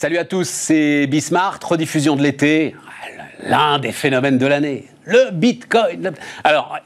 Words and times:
Salut 0.00 0.16
à 0.16 0.24
tous, 0.24 0.48
c'est 0.48 1.06
Bismart, 1.06 1.58
rediffusion 1.62 2.16
de 2.16 2.22
l'été, 2.22 2.74
l'un 3.42 3.78
des 3.78 3.92
phénomènes 3.92 4.38
de 4.38 4.46
l'année, 4.46 4.86
le 5.04 5.30
Bitcoin. 5.30 6.12
Alors, 6.42 6.78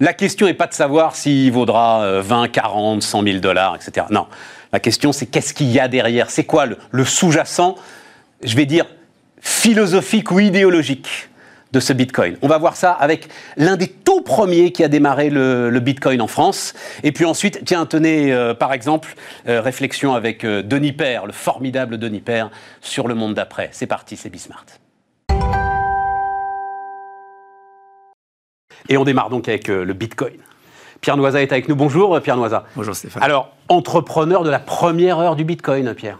la 0.00 0.14
question 0.14 0.46
n'est 0.46 0.54
pas 0.54 0.68
de 0.68 0.72
savoir 0.72 1.14
s'il 1.14 1.52
vaudra 1.52 2.22
20, 2.22 2.48
40, 2.48 3.02
100 3.02 3.24
000 3.24 3.38
dollars, 3.40 3.76
etc. 3.76 4.06
Non, 4.08 4.26
la 4.72 4.80
question 4.80 5.12
c'est 5.12 5.26
qu'est-ce 5.26 5.52
qu'il 5.52 5.70
y 5.70 5.78
a 5.80 5.86
derrière? 5.86 6.30
C'est 6.30 6.44
quoi 6.44 6.64
le, 6.64 7.04
sous-jacent, 7.04 7.74
je 8.42 8.56
vais 8.56 8.64
dire, 8.64 8.86
philosophique 9.42 10.30
ou 10.30 10.40
idéologique? 10.40 11.28
De 11.72 11.80
ce 11.80 11.92
Bitcoin. 11.92 12.36
On 12.42 12.48
va 12.48 12.58
voir 12.58 12.76
ça 12.76 12.92
avec 12.92 13.28
l'un 13.56 13.76
des 13.76 13.88
tout 13.88 14.20
premiers 14.20 14.72
qui 14.72 14.84
a 14.84 14.88
démarré 14.88 15.30
le, 15.30 15.80
Bitcoin 15.80 16.20
en 16.20 16.26
France. 16.28 16.74
Et 17.02 17.12
puis 17.12 17.24
ensuite, 17.24 17.62
tiens, 17.64 17.86
tenez, 17.86 18.32
euh, 18.32 18.54
par 18.54 18.72
exemple, 18.72 19.16
euh, 19.48 19.60
réflexion 19.60 20.14
avec 20.14 20.44
euh, 20.44 20.62
Denis 20.62 20.92
Père, 20.92 21.26
le 21.26 21.32
formidable 21.32 21.98
Denis 21.98 22.20
Père, 22.20 22.50
sur 22.80 23.08
le 23.08 23.14
monde 23.14 23.34
d'après. 23.34 23.70
C'est 23.72 23.86
parti, 23.86 24.16
c'est 24.16 24.30
Bismart. 24.30 24.66
Et 28.88 28.96
on 28.96 29.04
démarre 29.04 29.30
donc 29.30 29.48
avec 29.48 29.68
le 29.68 29.92
Bitcoin. 29.92 30.34
Pierre 31.00 31.16
Noisa 31.16 31.40
est 31.40 31.52
avec 31.52 31.68
nous. 31.68 31.76
Bonjour 31.76 32.20
Pierre 32.20 32.36
Noisa. 32.36 32.64
Bonjour 32.76 32.94
Stéphane. 32.94 33.22
Alors, 33.22 33.52
entrepreneur 33.68 34.42
de 34.42 34.50
la 34.50 34.58
première 34.58 35.18
heure 35.18 35.36
du 35.36 35.44
Bitcoin, 35.44 35.94
Pierre. 35.94 36.18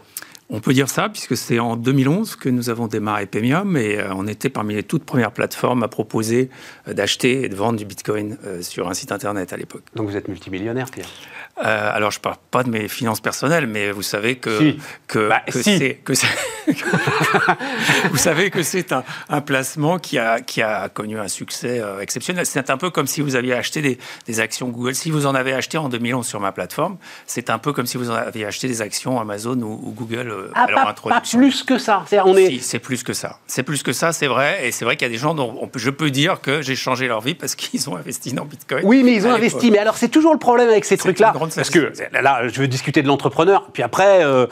On 0.55 0.59
peut 0.59 0.73
dire 0.73 0.87
ça, 0.87 1.09
puisque 1.09 1.35
c'est 1.35 1.57
en 1.57 1.75
2011 1.75 2.35
que 2.35 2.47
nous 2.47 2.69
avons 2.69 2.85
démarré 2.85 3.25
Pemium 3.25 3.75
et 3.75 3.97
euh, 3.97 4.13
on 4.13 4.27
était 4.27 4.49
parmi 4.49 4.75
les 4.75 4.83
toutes 4.83 5.03
premières 5.03 5.31
plateformes 5.31 5.81
à 5.81 5.87
proposer 5.87 6.51
euh, 6.87 6.93
d'acheter 6.93 7.45
et 7.45 7.49
de 7.49 7.55
vendre 7.55 7.79
du 7.79 7.85
Bitcoin 7.85 8.37
euh, 8.45 8.61
sur 8.61 8.87
un 8.87 8.93
site 8.93 9.11
Internet 9.11 9.51
à 9.51 9.57
l'époque. 9.57 9.81
Donc 9.95 10.07
vous 10.07 10.15
êtes 10.15 10.27
multimillionnaire, 10.27 10.91
Pierre? 10.91 11.07
Alors 11.55 12.09
je 12.09 12.17
ne 12.17 12.21
parle 12.21 12.37
pas 12.49 12.63
de 12.63 12.69
mes 12.69 12.87
finances 12.87 13.21
personnelles, 13.21 13.67
mais 13.67 13.91
vous 13.91 14.01
savez 14.01 14.37
que, 14.37 14.75
que, 15.07 15.29
bah, 15.29 15.43
c'est... 15.49 15.99
vous 18.09 18.17
savez 18.17 18.49
que 18.49 18.63
c'est 18.63 18.91
un, 18.91 19.41
placement 19.41 19.99
qui 19.99 20.17
a, 20.17 20.41
qui 20.41 20.63
a 20.63 20.89
connu 20.89 21.19
un 21.19 21.27
succès 21.27 21.79
exceptionnel. 22.01 22.47
C'est 22.47 22.71
un 22.71 22.77
peu 22.77 22.89
comme 22.89 23.05
si 23.05 23.21
vous 23.21 23.35
aviez 23.35 23.53
acheté 23.53 23.83
des, 23.83 23.99
des, 24.25 24.39
actions 24.39 24.69
Google. 24.69 24.95
Si 24.95 25.11
vous 25.11 25.27
en 25.27 25.35
avez 25.35 25.53
acheté 25.53 25.77
en 25.77 25.89
2011 25.89 26.25
sur 26.25 26.39
ma 26.39 26.51
plateforme, 26.51 26.97
c'est 27.27 27.51
un 27.51 27.59
peu 27.59 27.71
comme 27.71 27.85
si 27.85 27.97
vous 27.97 28.09
en 28.09 28.15
aviez 28.15 28.45
acheté 28.45 28.67
des 28.67 28.81
actions 28.81 29.19
Amazon 29.19 29.61
ou, 29.61 29.93
Google 29.95 30.42
ah, 30.55 30.67
pas, 30.67 31.21
plus 31.21 31.63
que 31.63 31.77
ça. 31.77 32.03
C'est, 32.07 32.19
on 32.21 32.35
est... 32.35 32.59
c'est 32.59 32.79
plus 32.79 33.03
que 33.03 33.13
ça. 33.13 33.39
C'est 33.47 33.63
plus 33.63 33.83
que 33.83 33.93
ça, 33.93 34.13
c'est 34.13 34.27
vrai. 34.27 34.67
Et 34.67 34.71
c'est 34.71 34.85
vrai 34.85 34.95
qu'il 34.95 35.05
y 35.05 35.09
a 35.09 35.13
des 35.13 35.17
gens 35.17 35.33
dont 35.33 35.69
je 35.75 35.89
peux 35.89 36.11
dire 36.11 36.41
que 36.41 36.61
j'ai 36.61 36.75
changé 36.75 37.07
leur 37.07 37.21
vie 37.21 37.35
parce 37.35 37.55
qu'ils 37.55 37.89
ont 37.89 37.95
investi 37.95 38.33
dans 38.33 38.45
Bitcoin. 38.45 38.81
Oui, 38.85 39.03
mais 39.03 39.13
ils 39.13 39.27
ont 39.27 39.31
investi. 39.31 39.71
Mais 39.71 39.79
alors, 39.79 39.97
c'est 39.97 40.09
toujours 40.09 40.33
le 40.33 40.39
problème 40.39 40.69
avec 40.69 40.85
ces 40.85 40.97
trucs-là. 40.97 41.33
Parce 41.33 41.69
que 41.69 41.91
là, 42.11 42.47
je 42.47 42.59
veux 42.61 42.67
discuter 42.67 43.01
de 43.01 43.07
l'entrepreneur. 43.07 43.69
Puis 43.71 43.83
après, 43.83 44.23
euh, 44.23 44.47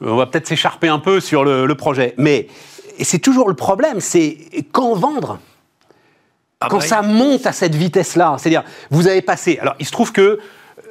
on 0.00 0.16
va 0.16 0.26
peut-être 0.26 0.46
s'écharper 0.46 0.88
un 0.88 0.98
peu 0.98 1.20
sur 1.20 1.44
le, 1.44 1.74
projet. 1.74 2.14
Mais 2.18 2.48
c'est 3.00 3.18
toujours 3.18 3.48
le 3.48 3.54
problème. 3.54 4.00
C'est 4.00 4.38
quand 4.72 4.94
vendre 4.94 5.38
ah 6.60 6.68
quand 6.70 6.78
bah, 6.78 6.86
ça 6.86 7.02
monte 7.02 7.46
à 7.46 7.52
cette 7.52 7.74
vitesse-là, 7.74 8.36
c'est-à-dire, 8.38 8.62
vous 8.90 9.08
avez 9.08 9.22
passé. 9.22 9.58
Alors, 9.60 9.74
il 9.80 9.86
se 9.86 9.92
trouve 9.92 10.12
que 10.12 10.38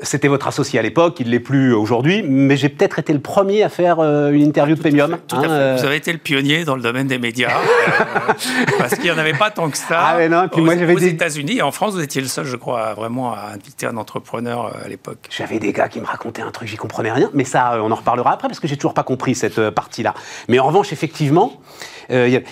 c'était 0.02 0.28
votre 0.28 0.48
associé 0.48 0.80
à 0.80 0.82
l'époque, 0.82 1.18
il 1.20 1.28
ne 1.28 1.32
l'est 1.32 1.40
plus 1.40 1.74
aujourd'hui, 1.74 2.24
mais 2.24 2.58
j'ai 2.58 2.70
peut-être 2.70 3.00
été 3.00 3.14
le 3.14 3.20
premier 3.20 3.64
à 3.64 3.70
faire 3.70 4.00
euh, 4.00 4.32
une 4.32 4.44
interview 4.44 4.76
de 4.76 4.80
Premium. 4.80 5.18
Tout 5.28 5.40
fait. 5.40 5.48
Euh. 5.50 5.76
Vous 5.78 5.86
avez 5.86 5.98
été 5.98 6.12
le 6.12 6.20
pionnier 6.20 6.66
dans 6.66 6.76
le 6.76 6.82
domaine 6.82 7.08
des 7.08 7.18
médias, 7.18 7.50
euh, 7.50 8.34
parce 8.78 8.96
qu'il 8.96 9.06
n'y 9.06 9.12
en 9.12 9.18
avait 9.18 9.34
pas 9.34 9.52
tant 9.52 9.70
que 9.70 9.78
ça. 9.78 10.00
Ah 10.00 10.16
mais 10.18 10.30
non, 10.30 10.48
puis 10.48 10.62
aux, 10.62 10.66
moi 10.66 10.78
j'avais 10.78 10.94
aux 10.94 11.00
États-Unis 11.00 11.58
et 11.58 11.62
en 11.62 11.72
France, 11.72 11.94
vous 11.94 12.02
étiez 12.02 12.22
le 12.22 12.28
seul, 12.28 12.46
je 12.46 12.56
crois, 12.56 12.94
vraiment 12.94 13.34
à 13.34 13.54
inviter 13.54 13.86
un 13.86 13.98
entrepreneur 13.98 14.74
à 14.84 14.88
l'époque. 14.88 15.28
J'avais 15.30 15.60
des 15.60 15.74
gars 15.74 15.90
qui 15.90 16.00
me 16.00 16.06
racontaient 16.06 16.42
un 16.42 16.52
truc, 16.52 16.68
j'y 16.68 16.78
comprenais 16.78 17.12
rien, 17.12 17.30
mais 17.34 17.44
ça, 17.44 17.80
on 17.82 17.92
en 17.92 17.96
reparlera 17.96 18.34
après 18.34 18.48
parce 18.48 18.60
que 18.60 18.68
j'ai 18.68 18.78
toujours 18.78 18.94
pas 18.94 19.04
compris 19.04 19.36
cette 19.36 19.70
partie-là. 19.70 20.14
Mais 20.48 20.60
en 20.60 20.68
revanche, 20.68 20.94
effectivement, 20.94 21.62
mais, 22.10 22.44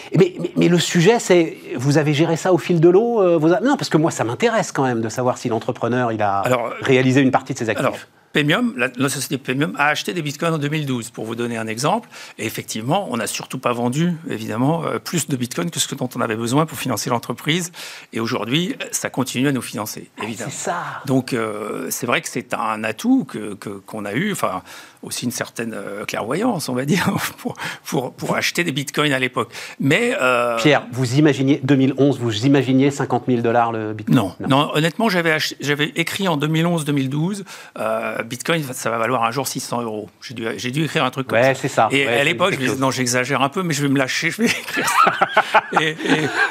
mais, 0.56 0.67
le 0.67 0.79
sujet, 0.79 1.19
c'est 1.19 1.57
vous 1.75 1.97
avez 1.97 2.13
géré 2.13 2.35
ça 2.35 2.53
au 2.53 2.57
fil 2.57 2.79
de 2.79 2.89
l'eau. 2.89 3.39
Non, 3.39 3.78
parce 3.78 3.89
que 3.89 3.97
moi, 3.97 4.12
ça 4.12 4.23
m'intéresse 4.23 4.72
quand 4.72 4.84
même 4.84 5.01
de 5.01 5.09
savoir 5.09 5.38
si 5.38 5.50
l'entrepreneur 5.50 6.12
il 6.12 6.22
a 6.22 6.44
réalisé 6.81 7.22
une 7.22 7.31
partie 7.31 7.53
de 7.53 7.57
ses 7.57 7.69
actifs. 7.69 7.85
Alors, 7.85 7.97
Premium, 8.33 8.73
la, 8.77 9.09
société 9.09 9.37
Premium 9.37 9.73
a 9.77 9.87
acheté 9.87 10.13
des 10.13 10.21
bitcoins 10.21 10.53
en 10.53 10.57
2012, 10.57 11.09
pour 11.09 11.25
vous 11.25 11.35
donner 11.35 11.57
un 11.57 11.67
exemple. 11.67 12.09
Et 12.37 12.45
effectivement, 12.45 13.07
on 13.09 13.17
n'a 13.17 13.27
surtout 13.27 13.59
pas 13.59 13.73
vendu, 13.73 14.13
évidemment, 14.29 14.85
euh, 14.85 14.99
plus 14.99 15.27
de 15.27 15.35
bitcoins 15.35 15.69
que 15.69 15.79
ce 15.79 15.93
dont 15.95 16.09
on 16.15 16.21
avait 16.21 16.35
besoin 16.35 16.65
pour 16.65 16.77
financer 16.77 17.09
l'entreprise. 17.09 17.71
Et 18.13 18.19
aujourd'hui, 18.19 18.75
ça 18.91 19.09
continue 19.09 19.47
à 19.47 19.51
nous 19.51 19.61
financer, 19.61 20.09
ah, 20.17 20.23
évidemment. 20.23 20.51
c'est 20.51 20.65
ça. 20.65 20.83
Donc, 21.05 21.33
euh, 21.33 21.87
c'est 21.89 22.05
vrai 22.05 22.21
que 22.21 22.29
c'est 22.29 22.53
un 22.53 22.83
atout 22.83 23.27
qu'on 23.29 23.55
que, 23.55 23.69
qu'on 23.69 24.05
a 24.05 24.13
eu. 24.13 24.31
Enfin, 24.31 24.63
aussi 25.03 25.25
une 25.25 25.31
certaine 25.31 25.73
euh, 25.73 26.05
clairvoyance, 26.05 26.69
on 26.69 26.73
va 26.73 26.85
dire, 26.85 27.11
pour, 27.37 27.55
pour, 27.83 28.13
pour 28.13 28.35
acheter 28.35 28.63
des 28.63 28.71
bitcoins 28.71 29.13
à 29.13 29.19
l'époque. 29.19 29.51
Mais 29.79 30.15
euh, 30.21 30.57
Pierre, 30.57 30.83
vous 30.91 31.17
imaginiez 31.17 31.59
2011, 31.63 32.19
vous 32.19 32.45
imaginiez 32.45 32.91
50 32.91 33.23
000 33.27 33.41
dollars 33.41 33.71
le 33.71 33.93
bitcoin? 33.93 34.15
Non, 34.15 34.35
non, 34.47 34.71
honnêtement, 34.73 35.09
j'avais 35.09 35.37
j'avais 35.59 35.91
écrit 35.95 36.27
en 36.27 36.37
2011-2012, 36.37 37.43
euh, 37.79 38.20
bitcoin, 38.23 38.63
ça 38.73 38.89
va 38.89 38.97
valoir 38.97 39.23
un 39.23 39.31
jour 39.31 39.47
600 39.47 39.81
euros. 39.81 40.09
J'ai 40.21 40.33
dû, 40.33 40.47
j'ai 40.57 40.71
dû 40.71 40.83
écrire 40.83 41.03
un 41.03 41.11
truc 41.11 41.27
comme 41.27 41.41
ça. 41.41 41.55
c'est 41.55 41.67
ça. 41.67 41.89
Et 41.91 42.07
à 42.07 42.23
l'époque, 42.23 42.53
je 42.53 42.59
me 42.59 42.65
disais, 42.65 42.79
non, 42.79 42.91
j'exagère 42.91 43.41
un 43.41 43.49
peu, 43.49 43.63
mais 43.63 43.73
je 43.73 43.81
vais 43.81 43.89
me 43.89 43.97
lâcher, 43.97 44.31
je 44.31 44.41
vais 44.41 44.47
écrire 44.47 44.87
ça. 44.87 45.61
et, 45.81 45.95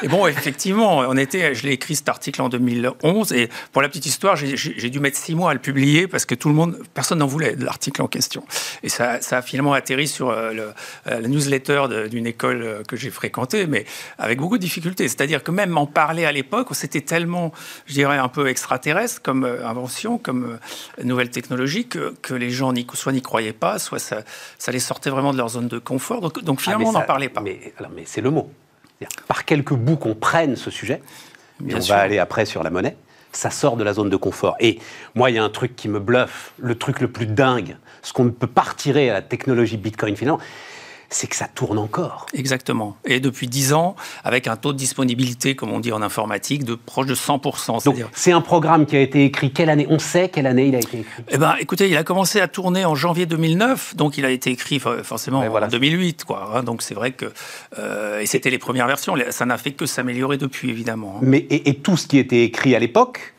et, 0.03 0.09
bon, 0.09 0.27
effectivement, 0.27 0.99
on 0.99 1.17
était, 1.17 1.55
je 1.55 1.65
l'ai 1.65 1.73
écrit 1.73 1.97
cet 1.97 2.09
article 2.09 2.43
en 2.43 2.49
2011, 2.49 3.33
et 3.33 3.49
pour 3.73 3.83
la 3.83 3.89
petite 3.89 4.07
histoire, 4.07 4.37
j'ai 4.37 4.91
dû 4.91 5.01
mettre 5.01 5.17
six 5.17 5.35
mois 5.35 5.51
à 5.51 5.55
le 5.55 5.61
publier 5.61 6.07
parce 6.09 6.25
que 6.25 6.35
tout 6.35 6.49
le 6.49 6.55
monde, 6.55 6.79
personne 6.95 7.19
n'en 7.19 7.27
voulait 7.27 7.57
de 7.57 7.65
l'article 7.65 8.03
en 8.03 8.09
question. 8.09 8.45
Et 8.83 8.89
ça, 8.89 9.19
a 9.31 9.43
finalement 9.43 9.73
atterri 9.73 10.09
sur 10.09 10.31
euh, 10.31 10.53
le, 10.53 10.63
euh, 10.63 11.21
la 11.21 11.29
newsletter 11.29 12.09
d'une 12.11 12.27
école 12.27 12.63
euh, 12.63 12.83
que 12.83 12.97
j'ai 12.97 13.11
fréquentée, 13.11 13.67
mais 13.67 13.85
avec 14.19 14.39
beaucoup 14.39 14.59
de 14.59 14.63
difficultés. 14.63 15.09
C'est-à-dire 15.09 15.43
que 15.43 15.51
même 15.51 15.77
en 15.79 15.87
parler 15.87 16.25
à 16.25 16.33
l'époque, 16.33 16.69
c'était 16.73 17.01
tellement, 17.01 17.53
je 17.87 17.95
dirais, 17.95 18.19
un 18.19 18.29
peu 18.29 18.49
extraterrestre 18.49 19.23
comme 19.23 19.45
invention, 19.45 20.19
comme 20.19 20.59
nouvelle 21.03 21.31
technologie, 21.31 21.60
que, 21.89 22.15
que 22.23 22.35
les 22.35 22.51
gens 22.51 22.73
soit 22.95 23.13
n'y 23.13 23.23
croyaient 23.23 23.53
pas, 23.53 23.79
soit 23.79 23.99
ça, 23.99 24.23
ça, 24.59 24.73
les 24.73 24.81
sortait 24.81 25.11
vraiment 25.11 25.33
de 25.33 25.39
leur 25.39 25.49
zone 25.49 25.69
de 25.69 25.79
confort. 25.79 26.21
Donc, 26.21 26.43
donc 26.43 26.59
ah, 26.61 26.63
finalement, 26.63 26.89
on 26.91 26.93
n'en 26.93 27.03
parlait 27.03 27.29
pas. 27.29 27.41
Mais, 27.41 27.73
mais 27.95 28.03
c'est 28.07 28.21
le 28.21 28.31
mot. 28.31 28.51
Par 29.29 29.45
quelques 29.45 29.73
bouts 29.73 29.97
qu'on 29.97 30.15
prenne 30.15 30.57
ce 30.57 30.71
sujet, 30.71 31.01
et 31.67 31.75
on 31.75 31.79
va 31.79 31.99
aller 31.99 32.19
après 32.19 32.45
sur 32.45 32.63
la 32.63 32.71
monnaie, 32.71 32.97
ça 33.33 33.51
sort 33.51 33.77
de 33.77 33.85
la 33.85 33.93
zone 33.93 34.11
de 34.11 34.17
confort. 34.17 34.57
Et 34.61 34.79
moi, 35.15 35.31
il 35.31 35.37
y 35.37 35.39
a 35.39 35.45
un 35.45 35.51
truc 35.51 35.77
qui 35.77 35.89
me 35.89 36.01
bluffe, 36.01 36.53
le 36.59 36.75
truc 36.77 37.01
le 37.01 37.09
plus 37.09 37.27
dingue, 37.27 37.77
ce 38.03 38.13
qu'on 38.13 38.25
ne 38.25 38.31
peut 38.31 38.47
pas 38.47 38.63
retirer 38.63 39.11
à 39.11 39.15
la 39.15 39.23
technologie 39.23 39.77
Bitcoin 39.77 40.17
finalement, 40.17 40.41
c'est 41.11 41.27
que 41.27 41.35
ça 41.37 41.49
tourne 41.49 41.79
encore. 41.79 42.27
Exactement. 42.35 42.97
Et 43.05 43.19
depuis 43.19 43.49
10 43.49 43.73
ans, 43.73 43.97
avec 44.25 44.47
un 44.47 44.57
taux 44.57 44.73
de 44.73 44.79
disponibilité, 44.79 45.57
comme 45.57 45.73
on 45.73 45.81
dit 45.81 45.93
en 45.93 46.03
informatique, 46.03 46.65
de 46.65 46.77
proche 46.77 47.07
de 47.07 47.17
100%. 47.17 47.85
Donc, 47.85 47.97
c'est 48.13 48.33
un 48.33 48.41
programme 48.41 48.87
qui 48.87 48.97
a 48.97 49.01
été 49.01 49.25
écrit 49.25 49.53
quelle 49.53 49.71
année? 49.71 49.87
On 49.91 49.99
sait 49.99 50.29
quelle 50.29 50.47
année 50.47 50.69
il 50.69 50.75
a 50.77 50.79
été 50.79 51.01
écrit 51.01 51.23
Eh 51.29 51.37
ben, 51.39 51.57
écoutez, 51.59 51.89
il 51.89 51.97
a 51.97 52.05
commencé 52.05 52.41
à 52.41 52.47
tourner 52.47 52.85
en 52.85 52.95
janvier 52.95 53.27
2009, 53.27 53.97
donc 53.97 54.19
il 54.19 54.25
a 54.25 54.31
été 54.31 54.51
écrit 54.51 54.79
forcément 54.79 55.41
en 55.41 55.69
2008, 55.69 56.25
quoi. 56.25 56.53
Hein. 56.55 56.63
donc 56.63 56.83
c'est 56.83 56.95
vrai 56.95 57.13
que 57.13 57.33
euh, 57.79 58.21
et 58.21 58.27
c'était 58.27 58.51
les 58.51 58.59
premières 58.59 58.87
versions. 58.87 59.15
Ça 59.31 59.47
n'a 59.47 59.59
fait 59.59 59.73
que 59.73 59.87
s'améliorer 59.87 60.39
depuis, 60.39 60.71
évidemment. 60.71 61.17
Hein. 61.17 61.23
Mais 61.23 61.39
et, 61.39 61.71
et 61.71 61.75
tout 61.75 61.97
ce 61.97 62.07
qui 62.07 62.19
était 62.19 62.45
écrit 62.45 62.75
à 62.75 62.79
l'époque 62.79 63.35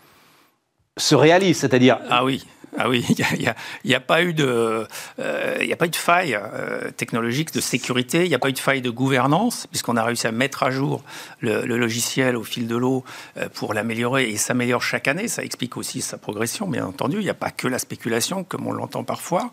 se 0.98 1.16
réalise, 1.16 1.58
c'est-à-dire. 1.58 2.00
Ah 2.10 2.26
oui. 2.26 2.46
Ah 2.78 2.88
oui, 2.90 3.06
il 3.10 3.54
n'y 3.86 3.96
a, 3.96 4.00
pas 4.00 4.24
eu 4.24 4.34
de, 4.34 4.88
euh, 5.20 5.72
a 5.72 5.76
pas 5.76 5.86
eu 5.86 5.90
de 5.90 5.96
faille 5.96 6.36
euh, 6.36 6.90
technologique 6.92 7.54
de 7.54 7.60
sécurité, 7.60 8.24
il 8.24 8.30
n'y 8.30 8.36
a 8.36 8.40
pas 8.40 8.50
eu 8.50 8.54
de 8.54 8.60
faille 8.60 8.82
de 8.82 8.90
gouvernance, 8.90 9.68
puisqu'on 9.68 9.98
a 9.98 10.04
réussi 10.04 10.28
à 10.28 10.32
mettre 10.32 10.64
à 10.64 10.72
jour 10.72 11.04
le, 11.42 11.66
logiciel 11.66 12.38
au 12.38 12.44
fil 12.44 12.68
de 12.68 12.76
l'eau 12.76 13.04
euh, 13.38 13.50
pour 13.54 13.74
l'améliorer 13.74 14.30
et 14.30 14.38
s'améliore 14.38 14.82
chaque 14.82 15.10
année. 15.10 15.28
Ça 15.28 15.44
explique 15.44 15.76
aussi 15.76 16.02
sa 16.02 16.18
progression, 16.18 16.68
bien 16.68 16.86
entendu. 16.86 17.18
Il 17.18 17.24
n'y 17.24 17.30
a 17.30 17.34
pas 17.34 17.52
que 17.52 17.68
la 17.68 17.80
spéculation, 17.80 18.46
comme 18.46 18.68
on 18.68 18.72
l'entend 18.72 19.04
parfois. 19.04 19.50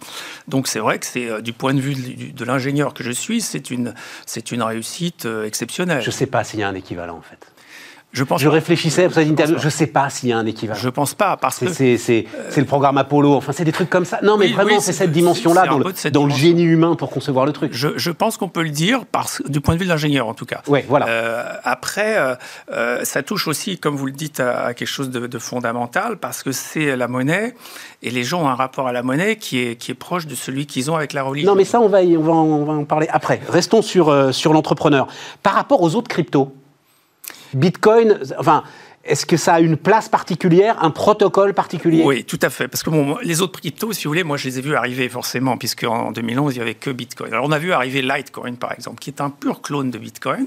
Donc 0.47 0.69
c'est 0.69 0.81
vrai 0.81 0.99
que 1.01 1.07
c'est 1.07 1.43
du 1.43 1.53
point 1.53 1.75
de 1.75 1.81
vue 1.81 1.95
de, 1.95 2.45
l'ingénieur 2.45 2.95
que 2.95 3.03
je 3.03 3.13
suis, 3.13 3.41
c'est 3.41 3.71
une, 3.71 3.95
c'est 4.27 4.53
une 4.53 4.63
réussite 4.63 5.27
exceptionnelle. 5.45 6.03
Je 6.03 6.09
ne 6.09 6.13
sais 6.13 6.27
pas 6.27 6.45
s'il 6.45 6.61
y 6.61 6.63
a 6.63 6.69
un 6.69 6.75
équivalent 6.75 7.17
en 7.17 7.23
fait. 7.23 7.58
Je, 8.13 8.25
pense 8.25 8.41
je 8.41 8.49
réfléchissais 8.49 9.05
à 9.05 9.11
cette 9.11 9.29
interview. 9.29 9.59
Je 9.59 9.67
ne 9.67 9.71
sais 9.71 9.87
pas 9.87 10.09
s'il 10.09 10.31
y 10.31 10.33
a 10.33 10.39
un 10.39 10.47
équivalent. 10.47 10.81
Je 10.81 10.89
pense 10.89 11.15
pas 11.15 11.37
parce 11.37 11.59
que 11.59 11.73
c'est 11.73 12.27
le 12.57 12.65
programme 12.65 12.97
Apollo. 12.99 13.35
Enfin, 13.35 13.53
c'est 13.53 13.65
des 13.65 13.73
trucs 13.73 13.91
comme 13.91 14.05
ça. 14.05 14.21
Non, 14.23 14.37
mais 14.39 14.49
vraiment, 14.49 14.81
c'est 14.81 14.93
cette 14.93 15.13
dimension-là 15.13 15.67
dans, 16.13 16.27
le, 16.27 16.33
génie 16.33 16.63
humain 16.63 16.95
pour 16.95 17.11
concevoir 17.11 17.45
le 17.45 17.53
truc. 17.53 17.73
Je, 17.75 18.11
pense 18.11 18.37
qu'on 18.37 18.49
peut 18.49 18.63
le 18.63 18.71
dire 18.71 19.05
parce 19.11 19.43
du 19.47 19.61
point 19.61 19.75
de 19.75 19.81
vue 19.81 19.85
de 19.85 19.91
l'ingénieur, 19.91 20.27
en 20.27 20.35
tout 20.35 20.47
cas. 20.47 20.63
Oui, 20.67 20.81
voilà. 20.89 21.09
Euh, 21.09 21.45
après, 21.63 22.17
euh, 22.19 22.35
euh, 22.73 23.05
ça 23.05 23.23
touche 23.23 23.47
aussi, 23.47 23.79
comme 23.79 23.97
vous 23.97 24.07
le 24.07 24.13
dites, 24.13 24.41
à, 24.41 24.75
quelque 24.75 24.89
chose 24.89 25.11
de, 25.11 25.39
fondamental 25.39 26.17
parce 26.17 26.43
que 26.43 26.51
c'est 26.51 26.97
la 26.97 27.07
monnaie 27.07 27.55
et 28.03 28.11
les 28.11 28.25
gens 28.25 28.43
ont 28.43 28.49
un 28.49 28.55
rapport 28.55 28.89
à 28.89 28.93
la 28.93 29.03
monnaie 29.03 29.37
qui 29.37 29.61
est 29.61 29.77
qui 29.77 29.93
est 29.93 29.95
proche 29.95 30.27
de 30.27 30.35
celui 30.35 30.67
qu'ils 30.67 30.91
ont 30.91 30.97
avec 30.97 31.13
la 31.13 31.23
religion. 31.23 31.53
Non, 31.53 31.57
mais 31.57 31.65
ça, 31.65 31.81
on 31.81 31.89
va, 31.89 32.01
on 32.01 32.23
va, 32.23 32.33
on 32.33 32.65
va 32.65 32.73
en 32.73 32.85
parler 32.85 33.07
après. 33.11 33.41
Restons 33.49 33.83
sur 33.83 34.35
sur 34.35 34.53
l'entrepreneur. 34.53 35.07
Par 35.43 35.55
rapport 35.55 35.81
aux 35.83 35.95
autres 35.95 36.09
cryptos. 36.09 36.53
Bitcoin, 37.55 38.19
enfin, 38.39 38.65
est-ce 39.09 39.25
que 39.25 39.37
ça 39.37 39.55
a 39.55 39.61
une 39.61 39.77
place 39.77 40.09
particulière, 40.09 40.77
un 40.83 40.91
protocole 40.91 41.55
particulier? 41.55 42.03
Oui, 42.05 42.25
tout 42.25 42.39
à 42.43 42.51
fait. 42.51 42.69
Parce 42.69 42.83
que 42.83 42.91
bon, 42.91 43.17
les 43.23 43.41
autres 43.41 43.59
cryptos, 43.61 43.93
si 43.93 44.05
vous 44.05 44.11
voulez, 44.11 44.23
moi 44.23 44.37
je 44.37 44.47
les 44.49 44.59
ai 44.59 44.63
vus 44.63 44.77
arriver 44.77 45.09
forcément, 45.09 45.57
puisque 45.57 45.85
en 45.85 46.13
2011, 46.13 46.55
il 46.55 46.59
n'y 46.59 46.63
avait 46.63 46.75
que 46.75 46.91
Bitcoin. 46.91 47.33
Alors 47.33 47.47
on 47.47 47.53
a 47.53 47.59
vu 47.59 47.73
arriver 47.73 48.03
Litecoin, 48.03 48.55
par 48.57 48.73
exemple, 48.73 48.99
qui 48.99 49.11
est 49.11 49.21
un 49.21 49.31
pur 49.31 49.63
clone 49.63 49.91
de 49.91 49.99
Bitcoin, 49.99 50.47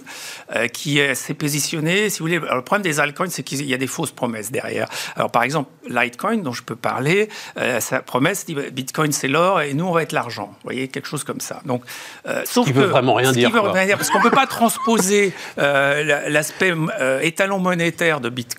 euh, 0.55 0.67
qui 0.67 0.99
s'est 1.15 1.33
positionné, 1.33 2.09
si 2.09 2.19
vous 2.19 2.25
voulez. 2.25 2.37
Alors, 2.37 2.57
le 2.57 2.61
problème 2.61 2.83
des 2.83 2.99
altcoins, 2.99 3.29
c'est 3.29 3.43
qu'il 3.43 3.63
y 3.65 3.73
a 3.73 3.77
des 3.77 3.87
fausses 3.87 4.11
promesses 4.11 4.51
derrière. 4.51 4.87
Alors 5.15 5.31
par 5.31 5.43
exemple, 5.43 5.69
Litecoin, 5.89 6.37
dont 6.37 6.53
je 6.53 6.63
peux 6.63 6.75
parler, 6.75 7.29
euh, 7.57 7.79
sa 7.79 8.01
promesse 8.01 8.45
dit 8.45 8.55
Bitcoin 8.71 9.11
c'est 9.11 9.27
l'or 9.27 9.61
et 9.61 9.73
nous 9.73 9.85
on 9.85 9.91
va 9.91 10.03
être 10.03 10.11
l'argent. 10.11 10.49
Vous 10.51 10.63
voyez, 10.63 10.87
quelque 10.87 11.07
chose 11.07 11.23
comme 11.23 11.41
ça. 11.41 11.61
Donc, 11.65 11.83
euh, 12.27 12.43
sauf 12.45 12.67
ce 12.67 12.71
qui 12.71 12.77
veut 12.77 12.85
vraiment 12.85 13.15
rien 13.15 13.31
dire. 13.31 13.49
Veut 13.49 13.59
rien 13.59 13.85
dire 13.85 13.97
parce 13.97 14.09
qu'on 14.09 14.19
ne 14.19 14.23
peut 14.23 14.29
pas 14.29 14.47
transposer 14.47 15.33
l'aspect 15.57 16.73
étalon 17.21 17.59
monétaire 17.59 18.21
de 18.21 18.29
Bitcoin 18.29 18.50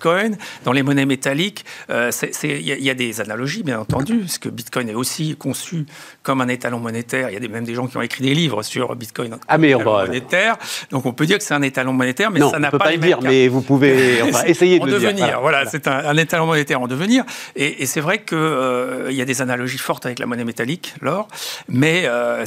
dans 0.63 0.71
les 0.71 0.83
monnaies 0.83 1.05
métalliques. 1.05 1.65
Il 1.89 2.61
y, 2.61 2.89
a 2.89 2.93
des 2.93 3.21
analogies, 3.21 3.63
bien 3.63 3.79
entendu, 3.79 4.19
parce 4.19 4.37
que 4.37 4.49
Bitcoin 4.49 4.89
est 4.89 4.95
aussi 4.95 5.35
conçu 5.35 5.85
comme 6.21 6.41
un 6.41 6.47
étalon 6.47 6.79
monétaire. 6.79 7.29
Il 7.29 7.33
y 7.33 7.45
a 7.45 7.49
même 7.49 7.65
des 7.65 7.75
gens 7.75 7.87
qui 7.87 7.97
ont 7.97 8.01
écrit 8.01 8.23
des 8.23 8.33
livres 8.33 8.63
sur 8.63 8.95
Bitcoin 8.95 9.37
ah, 9.47 9.57
mais 9.57 9.71
étalon 9.71 10.05
monétaire. 10.05 10.57
Donc 10.91 11.05
on 11.05 11.13
peut 11.13 11.25
dire 11.25 11.37
que 11.37 11.43
c'est 11.43 11.53
un 11.53 11.61
étalon 11.61 11.93
monétaire, 11.93 12.31
mais 12.31 12.39
ça 12.39 12.59
n'a 12.59 12.71
pas, 12.71 12.79
pas 12.79 12.91
le 12.91 12.97
dire, 12.97 13.19
mais 13.21 13.47
vous 13.47 13.61
pouvez 13.61 14.19
essayer 14.45 14.79
de 14.79 14.83
en 14.83 14.85
le 14.85 14.91
devenir. 14.93 15.25
Dire. 15.25 15.41
Voilà, 15.41 15.65
c'est 15.65 15.87
un, 15.87 16.17
étalon 16.17 16.45
monétaire 16.45 16.81
en 16.81 16.87
devenir. 16.87 17.23
Et, 17.55 17.85
c'est 17.85 18.01
vrai 18.01 18.23
qu'il 18.23 18.37
euh, 18.37 19.11
y 19.11 19.21
a 19.21 19.25
des 19.25 19.41
analogies 19.41 19.77
fortes 19.77 20.05
avec 20.05 20.19
la 20.19 20.25
monnaie 20.25 20.45
métallique, 20.45 20.93
l'or, 21.01 21.27
mais 21.67 22.03
euh, 22.05 22.45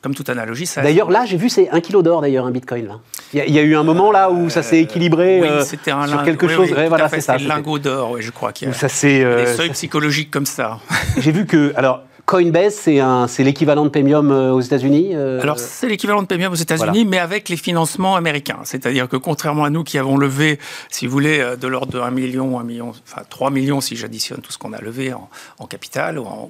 comme 0.00 0.14
toute 0.14 0.28
analogie, 0.28 0.66
ça. 0.66 0.82
D'ailleurs, 0.82 1.10
là, 1.10 1.24
j'ai 1.26 1.36
vu, 1.36 1.48
c'est 1.48 1.68
un 1.70 1.80
kilo 1.80 2.02
d'or, 2.02 2.20
d'ailleurs, 2.22 2.46
un 2.46 2.50
bitcoin. 2.50 2.86
Là. 2.86 3.00
Il, 3.32 3.54
y 3.54 3.58
a, 3.58 3.62
eu 3.62 3.76
un 3.76 3.82
moment 3.82 4.10
là 4.12 4.30
où 4.30 4.48
ça 4.50 4.62
s'est 4.62 4.78
euh, 4.78 4.82
équilibré 4.82 5.42
sur 5.64 6.22
quelque 6.24 6.48
chose. 6.48 6.59
Voilà, 6.88 7.08
c'est 7.08 7.20
ça. 7.20 7.36
lingot 7.36 7.78
d'or, 7.78 8.12
oui, 8.12 8.22
je 8.22 8.30
crois 8.30 8.52
qu'il 8.52 8.68
y 8.68 8.70
a. 8.70 8.74
Ça, 8.74 8.88
c'est. 8.88 9.24
des 9.24 9.54
seuils 9.54 9.70
psychologiques 9.70 10.30
comme 10.30 10.46
ça. 10.46 10.78
J'ai 11.18 11.32
vu 11.32 11.46
que. 11.46 11.72
Alors, 11.76 12.02
Coinbase, 12.30 12.88
c'est 13.26 13.42
l'équivalent 13.42 13.84
de 13.84 13.88
Premium 13.88 14.30
euh, 14.30 14.52
aux 14.52 14.60
États-Unis 14.60 15.16
euh 15.16 15.42
Alors, 15.42 15.58
c'est 15.58 15.88
l'équivalent 15.88 16.22
de 16.22 16.28
Premium 16.28 16.52
aux 16.52 16.54
États-Unis, 16.54 17.04
mais 17.04 17.18
avec 17.18 17.48
les 17.48 17.56
financements 17.56 18.14
américains. 18.14 18.60
C'est-à-dire 18.62 19.08
que 19.08 19.16
contrairement 19.16 19.64
à 19.64 19.70
nous 19.70 19.82
qui 19.82 19.98
avons 19.98 20.16
levé, 20.16 20.60
si 20.90 21.06
vous 21.08 21.12
voulez, 21.12 21.40
euh, 21.40 21.56
de 21.56 21.66
l'ordre 21.66 21.92
de 21.92 21.98
1 21.98 22.12
million, 22.12 22.60
1 22.60 22.62
million, 22.62 22.90
enfin 22.90 23.22
3 23.28 23.50
millions 23.50 23.80
si 23.80 23.96
j'additionne 23.96 24.42
tout 24.42 24.52
ce 24.52 24.58
qu'on 24.58 24.72
a 24.72 24.80
levé 24.80 25.12
en, 25.12 25.66
capital 25.66 26.20
ou 26.20 26.24
en, 26.24 26.48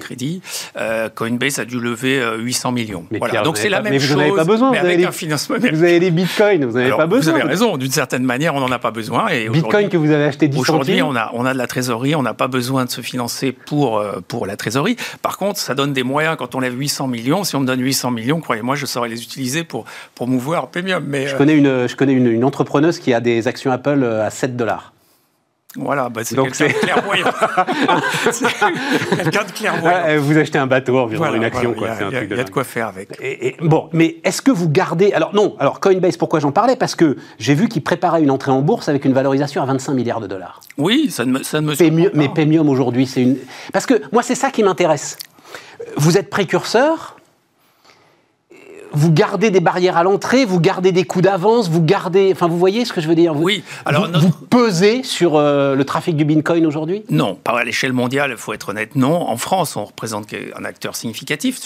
crédit, 0.00 0.42
Coinbase 1.14 1.60
a 1.60 1.64
dû 1.64 1.78
lever 1.78 2.20
800 2.38 2.72
millions. 2.72 3.04
Mais 3.12 3.18
voilà. 3.18 3.42
Donc, 3.42 3.56
c'est 3.56 3.68
la 3.68 3.80
même 3.82 3.92
mais 3.92 3.98
vous 3.98 4.14
n'en 4.14 4.20
avez 4.20 4.34
pas 4.34 4.44
besoin. 4.44 4.72
Mais 4.72 4.78
avec 4.78 5.04
un 5.04 5.12
financement 5.12 5.56
Vous 5.60 5.82
avez 5.84 6.00
les 6.00 6.10
bitcoins, 6.10 6.64
vous 6.64 6.76
n'avez 6.76 6.90
pas 6.90 7.06
besoin. 7.06 7.34
Vous 7.34 7.38
avez 7.38 7.48
raison. 7.48 7.76
D'une 7.76 7.92
certaine 7.92 8.24
manière, 8.24 8.56
on 8.56 8.60
n'en 8.60 8.72
a 8.72 8.80
pas 8.80 8.90
besoin. 8.90 9.28
Et 9.28 9.48
Bitcoin 9.48 9.88
que 9.88 9.96
vous 9.96 10.10
avez 10.10 10.24
acheté 10.24 10.48
10 10.48 10.58
Aujourd'hui, 10.58 11.02
on 11.02 11.14
a, 11.14 11.30
on 11.34 11.46
a 11.46 11.52
de 11.52 11.58
la 11.58 11.68
trésorerie. 11.68 12.16
On 12.16 12.22
n'a 12.22 12.34
pas 12.34 12.48
besoin 12.48 12.84
de 12.84 12.90
se 12.90 13.00
financer 13.00 13.52
pour, 13.52 14.04
pour 14.26 14.46
la 14.46 14.56
trésorerie. 14.56 14.96
Par 15.22 15.36
contre, 15.36 15.58
ça 15.58 15.74
donne 15.74 15.92
des 15.92 16.02
moyens 16.02 16.36
quand 16.38 16.54
on 16.54 16.60
lève 16.60 16.78
800 16.78 17.08
millions. 17.08 17.44
Si 17.44 17.56
on 17.56 17.60
me 17.60 17.66
donne 17.66 17.80
800 17.80 18.10
millions, 18.10 18.40
croyez-moi, 18.40 18.76
je 18.76 18.86
saurais 18.86 19.08
les 19.08 19.22
utiliser 19.22 19.64
pour, 19.64 19.84
pour 20.14 20.26
mouvoir 20.26 20.68
Premium. 20.70 21.04
Mais, 21.06 21.26
je 21.26 21.36
connais, 21.36 21.56
une, 21.56 21.86
je 21.86 21.96
connais 21.96 22.12
une, 22.12 22.28
une 22.28 22.44
entrepreneuse 22.44 22.98
qui 22.98 23.12
a 23.12 23.20
des 23.20 23.48
actions 23.48 23.70
Apple 23.70 24.02
euh, 24.02 24.26
à 24.26 24.30
7 24.30 24.56
dollars. 24.56 24.93
Voilà, 25.76 26.08
bah 26.08 26.20
c'est 26.24 26.36
quelqu'un 26.36 26.68
de 26.68 26.72
clairvoyant. 26.72 27.32
quelqu'un 29.16 29.44
de 29.44 29.52
clairvoyant. 29.52 30.20
vous 30.20 30.38
achetez 30.38 30.58
un 30.58 30.66
bateau 30.66 30.98
environ 30.98 31.34
une 31.34 31.44
action, 31.44 31.74
quoi. 31.74 31.88
Il 32.00 32.36
y, 32.36 32.40
a 32.40 32.44
de 32.44 32.50
quoi 32.50 32.64
faire 32.64 32.88
avec. 32.88 33.08
Et, 33.20 33.56
bon, 33.60 33.88
mais 33.92 34.16
est-ce 34.24 34.42
que 34.42 34.50
vous 34.50 34.68
gardez 34.68 35.12
Alors 35.12 35.34
non, 35.34 35.56
alors 35.58 35.80
Coinbase, 35.80 36.16
pourquoi 36.16 36.40
j'en 36.40 36.52
parlais? 36.52 36.76
Parce 36.76 36.94
que 36.94 37.16
j'ai 37.38 37.54
vu 37.54 37.68
qu'il 37.68 37.82
préparait 37.82 38.22
une 38.22 38.30
entrée 38.30 38.52
en 38.52 38.62
bourse 38.62 38.88
avec 38.88 39.04
une 39.04 39.12
valorisation 39.12 39.62
à 39.62 39.66
25 39.66 39.94
milliards 39.94 40.20
de 40.20 40.26
dollars. 40.26 40.60
Oui, 40.78 41.10
ça 41.10 41.24
ne 41.24 41.32
me, 41.32 41.42
ça 41.42 41.60
ne 41.60 41.66
me 41.66 42.10
Mais 42.14 42.28
Premium 42.28 42.68
aujourd'hui, 42.68 43.06
c'est 43.06 43.22
une. 43.22 43.36
Parce 43.72 43.86
que 43.86 43.94
moi, 44.12 44.22
c'est 44.22 44.34
ça 44.34 44.50
qui 44.50 44.62
m'intéresse. 44.62 45.18
Vous 45.96 46.16
êtes 46.16 46.30
précurseur, 46.30 47.13
vous 48.94 49.12
gardez 49.12 49.50
des 49.50 49.60
barrières 49.60 49.96
à 49.96 50.02
l'entrée, 50.02 50.44
vous 50.44 50.60
gardez 50.60 50.92
des 50.92 51.04
coûts 51.04 51.20
d'avance, 51.20 51.68
vous 51.68 51.82
gardez. 51.82 52.30
Enfin, 52.32 52.48
vous 52.48 52.58
voyez 52.58 52.84
ce 52.84 52.92
que 52.92 53.00
je 53.00 53.08
veux 53.08 53.14
dire? 53.14 53.34
Oui. 53.36 53.62
Alors, 53.84 54.08
vous, 54.12 54.30
pesez 54.30 55.02
sur 55.02 55.36
euh, 55.36 55.74
le 55.74 55.84
trafic 55.84 56.16
du 56.16 56.24
Bitcoin 56.24 56.66
aujourd'hui? 56.66 57.04
Non, 57.10 57.34
pas 57.34 57.58
à 57.58 57.64
l'échelle 57.64 57.92
mondiale, 57.92 58.30
il 58.32 58.36
faut 58.36 58.52
être 58.52 58.70
honnête, 58.70 58.96
non. 58.96 59.28
En 59.28 59.36
France, 59.36 59.76
on 59.76 59.84
représente 59.84 60.28
un 60.56 60.64
acteur 60.64 60.96
significatif 60.96 61.60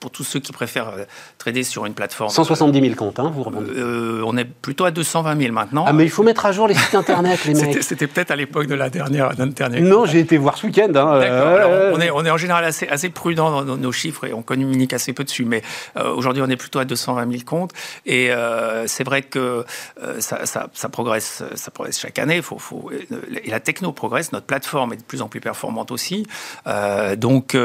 pour, 0.00 0.10
tous 0.10 0.24
ceux 0.24 0.40
qui 0.40 0.52
préfèrent 0.52 0.90
euh, 0.90 1.04
trader 1.38 1.62
sur 1.62 1.86
une 1.86 1.94
plateforme. 1.94 2.30
170 2.30 2.80
000 2.80 2.94
comptes, 2.94 3.18
hein, 3.18 3.32
vous 3.34 3.44
euh, 3.76 4.22
On 4.26 4.36
est 4.36 4.44
plutôt 4.44 4.84
à 4.84 4.90
220 4.90 5.40
000 5.40 5.52
maintenant. 5.52 5.84
Ah, 5.86 5.92
mais 5.92 6.04
il 6.04 6.10
faut 6.10 6.22
mettre 6.22 6.46
à 6.46 6.52
jour 6.52 6.68
les 6.68 6.74
sites 6.74 6.94
internet, 6.94 7.44
les 7.46 7.54
mecs. 7.54 7.82
C'était 7.82 8.06
peut-être 8.06 8.30
à 8.30 8.36
l'époque 8.36 8.66
de 8.66 8.74
la 8.74 8.90
dernière. 8.90 9.34
dernière 9.34 9.82
non, 9.82 10.04
j'ai 10.06 10.20
été 10.20 10.36
voir 10.36 10.56
ce 10.56 10.66
week-end. 10.66 10.92
Hein, 10.94 11.92
on, 11.94 12.00
est, 12.00 12.10
on 12.10 12.24
est 12.24 12.30
en 12.30 12.36
général 12.36 12.64
assez, 12.64 12.86
assez 12.88 13.08
prudent 13.08 13.62
dans 13.64 13.76
nos, 13.76 13.92
chiffres 13.92 14.26
et 14.26 14.32
on 14.32 14.42
communique 14.42 14.92
assez 14.92 15.12
peu 15.12 15.24
dessus. 15.24 15.44
Mais 15.44 15.62
aujourd'hui, 15.96 16.42
on 16.42 16.48
est 16.48 16.56
plutôt 16.56 16.73
à 16.78 16.84
220 16.84 17.30
000 17.30 17.44
comptes. 17.44 17.72
Et 18.06 18.30
euh, 18.30 18.86
c'est 18.86 19.04
vrai 19.04 19.22
que 19.22 19.64
euh, 20.02 20.20
ça, 20.20 20.88
progresse, 20.90 21.42
ça 21.54 21.70
progresse 21.70 21.98
chaque 21.98 22.18
année. 22.18 22.42
Faut, 22.42 22.58
faut, 22.58 22.90
et 22.92 23.50
la 23.50 23.60
techno 23.60 23.92
progresse, 23.92 24.32
notre 24.32 24.46
plateforme 24.46 24.92
est 24.92 24.96
de 24.96 25.02
plus 25.02 25.22
en 25.22 25.28
plus 25.28 25.40
performante 25.40 25.90
aussi. 25.90 26.26
Euh, 26.66 27.16
donc, 27.16 27.56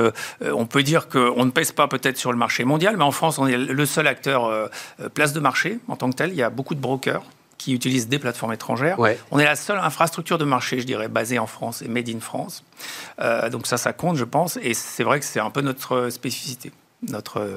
on 0.42 0.66
peut 0.66 0.84
dire 0.84 1.08
qu'on 1.08 1.46
ne 1.46 1.52
pèse 1.52 1.72
pas 1.72 1.88
peut-être 1.88 2.18
sur 2.18 2.32
le 2.32 2.38
marché 2.38 2.64
mondial, 2.64 2.98
mais 2.98 3.04
en 3.04 3.12
France, 3.12 3.40
on 3.40 3.48
est 3.48 3.58
le 3.58 3.86
seul 3.86 4.08
acteur 4.08 4.70
place 5.14 5.34
de 5.34 5.40
marché 5.40 5.80
en 5.88 5.96
tant 5.96 6.10
que 6.10 6.16
tel. 6.16 6.30
Il 6.32 6.36
y 6.36 6.44
a 6.44 6.50
beaucoup 6.50 6.76
de 6.76 6.80
brokers 6.80 7.24
qui 7.58 7.74
utilisent 7.74 8.08
des 8.08 8.20
plateformes 8.20 8.54
étrangères. 8.54 8.98
On 9.32 9.40
est 9.40 9.46
la 9.46 9.56
seule 9.56 9.80
infrastructure 9.80 10.38
de 10.38 10.46
marché, 10.46 10.80
je 10.80 10.86
dirais, 10.86 11.08
basée 11.08 11.40
en 11.40 11.48
France 11.48 11.82
et 11.82 11.88
made 11.88 12.10
in 12.10 12.20
France. 12.20 12.64
donc 13.52 13.68
ça, 13.68 13.78
ça 13.78 13.94
compte, 13.94 14.16
je 14.16 14.24
pense. 14.24 14.58
Et 14.62 14.74
c'est 14.74 15.04
vrai 15.04 15.20
que 15.20 15.26
c'est 15.26 15.40
un 15.40 15.50
peu 15.50 15.62
notre 15.62 16.10
spécificité 16.10 16.72
notre, 17.08 17.48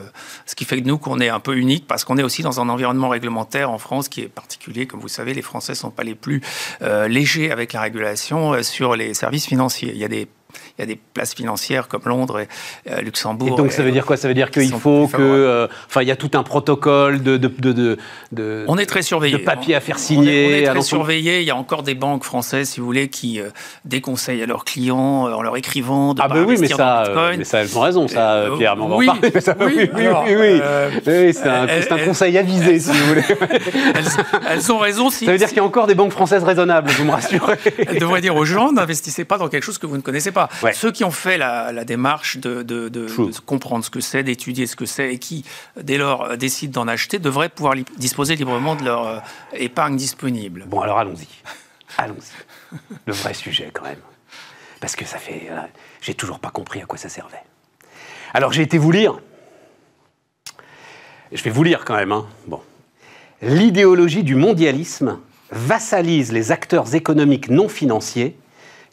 ce 0.46 0.54
qui 0.54 0.64
fait 0.64 0.80
que 0.80 0.86
nous 0.86 0.98
qu'on 0.98 1.18
est 1.18 1.28
un 1.28 1.40
peu 1.40 1.56
unique 1.56 1.86
parce 1.86 2.04
qu'on 2.04 2.16
est 2.16 2.22
aussi 2.22 2.42
dans 2.42 2.60
un 2.60 2.68
environnement 2.68 3.08
réglementaire 3.08 3.70
en 3.70 3.78
France 3.78 4.08
qui 4.08 4.20
est 4.20 4.28
particulier. 4.28 4.86
Comme 4.86 5.00
vous 5.00 5.08
savez, 5.08 5.34
les 5.34 5.42
Français 5.42 5.74
sont 5.74 5.90
pas 5.90 6.04
les 6.04 6.14
plus 6.14 6.40
euh, 6.82 7.08
légers 7.08 7.50
avec 7.50 7.72
la 7.72 7.80
régulation 7.80 8.52
euh, 8.52 8.62
sur 8.62 8.94
les 8.94 9.14
services 9.14 9.46
financiers. 9.46 9.90
Il 9.92 9.98
y 9.98 10.04
a 10.04 10.08
des 10.08 10.28
il 10.78 10.82
y 10.82 10.84
a 10.84 10.86
des 10.86 10.98
places 11.14 11.34
financières 11.34 11.88
comme 11.88 12.02
Londres 12.06 12.40
et 12.40 12.48
euh, 12.90 13.00
Luxembourg. 13.00 13.48
Et 13.48 13.56
donc 13.56 13.72
ça 13.72 13.82
veut 13.82 13.92
dire 13.92 14.06
quoi? 14.06 14.16
Ça 14.16 14.28
veut 14.28 14.34
dire 14.34 14.50
qu'il 14.50 14.72
faut 14.72 15.06
que, 15.08 15.20
euh, 15.20 15.68
enfin, 15.88 16.02
il 16.02 16.08
y 16.08 16.10
a 16.10 16.16
tout 16.16 16.30
un 16.34 16.42
protocole 16.42 17.22
de, 17.22 17.36
de, 17.36 17.48
de, 17.48 17.98
de 18.32 18.64
on 18.68 18.78
est 18.78 18.86
très 18.86 19.02
surveillé. 19.02 19.38
De 19.38 19.42
papiers 19.42 19.74
à 19.74 19.80
faire 19.80 19.98
signer. 19.98 20.64
On 20.66 20.70
est, 20.70 20.72
très 20.72 20.82
surveillé. 20.82 21.40
Il 21.40 21.46
y 21.46 21.50
a 21.50 21.56
encore 21.56 21.82
des 21.82 21.94
banques 21.94 22.24
françaises, 22.24 22.70
si 22.70 22.80
vous 22.80 22.86
voulez, 22.86 23.08
qui 23.08 23.40
euh, 23.40 23.50
déconseillent 23.84 24.42
à 24.42 24.46
leurs 24.46 24.64
clients 24.64 25.24
en 25.24 25.42
leur 25.42 25.56
écrivant 25.56 26.14
de 26.14 26.22
ah 26.22 26.28
pas 26.28 26.34
ben 26.34 26.44
oui, 26.44 26.56
mais 26.58 26.68
ça, 26.68 27.04
mais 27.36 27.44
ça, 27.44 27.60
elles 27.60 27.76
ont 27.76 27.80
raison, 27.80 28.08
ça, 28.08 28.46
Pierre. 28.56 28.76
Mais 28.76 28.82
on 28.82 28.96
oui, 28.96 29.06
va 29.06 29.12
en 29.12 29.16
parler. 29.16 29.32
oui, 29.60 29.90
oui, 29.94 30.06
oui, 30.26 30.36
oui, 30.36 30.60
oui. 31.06 31.34
c'est 31.34 31.48
un, 31.48 31.66
un, 31.66 32.04
conseil 32.04 32.38
avisé, 32.38 32.78
si 32.78 32.90
vous 32.90 33.06
voulez. 33.06 33.22
elles, 34.48 34.72
ont 34.72 34.78
raison. 34.78 35.10
Si, 35.10 35.26
ça 35.26 35.32
veut 35.32 35.38
dire 35.38 35.48
qu'il 35.48 35.58
y 35.58 35.60
a 35.60 35.64
encore 35.64 35.86
des 35.86 35.94
banques 35.94 36.12
françaises 36.12 36.44
raisonnables, 36.44 36.90
vous 36.90 37.04
me 37.04 37.12
rassurez. 37.12 37.58
elles 37.86 37.98
devraient 37.98 38.20
dire 38.20 38.36
aux 38.36 38.44
gens 38.44 38.72
n'investissez 38.72 39.24
pas 39.24 39.38
dans 39.38 39.48
quelque 39.48 39.64
chose 39.64 39.78
que 39.78 39.86
vous 39.86 39.96
ne 39.96 40.02
connaissez 40.02 40.32
pas. 40.32 40.48
Ceux 40.74 40.92
qui 40.92 41.04
ont 41.04 41.10
fait 41.10 41.38
la, 41.38 41.84
démarche 41.84 42.38
de, 42.38 43.40
comprendre 43.46 43.84
ce 43.84 43.90
que 43.90 44.00
c'est, 44.00 44.22
d'étudier 44.22 44.66
ce 44.66 44.76
que 44.76 44.86
c'est, 44.86 45.14
et 45.14 45.18
qui, 45.18 45.44
dès 45.80 45.98
lors, 45.98 46.22
euh, 46.22 46.36
décident 46.36 46.82
d'en 46.82 46.88
acheter, 46.88 47.18
devraient 47.18 47.48
pouvoir 47.48 47.74
disposer 47.96 48.36
librement 48.36 48.76
de 48.76 48.84
leur 48.84 49.06
euh, 49.06 49.18
épargne 49.54 49.96
disponible. 49.96 50.64
Bon, 50.66 50.80
alors 50.80 50.98
allons-y. 50.98 51.28
Allons-y. 51.98 52.76
Le 53.06 53.12
vrai 53.12 53.34
sujet, 53.34 53.70
quand 53.72 53.84
même. 53.84 54.00
Parce 54.80 54.96
que 54.96 55.04
ça 55.04 55.18
fait. 55.18 55.48
Euh, 55.50 55.60
j'ai 56.00 56.14
toujours 56.14 56.38
pas 56.38 56.50
compris 56.50 56.80
à 56.80 56.86
quoi 56.86 56.98
ça 56.98 57.08
servait. 57.08 57.42
Alors, 58.34 58.52
j'ai 58.52 58.62
été 58.62 58.78
vous 58.78 58.90
lire. 58.90 59.20
Je 61.30 61.42
vais 61.42 61.50
vous 61.50 61.62
lire 61.62 61.84
quand 61.84 61.96
même. 61.96 62.12
Hein. 62.12 62.26
Bon. 62.46 62.60
L'idéologie 63.42 64.22
du 64.22 64.34
mondialisme 64.34 65.18
vassalise 65.50 66.32
les 66.32 66.50
acteurs 66.52 66.94
économiques 66.94 67.48
non 67.48 67.68
financiers 67.68 68.36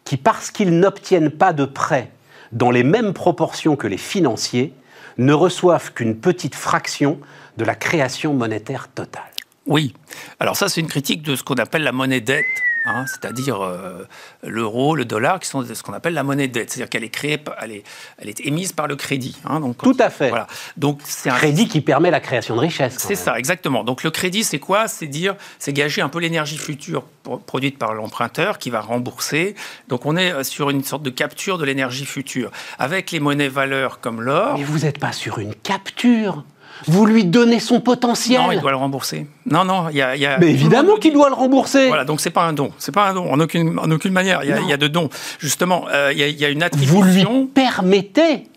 qui, 0.10 0.18
parce 0.18 0.50
qu'ils 0.50 0.80
n'obtiennent 0.80 1.30
pas 1.30 1.54
de 1.54 1.66
prêts 1.66 2.10
dans 2.51 2.72
les 2.72 2.82
mêmes 2.82 3.13
proportions 3.13 3.75
que 3.75 3.86
les 3.86 4.00
financiers, 4.00 4.74
ne 5.20 5.34
reçoivent 5.34 5.94
qu'une 5.94 6.16
petite 6.16 6.56
fraction 6.56 7.20
de 7.58 7.63
la 7.63 7.75
création 7.75 8.34
monétaire 8.34 8.88
totale. 8.88 9.22
Oui. 9.68 9.94
Alors 10.39 10.58
ça, 10.58 10.68
c'est 10.68 10.82
une 10.82 10.88
critique 10.88 11.22
de 11.22 11.36
ce 11.36 11.44
qu'on 11.44 11.54
appelle 11.56 11.84
la 11.84 11.92
monnaie 11.92 12.22
dette. 12.22 12.44
Hein, 12.89 13.05
c'est-à-dire 13.08 13.63
euh, 13.63 14.08
l'euro, 14.43 14.96
le 14.96 15.05
dollar, 15.05 15.39
qui 15.39 15.48
sont 15.48 15.63
ce 15.63 15.84
qu'on 15.84 15.93
appelle 15.93 16.13
la 16.13 16.24
monnaie 16.24 16.48
dette. 16.48 16.72
C'est-à-dire 16.72 16.89
qu'elle 16.89 17.03
est 17.03 17.10
créée, 17.10 17.41
elle 17.62 17.72
est, 17.72 17.84
elle 18.17 18.29
est 18.29 18.46
émise 18.46 18.74
par 18.74 18.88
le 18.88 18.96
crédit. 18.96 19.38
Hein, 19.46 19.60
donc, 19.60 19.77
Tout 19.77 19.98
à 20.00 20.10
fait. 20.10 20.29
Voilà. 20.29 20.48
Donc 20.77 21.00
c'est 21.03 21.29
un 21.29 21.36
crédit 21.36 21.67
qui 21.67 21.81
permet 21.81 22.12
la 22.12 22.19
création 22.19 22.55
de 22.55 22.62
richesse. 22.62 22.96
C'est 22.98 23.15
ça, 23.15 23.38
exactement. 23.38 23.84
Donc 23.84 24.03
le 24.03 24.12
crédit, 24.12 24.43
c'est 24.43 24.60
quoi? 24.60 24.88
C'est 24.88 25.08
dire, 25.08 25.36
c'est 25.60 25.74
gager 25.74 26.01
un 26.01 26.10
peu 26.10 26.19
l'énergie 26.19 26.58
future 26.58 27.03
produite 27.46 27.77
par 27.77 27.93
l'emprunteur 27.93 28.58
qui 28.58 28.69
va 28.69 28.81
rembourser. 28.81 29.55
Donc 29.88 30.05
on 30.05 30.17
est 30.17 30.31
euh, 30.31 30.43
sur 30.43 30.69
une 30.69 30.84
sorte 30.84 31.03
de 31.03 31.10
capture 31.10 31.58
de 31.58 31.65
l'énergie 31.65 32.05
future 32.05 32.51
avec 32.77 33.12
les 33.12 33.19
monnaies 33.19 33.50
valeurs 33.50 34.00
comme 34.00 34.22
l'or. 34.22 34.58
Mais 34.58 34.63
vous 34.63 34.79
n'êtes 34.79 35.00
pas 35.00 35.12
sur 35.12 35.39
une 35.39 35.53
capture 35.53 36.43
Vous 36.88 37.06
lui 37.06 37.26
donnez 37.26 37.60
son 37.60 37.82
potentiel. 37.82 38.42
Non, 38.42 38.52
il 38.52 38.60
doit 38.60 38.72
le 38.72 38.78
rembourser. 38.78 39.28
Non, 39.46 39.66
non, 39.66 39.90
il 39.90 39.98
y 39.98 40.02
a. 40.02 40.16
Y 40.16 40.26
a 40.26 40.38
Mais 40.38 40.52
évidemment 40.52 40.96
qu'il 40.98 41.14
doit 41.14 41.30
le 41.30 41.36
rembourser. 41.36 41.88
Voilà, 41.88 42.06
donc 42.06 42.22
c'est 42.22 42.30
pas 42.30 42.44
un 42.44 42.54
don. 42.54 42.72
C'est 42.78 42.94
pas 42.94 43.10
un 43.10 43.14
don 43.14 43.32
en 43.32 43.40
aucune, 43.40 43.78
en 43.80 43.90
aucune 43.92 44.14
manière. 44.14 44.44
Il 44.44 44.50
y, 44.50 44.54
a, 44.54 44.62
y 44.62 44.74
a 44.74 44.78
de 44.78 44.88
dons. 44.88 45.10
Justement, 45.40 45.86
euh, 45.92 46.12
il 46.14 46.20
y, 46.20 46.24
a, 46.24 46.28
y, 46.28 46.46
a 46.46 46.50
une 46.50 46.64
attribution. 46.64 46.96
Vous 46.96 47.04
lui 47.04 47.26
permettez 47.54 48.48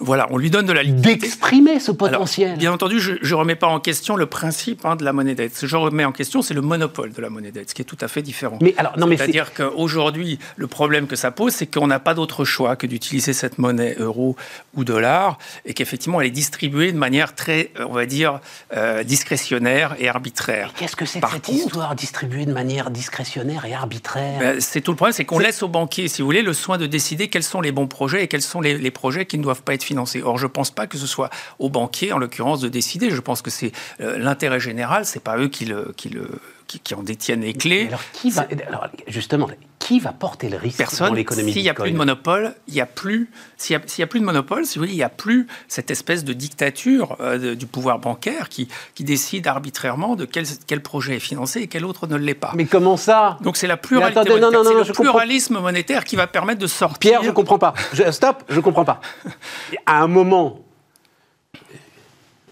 voilà, 0.00 0.26
on 0.30 0.38
lui 0.38 0.50
donne 0.50 0.66
de 0.66 0.72
la 0.72 0.84
D'exprimer 0.84 1.80
ce 1.80 1.90
potentiel. 1.90 2.48
Alors, 2.48 2.58
bien 2.58 2.72
entendu, 2.72 3.00
je 3.00 3.12
ne 3.12 3.34
remets 3.34 3.56
pas 3.56 3.66
en 3.66 3.80
question 3.80 4.16
le 4.16 4.26
principe 4.26 4.84
hein, 4.84 4.96
de 4.96 5.04
la 5.04 5.12
monnaie 5.12 5.34
dette. 5.34 5.54
Ce 5.56 5.62
que 5.62 5.66
je 5.66 5.76
remets 5.76 6.04
en 6.04 6.12
question, 6.12 6.40
c'est 6.40 6.54
le 6.54 6.60
monopole 6.60 7.12
de 7.12 7.20
la 7.20 7.30
monnaie 7.30 7.50
dette, 7.50 7.70
ce 7.70 7.74
qui 7.74 7.82
est 7.82 7.84
tout 7.84 7.98
à 8.00 8.08
fait 8.08 8.22
différent. 8.22 8.58
Mais 8.60 8.74
alors, 8.78 8.98
non, 8.98 9.06
mais 9.06 9.16
C'est-à-dire 9.16 9.52
qu'aujourd'hui, 9.52 10.38
le 10.56 10.66
problème 10.66 11.06
que 11.06 11.16
ça 11.16 11.30
pose, 11.30 11.52
c'est 11.52 11.66
qu'on 11.66 11.86
n'a 11.86 11.98
pas 11.98 12.14
d'autre 12.14 12.44
choix 12.44 12.76
que 12.76 12.86
d'utiliser 12.86 13.32
cette 13.32 13.58
monnaie 13.58 13.96
euro 13.98 14.36
ou 14.74 14.84
dollar, 14.84 15.38
et 15.66 15.74
qu'effectivement, 15.74 16.20
elle 16.20 16.28
est 16.28 16.30
distribuée 16.30 16.92
de 16.92 16.98
manière 16.98 17.34
très, 17.34 17.72
on 17.78 17.92
va 17.92 18.06
dire, 18.06 18.40
euh, 18.76 19.02
discrétionnaire 19.02 19.96
et 19.98 20.08
arbitraire. 20.08 20.72
Qu'est-ce 20.78 20.96
que 20.96 21.04
c'est 21.04 21.20
que 21.20 21.28
cette 21.28 21.44
contre, 21.46 21.58
histoire 21.58 21.94
distribuée 21.94 22.46
de 22.46 22.52
manière 22.52 22.90
discrétionnaire 22.90 23.64
et 23.64 23.74
arbitraire? 23.74 24.38
Ben, 24.38 24.60
C'est 24.60 24.80
tout 24.80 24.92
le 24.92 24.96
problème, 24.96 25.14
c'est 25.14 25.24
qu'on 25.24 25.38
laisse 25.38 25.62
aux 25.62 25.68
banquiers, 25.68 26.08
si 26.08 26.22
vous 26.22 26.26
voulez, 26.26 26.42
le 26.42 26.54
soin 26.54 26.78
de 26.78 26.86
décider 26.86 27.28
quels 27.28 27.42
sont 27.42 27.60
les 27.60 27.72
bons 27.72 27.88
projets 27.88 28.24
et 28.24 28.28
quels 28.28 28.42
sont 28.42 28.60
les, 28.60 28.78
les 28.78 28.90
projets 28.90 29.26
qui 29.26 29.38
ne 29.38 29.42
doivent 29.42 29.62
pas 29.62 29.74
être 29.74 29.87
Or, 29.96 30.38
je 30.38 30.46
ne 30.46 30.50
pense 30.50 30.70
pas 30.70 30.86
que 30.86 30.98
ce 30.98 31.06
soit 31.06 31.30
aux 31.58 31.70
banquiers, 31.70 32.12
en 32.12 32.18
l'occurrence, 32.18 32.60
de 32.60 32.68
décider. 32.68 33.10
Je 33.10 33.20
pense 33.20 33.42
que 33.42 33.50
c'est 33.50 33.72
euh, 34.00 34.18
l'intérêt 34.18 34.60
général, 34.60 35.04
c'est 35.04 35.22
pas 35.22 35.38
eux 35.38 35.48
qui 35.48 35.64
le, 35.64 35.92
qui 35.96 36.08
le 36.08 36.28
qui, 36.66 36.94
en 36.94 37.02
détiennent 37.02 37.40
les 37.40 37.54
clés. 37.54 37.86
Alors, 37.88 38.02
qui 38.12 38.30
va, 38.30 38.46
alors, 38.66 38.88
justement, 39.06 39.48
qui 39.88 40.00
va 40.00 40.12
porter 40.12 40.50
le 40.50 40.58
risque 40.58 40.76
Personne. 40.76 41.08
dans 41.08 41.14
l'économie 41.14 41.50
S'il 41.50 41.62
n'y 41.62 41.70
a 41.70 41.74
plus 41.74 41.90
de 41.90 41.96
monopole, 41.96 42.54
il 42.66 42.74
y 42.74 42.80
a 42.82 42.84
plus. 42.84 43.30
S'il 43.56 43.74
n'y 43.74 43.82
a, 43.82 44.04
a, 44.04 44.06
plus 44.06 44.20
de 44.20 44.24
monopole, 44.26 44.66
si 44.66 44.78
vous 44.78 44.82
voulez, 44.82 44.92
il 44.92 44.98
n'y 44.98 45.02
a 45.02 45.08
plus 45.08 45.46
cette 45.66 45.90
espèce 45.90 46.24
de 46.24 46.34
dictature 46.34 47.16
euh, 47.20 47.54
du 47.54 47.66
pouvoir 47.66 47.98
bancaire 47.98 48.50
qui, 48.50 48.68
qui 48.94 49.02
décide 49.02 49.46
arbitrairement 49.46 50.14
de 50.14 50.26
quel, 50.26 50.44
quel, 50.66 50.82
projet 50.82 51.16
est 51.16 51.20
financé 51.20 51.60
et 51.60 51.68
quel 51.68 51.86
autre 51.86 52.06
ne 52.06 52.16
l'est 52.16 52.34
pas. 52.34 52.52
Mais 52.54 52.66
comment 52.66 52.98
ça? 52.98 53.38
Donc 53.40 53.56
c'est 53.56 53.66
la 53.66 53.78
pluralité 53.78 54.20
attendez, 54.20 54.38
non, 54.38 54.50
non, 54.50 54.62
non, 54.62 54.76
le 54.76 54.92
pluralisme 54.92 55.58
monétaire 55.58 56.04
qui 56.04 56.16
va 56.16 56.26
permettre 56.26 56.60
de 56.60 56.66
sortir. 56.66 56.98
Pierre, 56.98 57.22
je 57.22 57.30
comprends 57.30 57.58
pas. 57.58 57.72
Je, 57.94 58.10
stop, 58.10 58.44
je 58.50 58.60
comprends 58.60 58.84
pas. 58.84 59.00
À 59.86 60.02
un 60.02 60.06
moment, 60.06 60.60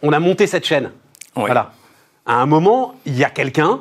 on 0.00 0.10
a 0.14 0.20
monté 0.20 0.46
cette 0.46 0.64
chaîne. 0.64 0.90
Oui. 1.36 1.42
Voilà. 1.44 1.72
À 2.24 2.36
un 2.36 2.46
moment, 2.46 2.94
il 3.04 3.14
y 3.14 3.24
a 3.24 3.30
quelqu'un 3.30 3.80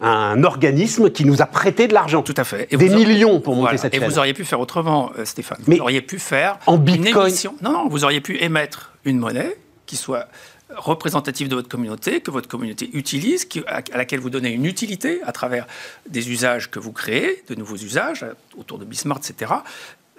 un 0.00 0.44
organisme 0.44 1.10
qui 1.10 1.24
nous 1.24 1.42
a 1.42 1.46
prêté 1.46 1.88
de 1.88 1.94
l'argent. 1.94 2.22
Tout 2.22 2.34
à 2.36 2.44
fait. 2.44 2.68
Et 2.70 2.76
des 2.76 2.88
millions 2.88 3.40
pour 3.40 3.54
monter 3.54 3.62
voilà. 3.62 3.78
cette 3.78 3.94
et 3.94 3.98
chaîne. 3.98 4.06
Et 4.06 4.12
vous 4.12 4.18
auriez 4.18 4.34
pu 4.34 4.44
faire 4.44 4.60
autrement, 4.60 5.12
euh, 5.18 5.24
Stéphane. 5.24 5.58
Mais 5.66 5.76
vous 5.76 5.82
auriez 5.82 6.02
pu 6.02 6.18
faire 6.18 6.58
en 6.66 6.76
une 6.76 6.82
bitcoin. 6.82 7.28
émission. 7.28 7.54
Non, 7.62 7.72
non, 7.72 7.88
vous 7.88 8.04
auriez 8.04 8.20
pu 8.20 8.36
émettre 8.42 8.92
une 9.04 9.18
monnaie 9.18 9.56
qui 9.86 9.96
soit 9.96 10.28
représentative 10.74 11.48
de 11.48 11.54
votre 11.54 11.68
communauté, 11.68 12.20
que 12.20 12.30
votre 12.30 12.48
communauté 12.48 12.90
utilise, 12.92 13.44
qui, 13.44 13.62
à, 13.68 13.82
à, 13.92 13.96
laquelle 13.96 14.20
vous 14.20 14.30
donnez 14.30 14.50
une 14.50 14.66
utilité 14.66 15.20
à 15.24 15.32
travers 15.32 15.66
des 16.08 16.28
usages 16.30 16.70
que 16.70 16.80
vous 16.80 16.92
créez, 16.92 17.44
de 17.48 17.54
nouveaux 17.54 17.76
usages 17.76 18.26
autour 18.58 18.78
de 18.78 18.84
Bismarck, 18.84 19.24
etc 19.30 19.52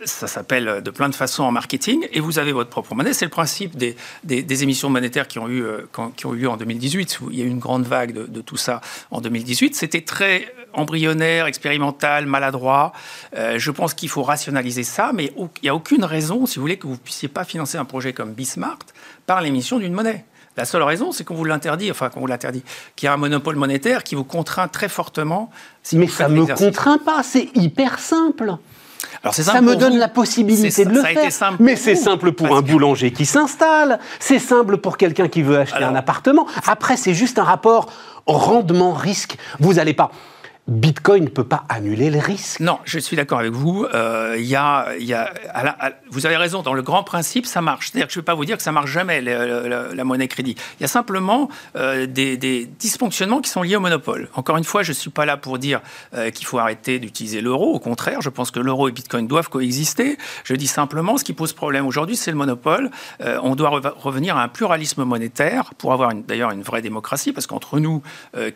ça 0.05 0.27
s'appelle 0.27 0.81
de 0.83 0.91
plein 0.91 1.09
de 1.09 1.15
façons 1.15 1.43
en 1.43 1.51
marketing, 1.51 2.07
et 2.11 2.19
vous 2.19 2.39
avez 2.39 2.51
votre 2.51 2.69
propre 2.69 2.93
monnaie. 2.93 3.13
C'est 3.13 3.25
le 3.25 3.31
principe 3.31 3.75
des, 3.75 3.95
des, 4.23 4.43
des, 4.43 4.63
émissions 4.63 4.89
monétaires 4.89 5.27
qui 5.27 5.39
ont, 5.39 5.47
eu, 5.47 5.63
euh, 5.63 5.87
qui 6.15 6.25
ont 6.25 6.33
eu 6.33 6.39
lieu 6.39 6.49
en 6.49 6.57
2018. 6.57 7.19
Il 7.31 7.39
y 7.39 7.41
a 7.41 7.45
eu 7.45 7.49
une 7.49 7.59
grande 7.59 7.85
vague 7.85 8.13
de, 8.13 8.25
de 8.25 8.41
tout 8.41 8.57
ça 8.57 8.81
en 9.09 9.21
2018. 9.21 9.75
C'était 9.75 10.01
très 10.01 10.53
embryonnaire, 10.73 11.47
expérimental, 11.47 12.27
maladroit. 12.27 12.93
Euh, 13.35 13.57
je 13.57 13.71
pense 13.71 13.93
qu'il 13.93 14.09
faut 14.09 14.23
rationaliser 14.23 14.83
ça, 14.83 15.11
mais 15.13 15.33
il 15.35 15.47
n'y 15.63 15.69
a 15.69 15.75
aucune 15.75 16.05
raison, 16.05 16.45
si 16.45 16.57
vous 16.57 16.61
voulez, 16.61 16.77
que 16.77 16.85
vous 16.85 16.93
ne 16.93 16.99
puissiez 16.99 17.27
pas 17.27 17.43
financer 17.43 17.77
un 17.77 17.85
projet 17.85 18.13
comme 18.13 18.33
Bismarck 18.33 18.83
par 19.25 19.41
l'émission 19.41 19.79
d'une 19.79 19.93
monnaie. 19.93 20.25
La 20.57 20.65
seule 20.65 20.83
raison, 20.83 21.11
c'est 21.11 21.23
qu'on 21.23 21.35
vous 21.35 21.45
l'interdit, 21.45 21.91
enfin 21.91 22.09
qu'on 22.09 22.19
vous 22.19 22.27
l'interdit, 22.27 22.63
qu'il 22.95 23.05
y 23.05 23.09
a 23.09 23.13
un 23.13 23.17
monopole 23.17 23.55
monétaire 23.55 24.03
qui 24.03 24.15
vous 24.15 24.23
contraint 24.23 24.67
très 24.67 24.89
fortement. 24.89 25.51
Si 25.83 25.97
mais 25.97 26.07
ça 26.07 26.27
ne 26.27 26.41
me 26.41 26.45
contraint 26.47 26.97
pas, 26.97 27.21
c'est 27.21 27.49
hyper 27.55 27.99
simple. 27.99 28.57
Alors 29.23 29.33
ça 29.33 29.61
me 29.61 29.75
donne 29.75 29.93
vous. 29.93 29.99
la 29.99 30.07
possibilité 30.07 30.85
de 30.85 30.91
le 30.91 31.01
faire. 31.01 31.53
Mais 31.59 31.75
c'est 31.75 31.95
simple 31.95 32.31
pour 32.31 32.55
un 32.55 32.61
boulanger 32.61 33.11
qui 33.11 33.25
s'installe, 33.25 33.99
c'est 34.19 34.39
simple 34.39 34.77
pour 34.77 34.97
quelqu'un 34.97 35.27
qui 35.27 35.41
veut 35.41 35.57
acheter 35.59 35.77
Alors, 35.77 35.89
un 35.89 35.95
appartement. 35.95 36.47
Après, 36.65 36.97
c'est 36.97 37.13
juste 37.13 37.39
un 37.39 37.43
rapport 37.43 37.87
rendement-risque. 38.25 39.37
Vous 39.59 39.75
n'allez 39.75 39.93
pas. 39.93 40.11
Bitcoin 40.67 41.23
ne 41.23 41.29
peut 41.29 41.45
pas 41.45 41.63
annuler 41.69 42.09
le 42.09 42.19
risque. 42.19 42.59
Non, 42.59 42.79
je 42.83 42.99
suis 42.99 43.15
d'accord 43.15 43.39
avec 43.39 43.53
vous. 43.53 43.85
Euh, 43.93 44.35
y 44.37 44.53
a, 44.53 44.89
vous 46.09 46.25
avez 46.25 46.35
raison, 46.35 46.61
dans 46.61 46.73
le 46.73 46.81
grand 46.81 47.03
principe, 47.03 47.45
ça 47.45 47.61
marche. 47.61 47.89
C'est-à-dire 47.89 48.07
que 48.07 48.13
je 48.13 48.19
ne 48.19 48.21
vais 48.21 48.25
pas 48.25 48.35
vous 48.35 48.43
dire 48.43 48.57
que 48.57 48.63
ça 48.63 48.73
marche 48.73 48.91
jamais, 48.91 49.21
la, 49.21 50.03
monnaie 50.03 50.27
crédit. 50.27 50.55
Il 50.77 50.83
y 50.83 50.83
a 50.83 50.89
simplement 50.89 51.47
euh, 51.77 52.05
des, 52.05 52.65
dysfonctionnements 52.65 53.39
qui 53.39 53.49
sont 53.49 53.61
liés 53.61 53.77
au 53.77 53.79
monopole. 53.79 54.27
Encore 54.33 54.57
une 54.57 54.65
fois, 54.65 54.83
je 54.83 54.91
ne 54.91 54.95
suis 54.95 55.09
pas 55.09 55.25
là 55.25 55.37
pour 55.37 55.57
dire 55.57 55.79
euh, 56.13 56.31
qu'il 56.31 56.45
faut 56.45 56.59
arrêter 56.59 56.99
d'utiliser 56.99 57.39
l'euro. 57.39 57.73
Au 57.73 57.79
contraire, 57.79 58.21
je 58.21 58.29
pense 58.29 58.51
que 58.51 58.59
l'euro 58.59 58.89
et 58.89 58.91
Bitcoin 58.91 59.25
doivent 59.25 59.49
coexister. 59.49 60.17
Je 60.43 60.53
dis 60.53 60.67
simplement, 60.67 61.17
ce 61.17 61.23
qui 61.23 61.33
pose 61.33 61.53
problème 61.53 61.87
aujourd'hui, 61.87 62.17
c'est 62.17 62.31
le 62.31 62.37
monopole. 62.37 62.91
On 63.21 63.55
doit 63.55 63.69
re 63.69 63.93
revenir 63.97 64.35
à 64.35 64.43
un 64.43 64.47
pluralisme 64.49 65.05
monétaire 65.05 65.73
pour 65.77 65.93
avoir 65.93 66.13
d'ailleurs 66.13 66.51
une 66.51 66.61
vraie 66.61 66.81
démocratie, 66.81 67.31
parce 67.31 67.47
qu'entre 67.47 67.79
nous, 67.79 68.01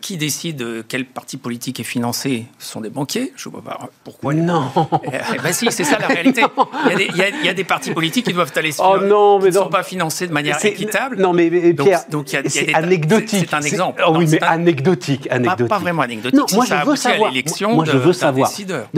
qui 0.00 0.16
décide 0.18 0.84
quel 0.88 1.06
parti 1.06 1.36
politique 1.36 1.80
est 1.80 1.84
financé 1.84 2.01
financés, 2.02 2.46
sont 2.58 2.80
des 2.80 2.90
banquiers. 2.90 3.32
Je 3.36 3.48
ne 3.48 3.52
vois 3.52 3.62
pas 3.62 3.78
pourquoi. 4.02 4.34
Non. 4.34 4.64
Eh 5.04 5.38
ben 5.38 5.52
si, 5.52 5.70
c'est 5.70 5.84
ça 5.84 5.98
la 6.00 6.08
réalité. 6.08 6.42
Il 6.84 6.90
y, 6.90 6.94
a 6.94 6.96
des, 6.96 7.04
il, 7.06 7.16
y 7.16 7.22
a, 7.22 7.28
il 7.28 7.46
y, 7.46 7.48
a 7.48 7.54
des, 7.54 7.62
partis 7.62 7.92
politiques 7.92 8.26
qui 8.26 8.32
doivent 8.32 8.52
aller 8.56 8.72
sur. 8.72 8.84
Oh 8.84 8.98
non, 8.98 9.38
mais 9.38 9.50
qui 9.50 9.56
ne 9.56 9.62
sont 9.62 9.68
pas 9.68 9.84
financés 9.84 10.26
de 10.26 10.32
manière 10.32 10.62
équitable. 10.64 11.16
Non, 11.16 11.32
mais, 11.32 11.48
mais 11.48 11.72
Pierre, 11.74 12.02
donc, 12.10 12.32
donc 12.32 12.44
c'est 12.48 12.74
anecdotique. 12.74 13.46
C'est 13.48 13.54
un 13.54 13.60
exemple. 13.60 14.02
Oh, 14.04 14.14
oui, 14.16 14.24
non, 14.24 14.30
mais 14.32 14.42
un... 14.42 14.48
anecdotique, 14.48 15.28
anecdotique. 15.30 15.68
Pas, 15.68 15.76
pas, 15.76 15.80
vraiment 15.80 16.02
anecdotique. 16.02 16.38
Non, 16.38 16.46
moi, 16.52 16.66
ça 16.66 16.80
je 16.80 16.90
veux 16.90 16.96
savoir. 16.96 17.28
à 17.28 17.32
l'élection 17.32 17.74
moi, 17.74 17.84
je 17.84 17.96
veux 17.96 18.12
savoir. 18.12 18.48
Décideur. 18.48 18.88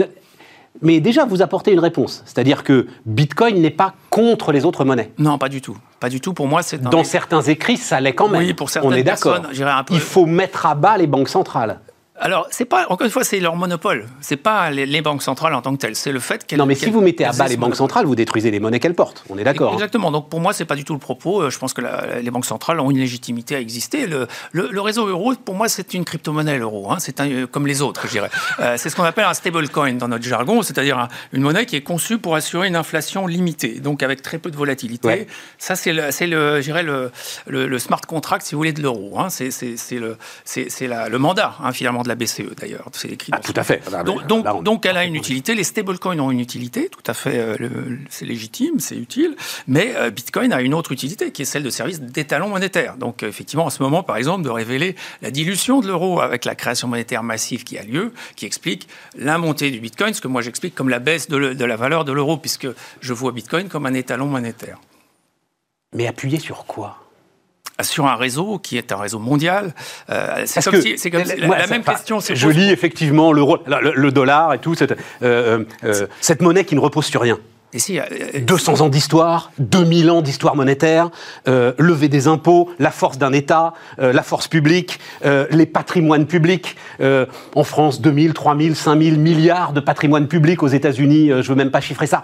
Mais 0.81 0.99
déjà, 0.99 1.25
vous 1.25 1.41
apportez 1.41 1.71
une 1.71 1.79
réponse. 1.79 2.23
C'est-à-dire 2.25 2.63
que 2.63 2.87
Bitcoin 3.05 3.61
n'est 3.61 3.69
pas 3.69 3.93
contre 4.09 4.51
les 4.51 4.65
autres 4.65 4.83
monnaies. 4.83 5.11
Non, 5.17 5.37
pas 5.37 5.49
du 5.49 5.61
tout. 5.61 5.77
Pas 5.99 6.09
du 6.09 6.19
tout. 6.19 6.33
Pour 6.33 6.47
moi, 6.47 6.63
c'est. 6.63 6.81
Dans 6.81 7.03
certains 7.03 7.41
écrits, 7.41 7.77
ça 7.77 8.01
l'est 8.01 8.13
quand 8.13 8.29
même. 8.29 8.41
Oui, 8.41 8.53
pour 8.53 8.69
certaines 8.69 8.91
On 8.91 8.95
est 8.95 9.03
d'accord. 9.03 9.41
Peu... 9.41 9.93
Il 9.93 9.99
faut 9.99 10.25
mettre 10.25 10.65
à 10.65 10.75
bas 10.75 10.97
les 10.97 11.07
banques 11.07 11.29
centrales. 11.29 11.79
Alors, 12.17 12.47
c'est 12.49 12.63
pas, 12.63 12.85
encore 12.89 13.03
une 13.03 13.11
fois, 13.11 13.25
c'est 13.25 13.41
leur 13.41 13.57
monopole. 13.57 14.07
C'est 14.21 14.37
pas 14.37 14.71
les, 14.71 14.85
les, 14.85 15.01
banques 15.01 15.21
centrales 15.21 15.53
en 15.53 15.61
tant 15.61 15.73
que 15.75 15.81
telles. 15.81 15.97
C'est 15.97 16.13
le 16.13 16.21
fait 16.21 16.45
qu'elles. 16.45 16.59
Non, 16.59 16.65
mais 16.65 16.75
si 16.75 16.89
vous 16.89 17.01
mettez 17.01 17.25
à 17.25 17.33
bas 17.33 17.47
les 17.47 17.57
banques 17.57 17.75
centrales, 17.75 18.05
vous 18.05 18.15
détruisez 18.15 18.51
les 18.51 18.61
monnaies 18.61 18.79
qu'elles 18.79 18.95
portent. 18.95 19.25
On 19.29 19.37
est 19.37 19.43
d'accord. 19.43 19.73
Exactement. 19.73 20.07
Hein. 20.07 20.13
Donc, 20.13 20.29
pour 20.29 20.39
moi, 20.39 20.53
c'est 20.53 20.63
pas 20.63 20.77
du 20.77 20.85
tout 20.85 20.93
le 20.93 20.99
propos. 20.99 21.49
Je 21.49 21.57
pense 21.59 21.73
que 21.73 21.81
la, 21.81 22.21
les 22.21 22.31
banques 22.31 22.45
centrales 22.45 22.79
ont 22.79 22.89
une 22.89 22.99
légitimité 22.99 23.55
à 23.55 23.59
exister. 23.59 24.07
Le, 24.07 24.27
le, 24.53 24.69
le 24.71 24.81
réseau 24.81 25.07
euro, 25.07 25.33
pour 25.33 25.55
moi, 25.55 25.67
c'est 25.67 25.93
une 25.93 26.05
crypto-monnaie, 26.05 26.57
l'euro. 26.57 26.89
Hein. 26.89 26.97
C'est 26.99 27.21
comme 27.51 27.67
les 27.67 27.81
autres, 27.81 28.03
je 28.05 28.11
dirais. 28.11 28.29
euh, 28.59 28.75
c'est 28.77 28.89
ce 28.89 28.95
qu'on 28.95 29.03
appelle 29.03 29.25
un 29.25 29.33
stablecoin 29.33 29.93
dans 29.95 30.07
notre 30.07 30.23
jargon, 30.23 30.61
c'est-à-dire 30.61 30.97
un, 30.97 31.07
une 31.33 31.41
monnaie 31.41 31.65
qui 31.65 31.75
est 31.75 31.81
conçue 31.81 32.17
pour 32.17 32.35
assurer 32.35 32.69
une 32.69 32.77
inflation 32.77 33.27
limitée, 33.27 33.79
donc 33.81 34.03
avec 34.03 34.21
très 34.21 34.37
peu 34.37 34.51
de 34.51 34.55
volatilité. 34.55 35.07
Ouais. 35.07 35.27
Ça, 35.57 35.75
c'est 35.75 35.91
le, 35.91 36.05
le, 36.27 36.61
je 36.61 36.65
dirais 36.65 36.83
le, 36.83 37.11
le, 37.47 37.79
smart 37.79 38.01
contract, 38.01 38.45
si 38.45 38.55
vous 38.55 38.59
voulez, 38.59 38.73
de 38.73 38.81
l'euro. 38.81 39.19
Hein. 39.19 39.27
C'est, 39.29 39.49
le, 39.91 40.17
la, 40.81 41.09
le 41.09 41.17
mandat, 41.19 41.55
finalement, 41.73 42.04
de 42.05 42.09
la 42.09 42.15
BCE, 42.15 42.55
d'ailleurs 42.57 42.89
c'est 42.93 43.09
écrit. 43.09 43.31
Ah, 43.33 43.39
tout 43.39 43.53
à 43.55 43.63
fait. 43.63 43.83
Donc, 44.05 44.25
donc, 44.27 44.45
là, 44.45 44.55
on... 44.55 44.61
donc, 44.61 44.85
elle 44.85 44.97
a 44.97 45.03
une 45.03 45.15
utilité. 45.15 45.55
Les 45.55 45.63
stablecoins 45.63 46.17
ont 46.19 46.31
une 46.31 46.39
utilité, 46.39 46.89
tout 46.89 47.03
à 47.05 47.13
fait. 47.13 47.37
Euh, 47.37 47.57
c'est 48.09 48.25
légitime, 48.25 48.79
c'est 48.79 48.95
utile. 48.95 49.35
Mais 49.67 49.93
euh, 49.95 50.09
Bitcoin 50.09 50.53
a 50.53 50.61
une 50.61 50.73
autre 50.73 50.91
utilité, 50.91 51.31
qui 51.31 51.41
est 51.41 51.45
celle 51.45 51.63
de 51.63 51.69
service 51.69 51.99
d'étalon 51.99 52.49
monétaire. 52.49 52.97
Donc, 52.97 53.23
euh, 53.23 53.27
effectivement, 53.27 53.65
en 53.65 53.69
ce 53.69 53.83
moment, 53.83 54.03
par 54.03 54.17
exemple, 54.17 54.43
de 54.43 54.49
révéler 54.49 54.95
la 55.21 55.31
dilution 55.31 55.81
de 55.81 55.87
l'euro 55.87 56.21
avec 56.21 56.45
la 56.45 56.55
création 56.55 56.87
monétaire 56.87 57.23
massive 57.23 57.63
qui 57.63 57.77
a 57.77 57.83
lieu, 57.83 58.13
qui 58.35 58.45
explique 58.45 58.87
la 59.17 59.37
montée 59.37 59.71
du 59.71 59.79
Bitcoin, 59.79 60.13
ce 60.13 60.21
que 60.21 60.27
moi 60.27 60.41
j'explique 60.41 60.75
comme 60.75 60.89
la 60.89 60.99
baisse 60.99 61.27
de, 61.27 61.37
le, 61.37 61.55
de 61.55 61.65
la 61.65 61.75
valeur 61.75 62.05
de 62.05 62.11
l'euro, 62.11 62.37
puisque 62.37 62.67
je 63.01 63.13
vois 63.13 63.31
Bitcoin 63.31 63.67
comme 63.67 63.85
un 63.85 63.93
étalon 63.93 64.27
monétaire. 64.27 64.79
Mais 65.93 66.07
appuyé 66.07 66.39
sur 66.39 66.65
quoi? 66.65 67.04
Sur 67.81 68.07
un 68.07 68.15
réseau 68.15 68.59
qui 68.59 68.77
est 68.77 68.91
un 68.91 68.97
réseau 68.97 69.19
mondial. 69.19 69.73
Euh, 70.09 70.43
c'est 70.45 70.63
comme, 70.63 70.81
si, 70.81 70.97
c'est 70.97 71.11
comme 71.11 71.23
la, 71.23 71.35
la, 71.35 71.57
la 71.59 71.67
même 71.67 71.83
pas, 71.83 71.93
question. 71.93 72.19
Je 72.19 72.49
lis 72.49 72.71
effectivement 72.71 73.31
le, 73.33 73.43
le, 73.67 73.93
le, 73.93 74.11
dollar 74.11 74.53
et 74.53 74.59
tout, 74.59 74.75
cette, 74.75 74.95
euh, 75.21 75.63
euh, 75.83 76.07
cette 76.21 76.41
monnaie 76.41 76.65
qui 76.65 76.75
ne 76.75 76.79
repose 76.79 77.05
sur 77.05 77.21
rien. 77.21 77.37
Et 77.75 77.79
si, 77.79 77.99
euh, 77.99 78.03
200 78.39 78.81
ans 78.81 78.89
d'histoire, 78.89 79.51
2000 79.59 80.09
ans 80.09 80.21
d'histoire 80.21 80.55
monétaire, 80.55 81.09
euh, 81.49 81.73
lever 81.77 82.07
des 82.07 82.27
impôts, 82.27 82.69
la 82.79 82.89
force 82.89 83.17
d'un 83.17 83.33
État, 83.33 83.73
euh, 83.99 84.13
la 84.13 84.23
force 84.23 84.47
publique, 84.47 84.99
euh, 85.25 85.45
les 85.51 85.65
patrimoines 85.65 86.25
publics. 86.25 86.77
En 87.55 87.63
France, 87.63 87.99
2000, 88.01 88.33
3000, 88.33 88.75
5000 88.75 89.19
milliards 89.19 89.73
de 89.73 89.81
patrimoine 89.81 90.27
public. 90.27 90.63
Aux 90.63 90.67
États-Unis, 90.67 91.31
je 91.41 91.49
veux 91.49 91.55
même 91.55 91.71
pas 91.71 91.81
chiffrer 91.81 92.07
ça. 92.07 92.23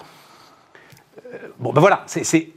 bon, 1.59 1.73
ben 1.73 1.81
voilà, 1.81 2.03
c'est 2.05 2.23
c'est 2.23 2.49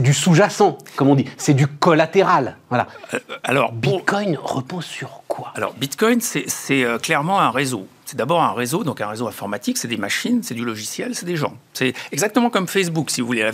du 0.00 0.14
sous-jacent, 0.14 0.78
comme 0.96 1.08
on 1.08 1.14
dit. 1.14 1.26
C'est 1.36 1.54
du 1.54 1.66
collatéral. 1.66 2.56
Voilà. 2.68 2.86
Euh, 3.14 3.18
alors, 3.42 3.72
Bitcoin 3.72 4.38
repose 4.40 4.84
sur 4.84 5.22
quoi? 5.28 5.52
Alors, 5.54 5.74
Bitcoin, 5.74 6.20
c'est 6.20 6.84
euh, 6.84 6.98
clairement 6.98 7.40
un 7.40 7.50
réseau. 7.50 7.86
C'est 8.12 8.18
d'abord 8.18 8.42
un 8.42 8.52
réseau, 8.52 8.84
donc 8.84 9.00
un 9.00 9.08
réseau 9.08 9.26
informatique, 9.26 9.78
c'est 9.78 9.88
des 9.88 9.96
machines, 9.96 10.42
c'est 10.42 10.52
du 10.52 10.66
logiciel, 10.66 11.14
c'est 11.14 11.24
des 11.24 11.36
gens. 11.36 11.56
C'est 11.72 11.94
exactement 12.10 12.50
comme 12.50 12.68
Facebook, 12.68 13.08
si 13.08 13.22
vous 13.22 13.26
voulez. 13.26 13.50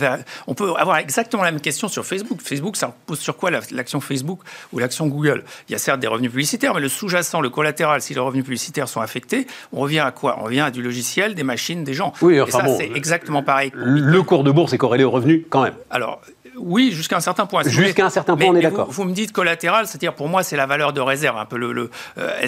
On 0.47 0.53
peut 0.53 0.73
avoir 0.75 0.97
exactement 0.97 1.43
la 1.43 1.51
même 1.53 1.61
question 1.61 1.87
sur 1.87 2.05
Facebook. 2.05 2.41
Facebook, 2.43 2.75
ça 2.75 2.87
repose 2.87 3.19
sur 3.19 3.37
quoi 3.37 3.51
l'action 3.51 4.01
Facebook 4.01 4.41
ou 4.73 4.79
l'action 4.79 5.07
Google? 5.07 5.45
Il 5.69 5.71
y 5.71 5.75
a 5.75 5.77
certes 5.77 6.01
des 6.01 6.07
revenus 6.07 6.29
publicitaires, 6.29 6.73
mais 6.73 6.81
le 6.81 6.89
sous-jacent, 6.89 7.39
le 7.39 7.49
collatéral, 7.49 8.01
si 8.01 8.13
les 8.13 8.19
revenus 8.19 8.43
publicitaires 8.43 8.89
sont 8.89 8.99
affectés, 8.99 9.47
on 9.71 9.79
revient 9.79 9.99
à 9.99 10.11
quoi? 10.11 10.37
On 10.41 10.43
revient 10.43 10.59
à 10.59 10.71
du 10.71 10.81
logiciel, 10.81 11.35
des 11.35 11.43
machines, 11.43 11.85
des 11.85 11.93
gens. 11.93 12.11
Oui, 12.21 12.41
enfin 12.41 12.59
Et 12.59 12.67
ça, 12.67 12.75
c'est 12.79 12.91
exactement 12.97 13.43
pareil. 13.43 13.71
Le 13.73 14.21
cours 14.23 14.43
de 14.43 14.51
bourse 14.51 14.73
est 14.73 14.77
corrélé 14.77 15.05
au 15.05 15.11
revenu, 15.11 15.45
quand 15.49 15.63
même. 15.63 15.75
Alors, 15.89 16.19
oui, 16.61 16.91
jusqu'à 16.91 17.17
un 17.17 17.21
certain 17.21 17.45
point. 17.45 17.63
Jusqu'à 17.65 18.05
un 18.05 18.09
certain 18.09 18.35
point, 18.35 18.47
on 18.47 18.55
est 18.55 18.61
d'accord. 18.61 18.87
Vous, 18.89 19.03
me 19.03 19.13
dites 19.13 19.31
collatéral, 19.31 19.87
c'est-à-dire 19.87 20.13
pour 20.13 20.27
moi, 20.27 20.43
c'est 20.43 20.57
la 20.57 20.65
valeur 20.65 20.93
de 20.93 21.01
réserve. 21.01 21.37
Un 21.37 21.45
peu 21.45 21.57
le, 21.57 21.89
euh, 22.17 22.47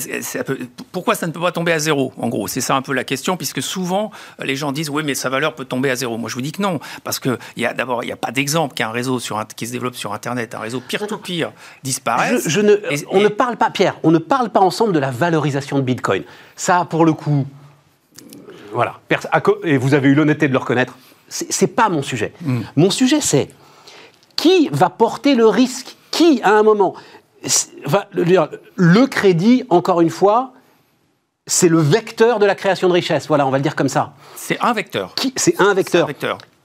pourquoi 0.91 1.15
ça 1.15 1.27
ne 1.27 1.31
peut 1.31 1.39
pas 1.39 1.51
tomber 1.51 1.71
à 1.71 1.79
zéro 1.79 2.13
En 2.17 2.29
gros, 2.29 2.47
c'est 2.47 2.61
ça 2.61 2.75
un 2.75 2.81
peu 2.81 2.93
la 2.93 3.03
question, 3.03 3.37
puisque 3.37 3.61
souvent 3.61 4.11
les 4.41 4.55
gens 4.55 4.71
disent 4.71 4.89
oui, 4.89 5.03
mais 5.05 5.15
sa 5.15 5.29
valeur 5.29 5.55
peut 5.55 5.65
tomber 5.65 5.89
à 5.89 5.95
zéro. 5.95 6.17
Moi, 6.17 6.29
je 6.29 6.35
vous 6.35 6.41
dis 6.41 6.51
que 6.51 6.61
non, 6.61 6.79
parce 7.03 7.19
que 7.19 7.37
d'abord, 7.75 8.03
il 8.03 8.07
n'y 8.07 8.13
a 8.13 8.17
pas 8.17 8.31
d'exemple 8.31 8.73
qu'un 8.73 8.91
réseau 8.91 9.19
sur 9.19 9.41
qui 9.55 9.67
se 9.67 9.71
développe 9.71 9.95
sur 9.95 10.13
Internet, 10.13 10.55
un 10.55 10.59
réseau 10.59 10.81
peer-to-peer 10.81 11.51
disparaisse. 11.83 12.47
Je, 12.47 12.61
ne, 12.61 12.75
on 13.09 13.21
ne 13.21 13.27
parle 13.27 13.57
pas, 13.57 13.69
Pierre, 13.69 13.97
on 14.03 14.11
ne 14.11 14.17
parle 14.17 14.49
pas 14.49 14.59
ensemble 14.59 14.93
de 14.93 14.99
la 14.99 15.11
valorisation 15.11 15.77
de 15.77 15.83
Bitcoin. 15.83 16.23
Ça, 16.55 16.85
pour 16.89 17.05
le 17.05 17.13
coup, 17.13 17.45
voilà. 18.73 18.99
Et 19.63 19.77
vous 19.77 19.93
avez 19.93 20.09
eu 20.09 20.15
l'honnêteté 20.15 20.47
de 20.47 20.53
le 20.53 20.59
reconnaître. 20.59 20.97
C'est 21.27 21.67
pas 21.67 21.87
mon 21.87 22.01
sujet. 22.01 22.33
Hmm. 22.41 22.61
Mon 22.75 22.89
sujet, 22.89 23.21
c'est 23.21 23.49
qui 24.35 24.69
va 24.71 24.89
porter 24.89 25.35
le 25.35 25.47
risque? 25.47 25.95
Qui, 26.11 26.41
à 26.43 26.51
un 26.51 26.63
moment? 26.63 26.95
Va, 27.85 28.07
Le 28.13 29.05
crédit, 29.05 29.63
encore 29.69 30.01
une 30.01 30.09
fois, 30.09 30.53
c'est 31.47 31.69
le 31.69 31.79
vecteur 31.79 32.39
de 32.39 32.45
la 32.45 32.55
création 32.55 32.87
de 32.87 32.93
richesse. 32.93 33.27
Voilà, 33.27 33.45
on 33.47 33.49
va 33.49 33.57
le 33.57 33.63
dire 33.63 33.75
comme 33.75 33.89
ça. 33.89 34.13
C'est 34.35 34.59
un 34.61 34.73
vecteur. 34.73 35.15
C'est 35.35 35.59
un 35.59 35.73
vecteur. 35.73 36.07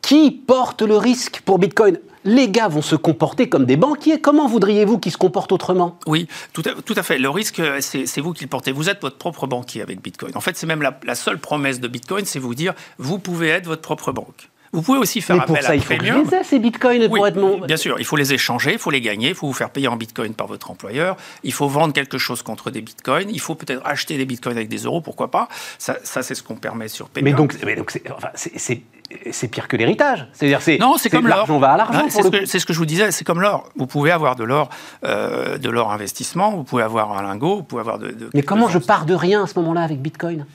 Qui 0.03 0.31
porte 0.31 0.83
le 0.83 0.97
risque 0.97 1.43
pour 1.45 1.59
Bitcoin? 1.59 1.99
Les 2.25 2.49
gars 2.49 2.69
vont 2.69 2.83
se 2.83 2.97
comporter 2.97 3.49
comme 3.49 3.67
des 3.67 3.77
banquiers. 3.77 4.21
Comment 4.21 4.49
voudriez-vous 4.49 4.99
qu'ils 4.99 5.13
se 5.13 5.17
comportent 5.17 5.53
autrement? 5.53 5.99
Oui, 6.07 6.29
tout 6.53 6.63
à, 6.97 7.03
fait. 7.03 7.19
Le 7.19 7.31
risque, 7.31 7.63
c'est 7.81 8.21
vous 8.21 8.33
qui 8.33 8.45
le 8.45 8.49
portez. 8.49 8.73
Vous 8.73 8.89
êtes 8.89 9.01
votre 9.01 9.17
propre 9.17 9.47
banquier 9.47 9.83
avec 9.83 10.03
Bitcoin. 10.03 10.33
En 10.37 10.41
fait, 10.41 10.57
c'est 10.57 10.67
même 10.67 10.83
la, 10.83 10.99
la, 11.05 11.15
seule 11.15 11.39
promesse 11.39 11.81
de 11.81 11.89
Bitcoin, 11.89 12.25
c'est 12.25 12.41
vous 12.41 12.55
dire, 12.55 12.75
vous 12.99 13.19
pouvez 13.19 13.49
être 13.49 13.67
votre 13.67 13.83
propre 13.83 14.13
banque. 14.13 14.51
Vous 14.77 14.83
pouvez 14.83 14.99
aussi 14.99 15.23
faire 15.23 15.41
appel 15.41 15.63
ça, 15.63 15.71
à 15.71 15.75
il 15.75 15.83
faut 15.83 15.95
Premium. 15.95 16.29
Les 16.31 16.37
ai, 16.37 16.45
ces 16.45 16.59
bitcoins 16.59 17.09
pour 17.09 17.27
être 17.27 17.37
mon... 17.37 17.61
Bien 17.61 17.79
sûr, 17.79 17.97
il 17.99 18.05
faut 18.05 18.17
les 18.17 18.35
échanger, 18.35 18.75
il 18.75 18.79
faut 18.79 18.91
les 18.91 19.01
gagner, 19.01 19.31
il 19.31 19.35
faut 19.35 19.47
vous 19.47 19.55
faire 19.55 19.71
payer 19.71 19.89
en 19.89 19.97
bitcoin 19.97 20.35
par 20.35 20.47
votre 20.47 20.71
employeur, 20.71 21.17
il 21.43 21.53
faut 21.55 21.67
vendre 21.67 21.95
quelque 21.95 22.19
chose 22.19 22.43
contre 22.43 22.71
des 22.71 22.83
bitcoins, 22.83 23.31
il 23.31 23.41
faut 23.41 23.55
peut-être 23.55 23.81
acheter 23.87 24.19
des 24.19 24.27
bitcoins 24.27 24.57
avec 24.57 24.69
des 24.69 24.81
euros, 24.85 25.01
pourquoi 25.01 25.31
pas. 25.31 25.49
Ça, 25.79 25.97
ça 26.05 26.23
c'est 26.23 26.35
ce 26.35 26.43
qu'on 26.43 26.57
permet 26.57 26.89
sur 26.89 27.09
Premium. 27.09 27.33
Mais 27.33 27.37
donc, 27.37 27.57
mais 27.65 27.75
donc 27.75 27.91
c'est 27.91 28.03
enfin, 28.11 28.29
c'est 28.35 29.49
pire 29.49 29.69
que 29.69 29.77
l'héritage. 29.77 30.29
C'est-à-dire, 30.35 30.61
c'est 30.61 30.77
non, 30.79 30.97
c'est 30.99 31.09
comme 31.09 31.27
l'or. 31.27 31.47
On 31.49 31.59
va 31.59 31.73
à 31.73 31.77
l'argent. 31.79 32.07
c'est, 32.11 32.47
ce 32.47 32.59
ce 32.59 32.67
que 32.67 32.73
je 32.75 32.79
vous 32.79 32.87
disais. 32.87 33.11
C'est 33.13 33.25
comme 33.25 33.41
l'or. 33.41 33.71
Vous 33.77 33.87
pouvez 33.87 34.11
avoir 34.11 34.37
de 34.37 34.45
l'or, 34.45 34.69
euh, 35.05 35.59
de 35.59 35.71
l'or 35.71 35.91
investissement. 35.93 36.51
Vous 36.51 36.65
pouvez 36.65 36.83
avoir 36.83 37.17
un 37.17 37.23
lingot. 37.23 37.57
Vous 37.57 37.63
pouvez 37.63 37.81
avoir 37.81 37.99
de. 37.99 38.15
Mais 38.35 38.43
comment 38.43 38.69
je 38.69 38.79
pars 38.79 39.07
de 39.07 39.15
rien 39.15 39.45
à 39.45 39.47
ce 39.47 39.59
moment-là 39.59 39.83
avec 39.83 40.03
Bitcoin? 40.03 40.47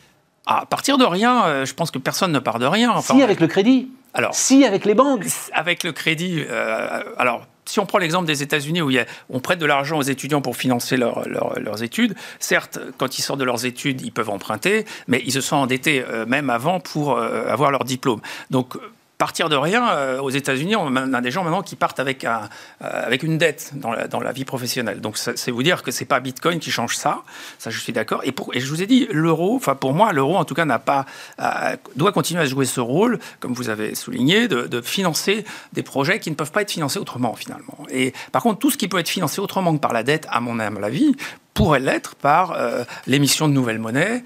À 0.45 0.65
partir 0.65 0.97
de 0.97 1.05
rien, 1.05 1.45
euh, 1.45 1.65
je 1.65 1.73
pense 1.73 1.91
que 1.91 1.99
personne 1.99 2.31
ne 2.31 2.39
part 2.39 2.59
de 2.59 2.65
rien. 2.65 2.91
Enfin, 2.91 3.15
si 3.15 3.23
avec 3.23 3.39
le 3.39 3.47
crédit. 3.47 3.89
Alors, 4.13 4.35
si 4.35 4.65
avec 4.65 4.85
les 4.85 4.93
banques 4.93 5.25
Avec 5.53 5.83
le 5.83 5.91
crédit, 5.91 6.43
euh, 6.49 7.03
alors 7.17 7.45
si 7.65 7.79
on 7.79 7.85
prend 7.85 7.99
l'exemple 7.99 8.27
des 8.27 8.43
États-Unis 8.43 8.81
où 8.81 8.89
il 8.89 9.05
on 9.29 9.39
prête 9.39 9.59
de 9.59 9.65
l'argent 9.65 9.97
aux 9.97 10.03
étudiants 10.03 10.41
pour 10.41 10.57
financer 10.57 10.97
leurs 10.97 11.83
études, 11.83 12.15
certes, 12.39 12.79
quand 12.97 13.17
ils 13.17 13.21
sortent 13.21 13.39
de 13.39 13.45
leurs 13.45 13.65
études, 13.65 14.01
ils 14.01 14.11
peuvent 14.11 14.29
emprunter, 14.29 14.85
mais 15.07 15.21
ils 15.25 15.31
se 15.31 15.41
sont 15.41 15.55
endettés 15.55 16.03
euh, 16.05 16.25
même 16.25 16.49
avant 16.49 16.79
pour 16.79 17.17
euh, 17.17 17.47
avoir 17.47 17.71
leur 17.71 17.85
diplôme. 17.85 18.19
Donc 18.49 18.75
partir 19.21 19.49
de 19.49 19.55
rien, 19.55 19.87
euh, 19.87 20.19
aux 20.19 20.31
États-Unis, 20.31 20.75
on 20.75 20.95
a 20.95 21.21
des 21.21 21.29
gens 21.29 21.43
maintenant 21.43 21.61
qui 21.61 21.75
partent 21.75 21.99
avec, 21.99 22.25
euh, 22.25 22.39
avec 22.79 23.21
une 23.21 23.37
dette 23.37 23.69
dans 23.75 23.91
la, 24.19 24.31
vie 24.31 24.45
professionnelle. 24.45 24.99
Donc, 24.99 25.15
c'est 25.19 25.51
vous 25.51 25.61
dire 25.61 25.83
que 25.83 25.91
c'est 25.91 26.05
pas 26.05 26.19
Bitcoin 26.19 26.57
qui 26.57 26.71
change 26.71 26.95
ça. 26.95 27.21
Ça, 27.59 27.69
je 27.69 27.79
suis 27.79 27.93
d'accord. 27.93 28.21
Et, 28.23 28.33
et, 28.53 28.59
je 28.59 28.67
vous 28.67 28.81
ai 28.81 28.87
dit, 28.87 29.07
l'euro, 29.11 29.55
enfin, 29.55 29.75
pour 29.75 29.93
moi, 29.93 30.11
l'euro, 30.11 30.37
en 30.37 30.43
tout 30.43 30.55
cas, 30.55 30.65
n'a 30.65 30.79
pas, 30.79 31.05
euh, 31.39 31.75
doit 31.95 32.11
continuer 32.11 32.41
à 32.41 32.47
jouer 32.47 32.65
ce 32.65 32.79
rôle, 32.79 33.19
comme 33.39 33.53
vous 33.53 33.69
avez 33.69 33.93
souligné, 33.93 34.47
de, 34.47 34.63
de, 34.63 34.81
financer 34.81 35.45
des 35.73 35.83
projets 35.83 36.19
qui 36.19 36.31
ne 36.31 36.35
peuvent 36.35 36.51
pas 36.51 36.63
être 36.63 36.71
financés 36.71 36.97
autrement, 36.97 37.35
finalement. 37.35 37.77
Et 37.91 38.13
par 38.31 38.41
contre, 38.41 38.57
tout 38.57 38.71
ce 38.71 38.77
qui 38.77 38.87
peut 38.87 38.97
être 38.97 39.09
financé 39.09 39.39
autrement 39.39 39.75
que 39.75 39.81
par 39.81 39.93
la 39.93 40.01
dette, 40.01 40.25
à 40.31 40.39
mon 40.39 40.57
avis, 40.59 41.15
pourrait 41.53 41.79
l'être 41.79 42.15
par 42.15 42.57
l'émission 43.05 43.47
de 43.47 43.53
nouvelles 43.53 43.77
monnaies, 43.77 44.23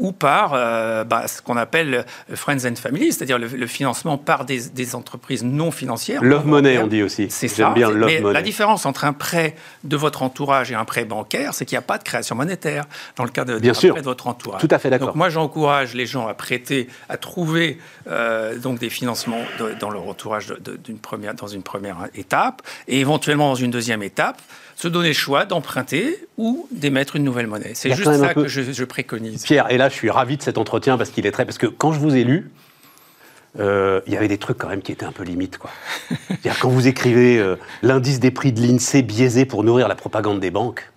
ou 0.00 0.12
par 0.12 0.54
euh, 0.54 1.04
bah, 1.04 1.28
ce 1.28 1.42
qu'on 1.42 1.56
appelle 1.56 2.04
Friends 2.34 2.66
and 2.66 2.76
Family, 2.76 3.12
c'est-à-dire 3.12 3.38
le, 3.38 3.66
financement 3.66 4.16
par 4.18 4.44
des, 4.44 4.94
entreprises 4.94 5.44
non 5.44 5.70
financières. 5.70 6.24
Love 6.24 6.46
money, 6.46 6.78
on 6.78 6.86
dit 6.86 7.02
aussi. 7.02 7.26
C'est 7.30 7.48
ça. 7.48 7.70
Bien 7.70 7.90
love 7.90 8.06
mais 8.06 8.20
la 8.20 8.42
différence 8.42 8.86
entre 8.86 9.04
un 9.04 9.12
prêt 9.12 9.54
de 9.84 9.96
votre 9.96 10.22
entourage 10.22 10.72
et 10.72 10.74
un 10.74 10.86
prêt 10.86 11.04
bancaire, 11.04 11.54
c'est 11.54 11.66
qu'il 11.66 11.76
n'y 11.76 11.80
a 11.80 11.86
pas 11.86 11.98
de 11.98 12.02
création 12.02 12.34
monétaire 12.34 12.86
dans 13.16 13.24
le 13.24 13.30
cas 13.30 13.44
de, 13.44 13.58
bien 13.58 13.74
sûr. 13.74 13.92
prêt 13.92 14.00
de 14.00 14.06
votre 14.06 14.26
entourage. 14.26 14.60
Tout 14.60 14.68
à 14.70 14.78
fait 14.78 14.88
d'accord. 14.88 15.08
Donc 15.08 15.16
moi, 15.16 15.28
j'encourage 15.28 15.94
les 15.94 16.06
gens 16.06 16.26
à 16.26 16.34
prêter, 16.34 16.88
à 17.10 17.18
trouver 17.18 17.78
euh, 18.08 18.58
donc 18.58 18.78
des 18.78 18.90
financements 18.90 19.42
dans 19.78 19.90
leur 19.90 20.08
entourage 20.08 20.54
d'une 20.82 20.98
première, 20.98 21.34
dans 21.34 21.46
une 21.46 21.62
première 21.62 22.08
étape, 22.14 22.62
et 22.88 23.00
éventuellement 23.00 23.50
dans 23.50 23.54
une 23.54 23.70
deuxième 23.70 24.02
étape, 24.02 24.40
se 24.80 24.88
donner 24.88 25.08
le 25.08 25.14
choix 25.14 25.44
d'emprunter 25.44 26.26
ou 26.38 26.66
d'émettre 26.70 27.16
une 27.16 27.24
nouvelle 27.24 27.46
monnaie. 27.46 27.72
C'est 27.74 27.92
juste 27.92 28.14
ça 28.14 28.32
que 28.32 28.48
je, 28.48 28.84
préconise. 28.84 29.42
Pierre, 29.42 29.70
et 29.70 29.76
là, 29.76 29.90
je 29.90 29.94
suis 29.94 30.08
ravi 30.08 30.38
de 30.38 30.42
cet 30.42 30.56
entretien 30.56 30.96
parce 30.96 31.10
qu'il 31.10 31.26
est 31.26 31.32
très. 31.32 31.44
Parce 31.44 31.58
que 31.58 31.66
quand 31.66 31.92
je 31.92 32.00
vous 32.00 32.16
ai 32.16 32.24
lu, 32.24 32.50
euh, 33.58 34.00
il 34.06 34.14
y 34.14 34.16
avait 34.16 34.26
des 34.28 34.38
trucs 34.38 34.56
quand 34.56 34.68
même 34.68 34.80
qui 34.80 34.90
étaient 34.90 35.04
un 35.04 35.12
peu 35.12 35.22
limites. 35.22 35.58
Quoi. 35.58 35.70
quand 36.62 36.70
vous 36.70 36.88
écrivez 36.88 37.38
euh, 37.38 37.56
l'indice 37.82 38.20
des 38.20 38.30
prix 38.30 38.52
de 38.52 38.62
l'INSEE 38.62 39.02
biaisé 39.02 39.44
pour 39.44 39.64
nourrir 39.64 39.86
la 39.86 39.96
propagande 39.96 40.40
des 40.40 40.50
banques. 40.50 40.90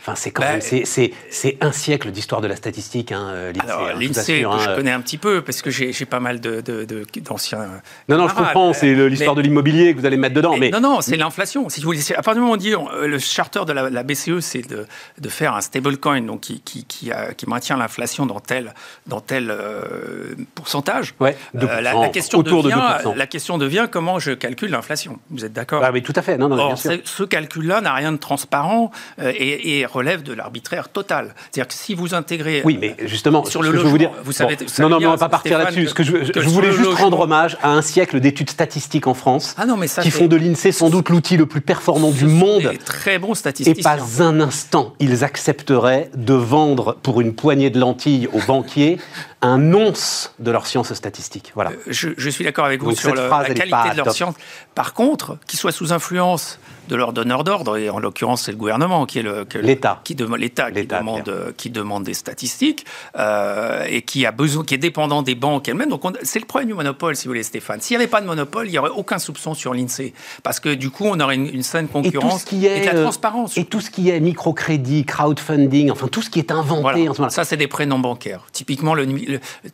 Enfin, 0.00 0.14
c'est 0.14 0.30
quand 0.30 0.42
bah, 0.42 0.52
même, 0.52 0.60
c'est 0.62 1.58
un 1.60 1.72
siècle 1.72 2.10
d'histoire 2.10 2.40
de 2.40 2.46
la 2.46 2.56
statistique, 2.56 3.12
hein, 3.12 3.28
euh, 3.30 3.52
l'INSEE. 3.98 4.44
Hein, 4.44 4.58
je 4.58 4.70
hein. 4.70 4.74
connais 4.74 4.92
un 4.92 5.00
petit 5.00 5.18
peu 5.18 5.42
parce 5.42 5.60
que 5.60 5.70
j'ai 5.70 5.92
pas 6.06 6.20
mal 6.20 6.40
d'anciens. 6.40 7.58
De, 7.58 8.14
non, 8.14 8.16
non, 8.16 8.28
je 8.28 8.34
comprends, 8.34 8.72
c'est 8.72 8.94
l'histoire 9.08 9.34
de 9.34 9.42
l'immobilier 9.42 9.94
que 9.94 10.00
vous 10.00 10.06
allez 10.06 10.16
mettre 10.16 10.34
dedans. 10.34 10.56
Mais, 10.56 10.70
non, 10.70 10.80
non, 10.80 11.00
c'est 11.02 11.16
l'inflation. 11.16 11.68
Si 11.68 11.80
vous 11.80 11.86
voulez, 11.86 12.00
à 12.12 12.22
partir 12.22 12.34
du 12.34 12.40
moment 12.40 12.52
où 12.52 12.54
on 12.54 12.58
dit 12.58 12.72
euh, 12.72 13.06
le 13.06 13.18
charter 13.18 13.64
de 13.66 13.72
la, 13.72 14.02
BCE, 14.02 14.40
c'est 14.40 14.66
de, 14.66 14.86
de, 15.18 15.28
faire 15.28 15.54
un 15.54 15.60
stablecoin 15.60 16.22
donc 16.22 16.40
qui, 16.40 16.60
qui, 16.60 16.84
qui, 16.84 17.10
qui 17.36 17.46
maintient 17.48 17.76
l'inflation 17.76 18.24
dans 18.24 18.40
tel, 18.40 18.74
dans 19.06 19.20
tel 19.20 19.50
euh, 19.50 20.34
pourcentage. 20.54 21.14
Ouais, 21.20 21.36
la, 21.52 22.08
question 22.08 22.38
autour 22.38 22.62
devient, 22.62 22.80
de 23.04 23.18
la 23.18 23.26
question 23.26 23.58
devient 23.58 23.86
comment 23.90 24.18
je 24.18 24.32
calcule 24.32 24.70
l'inflation. 24.70 25.18
Vous 25.30 25.44
êtes 25.44 25.52
d'accord? 25.52 25.82
Ah, 25.84 25.92
mais 25.92 26.00
tout 26.00 26.14
à 26.16 26.22
fait. 26.22 26.38
Non, 26.38 26.48
non, 26.48 26.68
bien 26.68 26.76
sûr. 26.76 26.92
ce 27.04 27.22
calcul-là 27.22 27.82
n'a 27.82 27.92
rien 27.92 28.12
de 28.12 28.16
transparent 28.16 28.90
et, 29.22 29.78
et 29.78 29.86
relève 30.00 30.22
de 30.22 30.32
l'arbitraire 30.32 30.88
total. 30.88 31.34
C'est-à-dire 31.50 31.68
que 31.68 31.74
si 31.74 31.94
vous 31.94 32.14
intégrez. 32.14 32.62
Oui, 32.64 32.78
mais 32.80 32.96
justement, 33.04 33.44
sur 33.44 33.62
le 33.62 33.68
logement, 33.68 33.80
je 33.80 33.84
veux 33.84 33.90
vous 33.90 33.98
dire. 33.98 34.10
Vous 34.24 34.32
savez, 34.32 34.56
non, 34.78 34.88
non, 34.88 34.98
mais 34.98 35.06
on 35.06 35.10
va 35.10 35.18
pas 35.18 35.28
partir 35.28 35.58
là-dessus. 35.58 35.86
Ce 35.88 35.94
que 35.94 36.02
je, 36.02 36.16
je 36.34 36.48
voulais 36.48 36.72
juste 36.72 36.94
rendre 36.94 37.20
hommage 37.20 37.56
à 37.62 37.70
un 37.70 37.82
siècle 37.82 38.20
d'études 38.20 38.50
statistiques 38.50 39.06
en 39.06 39.14
France 39.14 39.54
ah 39.58 39.66
non, 39.66 39.76
mais 39.76 39.86
ça, 39.86 40.02
qui 40.02 40.10
font 40.10 40.26
de 40.26 40.36
l'INSEE 40.36 40.72
sans 40.72 40.90
doute 40.90 41.08
l'outil 41.08 41.36
le 41.36 41.46
plus 41.46 41.60
performant 41.60 42.10
du 42.10 42.26
monde. 42.26 42.62
Des 42.62 42.78
très 42.78 43.18
bons 43.18 43.34
statisticiens. 43.34 43.74
Et 43.78 43.82
pas 43.82 44.22
un 44.22 44.40
instant 44.40 44.94
ils 44.98 45.24
accepteraient 45.24 46.10
de 46.14 46.34
vendre 46.34 46.96
pour 47.02 47.20
une 47.20 47.34
poignée 47.34 47.70
de 47.70 47.78
lentilles 47.78 48.28
aux 48.32 48.40
banquiers 48.40 48.98
un 49.42 49.72
once 49.72 50.34
de 50.38 50.50
leur 50.50 50.66
science 50.66 50.92
statistique. 50.92 51.52
Voilà. 51.54 51.70
Euh, 51.70 52.14
je, 52.16 52.30
suis 52.30 52.44
d'accord 52.44 52.66
avec 52.66 52.82
vous 52.82 52.94
sur 52.94 53.14
la 53.14 53.28
qualité 53.44 53.90
de 53.92 53.96
leur 53.96 54.12
science. 54.12 54.34
Par 54.74 54.94
contre, 54.94 55.38
qu'ils 55.46 55.58
soient 55.58 55.72
sous 55.72 55.92
influence 55.92 56.58
de 56.88 56.96
leur 56.96 57.12
donneur 57.12 57.44
d'ordre, 57.44 57.76
et 57.76 57.90
en 57.90 57.98
l'occurrence 57.98 58.42
c'est 58.42 58.52
le 58.52 58.56
gouvernement 58.56 59.06
qui 59.06 59.18
est 59.18 59.22
le 59.22 59.46
l'État 59.60 60.00
qui, 60.04 60.14
l'État 60.38 60.70
qui 60.70 60.86
demande 60.86 61.54
qui 61.56 61.70
demande 61.70 62.04
des 62.04 62.14
statistiques 62.14 62.84
euh, 63.16 63.84
et 63.88 64.02
qui 64.02 64.26
a 64.26 64.32
besoin 64.32 64.64
qui 64.64 64.74
est 64.74 64.78
dépendant 64.78 65.22
des 65.22 65.34
banques 65.34 65.68
elles-mêmes. 65.68 65.88
Donc 65.88 66.02
c'est 66.22 66.40
le 66.40 66.46
problème 66.46 66.68
du 66.68 66.74
monopole, 66.74 67.16
si 67.16 67.26
vous 67.26 67.30
voulez, 67.30 67.42
Stéphane. 67.42 67.80
S'il 67.80 67.96
n'y 67.96 68.02
avait 68.02 68.10
pas 68.10 68.20
de 68.20 68.26
monopole, 68.26 68.66
il 68.66 68.72
n'y 68.72 68.78
aurait 68.78 68.90
aucun 68.90 69.18
soupçon 69.18 69.54
sur 69.54 69.74
l'Insee 69.74 70.12
parce 70.42 70.60
que 70.60 70.74
du 70.74 70.90
coup 70.90 71.04
on 71.06 71.18
aurait 71.20 71.36
une, 71.36 71.62
saine 71.62 71.88
concurrence 71.88 72.42
et, 72.42 72.44
tout 72.44 72.50
ce 72.50 72.56
qui 72.56 72.66
est, 72.66 72.84
la 72.84 72.94
euh, 72.94 73.02
transparence 73.02 73.56
et 73.56 73.64
tout 73.64 73.80
ce 73.80 73.90
qui 73.90 74.10
est 74.10 74.20
microcrédit, 74.20 75.04
crowdfunding, 75.04 75.90
enfin 75.90 76.08
tout 76.08 76.22
ce 76.22 76.30
qui 76.30 76.38
est 76.38 76.50
inventé 76.50 77.08
en 77.08 77.14
ce 77.14 77.20
moment. 77.20 77.30
Ça 77.30 77.44
c'est 77.44 77.56
des 77.56 77.68
prêts 77.68 77.86
non 77.86 77.98
bancaires. 77.98 78.46
Typiquement 78.52 78.94
le, 78.94 79.06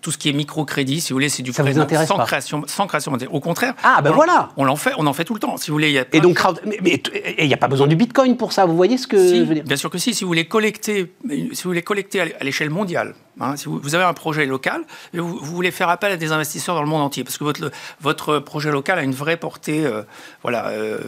tout 0.01 0.11
ce 0.11 0.19
qui 0.19 0.29
est 0.29 0.33
microcrédit, 0.33 1.01
si 1.01 1.12
vous 1.12 1.16
voulez, 1.16 1.29
c'est 1.29 1.42
du 1.42 1.53
prêt 1.53 1.75
sans 2.07 2.19
création 2.25 2.62
sans 2.66 2.87
création 2.87 3.16
Au 3.31 3.40
contraire. 3.40 3.75
Ah 3.83 4.01
ben 4.03 4.11
voilà. 4.11 4.51
On 4.57 4.64
l'en 4.64 4.77
fait, 4.77 4.92
on 4.99 5.07
en 5.07 5.12
fait 5.12 5.25
tout 5.25 5.35
le 5.35 5.40
temps. 5.40 5.57
Si 5.57 5.71
vous 5.71 5.75
voulez, 5.75 5.88
il 5.88 5.95
y 5.95 5.99
a 5.99 6.05
et 6.12 6.21
donc 6.21 6.40
mais 6.83 7.03
il 7.38 7.47
n'y 7.47 7.55
a 7.55 7.59
pas 7.59 7.69
besoin 7.69 7.87
du 7.87 7.97
Bitcoin 7.97 8.37
pour 8.37 8.53
ça. 8.53 8.66
Vous 8.66 8.77
voyez 8.77 8.99
ce 8.99 9.07
que 9.07 9.16
je 9.16 9.42
veux 9.42 9.55
dire 9.55 9.64
Bien 9.64 9.77
sûr 9.77 9.90
que 9.90 9.99
si. 9.99 10.14
Si 10.14 10.25
vous 10.25 10.29
voulez 10.29 10.47
collecter, 10.47 11.12
si 11.29 11.62
vous 11.62 11.71
voulez 11.71 11.83
collecter 11.83 12.21
à 12.21 12.45
l'échelle 12.45 12.71
mondiale, 12.71 13.14
hein, 13.40 13.57
si 13.57 13.66
vous, 13.66 13.95
avez 13.95 14.05
un 14.05 14.14
projet 14.14 14.47
local, 14.47 14.83
vous, 15.12 15.38
vous, 15.38 15.55
voulez 15.55 15.71
faire 15.71 15.88
appel 15.88 16.12
à 16.12 16.16
des 16.16 16.33
investisseurs 16.33 16.75
dans 16.75 16.83
le 16.83 16.88
monde 16.88 17.03
entier, 17.03 17.25
parce 17.25 17.38
que 17.38 17.45
votre, 17.45 17.71
votre 18.01 18.38
projet 18.38 18.71
local 18.71 18.99
a 18.99 19.03
une 19.03 19.14
vraie 19.14 19.37
portée, 19.37 19.85
euh, 19.85 20.03
voilà. 20.42 20.69
Euh, 20.69 20.99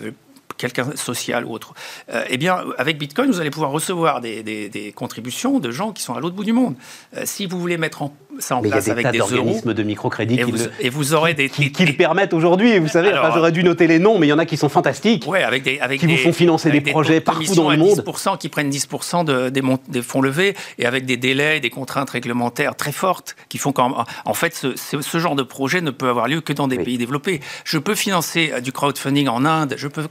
quelqu'un 0.58 0.94
social 0.96 1.46
ou 1.46 1.52
autre. 1.52 1.72
Euh, 2.12 2.24
eh 2.28 2.36
bien, 2.36 2.62
avec 2.76 2.98
Bitcoin, 2.98 3.30
vous 3.30 3.40
allez 3.40 3.50
pouvoir 3.50 3.70
recevoir 3.70 4.20
des, 4.20 4.42
des, 4.42 4.92
contributions 4.92 5.60
de 5.60 5.70
gens 5.70 5.92
qui 5.92 6.02
sont 6.02 6.14
à 6.14 6.20
l'autre 6.20 6.34
bout 6.34 6.44
du 6.44 6.52
monde. 6.52 6.74
Euh, 7.16 7.22
si 7.24 7.46
vous 7.46 7.58
voulez 7.58 7.78
mettre 7.78 8.02
en, 8.02 8.14
ça 8.38 8.56
en 8.56 8.62
place 8.62 8.88
avec 8.88 9.10
des 9.10 9.20
organismes 9.20 9.74
de 9.74 9.82
microcrédit 9.82 10.40
et, 10.40 10.44
vous, 10.44 10.58
et 10.80 10.88
vous 10.88 11.14
aurez 11.14 11.34
des 11.34 11.48
qui, 11.48 11.84
le 11.84 11.92
permettent 11.92 12.34
aujourd'hui. 12.34 12.78
Vous 12.78 12.88
savez, 12.88 13.10
j'aurais 13.34 13.52
dû 13.52 13.64
noter 13.64 13.86
les 13.86 13.98
noms, 13.98 14.18
mais 14.18 14.26
il 14.26 14.30
y 14.30 14.32
en 14.32 14.38
a 14.38 14.46
qui 14.46 14.56
sont 14.56 14.68
fantastiques. 14.68 15.26
Ouais, 15.26 15.42
avec 15.42 15.62
des 15.62 15.78
avec 15.80 16.00
qui 16.00 16.06
vous 16.06 16.16
font 16.16 16.32
financer 16.32 16.70
des, 16.70 16.80
projets 16.80 17.20
partout 17.20 17.54
dans 17.54 17.70
le 17.70 17.76
monde. 17.76 18.02
10%, 18.04 18.38
qui 18.38 18.48
prennent 18.48 18.70
10% 18.70 19.24
de, 19.24 19.48
des, 19.48 19.62
des, 19.88 20.02
fonds 20.02 20.20
levés 20.20 20.54
et 20.78 20.86
avec 20.86 21.06
des 21.06 21.16
délais, 21.16 21.60
des 21.60 21.70
contraintes 21.70 22.10
réglementaires 22.10 22.74
très 22.74 22.92
fortes 22.92 23.36
qui 23.48 23.58
font 23.58 23.72
qu'en 23.72 24.04
en 24.24 24.34
fait 24.34 24.54
ce, 24.54 24.76
ce, 24.76 25.18
genre 25.18 25.34
de 25.34 25.42
projet 25.42 25.80
ne 25.80 25.90
peut 25.90 26.08
avoir 26.08 26.28
lieu 26.28 26.40
que 26.40 26.52
dans 26.52 26.68
des 26.68 26.78
pays 26.78 26.98
développés. 26.98 27.40
Je 27.64 27.78
peux 27.78 27.94
financer 27.94 28.50
euh, 28.52 28.60
du 28.60 28.72
crowdfunding 28.72 29.28
en 29.28 29.44
Inde, 29.44 29.74
je 29.76 29.88
peux 29.88 30.06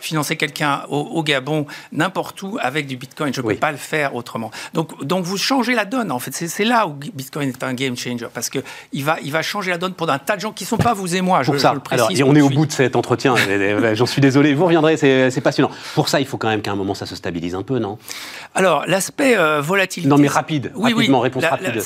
financer 0.00 0.36
quelqu'un 0.36 0.82
au, 0.88 1.22
Gabon, 1.22 1.66
n'importe 1.92 2.42
où 2.42 2.58
avec 2.60 2.86
du 2.86 2.96
Bitcoin. 2.96 3.32
Je 3.34 3.40
ne 3.40 3.46
peux 3.46 3.56
pas 3.56 3.72
le 3.72 3.78
faire 3.78 4.14
autrement. 4.14 4.50
Donc 4.74 5.04
donc 5.04 5.24
vous 5.24 5.36
changez 5.36 5.74
la 5.74 5.84
donne 5.84 6.10
en 6.10 6.18
fait. 6.18 6.32
C'est 6.32 6.64
là 6.64 6.86
où 6.86 6.92
Bitcoin 6.92 7.48
est 7.48 7.62
un 7.68 7.74
game 7.74 7.96
changer 7.96 8.28
parce 8.32 8.50
que 8.50 8.58
il 8.92 9.04
va 9.04 9.18
il 9.22 9.32
va 9.32 9.42
changer 9.42 9.70
la 9.70 9.78
donne 9.78 9.94
pour 9.94 10.08
un 10.10 10.18
tas 10.18 10.36
de 10.36 10.40
gens 10.40 10.52
qui 10.52 10.64
ne 10.64 10.68
sont 10.68 10.76
pas 10.76 10.94
vous 10.94 11.14
et 11.14 11.20
moi. 11.20 11.42
Je, 11.42 11.56
ça. 11.58 11.72
le 11.72 11.80
précise. 11.80 12.20
Alors, 12.20 12.30
on 12.30 12.34
est 12.34 12.40
au 12.40 12.50
bout 12.50 12.66
de 12.66 12.72
cet 12.72 12.96
entretien. 12.96 13.34
J'en 13.94 14.06
suis 14.06 14.20
désolé. 14.20 14.54
Vous 14.54 14.64
reviendrez. 14.64 14.96
C'est 14.96 15.40
passionnant. 15.40 15.70
Pour 15.94 16.08
ça, 16.08 16.20
il 16.20 16.26
faut 16.26 16.36
quand 16.36 16.48
même 16.48 16.62
qu'à 16.62 16.72
un 16.72 16.76
moment 16.76 16.94
ça 16.94 17.06
se 17.06 17.16
stabilise 17.16 17.54
un 17.54 17.62
peu, 17.62 17.78
non? 17.78 17.98
Alors 18.54 18.84
l'aspect 18.86 19.36
euh, 19.36 19.60
volatilité. 19.60 20.08
Non 20.08 20.18
mais 20.18 20.28
rapide. 20.28 20.72
Oui, 20.74 20.92
rapidement, 20.92 21.20
réponse 21.20 21.44
rapide. 21.44 21.82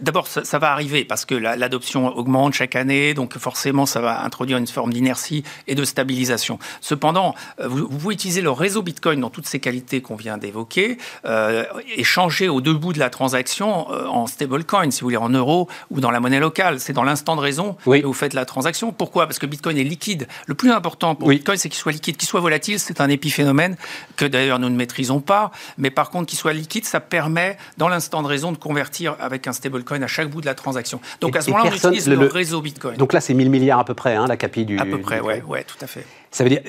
D'abord, 0.00 0.26
ça, 0.26 0.58
va 0.58 0.72
arriver 0.72 1.04
parce 1.04 1.24
que 1.24 1.34
l'adoption 1.34 2.16
augmente 2.16 2.54
chaque 2.54 2.76
année, 2.76 3.14
donc 3.14 3.36
forcément, 3.38 3.86
ça 3.86 4.00
va 4.00 4.22
introduire 4.22 4.58
une 4.58 4.66
forme 4.66 4.92
d'inertie 4.92 5.42
et 5.66 5.74
de 5.74 5.84
stabilisation. 5.84 6.58
Cependant, 6.80 7.34
euh, 7.60 7.68
vous, 7.68 7.88
pouvez 7.88 8.14
utiliser 8.14 8.40
le 8.40 8.50
réseau 8.50 8.82
Bitcoin 8.82 9.20
dans 9.20 9.30
toutes 9.30 9.46
ces 9.46 9.60
qualités 9.60 10.00
qu'on 10.00 10.16
vient 10.16 10.38
d'évoquer 10.38 10.98
euh, 11.24 11.64
et 11.96 12.04
changer 12.04 12.48
au 12.48 12.60
debout 12.60 12.92
de 12.92 12.98
la 12.98 13.10
transaction 13.10 13.90
euh, 13.90 14.06
en 14.06 14.26
stablecoin, 14.50 14.90
si 14.90 15.00
vous 15.00 15.06
voulez, 15.06 15.16
en 15.16 15.28
euros 15.28 15.68
ou 15.90 16.00
dans 16.00 16.10
la 16.10 16.20
monnaie 16.20 16.40
locale. 16.40 16.80
C'est 16.80 16.92
dans 16.92 17.04
l'instant 17.04 17.36
de 17.36 17.40
raison 17.40 17.76
que 17.84 18.04
vous 18.04 18.12
faites 18.12 18.34
la 18.34 18.44
transaction. 18.44 18.92
Pourquoi? 18.92 19.26
Parce 19.26 19.38
que 19.38 19.46
Bitcoin 19.46 19.78
est 19.78 19.84
liquide. 19.84 20.26
Le 20.46 20.54
plus 20.54 20.72
important 20.72 21.14
pour 21.14 21.28
Bitcoin, 21.28 21.56
c'est 21.56 21.68
qu'il 21.68 21.78
soit 21.78 21.92
liquide, 21.92 22.16
qu'il 22.16 22.28
soit 22.28 22.40
volatile. 22.40 22.78
C'est 22.78 23.00
un 23.00 23.08
épiphénomène 23.08 23.76
que 24.16 24.24
d'ailleurs 24.24 24.58
nous 24.58 24.68
ne 24.68 24.76
maîtrisons 24.76 25.20
pas. 25.20 25.50
Mais 25.78 25.90
par 25.90 26.10
contre, 26.10 26.26
qu'il 26.26 26.38
soit 26.38 26.52
liquide, 26.52 26.84
ça 26.84 27.00
permet, 27.00 27.56
dans 27.78 27.88
l'instant 27.88 28.22
de 28.22 28.26
raison, 28.26 28.52
de 28.52 28.58
convertir 28.58 29.16
avec 29.20 29.46
un 29.46 29.52
stablecoin 29.52 30.02
à 30.02 30.06
chaque 30.06 30.28
bout 30.28 30.40
de 30.40 30.46
la 30.46 30.54
transaction. 30.54 31.00
Donc 31.20 31.36
à 31.36 31.40
ce 31.40 31.50
moment-là, 31.50 31.70
on 31.72 31.76
utilise 31.76 32.08
le, 32.08 32.26
réseau 32.26 32.60
Bitcoin. 32.60 32.96
Donc 32.96 33.12
là, 33.12 33.20
c'est 33.20 33.34
1000 33.34 33.50
milliards 33.50 33.80
à 33.80 33.84
peu 33.84 33.94
près, 33.94 34.14
hein, 34.14 34.26
la 34.26 34.36
capi 34.36 34.64
du. 34.64 34.78
À 34.78 34.84
peu 34.84 35.00
près, 35.00 35.20
oui, 35.20 35.34
ouais, 35.46 35.64
tout 35.64 35.78
à 35.80 35.86
fait. 35.86 36.04
Ça 36.30 36.44
veut 36.44 36.50
dire 36.50 36.60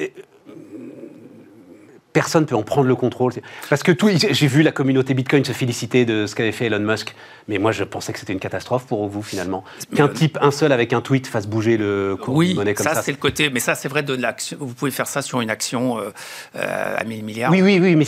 personne 2.13 2.43
ne 2.43 2.47
peut 2.47 2.55
en 2.55 2.63
prendre 2.63 2.87
le 2.87 2.95
contrôle. 2.95 3.33
Parce 3.69 3.83
que 3.83 3.91
tout, 3.91 4.09
j'ai 4.13 4.47
vu 4.47 4.63
la 4.63 4.71
communauté 4.71 5.13
Bitcoin 5.13 5.45
se 5.45 5.51
féliciter 5.51 6.05
de 6.05 6.27
ce 6.27 6.35
qu'avait 6.35 6.51
fait 6.51 6.65
Elon 6.65 6.79
Musk, 6.79 7.15
mais 7.47 7.57
moi 7.57 7.71
je 7.71 7.83
pensais 7.83 8.13
que 8.13 8.19
c'était 8.19 8.33
une 8.33 8.39
catastrophe 8.39 8.85
pour 8.85 9.07
vous 9.07 9.21
finalement. 9.21 9.63
Qu'un 9.95 10.07
type, 10.07 10.37
un 10.41 10.51
seul 10.51 10.71
avec 10.71 10.93
un 10.93 11.01
tweet 11.01 11.27
fasse 11.27 11.47
bouger 11.47 11.77
le 11.77 12.17
cours 12.19 12.35
oui, 12.35 12.51
de 12.51 12.55
monnaie 12.55 12.73
comme 12.73 12.85
ça. 12.85 12.95
ça 12.95 13.01
c'est 13.01 13.11
le 13.11 13.17
côté, 13.17 13.49
mais 13.49 13.59
ça 13.59 13.75
c'est 13.75 13.87
vrai 13.87 14.03
de 14.03 14.13
l'action. 14.13 14.57
Vous 14.59 14.73
pouvez 14.73 14.91
faire 14.91 15.07
ça 15.07 15.21
sur 15.21 15.41
une 15.41 15.49
action 15.49 15.99
euh, 15.99 16.11
euh, 16.55 16.95
à 16.97 17.03
1000 17.03 17.23
milliards. 17.23 17.51
Oui, 17.51 17.61
oui, 17.61 17.79
oui, 17.81 17.95
mais 17.95 18.05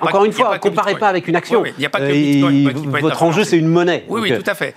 encore 0.00 0.24
une 0.24 0.32
fois, 0.32 0.58
comparez 0.58 0.96
pas 0.96 1.08
avec 1.08 1.28
une 1.28 1.36
action. 1.36 1.64
Il 1.64 1.74
n'y 1.78 1.86
a 1.86 1.90
pas 1.90 1.98
que 1.98 2.04
euh, 2.04 2.72
Bitcoin, 2.72 3.00
Votre 3.00 3.22
enjeu 3.22 3.44
c'est 3.44 3.58
une 3.58 3.68
monnaie. 3.68 4.04
Oui, 4.08 4.20
oui, 4.20 4.38
tout 4.38 4.50
à 4.50 4.54
fait. 4.54 4.74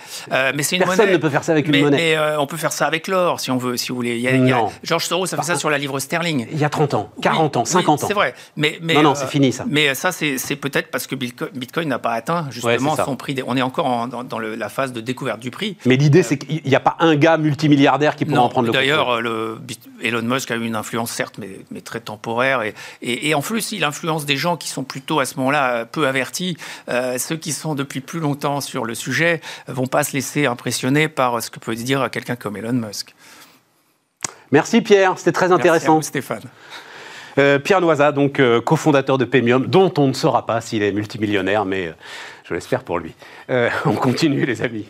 mais 0.55 0.63
c'est 0.63 0.77
une 0.77 0.83
personne 0.83 1.11
ne 1.11 1.17
peut 1.17 1.29
faire 1.29 1.43
ça 1.43 1.51
avec 1.51 1.67
une 1.67 1.81
monnaie. 1.81 1.97
Mais 1.97 2.17
on 2.37 2.47
peut 2.47 2.57
faire 2.57 2.73
ça 2.73 2.87
avec 2.87 3.07
l'or 3.07 3.39
si 3.39 3.51
on 3.51 3.57
veut, 3.57 3.77
si 3.77 3.89
vous 3.89 3.95
voulez. 3.95 4.17
Il 4.17 4.21
y 4.21 4.51
a, 4.51 4.63
George 4.83 5.05
Soros 5.05 5.33
a 5.33 5.37
fait 5.37 5.43
ça 5.43 5.55
sur 5.55 5.69
la 5.69 5.77
livre 5.77 5.99
sterling. 5.99 6.47
Il 6.51 6.59
y 6.59 6.65
a 6.65 6.69
30 6.69 6.93
ans, 6.95 7.09
40 7.21 7.57
ans, 7.57 7.65
50 7.65 8.03
ans. 8.03 8.07
C'est 8.07 8.13
vrai. 8.13 8.33
Mais, 8.81 8.93
non, 8.95 9.01
non, 9.01 9.15
c'est 9.15 9.27
fini 9.27 9.51
ça. 9.51 9.65
Mais 9.67 9.93
ça, 9.95 10.11
c'est 10.11 10.55
peut-être 10.55 10.89
parce 10.91 11.07
que 11.07 11.15
Bitcoin 11.15 11.87
n'a 11.87 11.99
pas 11.99 12.13
atteint 12.13 12.47
justement 12.51 12.95
son 12.95 13.15
prix. 13.15 13.35
On 13.45 13.57
est 13.57 13.61
encore 13.61 14.07
dans, 14.07 14.39
la 14.39 14.69
phase 14.69 14.93
de 14.93 15.01
découverte 15.01 15.39
du 15.39 15.51
prix. 15.51 15.77
Mais 15.85 15.95
l'idée, 15.95 16.23
c'est 16.23 16.37
qu'il 16.37 16.61
n'y 16.65 16.75
a 16.75 16.79
pas 16.79 16.95
un 16.99 17.15
gars 17.15 17.37
multimilliardaire 17.37 18.15
qui 18.15 18.25
pourra 18.25 18.41
en 18.41 18.49
prendre 18.49 18.67
le 18.67 18.73
D'ailleurs, 18.73 19.19
Elon 20.01 20.21
Musk 20.21 20.51
a 20.51 20.55
eu 20.55 20.65
une 20.65 20.75
influence, 20.75 21.11
certes, 21.11 21.37
mais, 21.37 21.81
très 21.81 21.99
temporaire. 21.99 22.61
Et, 23.01 23.33
en 23.33 23.41
plus, 23.41 23.71
il 23.71 23.83
influence 23.83 24.25
des 24.25 24.37
gens 24.37 24.57
qui 24.57 24.69
sont 24.69 24.83
plutôt 24.83 25.19
à 25.19 25.25
ce 25.25 25.37
moment-là 25.37 25.85
peu 25.85 26.07
avertis. 26.07 26.57
Euh, 26.89 27.17
ceux 27.17 27.35
qui 27.35 27.51
sont 27.51 27.75
depuis 27.75 28.01
plus 28.01 28.19
longtemps 28.19 28.61
sur 28.61 28.85
le 28.85 28.95
sujet 28.95 29.41
vont 29.67 29.87
pas 29.87 30.03
se 30.03 30.13
laisser 30.13 30.45
impressionner 30.45 31.07
par 31.07 31.41
ce 31.41 31.49
que 31.49 31.59
peut 31.59 31.75
dire 31.75 32.09
quelqu'un 32.11 32.35
comme 32.35 32.57
Elon 32.57 32.73
Musk. 32.73 33.13
Merci 34.51 34.81
Pierre, 34.81 35.17
c'était 35.17 35.31
très 35.31 35.51
intéressant. 35.51 35.95
Merci 35.95 36.09
Stéphane. 36.09 36.43
Euh, 37.37 37.59
Pierre 37.59 37.81
Loisa, 37.81 38.11
donc 38.11 38.39
euh, 38.39 38.61
cofondateur 38.61 39.17
de 39.17 39.25
Pemium, 39.25 39.65
dont 39.65 39.91
on 39.97 40.07
ne 40.07 40.13
saura 40.13 40.45
pas 40.45 40.61
s'il 40.61 40.83
est 40.83 40.91
multimillionnaire, 40.91 41.65
mais 41.65 41.87
euh, 41.87 41.93
je 42.43 42.53
l'espère 42.53 42.83
pour 42.83 42.99
lui. 42.99 43.13
on 43.85 43.93
continue, 43.93 44.45
les 44.45 44.61
amis. 44.61 44.85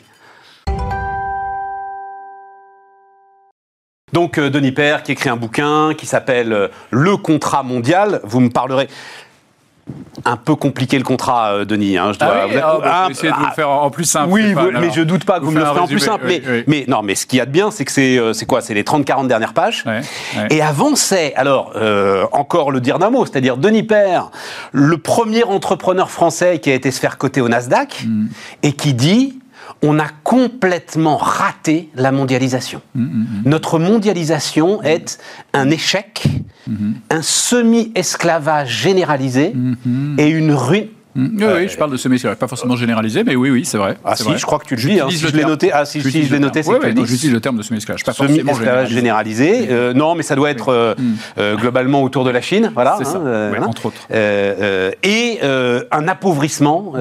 Donc 4.11 4.39
Denis 4.39 4.71
Père 4.71 5.01
qui 5.01 5.13
écrit 5.13 5.29
un 5.29 5.35
bouquin 5.35 5.95
qui 5.95 6.05
s'appelle 6.05 6.69
Le 6.91 7.17
contrat 7.17 7.63
mondial. 7.63 8.19
Vous 8.23 8.41
me 8.41 8.49
parlerez 8.49 8.87
un 10.25 10.37
peu 10.37 10.55
compliqué 10.55 10.97
le 10.97 11.03
contrat, 11.03 11.53
euh, 11.53 11.65
Denis. 11.65 11.97
Hein, 11.97 12.13
je 12.13 12.19
dois... 12.19 12.47
ah 12.63 12.79
ah, 12.83 13.07
essayer 13.09 13.31
de 13.31 13.37
vous 13.37 13.45
le 13.45 13.51
faire 13.51 13.69
en 13.69 13.89
plus 13.89 14.05
simple. 14.05 14.29
Oui, 14.31 14.55
mais 14.79 14.91
je 14.91 15.01
doute 15.01 15.25
pas 15.25 15.39
que 15.39 15.45
vous, 15.45 15.51
me 15.51 15.59
le 15.59 15.65
ferez 15.65 15.79
en 15.79 15.87
plus 15.87 15.99
simple. 15.99 16.25
mais, 16.67 16.85
non, 16.87 17.01
mais 17.03 17.15
ce 17.15 17.25
qu'il 17.25 17.39
y 17.39 17.41
a 17.41 17.45
de 17.45 17.51
bien, 17.51 17.71
c'est 17.71 17.83
que 17.83 17.91
c'est 17.91 18.17
euh, 18.17 18.33
quoi? 18.47 18.61
C'est 18.61 18.73
les 18.73 18.83
30-40 18.83 19.27
dernières 19.27 19.53
pages. 19.53 19.83
Et 20.49 20.61
avant, 20.61 20.95
c'est, 20.95 21.35
alors, 21.35 21.73
euh, 21.75 22.25
encore 22.31 22.71
le 22.71 22.79
dire 22.79 22.99
d'un 22.99 23.09
mot, 23.09 23.25
c'est-à-dire 23.25 23.57
Denis 23.57 23.83
Père, 23.83 24.31
le 24.71 24.97
premier 24.97 25.43
entrepreneur 25.43 26.09
français 26.09 26.59
qui 26.59 26.71
a 26.71 26.73
été 26.73 26.91
se 26.91 26.99
faire 26.99 27.17
coter 27.17 27.41
au 27.41 27.49
Nasdaq 27.49 28.05
mm. 28.05 28.27
et 28.63 28.73
qui 28.73 28.93
dit 28.93 29.39
on 29.83 29.99
a 29.99 30.07
complètement 30.07 31.17
raté 31.17 31.89
la 31.95 32.11
mondialisation. 32.11 32.81
Mm, 32.95 33.01
mm, 33.01 33.05
mm. 33.05 33.41
Notre 33.45 33.77
mondialisation 33.77 34.81
est 34.81 35.19
un 35.51 35.69
échec, 35.69 36.23
un 37.09 37.21
semi-esclavage 37.21 38.81
généralisé 38.81 39.53
et 40.17 40.27
une 40.29 40.53
ruine 40.53 40.87
oui, 41.15 41.45
oui, 41.55 41.67
je 41.67 41.77
parle 41.77 41.91
de 41.91 41.97
semi 41.97 42.19
pas 42.19 42.47
forcément 42.47 42.75
généralisé, 42.75 43.23
mais 43.23 43.35
oui, 43.35 43.49
oui, 43.49 43.65
c'est 43.65 43.77
vrai. 43.77 43.97
Ah 44.03 44.15
si, 44.15 44.25
je 44.35 44.45
crois 44.45 44.59
que 44.59 44.65
tu 44.65 44.75
le 44.75 44.81
dis. 44.81 44.99
Hein, 44.99 45.07
si 45.09 45.17
je 45.17 45.35
l'ai 45.35 45.45
noté, 45.45 45.71
ah 45.71 45.85
si, 45.85 46.01
si 46.01 46.23
je 46.23 46.33
l'ai 46.33 46.39
noté, 46.39 46.63
c'est 46.63 46.71
que 46.71 46.85
oui, 46.85 47.05
j'utilise 47.05 47.33
le 47.33 47.41
terme 47.41 47.57
de 47.57 47.63
semi-esclavage, 47.63 48.03
pas 48.03 48.13
forcément 48.13 48.53
généralisé. 48.53 48.95
généralisé. 48.95 49.67
Euh, 49.69 49.93
non, 49.93 50.15
mais 50.15 50.23
ça 50.23 50.35
doit 50.35 50.49
être 50.49 50.69
euh, 50.69 50.95
euh, 51.37 51.55
globalement 51.55 52.03
autour 52.03 52.23
de 52.23 52.29
la 52.29 52.41
Chine, 52.41 52.71
voilà. 52.73 52.95
C'est 52.97 53.07
hein, 53.07 53.51
ça, 53.53 53.67
entre 53.67 53.87
autres. 53.87 54.07
et 54.11 55.39
un 55.91 56.07
appauvrissement, 56.07 56.93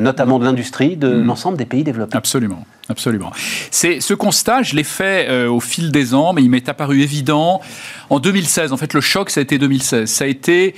notamment 0.00 0.38
de 0.38 0.44
l'industrie, 0.44 0.96
de 0.96 1.08
l'ensemble 1.08 1.58
des 1.58 1.66
pays 1.66 1.84
développés. 1.84 2.16
Absolument. 2.16 2.64
Absolument. 2.90 3.32
C'est 3.70 4.00
ce 4.00 4.14
constat, 4.14 4.62
je 4.62 4.74
l'ai 4.74 4.84
fait 4.84 5.46
au 5.46 5.60
fil 5.60 5.92
des 5.92 6.14
ans, 6.14 6.32
mais 6.32 6.42
il 6.42 6.48
m'est 6.48 6.68
apparu 6.70 7.02
évident 7.02 7.60
en 8.08 8.18
2016. 8.18 8.72
En 8.72 8.78
fait, 8.78 8.94
le 8.94 9.02
choc, 9.02 9.28
ça 9.28 9.40
a 9.40 9.42
été 9.42 9.58
2016. 9.58 10.08
Ça 10.10 10.24
a 10.24 10.26
été 10.26 10.74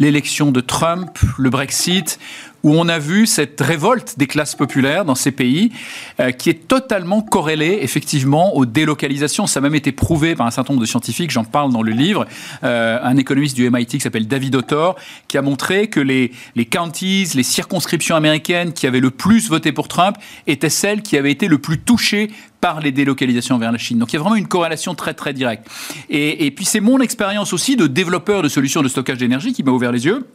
l'élection 0.00 0.50
de 0.50 0.60
Trump, 0.60 1.18
le 1.38 1.50
Brexit, 1.50 2.18
où 2.62 2.74
on 2.74 2.88
a 2.88 2.98
vu 2.98 3.26
cette 3.26 3.60
révolte 3.60 4.18
des 4.18 4.26
classes 4.26 4.54
populaires 4.54 5.04
dans 5.04 5.14
ces 5.14 5.32
pays 5.32 5.72
euh, 6.18 6.30
qui 6.30 6.50
est 6.50 6.68
totalement 6.68 7.22
corrélée 7.22 7.78
effectivement 7.82 8.56
aux 8.56 8.66
délocalisations. 8.66 9.46
Ça 9.46 9.58
a 9.58 9.62
même 9.62 9.74
été 9.74 9.92
prouvé 9.92 10.34
par 10.34 10.46
un 10.46 10.50
certain 10.50 10.74
nombre 10.74 10.82
de 10.82 10.88
scientifiques, 10.88 11.30
j'en 11.30 11.44
parle 11.44 11.72
dans 11.72 11.82
le 11.82 11.92
livre, 11.92 12.26
euh, 12.64 12.98
un 13.02 13.16
économiste 13.16 13.56
du 13.56 13.68
MIT 13.70 13.86
qui 13.86 14.00
s'appelle 14.00 14.26
David 14.26 14.56
Autor, 14.56 14.96
qui 15.28 15.38
a 15.38 15.42
montré 15.42 15.88
que 15.88 16.00
les, 16.00 16.32
les 16.56 16.64
counties, 16.66 17.28
les 17.34 17.42
circonscriptions 17.42 18.16
américaines 18.16 18.72
qui 18.72 18.86
avaient 18.86 19.00
le 19.00 19.10
plus 19.10 19.48
voté 19.48 19.72
pour 19.72 19.88
Trump 19.88 20.16
étaient 20.46 20.70
celles 20.70 21.02
qui 21.02 21.16
avaient 21.16 21.32
été 21.32 21.48
le 21.48 21.58
plus 21.58 21.78
touchées 21.78 22.30
par 22.60 22.80
les 22.80 22.92
délocalisations 22.92 23.56
vers 23.56 23.72
la 23.72 23.78
Chine. 23.78 23.98
Donc 23.98 24.12
il 24.12 24.16
y 24.16 24.18
a 24.18 24.22
vraiment 24.22 24.36
une 24.36 24.48
corrélation 24.48 24.94
très 24.94 25.14
très 25.14 25.32
directe. 25.32 25.66
Et 26.10 26.50
puis 26.50 26.66
c'est 26.66 26.80
mon 26.80 27.00
expérience 27.00 27.54
aussi 27.54 27.74
de 27.74 27.86
développeur 27.86 28.42
de 28.42 28.48
solutions 28.48 28.82
de 28.82 28.88
stockage 28.88 29.16
d'énergie 29.16 29.54
qui 29.54 29.62
m'a 29.62 29.70
ouvert 29.70 29.92
les 29.92 30.04
yeux 30.04 30.26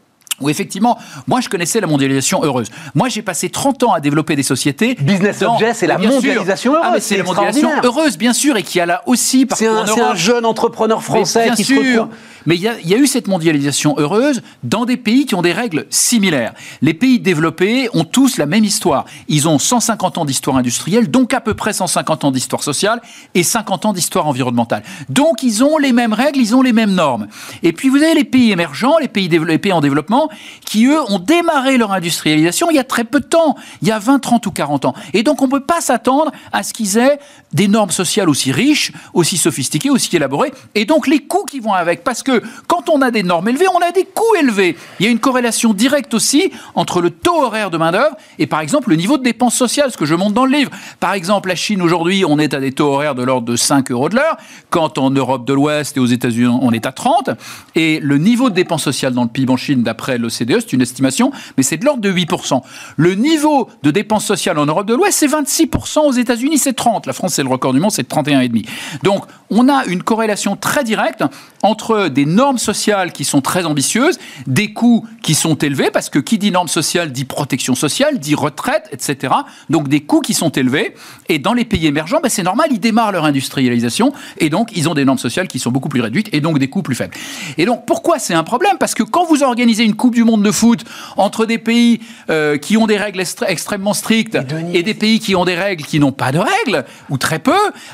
où 0.42 0.50
effectivement, 0.50 0.98
moi 1.28 1.42
je 1.42 1.50
connaissais 1.50 1.80
la 1.80 1.88
mondialisation 1.88 2.44
heureuse. 2.44 2.70
Moi 2.94 3.10
j'ai 3.10 3.22
passé 3.22 3.50
30 3.50 3.84
ans 3.84 3.94
à 3.94 4.00
développer 4.00 4.36
des 4.36 4.44
sociétés. 4.44 4.96
Business 5.00 5.42
Object, 5.42 5.76
c'est 5.76 5.88
la 5.88 5.98
mondialisation 5.98 6.74
heureuse. 6.74 6.92
Ah, 6.96 7.00
c'est 7.00 7.18
la 7.18 7.24
mondialisation 7.24 7.70
heureuse, 7.84 8.18
bien 8.18 8.34
sûr, 8.34 8.58
et 8.58 8.64
qui 8.64 8.80
a 8.80 8.86
là 8.86 9.02
aussi. 9.06 9.48
C'est 9.56 9.68
un, 9.68 9.86
un, 9.86 10.16
jeune 10.16 10.46
entrepreneur 10.46 11.02
français 11.04 11.52
qui 11.56 11.64
sûr, 11.64 11.82
se 11.82 11.90
retrouve. 11.90 12.16
Mais 12.46 12.56
il 12.56 12.62
y, 12.62 12.90
y, 12.90 12.94
a 12.94 12.98
eu 12.98 13.08
cette 13.08 13.28
mondialisation 13.28 13.96
heureuse 13.98 14.42
dans 14.64 14.86
des 14.86 14.98
pays 14.98 15.26
qui 15.26 15.34
ont 15.34 15.42
des 15.42 15.52
règles 15.52 15.88
similaires. 15.90 16.54
Les 16.82 16.94
pays 16.94 17.20
développés 17.20 17.90
ont 17.94 18.04
tous 18.04 18.38
la 18.38 18.46
même 18.46 18.64
histoire. 18.64 19.06
Ils 19.28 19.48
ont 19.48 19.58
150 19.58 20.20
ans 20.20 20.26
d'histoire 20.26 20.58
industrielle, 20.58 21.10
donc 21.10 21.34
à 21.34 21.42
peu 21.42 21.54
près 21.54 21.74
150 21.74 22.26
ans 22.26 22.32
d'histoire 22.32 22.62
sociale 22.62 23.02
et 23.34 23.44
50 23.44 23.86
ans 23.86 23.94
d'histoire 23.94 24.28
environnementale. 24.28 24.84
Donc 25.10 25.42
ils 25.42 25.64
ont 25.64 25.78
les 25.78 25.92
mêmes 25.92 26.14
règles, 26.14 26.40
ils 26.40 26.56
ont 26.56 26.62
les 26.62 26.74
mêmes 26.74 26.94
normes. 26.94 27.28
Et 27.64 27.74
puis 27.74 27.90
vous 27.90 27.98
avez 27.98 28.14
les 28.14 28.24
pays 28.24 28.52
émergents, 28.52 28.98
les 29.00 29.08
pays, 29.08 29.28
les 29.28 29.58
pays 29.58 29.74
en 29.74 29.82
développement 29.82 30.25
qui, 30.66 30.86
eux, 30.86 31.02
ont 31.10 31.20
démarré 31.20 31.78
leur 31.78 31.92
industrialisation 31.92 32.70
il 32.70 32.76
y 32.76 32.80
a 32.80 32.84
très 32.84 33.04
peu 33.04 33.20
de 33.20 33.26
temps, 33.26 33.56
il 33.82 33.88
y 33.88 33.92
a 33.92 34.00
20, 34.00 34.20
30 34.20 34.46
ou 34.48 34.52
40 34.52 34.86
ans. 34.86 34.94
Et 35.14 35.24
donc, 35.24 35.42
on 35.42 35.46
ne 35.46 35.52
peut 35.52 35.64
pas 35.64 35.82
s'attendre 35.82 36.32
à 36.52 36.64
ce 36.64 36.74
qu'ils 36.74 36.98
aient 36.98 37.20
des 37.54 37.68
normes 37.68 37.92
sociales 37.92 38.30
aussi 38.30 38.52
riches, 38.52 38.92
aussi 39.14 39.38
sophistiquées, 39.38 39.90
aussi 39.90 40.14
élaborées, 40.16 40.54
et 40.74 40.86
donc 40.86 41.08
les 41.08 41.20
coûts 41.20 41.46
qui 41.50 41.60
vont 41.60 41.74
avec. 41.74 42.04
Parce 42.04 42.22
que 42.22 42.42
quand 42.68 42.90
on 42.90 43.02
a 43.02 43.12
des 43.12 43.24
normes 43.24 43.48
élevées, 43.48 43.68
on 43.74 43.80
a 43.80 43.92
des 43.92 44.04
coûts 44.04 44.36
élevés. 44.40 44.76
Il 45.00 45.06
y 45.06 45.10
a 45.10 45.12
une 45.12 45.20
corrélation 45.20 45.74
directe 45.74 46.14
aussi 46.14 46.52
entre 46.76 47.02
le 47.02 47.10
taux 47.10 47.44
horaire 47.44 47.70
de 47.70 47.78
main-d'œuvre 47.78 48.16
et, 48.40 48.48
par 48.48 48.60
exemple, 48.60 48.90
le 48.90 48.96
niveau 48.96 49.18
de 49.18 49.24
dépenses 49.24 49.56
sociales, 49.56 49.92
ce 49.92 49.98
que 49.98 50.06
je 50.06 50.16
montre 50.16 50.34
dans 50.34 50.46
le 50.46 50.52
livre. 50.52 50.72
Par 51.00 51.14
exemple, 51.14 51.50
la 51.50 51.56
Chine, 51.56 51.82
aujourd'hui, 51.82 52.26
on 52.28 52.40
est 52.40 52.54
à 52.54 52.60
des 52.60 52.72
taux 52.72 52.94
horaires 52.94 53.16
de 53.16 53.24
l'ordre 53.24 53.48
de 53.48 53.56
5 53.56 53.92
euros 53.92 54.10
de 54.10 54.16
l'heure, 54.16 54.38
quand 54.70 54.98
en 54.98 55.10
Europe 55.10 55.46
de 55.46 55.54
l'Ouest 55.54 55.98
et 55.98 56.00
aux 56.00 56.06
États-Unis, 56.06 56.58
on 56.62 56.72
est 56.72 56.86
à 56.86 56.92
30. 56.92 57.30
Et 57.76 58.00
le 58.02 58.18
niveau 58.18 58.50
de 58.50 58.56
dépenses 58.56 58.84
sociales 58.84 59.14
dans 59.14 59.24
le 59.24 59.30
PIB 59.30 59.54
en 59.54 59.58
Chine, 59.58 59.84
d'après 59.84 60.15
l'OCDE, 60.18 60.60
c'est 60.60 60.74
une 60.74 60.82
estimation, 60.82 61.32
mais 61.58 61.64
c'est 61.64 61.78
de 61.78 61.86
l'ordre 61.86 62.02
de 62.02 62.12
8%. 62.12 62.62
Le 62.98 63.16
niveau 63.16 63.70
de 63.84 63.92
dépenses 63.92 64.26
sociales 64.26 64.58
en 64.58 64.66
Europe 64.66 64.88
de 64.88 64.94
l'Ouest, 64.94 65.20
c'est 65.20 65.28
26%. 65.28 66.00
Aux 66.00 66.12
États-Unis, 66.12 66.58
c'est 66.58 66.74
30. 66.74 67.06
La 67.06 67.14
France, 67.14 67.34
c'est 67.34 67.44
le 67.44 67.50
record 67.50 67.74
du 67.74 67.80
monde, 67.80 67.92
c'est 67.92 68.10
31,5. 68.10 68.66
Donc, 69.04 69.26
on 69.50 69.70
a 69.70 69.86
une 69.86 70.04
corrélation 70.04 70.56
très 70.56 70.84
directe 70.84 71.24
entre 71.62 72.08
des 72.08 72.26
normes 72.26 72.58
sociales 72.58 73.12
qui 73.12 73.24
sont 73.26 73.42
très 73.42 73.66
ambitieuses, 73.66 74.18
des 74.48 74.74
coûts 74.74 75.06
qui 75.22 75.36
sont 75.36 75.56
élevés, 75.56 75.92
parce 75.92 76.10
que 76.10 76.20
qui 76.20 76.38
dit 76.38 76.52
normes 76.52 76.68
sociales 76.68 77.12
dit 77.12 77.26
protection 77.26 77.76
sociale, 77.76 78.20
dit 78.20 78.36
retraite, 78.36 78.90
etc. 78.92 79.34
Donc 79.70 79.88
des 79.88 80.02
coûts 80.02 80.22
qui 80.22 80.34
sont 80.34 80.50
élevés. 80.50 80.96
Et 81.30 81.40
dans 81.40 81.54
les 81.54 81.66
pays 81.66 81.86
émergents, 81.88 82.20
ben 82.22 82.30
c'est 82.30 82.44
normal, 82.44 82.70
ils 82.72 82.80
démarrent 82.80 83.12
leur 83.12 83.26
industrialisation, 83.26 84.14
et 84.38 84.50
donc 84.50 84.72
ils 84.76 84.90
ont 84.90 84.94
des 84.94 85.06
normes 85.06 85.18
sociales 85.18 85.48
qui 85.48 85.60
sont 85.60 85.72
beaucoup 85.72 85.90
plus 85.90 86.02
réduites, 86.02 86.30
et 86.34 86.42
donc 86.42 86.60
des 86.60 86.70
coûts 86.70 86.84
plus 86.84 86.96
faibles. 86.96 87.16
Et 87.58 87.66
donc 87.66 87.86
pourquoi 87.86 88.20
c'est 88.20 88.34
un 88.34 88.44
problème? 88.44 88.78
Parce 88.80 88.94
que 88.94 89.04
quand 89.04 89.26
vous 89.26 89.44
organisez 89.44 89.84
une 89.84 89.96
Coupe 90.06 90.14
du 90.14 90.24
Monde 90.24 90.44
de 90.44 90.52
foot 90.52 90.86
entre 91.18 91.48
des 91.48 91.58
pays 91.58 92.00
euh, 92.30 92.60
qui 92.60 92.78
ont 92.78 92.86
des 92.86 92.98
règles 92.98 93.24
extrêmement 93.48 93.96
strictes 93.96 94.38
et, 94.72 94.84
des 94.84 94.94
pays 94.94 95.20
qui 95.20 95.36
ont 95.36 95.46
des 95.46 95.56
règles 95.56 95.84
qui 95.84 96.00
n'ont 96.00 96.12
pas 96.12 96.32
de 96.32 96.38
règles, 96.38 96.86
ou 97.10 97.18
très 97.18 97.40
peu, 97.40 97.54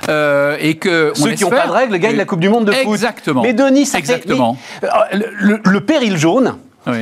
euh, 0.10 0.58
et 0.60 0.76
que... 0.76 1.14
Ceux 1.16 1.32
qui 1.32 1.46
n'ont 1.46 1.50
pas 1.50 1.68
de 1.68 1.72
règles 1.72 1.98
gagnent 2.00 2.18
la 2.18 2.26
Coupe 2.26 2.42
du 2.42 2.50
Monde 2.50 2.66
de 2.66 2.74
foot. 2.74 2.94
Exactement. 2.94 3.44
Mais 3.44 3.54
Denis, 3.54 3.86
ça 3.86 3.98
Exactement. 3.98 4.58
Euh, 4.84 4.88
le, 5.14 5.80
péril 5.80 6.18
jaune, 6.18 6.56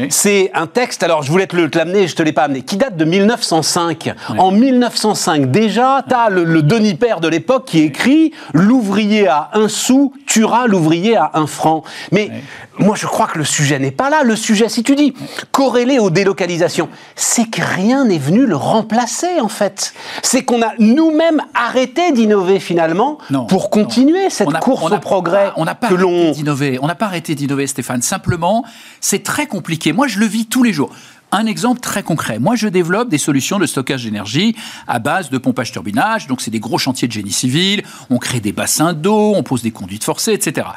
C'est 0.09 0.51
un 0.53 0.67
texte, 0.67 1.03
alors 1.03 1.23
je 1.23 1.31
voulais 1.31 1.47
te 1.47 1.77
l'amener, 1.77 2.07
je 2.07 2.15
te 2.15 2.21
l'ai 2.21 2.33
pas 2.33 2.43
amené, 2.43 2.63
qui 2.63 2.75
date 2.75 2.97
de 2.97 3.05
1905. 3.05 4.13
En 4.37 4.51
1905, 4.51 5.49
déjà, 5.51 6.03
tu 6.07 6.13
as 6.13 6.29
le, 6.29 6.61
Denis 6.61 6.95
Père 6.95 7.21
de 7.21 7.27
l'époque 7.27 7.65
qui 7.65 7.79
écrit 7.79 8.33
L'ouvrier 8.53 9.27
à 9.27 9.51
un 9.53 9.69
sou 9.69 10.13
tuera 10.27 10.67
l'ouvrier 10.67 11.15
à 11.15 11.31
un 11.35 11.47
franc. 11.47 11.83
Mais 12.11 12.29
moi, 12.77 12.95
je 12.97 13.05
crois 13.05 13.27
que 13.27 13.37
le 13.37 13.45
sujet 13.45 13.79
n'est 13.79 13.91
pas 13.91 14.09
là. 14.09 14.23
Le 14.23 14.35
sujet, 14.35 14.69
si 14.69 14.83
tu 14.83 14.95
dis 14.95 15.13
corrélé 15.51 15.99
aux 15.99 16.09
délocalisations, 16.09 16.89
c'est 17.15 17.49
que 17.49 17.61
rien 17.61 18.05
n'est 18.05 18.17
venu 18.17 18.45
le 18.45 18.55
remplacer, 18.55 19.39
en 19.39 19.49
fait. 19.49 19.93
C'est 20.23 20.43
qu'on 20.43 20.61
a 20.61 20.73
nous-mêmes 20.79 21.41
arrêté 21.53 22.11
d'innover 22.11 22.59
finalement 22.59 23.17
pour 23.47 23.69
continuer 23.69 24.29
cette 24.29 24.51
course 24.59 24.91
au 24.91 24.97
progrès 24.99 25.51
on 25.55 25.65
n'a 25.65 25.75
pas 25.75 25.87
arrêté 25.87 26.31
d'innover. 26.31 26.79
On 26.81 26.87
n'a 26.87 26.95
pas 26.95 27.05
arrêté 27.05 27.35
d'innover, 27.35 27.67
Stéphane. 27.67 28.01
Simplement, 28.01 28.63
c'est 28.99 29.23
très 29.23 29.47
compliqué. 29.47 29.68
Moi, 29.93 30.08
je 30.08 30.19
le 30.19 30.25
vis 30.25 30.45
tous 30.45 30.63
les 30.63 30.73
jours. 30.73 30.93
Un 31.31 31.45
exemple 31.45 31.79
très 31.79 32.01
concret. 32.01 32.39
Moi, 32.39 32.55
je 32.55 32.67
développe 32.67 33.09
des 33.09 33.19
solutions 33.19 33.59
de 33.59 33.67
stockage 33.67 34.03
d'énergie 34.03 34.55
à 34.87 34.97
base 34.97 35.29
de 35.29 35.37
pompage-turbinage. 35.37 36.25
Donc, 36.27 36.41
c'est 36.41 36.49
des 36.49 36.59
gros 36.59 36.79
chantiers 36.79 37.07
de 37.07 37.13
génie 37.13 37.31
civil. 37.31 37.83
On 38.09 38.17
crée 38.17 38.39
des 38.39 38.51
bassins 38.51 38.93
d'eau, 38.93 39.33
on 39.35 39.43
pose 39.43 39.61
des 39.61 39.69
conduites 39.69 40.03
forcées, 40.03 40.33
etc. 40.33 40.67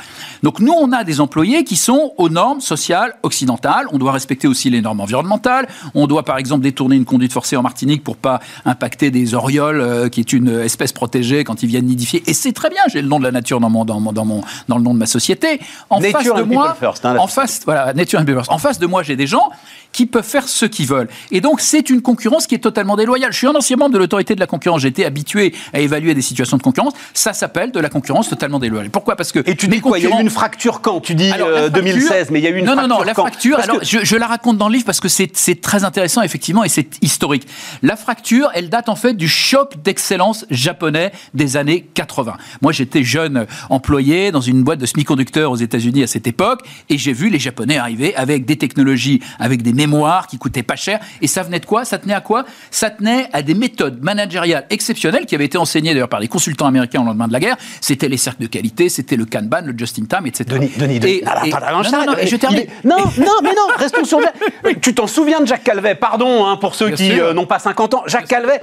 Donc, 0.43 0.61
nous, 0.61 0.73
on 0.73 0.93
a 0.93 1.05
des 1.05 1.21
employés 1.21 1.65
qui 1.65 1.77
sont 1.77 2.13
aux 2.19 2.29
normes 2.29 2.61
sociales 2.61 3.15
occidentales. 3.23 3.87
On 3.93 3.99
doit 3.99 4.13
respecter 4.13 4.47
aussi 4.47 4.69
les 4.69 4.83
normes 4.83 5.01
environnementales. 5.01 5.69
On 5.95 6.07
doit, 6.07 6.25
par 6.25 6.37
exemple, 6.37 6.63
détourner 6.63 6.97
une 6.97 7.07
conduite 7.07 7.33
forcée 7.33 7.57
en 7.57 7.63
Martinique 7.63 8.05
pour 8.05 8.19
pas 8.19 8.41
impacter 8.67 9.11
des 9.11 9.35
orioles, 9.35 9.81
euh, 9.81 10.09
qui 10.11 10.21
est 10.21 10.33
une 10.35 10.61
espèce 10.61 10.93
protégée 10.93 11.45
quand 11.45 11.63
ils 11.63 11.69
viennent 11.69 11.87
nidifier. 11.87 12.23
Et 12.27 12.35
c'est 12.35 12.53
très 12.53 12.69
bien. 12.69 12.83
J'ai 12.93 13.01
le 13.01 13.09
nom 13.09 13.19
de 13.19 13.25
la 13.25 13.33
nature 13.33 13.59
dans 13.59 13.71
mon, 13.71 13.87
dans 13.87 14.01
mon, 14.01 14.13
dans 14.13 14.27
mon, 14.27 14.43
dans 14.69 14.77
le 14.77 14.83
nom 14.83 14.93
de 14.93 14.99
ma 14.99 15.07
société. 15.07 15.61
En 15.89 16.01
face 16.01 16.25
de 16.25 16.43
moi, 16.43 16.77
hein, 17.05 17.17
en 17.17 17.27
face, 17.27 17.63
voilà, 17.65 17.95
nature 17.95 18.21
and 18.21 18.27
En 18.49 18.59
face 18.59 18.79
de 18.79 18.87
moi, 18.87 19.03
j'ai 19.03 19.17
des 19.17 19.27
gens 19.27 19.51
qui 19.93 20.07
peuvent 20.07 20.25
faire 20.25 20.42
ce 20.49 20.67
qu'ils 20.67 20.87
veulent. 20.87 21.09
Et 21.31 21.41
donc, 21.41 21.61
c'est 21.61 21.91
une 21.91 22.03
concurrence 22.03 22.47
qui 22.47 22.55
est 22.55 22.59
totalement 22.59 22.97
déloyale. 22.97 23.33
Je 23.33 23.39
suis 23.39 23.47
un 23.47 23.55
ancien 23.55 23.77
membre 23.77 23.93
de 23.93 23.99
l'autorité 23.99 24.35
de 24.35 24.41
la 24.41 24.47
concurrence. 24.47 24.83
J'étais 24.83 25.05
habitué 25.05 25.55
à 25.73 25.81
évaluer 25.81 26.15
des 26.15 26.23
situations 26.23 26.57
de 26.57 26.63
concurrence. 26.63 26.95
Ça 27.15 27.33
s'appelle 27.33 27.73
de 27.73 27.81
la 27.81 27.89
concurrence 27.89 28.29
totalement 28.29 28.59
déloyale. 28.59 28.91
Pourquoi? 28.91 29.17
Parce 29.17 29.33
que. 29.33 29.41
Et 29.47 29.57
tu 29.57 29.69
dis 29.69 29.81
quoi? 29.81 29.99
Il 29.99 30.09
y 30.09 30.13
a 30.13 30.19
eu 30.19 30.23
une 30.23 30.31
fracture 30.31 30.81
quand? 30.81 31.01
Tu 31.01 31.15
dis 31.15 31.31
2016, 31.73 32.11
euh, 32.13 32.31
mais 32.31 32.41
il 32.41 32.45
y 32.45 32.47
a 32.47 32.51
eu 32.51 32.59
une 32.59 32.65
non, 32.65 32.73
fracture. 32.73 32.89
Non, 32.89 32.99
non, 32.99 33.05
la 33.05 33.15
fracture, 33.15 33.59
alors, 33.59 33.79
je, 33.83 34.17
la 34.17 34.27
raconte 34.27 34.59
dans 34.59 34.69
le 34.69 34.75
livre 34.75 34.87
parce 34.87 35.01
que 35.01 35.09
c'est 35.09 35.61
très 35.61 35.85
intéressant, 35.85 36.23
effectivement, 36.23 36.65
et 36.65 36.69
c'est 36.69 37.03
historique. 37.03 37.47
La 37.83 37.97
fracture, 37.97 38.51
elle 38.55 38.69
date 38.69 38.89
en 38.89 38.97
fait 38.97 39.15
du 39.15 39.29
choc 39.29 39.75
d'excellence 39.83 40.47
japonais 40.51 41.13
des 41.35 41.57
années 41.57 41.87
80. 41.95 42.37
Moi, 42.61 42.73
j'étais 42.73 43.03
jeune 43.03 43.47
employé 43.71 44.31
dans 44.31 44.41
une 44.41 44.63
boîte 44.63 44.79
de 44.79 44.87
semi-conducteurs 44.87 45.51
aux 45.51 45.57
États-Unis 45.57 46.03
à 46.03 46.07
cette 46.07 46.27
époque, 46.27 46.61
et 46.89 46.99
j'ai 46.99 47.13
vu 47.13 47.29
les 47.29 47.39
Japonais 47.39 47.79
arriver 47.79 48.15
avec 48.15 48.45
des 48.45 48.57
technologies, 48.57 49.21
avec 49.39 49.63
des 49.63 49.73
mémoire 49.73 50.27
qui 50.33 50.39
coûtait 50.39 50.63
pas 50.63 50.77
cher. 50.77 50.99
Et 51.21 51.27
ça 51.27 51.43
venait 51.43 51.61
de 51.61 51.67
quoi? 51.67 51.85
Ça 51.85 51.99
tenait 51.99 52.15
à 52.15 52.23
quoi? 52.23 52.47
Ça 52.71 52.89
tenait 52.89 53.29
à 53.35 53.43
des 53.43 53.53
méthodes 53.53 54.03
managériales 54.03 54.65
exceptionnelles 54.71 55.27
qui 55.27 55.35
avaient 55.35 55.45
été 55.45 55.59
enseignées 55.59 55.93
d'ailleurs 55.93 56.09
par 56.09 56.21
des 56.21 56.29
consultants 56.29 56.65
américains 56.65 57.03
au 57.03 57.05
lendemain 57.05 57.29
de 57.29 57.35
la 57.35 57.41
guerre. 57.41 57.57
C'était 57.83 58.09
les 58.09 58.17
cercles 58.17 58.41
de 58.41 58.47
qualité, 58.47 58.89
c'était 58.89 59.17
le 59.17 59.27
Kanban, 59.27 59.61
le 59.67 59.75
Just-in-Time, 59.77 60.27
etc. 60.27 60.45
Denis, 60.49 60.71
Denis, 60.79 61.01
Denis. 61.01 61.17
Et, 61.19 61.25
non, 61.25 61.83
non, 61.83 62.07
non, 62.07 62.15
je 62.25 62.37
termine. 62.37 62.65
Non, 62.83 62.97
non, 63.19 63.33
mais 63.43 63.51
non, 63.51 63.67
restons 63.77 64.05
sur. 64.05 64.21
tu 64.81 64.95
t'en 64.95 65.07
souviens 65.07 65.41
de 65.41 65.47
Jacques 65.47 65.65
Calvet? 65.65 65.97
Pardon 65.97 66.47
hein, 66.47 66.57
pour 66.57 66.75
ceux 66.75 66.91
qui 66.91 67.21
euh, 67.21 67.35
n'ont 67.35 67.47
pas 67.47 67.59
50 67.59 67.95
ans. 67.95 68.03
Jacques 68.07 68.29
Calvet, 68.29 68.63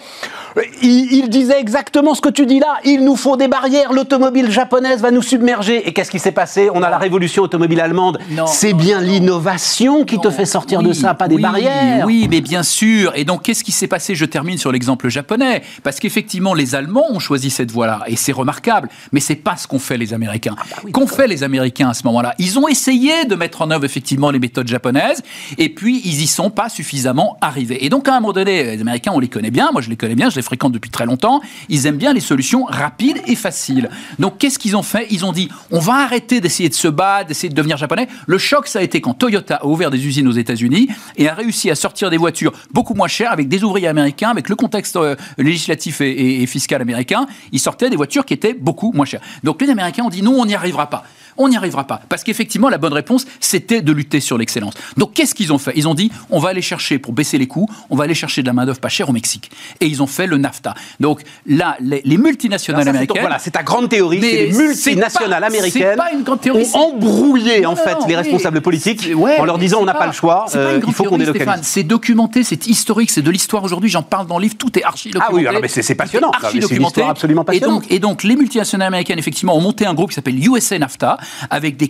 euh, 0.58 0.62
il, 0.82 1.14
il, 1.14 1.30
disait 1.30 1.60
exactement 1.60 2.16
ce 2.16 2.22
que 2.22 2.30
tu 2.30 2.48
dis 2.48 2.60
là. 2.60 2.78
Il 2.84 3.06
nous 3.06 3.16
faut 3.16 3.38
des 3.38 3.48
barrières. 3.48 3.94
L'automobile 3.94 4.50
japonaise 4.50 5.02
va 5.02 5.12
nous 5.12 5.22
submerger. 5.22 5.88
Et 5.88 5.94
qu'est-ce 5.94 6.10
qui 6.10 6.20
s'est 6.20 6.32
passé? 6.32 6.70
On 6.74 6.82
a 6.82 6.90
la 6.90 6.98
révolution 6.98 7.44
automobile 7.44 7.80
allemande. 7.80 8.20
C'est 8.48 8.74
bien 8.74 9.02
l'innovation 9.02 10.04
qui 10.04 10.20
te 10.20 10.32
fait 10.32 10.46
sortir 10.46 10.82
de 10.82 10.94
ça, 10.94 11.14
pas 11.14 11.28
des 11.28 11.38
barrières. 11.38 11.59
Oui, 12.06 12.28
mais 12.30 12.42
bien 12.42 12.64
sûr. 12.64 13.14
Et 13.16 13.26
donc, 13.26 13.44
qu'est-ce 13.44 13.64
qui 13.64 13.72
s'est 13.72 13.88
passé? 13.88 14.16
Je 14.16 14.26
termine 14.26 14.58
sur 14.58 14.72
l'exemple 14.72 15.10
japonais. 15.10 15.64
Parce 15.84 16.00
qu'effectivement, 16.00 16.54
les 16.54 16.76
Allemands 16.76 17.08
ont 17.12 17.20
choisi 17.20 17.50
cette 17.50 17.72
voie-là. 17.72 18.04
Et 18.08 18.16
c'est 18.16 18.32
remarquable. 18.32 18.90
Mais 19.12 19.20
c'est 19.20 19.36
pas 19.36 19.58
ce 19.58 19.68
qu'ont 19.68 19.80
fait 19.80 19.98
les 19.98 20.14
Américains. 20.14 20.56
Ah 20.58 20.64
bah 20.70 20.90
qu'ont 20.92 21.08
fait 21.08 21.28
les 21.28 21.44
Américains 21.44 21.90
à 21.90 21.94
ce 21.94 22.04
moment-là? 22.06 22.36
Ils 22.40 22.60
ont 22.60 22.68
essayé 22.68 23.26
de 23.26 23.36
mettre 23.36 23.62
en 23.62 23.72
œuvre 23.72 23.86
effectivement 23.86 24.32
les 24.32 24.40
méthodes 24.40 24.68
japonaises. 24.68 25.22
Et 25.58 25.70
puis, 25.70 26.02
ils 26.06 26.22
y 26.22 26.28
sont 26.28 26.50
pas 26.50 26.70
suffisamment 26.70 27.38
arrivés. 27.42 27.86
Et 27.86 27.90
donc, 27.90 28.08
à 28.08 28.16
un 28.16 28.20
moment 28.20 28.34
donné, 28.34 28.76
les 28.76 28.82
Américains, 28.82 29.12
on 29.14 29.20
les 29.20 29.28
connaît 29.28 29.52
bien. 29.52 29.70
Moi, 29.72 29.82
je 29.82 29.90
les 29.90 29.98
connais 29.98 30.16
bien. 30.16 30.30
Je 30.30 30.36
les 30.36 30.42
fréquente 30.42 30.72
depuis 30.72 30.92
très 30.92 31.06
longtemps. 31.06 31.42
Ils 31.70 31.86
aiment 31.86 31.98
bien 31.98 32.14
les 32.14 32.20
solutions 32.20 32.66
rapides 32.66 33.22
et 33.28 33.36
faciles. 33.36 33.90
Donc, 34.20 34.38
qu'est-ce 34.38 34.60
qu'ils 34.60 34.76
ont 34.76 34.84
fait? 34.84 35.08
Ils 35.10 35.26
ont 35.26 35.32
dit 35.32 35.50
on 35.72 35.80
va 35.80 35.96
arrêter 35.96 36.42
d'essayer 36.42 36.70
de 36.70 36.74
se 36.74 36.88
battre, 36.88 37.28
d'essayer 37.28 37.50
de 37.50 37.56
devenir 37.56 37.78
japonais. 37.78 38.08
Le 38.28 38.38
choc, 38.38 38.68
ça 38.68 38.80
a 38.80 38.82
été 38.82 39.02
quand 39.02 39.14
Toyota 39.14 39.56
a 39.56 39.66
ouvert 39.66 39.92
des 39.92 40.06
usines 40.06 40.28
aux 40.28 40.34
États-Unis 40.34 40.88
et 41.18 41.28
a 41.28 41.34
réussi 41.50 41.72
à 41.72 41.76
sortir 41.76 42.12
des 42.12 42.18
voitures 42.18 42.52
beaucoup 42.72 42.94
moins 42.94 43.08
chères 43.08 43.32
avec 43.32 43.48
des 43.48 43.64
ouvriers 43.64 43.88
américains, 43.88 44.30
avec 44.30 44.50
le 44.50 44.56
contexte 44.56 44.96
euh, 44.98 45.16
législatif 45.40 46.00
et, 46.00 46.44
et 46.44 46.46
fiscal 46.46 46.80
américain. 46.80 47.26
Ils 47.52 47.60
sortaient 47.60 47.90
des 47.90 47.96
voitures 47.96 48.24
qui 48.24 48.36
étaient 48.36 48.54
beaucoup 48.54 48.92
moins 48.92 49.06
chères. 49.06 49.22
Donc 49.44 49.60
les 49.60 49.70
Américains 49.70 50.04
ont 50.04 50.10
dit 50.10 50.22
non, 50.22 50.40
on 50.40 50.46
n'y 50.46 50.54
arrivera 50.54 50.92
pas 50.92 51.04
on 51.40 51.50
n'y 51.50 51.58
arrivera 51.58 51.86
pas. 51.86 52.02
Parce 52.10 52.24
qu'effectivement, 52.24 52.70
la 52.70 52.78
bonne 52.78 52.94
réponse, 52.94 53.26
c'était 53.40 53.82
de 53.82 53.92
lutter 53.92 54.20
sur 54.20 54.38
l'excellence. 54.38 54.74
Donc, 54.98 55.14
qu'est-ce 55.14 55.34
qu'ils 55.34 55.52
ont 55.52 55.58
fait? 55.58 55.72
Ils 55.76 55.88
ont 55.88 55.96
dit, 55.96 56.12
on 56.30 56.40
va 56.40 56.50
aller 56.50 56.62
chercher, 56.62 57.00
pour 57.00 57.14
baisser 57.14 57.38
les 57.38 57.48
coûts, 57.48 57.68
on 57.90 57.96
va 57.96 58.04
aller 58.04 58.14
chercher 58.14 58.42
de 58.42 58.48
la 58.48 58.54
main-d'œuvre 58.54 58.80
pas 58.80 58.90
chère 58.90 59.10
au 59.10 59.14
Mexique. 59.14 59.50
Et 59.80 59.88
ils 59.88 60.04
ont 60.04 60.08
fait 60.08 60.28
le 60.28 60.38
NAFTA. 60.38 60.76
Donc, 61.00 61.22
là, 61.48 61.78
les, 61.80 62.18
multinationales 62.18 62.88
américaines. 62.88 63.22
Voilà, 63.22 63.40
c'est 63.40 63.52
ta 63.52 63.64
grande 63.64 63.90
théorie. 63.90 64.20
c'est 64.22 64.46
les 64.46 64.52
multinationales 64.52 65.44
américaines 65.44 65.96
pas 65.96 66.12
une 66.14 66.24
grande 66.24 66.42
théorie, 66.42 66.68
ont 66.74 66.80
embrouillé, 66.80 67.66
en 67.66 67.76
fait, 67.76 67.98
les 68.08 68.16
responsables 68.16 68.62
politiques 68.62 69.10
en 69.16 69.46
leur 69.46 69.58
disant, 69.58 69.80
on 69.82 69.86
n'a 69.86 69.94
pas, 69.94 70.08
le 70.08 70.12
choix, 70.14 70.46
euh, 70.56 70.82
il 70.86 70.94
faut 70.94 71.06
qu'on 71.06 71.18
délocalise. 71.18 71.62
C'est 71.64 71.84
documenté, 71.84 72.44
c'est 72.44 72.68
historique, 72.68 73.12
c'est 73.12 73.22
de 73.22 73.32
l'histoire 73.32 73.64
aujourd'hui. 73.64 73.90
J'en 73.90 74.04
parle 74.04 74.28
dans 74.28 74.38
le 74.38 74.44
livre, 74.44 74.56
tout 74.58 74.78
est 74.78 74.84
archi 74.84 75.10
documenté. 75.10 75.48
Ah 75.48 75.52
oui, 75.54 75.60
mais 75.62 75.68
c'est 75.68 75.96
passionnant. 75.96 76.32
Documenté. 76.54 77.02
absolument 77.02 77.44
passionnant. 77.44 77.78
Et 77.78 77.80
donc, 77.80 77.92
et 77.92 78.00
donc, 78.00 78.24
les 78.24 78.36
multinationales 78.36 78.88
américaines, 78.88 79.20
effectivement, 79.20 79.56
ont 79.56 79.62
monté 79.62 79.86
un 79.86 79.94
groupe 79.94 80.10
qui 80.10 80.16
s'appelle 80.16 80.36
USA 80.46 80.78
NAFTA, 80.78 81.18
avec 81.50 81.78
des 81.78 81.90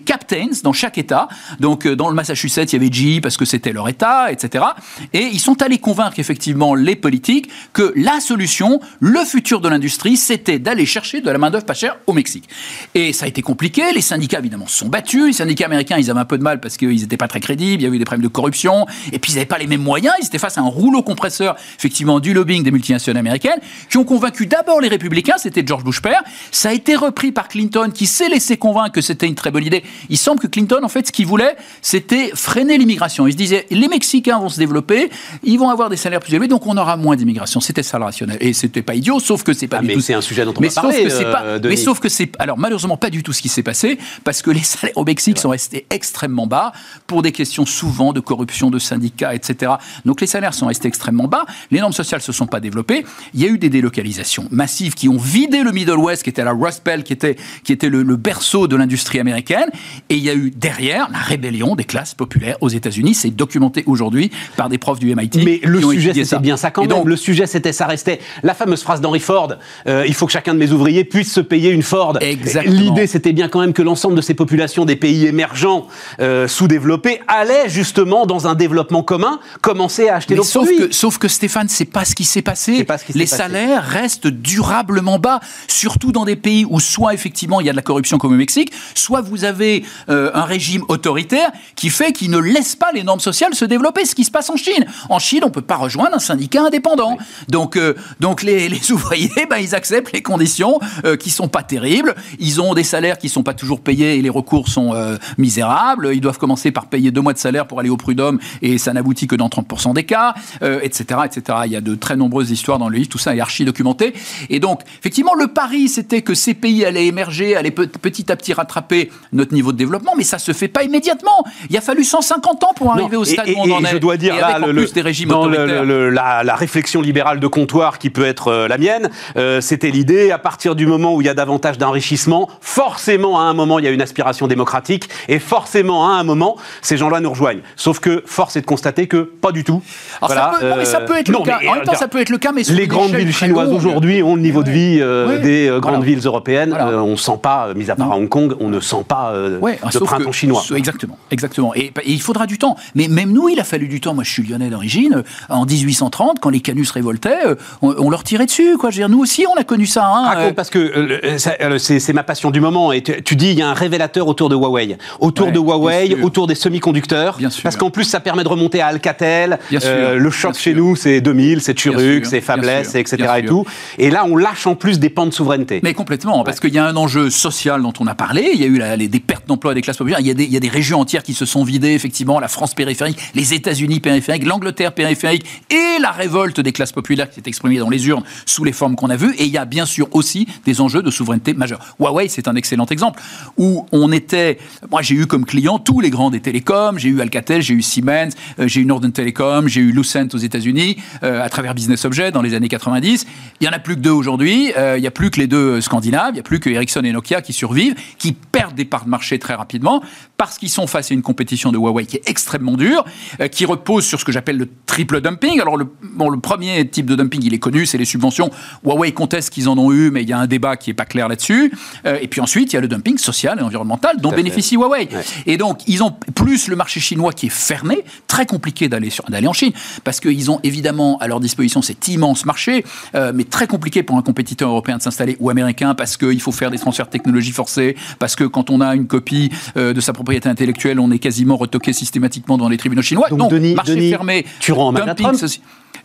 dans 0.63 0.73
chaque 0.73 0.97
État. 0.97 1.27
Donc, 1.59 1.85
euh, 1.85 1.95
dans 1.95 2.09
le 2.09 2.15
Massachusetts, 2.15 2.73
il 2.73 2.73
y 2.73 2.75
avait 2.75 2.91
GE 2.91 3.21
parce 3.21 3.37
que 3.37 3.45
c'était 3.45 3.71
leur 3.71 3.87
État, 3.87 4.31
etc. 4.31 4.65
Et 5.13 5.23
ils 5.23 5.39
sont 5.39 5.61
allés 5.61 5.77
convaincre 5.77 6.19
effectivement 6.19 6.73
les 6.75 6.95
politiques 6.95 7.49
que 7.73 7.93
la 7.95 8.19
solution, 8.19 8.79
le 8.99 9.23
futur 9.25 9.61
de 9.61 9.69
l'industrie, 9.69 10.17
c'était 10.17 10.59
d'aller 10.59 10.85
chercher 10.85 11.21
de 11.21 11.29
la 11.29 11.37
main-d'œuvre 11.37 11.65
pas 11.65 11.73
chère 11.73 11.97
au 12.07 12.13
Mexique. 12.13 12.49
Et 12.95 13.13
ça 13.13 13.25
a 13.25 13.27
été 13.27 13.41
compliqué. 13.41 13.83
Les 13.93 14.01
syndicats, 14.01 14.39
évidemment, 14.39 14.67
se 14.67 14.77
sont 14.79 14.89
battus. 14.89 15.27
Les 15.27 15.33
syndicats 15.33 15.65
américains, 15.65 15.97
ils 15.97 16.09
avaient 16.09 16.19
un 16.19 16.25
peu 16.25 16.37
de 16.37 16.43
mal 16.43 16.59
parce 16.59 16.77
qu'ils 16.77 17.01
n'étaient 17.01 17.17
pas 17.17 17.27
très 17.27 17.39
crédibles. 17.39 17.81
Il 17.81 17.83
y 17.83 17.87
avait 17.87 17.95
eu 17.95 17.99
des 17.99 18.05
problèmes 18.05 18.23
de 18.23 18.31
corruption. 18.31 18.87
Et 19.11 19.19
puis, 19.19 19.31
ils 19.31 19.35
n'avaient 19.35 19.45
pas 19.45 19.57
les 19.57 19.67
mêmes 19.67 19.83
moyens. 19.83 20.15
Ils 20.21 20.25
étaient 20.25 20.39
face 20.39 20.57
à 20.57 20.61
un 20.61 20.69
rouleau 20.69 21.03
compresseur, 21.03 21.55
effectivement, 21.77 22.19
du 22.19 22.33
lobbying 22.33 22.63
des 22.63 22.71
multinationales 22.71 23.19
américaines, 23.19 23.59
qui 23.89 23.97
ont 23.97 24.05
convaincu 24.05 24.47
d'abord 24.47 24.81
les 24.81 24.87
républicains. 24.87 25.37
C'était 25.37 25.63
George 25.65 25.83
Bush 25.83 26.01
père. 26.01 26.23
Ça 26.51 26.69
a 26.69 26.73
été 26.73 26.95
repris 26.95 27.31
par 27.31 27.47
Clinton, 27.47 27.91
qui 27.93 28.07
s'est 28.07 28.29
laissé 28.29 28.57
convaincre 28.57 28.93
que 28.93 29.01
c'était 29.01 29.27
une 29.29 29.35
très 29.35 29.51
bonne 29.51 29.63
idée. 29.65 29.83
Il 30.09 30.17
semble 30.17 30.39
que 30.39 30.47
Clinton, 30.47 30.79
en 30.83 30.89
fait, 30.89 31.07
ce 31.07 31.11
qu'il 31.11 31.25
voulait, 31.25 31.55
c'était 31.81 32.31
freiner 32.33 32.77
l'immigration. 32.77 33.27
Il 33.27 33.31
se 33.33 33.37
disait, 33.37 33.65
les 33.71 33.87
Mexicains 33.87 34.39
vont 34.39 34.49
se 34.49 34.59
développer, 34.59 35.09
ils 35.43 35.57
vont 35.57 35.69
avoir 35.69 35.89
des 35.89 35.97
salaires 35.97 36.19
plus 36.19 36.33
élevés, 36.33 36.47
donc 36.47 36.65
on 36.67 36.75
aura 36.77 36.97
moins 36.97 37.15
d'immigration. 37.15 37.59
C'était 37.61 37.83
ça 37.83 37.97
le 37.97 38.03
rationnel. 38.05 38.37
Et 38.41 38.53
c'était 38.53 38.81
pas 38.81 38.95
idiot, 38.95 39.19
sauf 39.19 39.43
que 39.43 39.53
c'est 39.53 39.67
pas 39.67 39.77
Ah, 39.77 39.81
du 39.81 39.87
mais 39.87 39.93
tout. 39.93 40.01
c'est 40.01 40.13
un 40.13 40.21
sujet 40.21 40.45
dont 40.45 40.53
on 40.57 40.61
mais 40.61 40.67
va 40.67 40.73
sauf 40.73 40.83
parler, 40.83 41.03
que 41.05 41.31
pas. 41.31 41.43
euh, 41.43 41.59
mais 41.63 41.75
sauf 41.77 41.99
que 41.99 42.09
c'est. 42.09 42.31
Alors 42.39 42.57
malheureusement 42.57 42.97
pas 42.97 43.09
du 43.09 43.23
tout 43.23 43.33
ce 43.33 43.41
qui 43.41 43.49
s'est 43.49 43.63
passé, 43.63 43.97
parce 44.23 44.41
que 44.41 44.51
les 44.51 44.63
salaires 44.63 44.97
au 44.97 45.05
Mexique 45.05 45.37
sont 45.39 45.49
restés 45.49 45.85
extrêmement 45.89 46.47
bas 46.47 46.71
pour 47.07 47.21
des 47.21 47.31
questions 47.31 47.65
souvent 47.65 48.13
de 48.13 48.19
corruption 48.19 48.69
de 48.69 48.79
syndicats, 48.79 49.33
etc. 49.35 49.73
Donc 50.05 50.21
les 50.21 50.27
salaires 50.27 50.53
sont 50.53 50.67
restés 50.67 50.87
extrêmement 50.87 51.27
bas. 51.27 51.45
Les 51.71 51.79
normes 51.79 51.93
sociales 51.93 52.21
se 52.21 52.31
sont 52.31 52.47
pas 52.47 52.59
développées. 52.59 53.05
Il 53.33 53.41
y 53.41 53.45
a 53.45 53.47
eu 53.49 53.57
des 53.57 53.69
délocalisations 53.69 54.47
massives 54.51 54.93
qui 54.95 55.07
ont 55.09 55.17
vidé 55.17 55.63
le 55.63 55.71
Middle 55.71 55.97
West, 55.97 56.23
qui 56.23 56.29
était 56.29 56.43
la 56.43 56.51
Rust 56.51 56.83
Belt, 56.85 57.03
qui 57.03 57.13
était 57.13 57.35
qui 57.63 57.71
était 57.73 57.89
le, 57.89 58.03
le 58.03 58.15
berceau 58.15 58.67
de 58.67 58.75
l'industrie 58.75 59.18
américaine. 59.19 59.69
Et 60.09 60.15
il 60.15 60.23
y 60.23 60.29
a 60.29 60.33
eu 60.35 60.51
derrière 60.55 61.09
la 61.11 61.19
rébellion 61.19 61.75
des 61.75 61.83
classes 61.83 62.13
populaires 62.13 62.57
aux 62.61 62.69
États-Unis. 62.69 63.13
C'est 63.13 63.29
documenté 63.31 63.83
aujourd'hui 63.85 64.31
par 64.57 64.69
des 64.69 64.77
profs 64.77 64.99
du 64.99 65.13
MIT. 65.13 65.43
Mais 65.43 65.59
le 65.63 65.81
sujet, 65.81 66.13
c'était 66.13 66.39
bien 66.39 66.57
ça 66.57 66.71
quand 66.71 66.83
Et 66.83 66.87
même. 66.87 66.97
donc, 66.97 67.07
le 67.07 67.15
sujet, 67.15 67.47
c'était, 67.47 67.73
ça 67.73 67.85
restait 67.87 68.19
la 68.43 68.53
fameuse 68.53 68.81
phrase 68.83 69.01
d'Henry 69.01 69.19
Ford 69.19 69.49
euh, 69.87 70.05
il 70.07 70.13
faut 70.13 70.25
que 70.25 70.31
chacun 70.31 70.53
de 70.53 70.59
mes 70.59 70.71
ouvriers 70.71 71.03
puisse 71.03 71.31
se 71.31 71.39
payer 71.39 71.69
une 71.71 71.81
Ford. 71.83 72.17
Exactement. 72.21 72.75
L'idée, 72.75 73.07
c'était 73.07 73.33
bien 73.33 73.47
quand 73.47 73.59
même 73.59 73.73
que 73.73 73.81
l'ensemble 73.81 74.15
de 74.15 74.21
ces 74.21 74.33
populations 74.33 74.85
des 74.85 74.95
pays 74.95 75.25
émergents, 75.25 75.87
euh, 76.19 76.47
sous-développés, 76.47 77.19
allaient 77.27 77.69
justement 77.69 78.25
dans 78.25 78.47
un 78.47 78.55
développement 78.55 79.03
commun 79.03 79.39
commencer 79.61 80.09
à 80.09 80.15
acheter 80.17 80.35
sauf 80.37 80.65
produits. 80.65 80.89
que, 80.89 80.93
sauf 80.95 81.17
que 81.17 81.27
Stéphane, 81.27 81.67
c'est 81.69 81.85
pas 81.85 82.05
ce 82.05 82.15
qui 82.15 82.23
s'est 82.25 82.41
passé. 82.41 82.83
Pas 82.83 82.97
qui 82.97 83.13
Les 83.13 83.25
passé. 83.25 83.35
salaires 83.37 83.83
restent 83.83 84.27
durablement 84.27 85.19
bas, 85.19 85.39
surtout 85.67 86.11
dans 86.11 86.25
des 86.25 86.35
pays 86.35 86.65
où 86.69 86.79
soit 86.79 87.13
effectivement 87.13 87.59
il 87.61 87.67
y 87.67 87.69
a 87.69 87.73
de 87.73 87.77
la 87.77 87.81
corruption 87.83 88.17
comme 88.17 88.33
au 88.33 88.37
Mexique, 88.37 88.71
soit 88.99 89.21
vous 89.21 89.43
avez 89.45 89.83
euh, 90.09 90.31
un 90.33 90.43
régime 90.43 90.83
autoritaire 90.87 91.51
qui 91.75 91.89
fait 91.89 92.11
qu'il 92.11 92.29
ne 92.31 92.37
laisse 92.37 92.75
pas 92.75 92.91
les 92.93 93.03
normes 93.03 93.19
sociales 93.19 93.53
se 93.55 93.65
développer. 93.65 94.05
Ce 94.05 94.15
qui 94.15 94.23
se 94.23 94.31
passe 94.31 94.49
en 94.49 94.55
Chine. 94.55 94.85
En 95.09 95.19
Chine, 95.19 95.41
on 95.43 95.49
peut 95.49 95.61
pas 95.61 95.75
rejoindre 95.77 96.15
un 96.15 96.19
syndicat 96.19 96.63
indépendant. 96.63 97.17
Donc, 97.47 97.75
euh, 97.77 97.93
donc 98.19 98.43
les, 98.43 98.69
les 98.69 98.91
ouvriers, 98.91 99.45
ben, 99.49 99.57
ils 99.57 99.75
acceptent 99.75 100.11
les 100.11 100.21
conditions 100.21 100.79
euh, 101.05 101.15
qui 101.15 101.29
sont 101.29 101.47
pas 101.47 101.63
terribles. 101.63 102.15
Ils 102.39 102.61
ont 102.61 102.73
des 102.73 102.83
salaires 102.83 103.17
qui 103.17 103.29
sont 103.29 103.43
pas 103.43 103.53
toujours 103.53 103.81
payés 103.81 104.15
et 104.17 104.21
les 104.21 104.29
recours 104.29 104.67
sont 104.67 104.93
euh, 104.93 105.17
misérables. 105.37 106.11
Ils 106.13 106.21
doivent 106.21 106.37
commencer 106.37 106.71
par 106.71 106.87
payer 106.87 107.11
deux 107.11 107.21
mois 107.21 107.33
de 107.33 107.37
salaire 107.39 107.67
pour 107.67 107.79
aller 107.79 107.89
au 107.89 107.97
prud'homme 107.97 108.39
et 108.61 108.77
ça 108.77 108.93
n'aboutit 108.93 109.27
que 109.27 109.35
dans 109.35 109.47
30% 109.47 109.93
des 109.93 110.03
cas, 110.03 110.33
etc., 110.61 111.21
etc. 111.25 111.59
Il 111.65 111.71
y 111.71 111.75
a 111.75 111.81
de 111.81 111.95
très 111.95 112.15
nombreuses 112.15 112.51
histoires 112.51 112.79
dans 112.79 112.89
le 112.89 112.97
livre. 112.97 113.09
Tout 113.09 113.17
ça 113.17 113.35
est 113.35 113.39
archi 113.39 113.65
documenté. 113.65 114.13
Et 114.49 114.59
donc, 114.59 114.81
effectivement, 114.99 115.33
le 115.33 115.47
pari, 115.47 115.87
c'était 115.89 116.21
que 116.21 116.33
ces 116.33 116.53
pays 116.53 116.85
allaient 116.85 117.07
émerger, 117.07 117.55
allaient 117.55 117.71
pe- 117.71 117.87
petit 117.87 118.31
à 118.31 118.35
petit 118.35 118.53
rattraper 118.53 118.88
notre 119.33 119.53
niveau 119.53 119.71
de 119.71 119.77
développement, 119.77 120.13
mais 120.17 120.23
ça 120.23 120.39
se 120.39 120.51
fait 120.51 120.67
pas 120.67 120.83
immédiatement. 120.83 121.45
Il 121.69 121.77
a 121.77 121.81
fallu 121.81 122.03
150 122.03 122.63
ans 122.63 122.71
pour 122.75 122.91
arriver 122.91 123.15
Non, 123.15 123.21
au 123.21 123.25
stade 123.25 123.47
et, 123.47 123.55
où 123.55 123.59
on 123.61 123.65
et- 123.67 123.71
en 123.73 123.83
est. 123.83 123.89
je 123.91 123.97
dois 123.97 124.17
dire 124.17 124.35
Et 124.35 124.39
là, 124.39 124.47
avec 124.55 124.63
en 124.63 124.67
le- 124.67 124.73
plus 124.81 124.93
des 124.93 125.01
régimes 125.01 125.29
dans 125.29 125.45
le- 125.45 125.53
autoritaires. 125.53 125.83
le- 125.85 126.09
la, 126.09 126.43
la 126.43 126.55
réflexion 126.55 127.01
libérale 127.01 127.39
de 127.39 127.47
comptoir 127.47 127.99
qui 127.99 128.09
peut 128.09 128.25
être 128.25 128.47
euh, 128.49 128.67
la 128.67 128.77
mienne, 128.77 129.09
euh, 129.37 129.61
c'était 129.61 129.91
l'idée 129.91 130.31
à 130.31 130.37
partir 130.37 130.75
du 130.75 130.85
moment 130.85 131.13
où 131.15 131.21
il 131.21 131.25
y 131.25 131.29
a 131.29 131.33
davantage 131.33 131.77
d'enrichissement, 131.77 132.49
forcément 132.61 133.39
à 133.39 133.43
un 133.43 133.53
moment 133.53 133.79
il 133.79 133.85
y 133.85 133.87
a 133.87 133.91
une 133.91 134.01
aspiration 134.01 134.47
démocratique 134.47 135.09
et 135.27 135.39
forcément 135.39 136.07
à 136.07 136.13
un 136.13 136.23
moment 136.23 136.55
ces 136.81 136.97
gens-là 136.97 137.19
nous 137.19 137.29
rejoignent. 137.29 137.61
Sauf 137.75 137.99
que 137.99 138.23
force 138.25 138.55
est 138.55 138.61
de 138.61 138.65
constater 138.65 139.07
que 139.07 139.17
pas 139.17 139.51
du 139.51 139.63
tout. 139.63 139.81
Alors, 140.21 140.33
Voilà, 140.33 140.51
ça 140.53 140.59
peut, 140.59 140.69
non, 140.69 140.75
mais 140.77 140.85
ça 140.85 140.99
euh, 141.01 141.05
peut 141.05 141.17
être 141.17 141.29
non, 141.29 141.39
le 141.39 141.45
cas. 141.45 141.57
mais, 141.61 141.67
en 141.69 141.75
même 141.75 141.83
temps, 141.83 141.93
ça 141.95 142.07
peut 142.07 142.19
être 142.21 142.29
le 142.29 142.37
cas, 142.37 142.51
mais 142.51 142.61
les 142.63 142.87
grandes 142.87 143.11
villes 143.13 143.33
chinoises 143.33 143.71
aujourd'hui 143.71 144.23
ont 144.23 144.35
le 144.35 144.41
niveau 144.41 144.63
de 144.63 144.69
vie 144.71 144.99
euh, 145.01 145.39
des 145.39 145.71
grandes 145.79 146.03
villes 146.03 146.21
européennes. 146.25 146.69
Voilà. 146.69 146.97
On 147.03 147.17
sent 147.17 147.39
pas, 147.41 147.73
mis 147.75 147.89
à 147.91 147.95
part 147.95 148.11
à 148.11 148.17
Hong 148.17 148.29
Kong, 148.29 148.55
on 148.59 148.69
ne 148.69 148.78
sent 148.81 149.03
pas 149.07 149.31
euh, 149.33 149.59
Ouais, 149.59 149.79
de 149.85 149.91
sauf 149.91 150.03
printemps 150.07 150.29
que- 150.29 150.35
chinois. 150.35 150.63
Exactement, 150.75 151.17
exactement. 151.31 151.73
Et, 151.75 151.85
et 151.87 152.11
il 152.11 152.21
faudra 152.21 152.45
du 152.47 152.57
temps. 152.57 152.75
Mais 152.95 153.07
même 153.07 153.31
nous, 153.31 153.49
il 153.49 153.59
a 153.59 153.63
fallu 153.63 153.87
du 153.87 154.01
temps. 154.01 154.13
Moi, 154.13 154.23
je 154.23 154.31
suis 154.31 154.43
lyonnais 154.43 154.69
d'origine. 154.69 155.15
Euh, 155.17 155.53
En 155.53 155.65
1830, 155.65 156.39
quand 156.39 156.49
les 156.49 156.59
Canus 156.61 156.91
révoltaient, 156.91 157.45
euh, 157.45 157.55
on, 157.81 157.93
on 157.97 158.09
leur 158.09 158.23
tirait 158.23 158.45
dessus. 158.45 158.77
Quoi. 158.77 158.89
Je 158.91 158.97
veux 158.97 159.01
dire, 159.07 159.09
nous 159.09 159.19
aussi, 159.21 159.45
on 159.51 159.59
a 159.59 159.63
connu 159.63 159.85
ça. 159.85 160.05
hein. 160.05 160.23
Raconte, 160.27 160.43
Euh, 160.51 160.53
parce 160.53 160.69
que 160.69 160.79
euh, 160.79 161.69
le- 161.69 161.77
c'est 161.79 162.13
ma 162.13 162.23
passion 162.23 162.51
du 162.51 162.59
moment. 162.61 162.91
Et 162.91 163.01
tu, 163.01 163.21
tu 163.23 163.35
dis, 163.35 163.51
il 163.51 163.57
y 163.59 163.61
a 163.61 163.69
un 163.69 163.73
révélateur 163.73 164.27
autour 164.27 164.49
de 164.49 164.55
Huawei. 164.55 164.97
Autour 165.19 165.47
Ouais, 165.47 165.51
de 165.53 165.59
Huawei, 165.59 166.17
autour 166.21 166.47
des 166.47 166.55
semi-conducteurs. 166.55 167.37
Parce 167.63 167.75
qu'en 167.77 167.89
plus, 167.89 168.03
ça 168.05 168.19
permet 168.19 168.43
de 168.43 168.49
remonter 168.49 168.81
à 168.81 168.87
Alcatel. 168.87 169.59
Le 169.71 170.29
choc 170.29 170.55
chez 170.55 170.73
nous, 170.73 170.95
c'est 170.95 171.21
2000, 171.21 171.61
c'est 171.61 171.73
Turuk, 171.73 172.25
c'est 172.25 172.41
Fabless, 172.41 172.95
etc. 172.95 173.17
tout. 173.47 173.65
et 173.97 174.09
là, 174.09 174.25
on 174.25 174.35
lâche 174.35 174.67
en 174.67 174.75
plus 174.75 174.99
des 174.99 175.09
pans 175.09 175.25
de 175.25 175.31
souveraineté. 175.33 175.79
Mais 175.83 175.93
complètement, 175.93 176.43
parce 176.43 176.59
qu'il 176.59 176.73
y 176.73 176.77
a 176.79 176.85
un 176.85 176.95
enjeu 176.95 177.29
social 177.29 177.81
dont 177.81 177.93
on 177.99 178.07
a 178.07 178.15
parlé. 178.15 178.51
Il 178.53 178.59
y 178.59 178.63
a 178.63 178.67
eu 178.69 178.77
la- 178.77 178.95
les- 178.95 179.07
des 179.07 179.19
pertes 179.19 179.47
d'emplois 179.47 179.73
des 179.73 179.81
classes 179.81 179.97
populaires. 179.97 180.19
Il 180.19 180.27
y, 180.27 180.57
a 180.57 180.59
des, 180.59 180.69
régions 180.69 180.99
entières 180.99 181.23
qui 181.23 181.33
se 181.33 181.45
sont 181.45 181.63
vidées, 181.63 181.93
effectivement. 181.93 182.39
La 182.39 182.47
France 182.47 182.73
périphérique, 182.73 183.17
les 183.35 183.53
États-Unis 183.53 183.99
périphériques, 183.99 184.45
l'Angleterre 184.45 184.93
périphérique 184.93 185.45
et 185.69 185.99
la 185.99 186.11
révolte 186.11 186.59
des 186.59 186.71
classes 186.71 186.91
populaires 186.91 187.29
qui 187.29 187.35
s'est 187.35 187.47
exprimée 187.47 187.79
dans 187.79 187.89
les 187.89 188.07
urnes 188.07 188.23
sous 188.45 188.63
les 188.63 188.71
formes 188.71 188.95
qu'on 188.95 189.09
a 189.09 189.15
vues. 189.15 189.33
Et 189.37 189.45
il 189.45 189.51
y 189.51 189.57
a 189.57 189.65
bien 189.65 189.85
sûr 189.85 190.07
aussi 190.11 190.47
des 190.65 190.81
enjeux 190.81 191.01
de 191.01 191.11
souveraineté 191.11 191.53
majeurs. 191.53 191.95
Huawei, 191.99 192.27
c'est 192.27 192.47
un 192.47 192.55
excellent 192.55 192.85
exemple 192.85 193.21
où 193.57 193.85
on 193.91 194.11
était. 194.11 194.57
Moi, 194.91 195.01
j'ai 195.01 195.15
eu 195.15 195.25
comme 195.25 195.45
client 195.45 195.79
tous 195.79 195.99
les 195.99 196.09
grands 196.09 196.29
des 196.29 196.39
télécoms. 196.39 196.97
J'ai 196.97 197.09
eu 197.09 197.21
Alcatel, 197.21 197.61
j'ai 197.61 197.73
eu 197.73 197.81
Siemens, 197.81 198.29
euh, 198.59 198.67
j'ai 198.67 198.81
eu 198.81 198.85
Northern 198.85 199.11
Telecom, 199.11 199.67
j'ai 199.67 199.81
eu 199.81 199.91
Lucent 199.91 200.27
aux 200.33 200.37
États-Unis 200.37 200.97
euh, 201.23 201.43
à 201.43 201.49
travers 201.49 201.73
Business 201.73 202.05
Object 202.05 202.33
dans 202.33 202.41
les 202.41 202.53
années 202.53 202.67
90. 202.69 203.25
Il 203.61 203.65
y 203.65 203.67
en 203.69 203.71
a 203.73 203.79
plus 203.79 203.95
que 203.95 204.01
deux 204.01 204.11
aujourd'hui. 204.11 204.71
Euh, 204.77 204.97
il 204.97 205.03
y 205.03 205.07
a 205.07 205.11
plus 205.11 205.31
que 205.31 205.39
les 205.39 205.47
deux 205.47 205.81
scandinaves. 205.81 206.31
Il 206.33 206.37
y 206.37 206.39
a 206.39 206.43
plus 206.43 206.59
que 206.59 206.69
Ericsson 206.69 207.01
et 207.03 207.11
Nokia 207.11 207.41
qui 207.41 207.53
survivent, 207.53 207.95
qui 208.17 208.33
perdent 208.33 208.58
des 208.73 208.85
parts 208.85 209.05
de 209.05 209.09
marché 209.09 209.39
très 209.39 209.55
rapidement 209.55 210.03
parce 210.37 210.57
qu'ils 210.57 210.69
sont 210.69 210.87
face 210.87 211.11
à 211.11 211.13
une 211.13 211.21
compétition 211.21 211.71
de 211.71 211.77
Huawei 211.77 212.05
qui 212.05 212.17
est 212.17 212.29
extrêmement 212.29 212.77
dure, 212.77 213.03
euh, 213.41 213.47
qui 213.47 213.65
repose 213.65 214.05
sur 214.05 214.19
ce 214.19 214.25
que 214.25 214.31
j'appelle 214.31 214.57
le 214.57 214.69
triple 214.85 215.21
dumping. 215.21 215.59
Alors 215.59 215.77
le, 215.77 215.87
bon, 216.01 216.29
le 216.29 216.39
premier 216.39 216.87
type 216.87 217.05
de 217.05 217.15
dumping, 217.15 217.41
il 217.43 217.53
est 217.53 217.59
connu, 217.59 217.85
c'est 217.85 217.97
les 217.97 218.05
subventions. 218.05 218.49
Huawei 218.85 219.11
conteste 219.11 219.49
qu'ils 219.49 219.67
en 219.69 219.77
ont 219.77 219.91
eu, 219.91 220.11
mais 220.11 220.23
il 220.23 220.29
y 220.29 220.33
a 220.33 220.39
un 220.39 220.47
débat 220.47 220.77
qui 220.77 220.89
est 220.89 220.93
pas 220.93 221.05
clair 221.05 221.27
là-dessus. 221.27 221.73
Euh, 222.05 222.17
et 222.21 222.27
puis 222.27 222.41
ensuite, 222.41 222.71
il 222.71 222.75
y 222.75 222.77
a 222.77 222.81
le 222.81 222.87
dumping 222.87 223.17
social 223.17 223.59
et 223.59 223.61
environnemental 223.61 224.17
dont 224.19 224.31
bénéficie 224.31 224.75
Huawei. 224.75 225.09
Ouais. 225.11 225.23
Et 225.45 225.57
donc, 225.57 225.81
ils 225.87 226.03
ont 226.03 226.11
plus 226.11 226.67
le 226.67 226.75
marché 226.75 226.99
chinois 226.99 227.33
qui 227.33 227.47
est 227.47 227.51
fermé, 227.51 228.03
très 228.27 228.45
compliqué 228.45 228.87
d'aller 228.87 229.09
en 229.47 229.53
Chine, 229.53 229.73
parce 230.03 230.19
qu'ils 230.19 230.51
ont 230.51 230.59
évidemment 230.63 231.17
à 231.19 231.27
leur 231.27 231.39
disposition 231.39 231.81
cet 231.81 232.07
immense 232.07 232.45
marché, 232.45 232.85
euh, 233.15 233.31
mais 233.33 233.43
très 233.43 233.67
compliqué 233.67 234.03
pour 234.03 234.17
un 234.17 234.21
compétiteur 234.21 234.69
européen 234.69 234.97
de 234.97 235.01
s'installer 235.01 235.37
ou 235.39 235.49
américain, 235.49 235.95
parce 235.95 236.17
qu'il 236.17 236.41
faut 236.41 236.51
faire 236.51 236.71
des 236.71 236.79
transferts 236.79 237.07
de 237.07 237.11
technologie 237.11 237.51
forcés, 237.51 237.95
parce 238.19 238.35
que 238.35 238.43
quand 238.49 238.69
on 238.69 238.81
a 238.81 238.95
une 238.95 239.07
copie 239.07 239.49
euh, 239.77 239.93
de 239.93 240.01
sa 240.01 240.13
propriété 240.13 240.49
intellectuelle, 240.49 240.99
on 240.99 241.11
est 241.11 241.19
quasiment 241.19 241.57
retoqué 241.57 241.93
systématiquement 241.93 242.57
dans 242.57 242.69
les 242.69 242.77
tribunaux 242.77 243.01
chinois. 243.01 243.27
Donc, 243.29 243.39
non, 243.39 243.47
Denis- 243.47 243.75
marché 243.75 243.95
Denis, 243.95 244.09
fermé. 244.09 244.45
tu 244.59 244.71
rends 244.71 244.91
dumping 244.93 245.25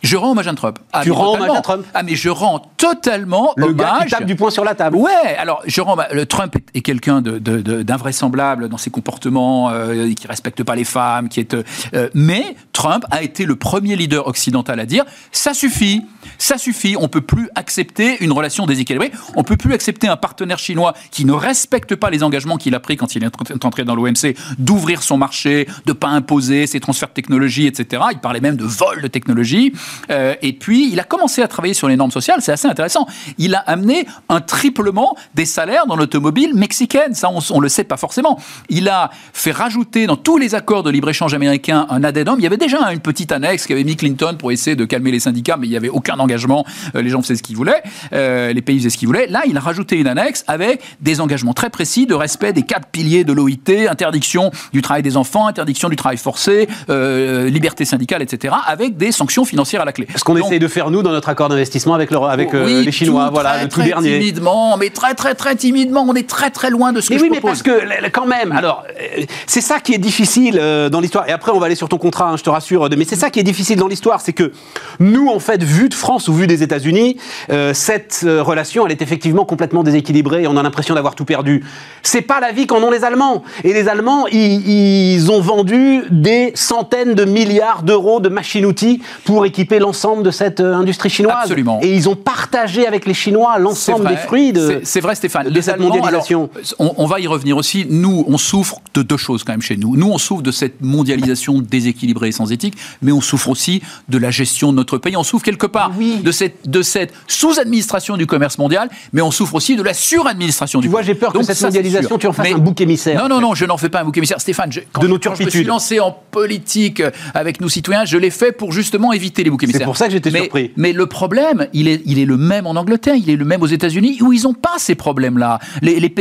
Je 0.03 0.17
rends 0.17 0.31
hommage 0.31 0.47
à 0.47 0.53
Trump. 0.53 0.77
Ah, 0.93 1.01
Tu 1.03 1.11
rends 1.11 1.33
hommage 1.35 1.49
à 1.57 1.61
Trump 1.61 1.85
Ah, 1.93 2.03
mais 2.03 2.15
je 2.15 2.29
rends 2.29 2.59
totalement 2.77 3.53
Le 3.57 3.73
gars 3.73 3.85
qui 3.85 3.91
hommage. 3.95 4.09
tape 4.11 4.25
du 4.25 4.35
poing 4.35 4.51
sur 4.51 4.63
la 4.63 4.75
table. 4.75 4.97
Ouais, 4.97 5.35
alors 5.39 5.61
je 5.65 5.81
rends, 5.81 5.95
le 6.11 6.25
Trump 6.27 6.55
est, 6.75 6.81
quelqu'un 6.81 7.21
de, 7.21 7.39
de- 7.39 7.61
de- 7.61 7.81
d'invraisemblable 7.81 8.69
dans 8.69 8.77
ses 8.77 8.91
comportements, 8.91 9.69
euh, 9.71 10.13
qui 10.13 10.27
respecte 10.27 10.63
pas 10.63 10.75
les 10.75 10.83
femmes, 10.83 11.27
qui 11.29 11.39
est. 11.39 11.53
euh, 11.55 11.63
euh, 11.95 12.09
mais 12.13 12.55
Trump 12.73 13.05
a 13.09 13.23
été 13.23 13.45
le 13.45 13.55
premier 13.55 13.95
leader 13.95 14.27
occidental 14.27 14.79
à 14.79 14.85
dire 14.85 15.05
ça 15.31 15.53
suffit, 15.53 16.03
ça 16.37 16.57
suffit, 16.57 16.95
on 16.99 17.07
peut 17.07 17.21
plus 17.21 17.49
accepter 17.55 18.17
une 18.23 18.31
relation 18.31 18.65
déséquilibrée, 18.67 19.11
on 19.35 19.43
peut 19.43 19.57
plus 19.57 19.73
accepter 19.73 20.07
un 20.07 20.17
partenaire 20.17 20.59
chinois 20.59 20.93
qui 21.09 21.25
ne 21.25 21.33
respecte 21.33 21.95
pas 21.95 22.09
les 22.09 22.21
engagements 22.21 22.57
qu'il 22.57 22.75
a 22.75 22.79
pris 22.79 22.95
quand 22.97 23.15
il 23.15 23.23
est 23.23 23.65
entré 23.65 23.83
dans 23.85 23.95
l'OMC, 23.95 24.35
d'ouvrir 24.59 25.01
son 25.01 25.17
marché, 25.17 25.67
de 25.85 25.93
pas 25.93 26.09
imposer 26.09 26.67
ses 26.67 26.79
transferts 26.79 27.09
de 27.09 27.13
technologie, 27.13 27.65
etc. 27.65 28.03
Il 28.11 28.19
parlait 28.19 28.41
même 28.41 28.57
de 28.57 28.65
vol 28.65 29.01
de 29.01 29.07
technologie. 29.07 29.73
Euh, 30.09 30.35
et 30.41 30.53
puis 30.53 30.89
il 30.91 30.99
a 30.99 31.03
commencé 31.03 31.41
à 31.41 31.47
travailler 31.47 31.73
sur 31.73 31.87
les 31.87 31.95
normes 31.95 32.11
sociales, 32.11 32.39
c'est 32.41 32.51
assez 32.51 32.67
intéressant. 32.67 33.07
Il 33.37 33.55
a 33.55 33.59
amené 33.59 34.05
un 34.29 34.41
triplement 34.41 35.15
des 35.33 35.45
salaires 35.45 35.87
dans 35.87 35.95
l'automobile 35.95 36.53
mexicaine. 36.53 37.13
Ça, 37.13 37.29
on, 37.29 37.39
on 37.51 37.59
le 37.59 37.69
sait 37.69 37.83
pas 37.83 37.97
forcément. 37.97 38.39
Il 38.69 38.89
a 38.89 39.09
fait 39.33 39.51
rajouter 39.51 40.07
dans 40.07 40.15
tous 40.17 40.37
les 40.37 40.55
accords 40.55 40.83
de 40.83 40.89
libre-échange 40.89 41.33
américains 41.33 41.87
un 41.89 42.03
addendum. 42.03 42.35
Il 42.39 42.43
y 42.43 42.47
avait 42.47 42.57
déjà 42.57 42.91
une 42.91 42.99
petite 42.99 43.31
annexe 43.31 43.67
qu'avait 43.67 43.83
mis 43.83 43.95
Clinton 43.95 44.35
pour 44.37 44.51
essayer 44.51 44.75
de 44.75 44.85
calmer 44.85 45.11
les 45.11 45.19
syndicats, 45.19 45.57
mais 45.57 45.67
il 45.67 45.71
n'y 45.71 45.77
avait 45.77 45.89
aucun 45.89 46.17
engagement. 46.19 46.65
Euh, 46.95 47.01
les 47.01 47.09
gens 47.09 47.21
faisaient 47.21 47.35
ce 47.35 47.43
qu'ils 47.43 47.55
voulaient. 47.55 47.83
Euh, 48.13 48.53
les 48.53 48.61
pays 48.61 48.77
faisaient 48.77 48.89
ce 48.89 48.97
qu'ils 48.97 49.07
voulaient. 49.07 49.27
Là, 49.27 49.43
il 49.47 49.57
a 49.57 49.59
rajouté 49.59 49.97
une 49.97 50.07
annexe 50.07 50.43
avec 50.47 50.81
des 51.01 51.21
engagements 51.21 51.53
très 51.53 51.69
précis 51.69 52.05
de 52.05 52.13
respect 52.13 52.53
des 52.53 52.63
quatre 52.63 52.87
piliers 52.87 53.23
de 53.23 53.33
l'OIT, 53.33 53.89
interdiction 53.89 54.51
du 54.73 54.81
travail 54.81 55.03
des 55.03 55.17
enfants, 55.17 55.47
interdiction 55.47 55.89
du 55.89 55.95
travail 55.95 56.17
forcé, 56.17 56.67
liberté 56.87 57.85
syndicale, 57.85 58.21
etc., 58.21 58.55
avec 58.65 58.97
des 58.97 59.11
sanctions 59.11 59.45
financières 59.45 59.64
à 59.81 59.85
la 59.85 59.91
clé. 59.91 60.07
Ce 60.15 60.23
qu'on 60.23 60.37
essaye 60.37 60.59
de 60.59 60.67
faire, 60.67 60.89
nous, 60.91 61.01
dans 61.03 61.11
notre 61.11 61.29
accord 61.29 61.49
d'investissement 61.49 61.93
avec, 61.93 62.11
le- 62.11 62.17
avec 62.19 62.53
euh, 62.53 62.65
oui, 62.65 62.85
les 62.85 62.91
Chinois, 62.91 63.27
tout 63.27 63.33
voilà, 63.33 63.51
très, 63.53 63.63
le 63.63 63.69
tout 63.69 63.79
très 63.79 63.87
dernier. 63.89 64.19
timidement, 64.19 64.77
mais 64.77 64.89
très 64.89 65.13
très 65.15 65.35
très 65.35 65.55
timidement, 65.55 66.05
on 66.07 66.13
est 66.15 66.27
très 66.29 66.49
très 66.51 66.69
loin 66.69 66.93
de 66.93 67.01
ce 67.01 67.09
Mais 67.11 67.17
que 67.17 67.21
oui, 67.21 67.27
je 67.29 67.33
mais 67.33 67.39
propose. 67.39 67.63
parce 67.63 67.77
que 67.81 68.09
quand 68.11 68.25
même, 68.25 68.51
alors 68.51 68.83
euh, 69.19 69.23
c'est 69.47 69.61
ça 69.61 69.79
qui 69.79 69.93
est 69.93 69.97
difficile 69.97 70.57
euh, 70.59 70.89
dans 70.89 70.99
l'histoire. 71.01 71.27
Et 71.27 71.31
après, 71.31 71.51
on 71.51 71.59
va 71.59 71.65
aller 71.65 71.75
sur 71.75 71.89
ton 71.89 71.97
contrat, 71.97 72.29
hein, 72.29 72.37
je 72.37 72.43
te 72.43 72.49
rassure. 72.49 72.87
Mais 72.97 73.05
c'est 73.05 73.15
ça 73.15 73.29
qui 73.29 73.39
est 73.39 73.43
difficile 73.43 73.77
dans 73.77 73.87
l'histoire, 73.87 74.21
c'est 74.21 74.33
que 74.33 74.51
nous, 74.99 75.27
en 75.29 75.39
fait, 75.39 75.63
vu 75.63 75.89
de 75.89 75.93
France 75.93 76.27
ou 76.27 76.33
vu 76.33 76.47
des 76.47 76.61
États-Unis, 76.63 77.17
euh, 77.51 77.73
cette 77.73 78.19
relation, 78.25 78.85
elle 78.85 78.91
est 78.91 79.01
effectivement 79.01 79.45
complètement 79.45 79.83
déséquilibrée. 79.83 80.43
Et 80.43 80.47
on 80.47 80.57
a 80.57 80.63
l'impression 80.63 80.93
d'avoir 80.95 81.15
tout 81.15 81.25
perdu. 81.25 81.63
C'est 82.03 82.21
pas 82.21 82.39
la 82.39 82.51
vie 82.51 82.67
qu'en 82.67 82.81
ont 82.83 82.91
les 82.91 83.03
Allemands. 83.03 83.43
Et 83.63 83.73
les 83.73 83.87
Allemands, 83.89 84.27
ils, 84.27 85.13
ils 85.15 85.31
ont 85.31 85.41
vendu 85.41 86.03
des 86.11 86.51
centaines 86.55 87.13
de 87.15 87.25
milliards 87.25 87.81
d'euros 87.83 88.19
de 88.19 88.29
machines-outils 88.29 89.01
pour 89.23 89.45
équiper 89.45 89.54
l'ensemble 89.79 90.23
de 90.23 90.31
cette 90.31 90.59
euh, 90.59 90.73
industrie 90.75 91.09
chinoise. 91.09 91.35
Absolument. 91.41 91.79
Et 91.81 91.93
ils 91.95 92.07
ont 92.09 92.15
partagé 92.15 92.85
avec 92.87 93.05
les 93.05 93.13
Chinois 93.13 93.57
l'ensemble 93.59 94.07
des 94.07 94.17
fruits 94.17 94.53
de, 94.53 94.81
c'est 94.83 94.99
vrai, 95.01 95.15
Stéphane, 95.15 95.47
de 95.47 95.53
les 95.53 95.61
cette 95.61 95.75
Allemands, 95.75 95.89
mondialisation. 95.89 96.49
alors, 96.53 96.93
on, 96.97 97.03
on 97.03 97.05
va 97.07 97.19
y 97.19 97.27
revenir 97.27 97.57
aussi. 97.57 97.85
Nous, 97.89 98.25
on 98.27 98.37
souffre 98.37 98.79
de 98.93 99.01
deux 99.01 99.17
choses 99.17 99.43
quand 99.43 99.53
même 99.53 99.61
chez 99.61 99.77
nous. 99.77 99.95
Nous, 99.95 100.07
on 100.09 100.17
souffre 100.17 100.41
de 100.43 100.51
cette 100.51 100.81
mondialisation 100.81 101.59
déséquilibrée 101.61 102.29
et 102.29 102.31
sans 102.31 102.51
éthique, 102.51 102.75
mais 103.01 103.11
on 103.11 103.21
souffre 103.21 103.49
aussi 103.49 103.81
de 104.09 104.17
la 104.17 104.31
gestion 104.31 104.71
de 104.71 104.77
notre 104.77 104.97
pays. 104.97 105.15
On 105.17 105.23
souffre 105.23 105.43
quelque 105.45 105.65
part 105.67 105.91
Oui. 105.97 106.17
de 106.23 106.31
cette, 106.31 106.69
de 106.69 106.81
cette 106.81 107.13
sous-administration 107.27 108.17
du 108.17 108.25
commerce 108.27 108.57
mondial, 108.57 108.89
mais 109.13 109.21
on 109.21 109.31
souffre 109.31 109.55
aussi 109.55 109.75
de 109.75 109.83
la 109.83 109.93
suradministration 109.93 110.79
du 110.79 110.87
Tu 110.87 110.91
vois, 110.91 111.01
commerce. 111.01 111.07
j'ai 111.15 111.19
peur 111.19 111.33
que 111.33 111.43
cette 111.43 111.55
ça, 111.57 111.67
mondialisation, 111.67 112.17
tu 112.17 112.27
en 112.27 112.33
fasses 112.33 112.47
Mais- 112.47 112.53
un 112.55 112.57
bouc 112.57 112.81
émissaire. 112.81 113.21
Non, 113.21 113.29
non, 113.29 113.39
non, 113.41 113.55
je 113.55 113.65
n'en 113.65 113.77
fais 113.77 113.89
pas 113.89 114.01
un 114.01 114.05
bouc 114.05 114.17
émissaire. 114.17 114.39
Stéphane, 114.41 114.71
je, 114.71 114.81
quand, 114.91 115.01
De 115.01 115.07
nos 115.07 115.19
quand 115.19 115.35
je 115.35 115.43
me 115.43 115.49
suis 115.49 115.63
lancé 115.63 115.99
en 115.99 116.11
politique 116.31 117.01
avec 117.33 117.61
nous 117.61 117.69
citoyens, 117.69 118.05
je 118.05 118.17
l'ai 118.17 118.29
fait 118.29 118.51
pour 118.51 118.71
justement 118.71 119.13
éviter 119.13 119.43
les 119.45 119.49
boucs 119.49 119.63
émissaires. 119.63 119.85
pour 119.85 119.97
ça 119.97 120.07
que 120.07 120.11
j'étais 120.11 120.31
surpris. 120.31 120.71
Mais 120.75 120.91
le 120.93 121.05
problème, 121.05 121.67
il 121.73 121.87
est, 121.87 122.01
il 122.05 122.19
est 122.19 122.25
le 122.25 122.37
même 122.37 122.67
en 122.67 122.71
Angleterre, 122.75 123.15
il 123.15 123.29
est 123.29 123.35
le 123.35 123.45
même 123.45 123.61
aux 123.61 123.67
États-Unis, 123.67 124.19
où 124.21 124.33
ils 124.33 124.43
n'ont 124.43 124.53
pas 124.53 124.73
ces 124.77 124.95
problèmes-là. 124.95 125.59
Les, 125.81 125.99
les 125.99 126.11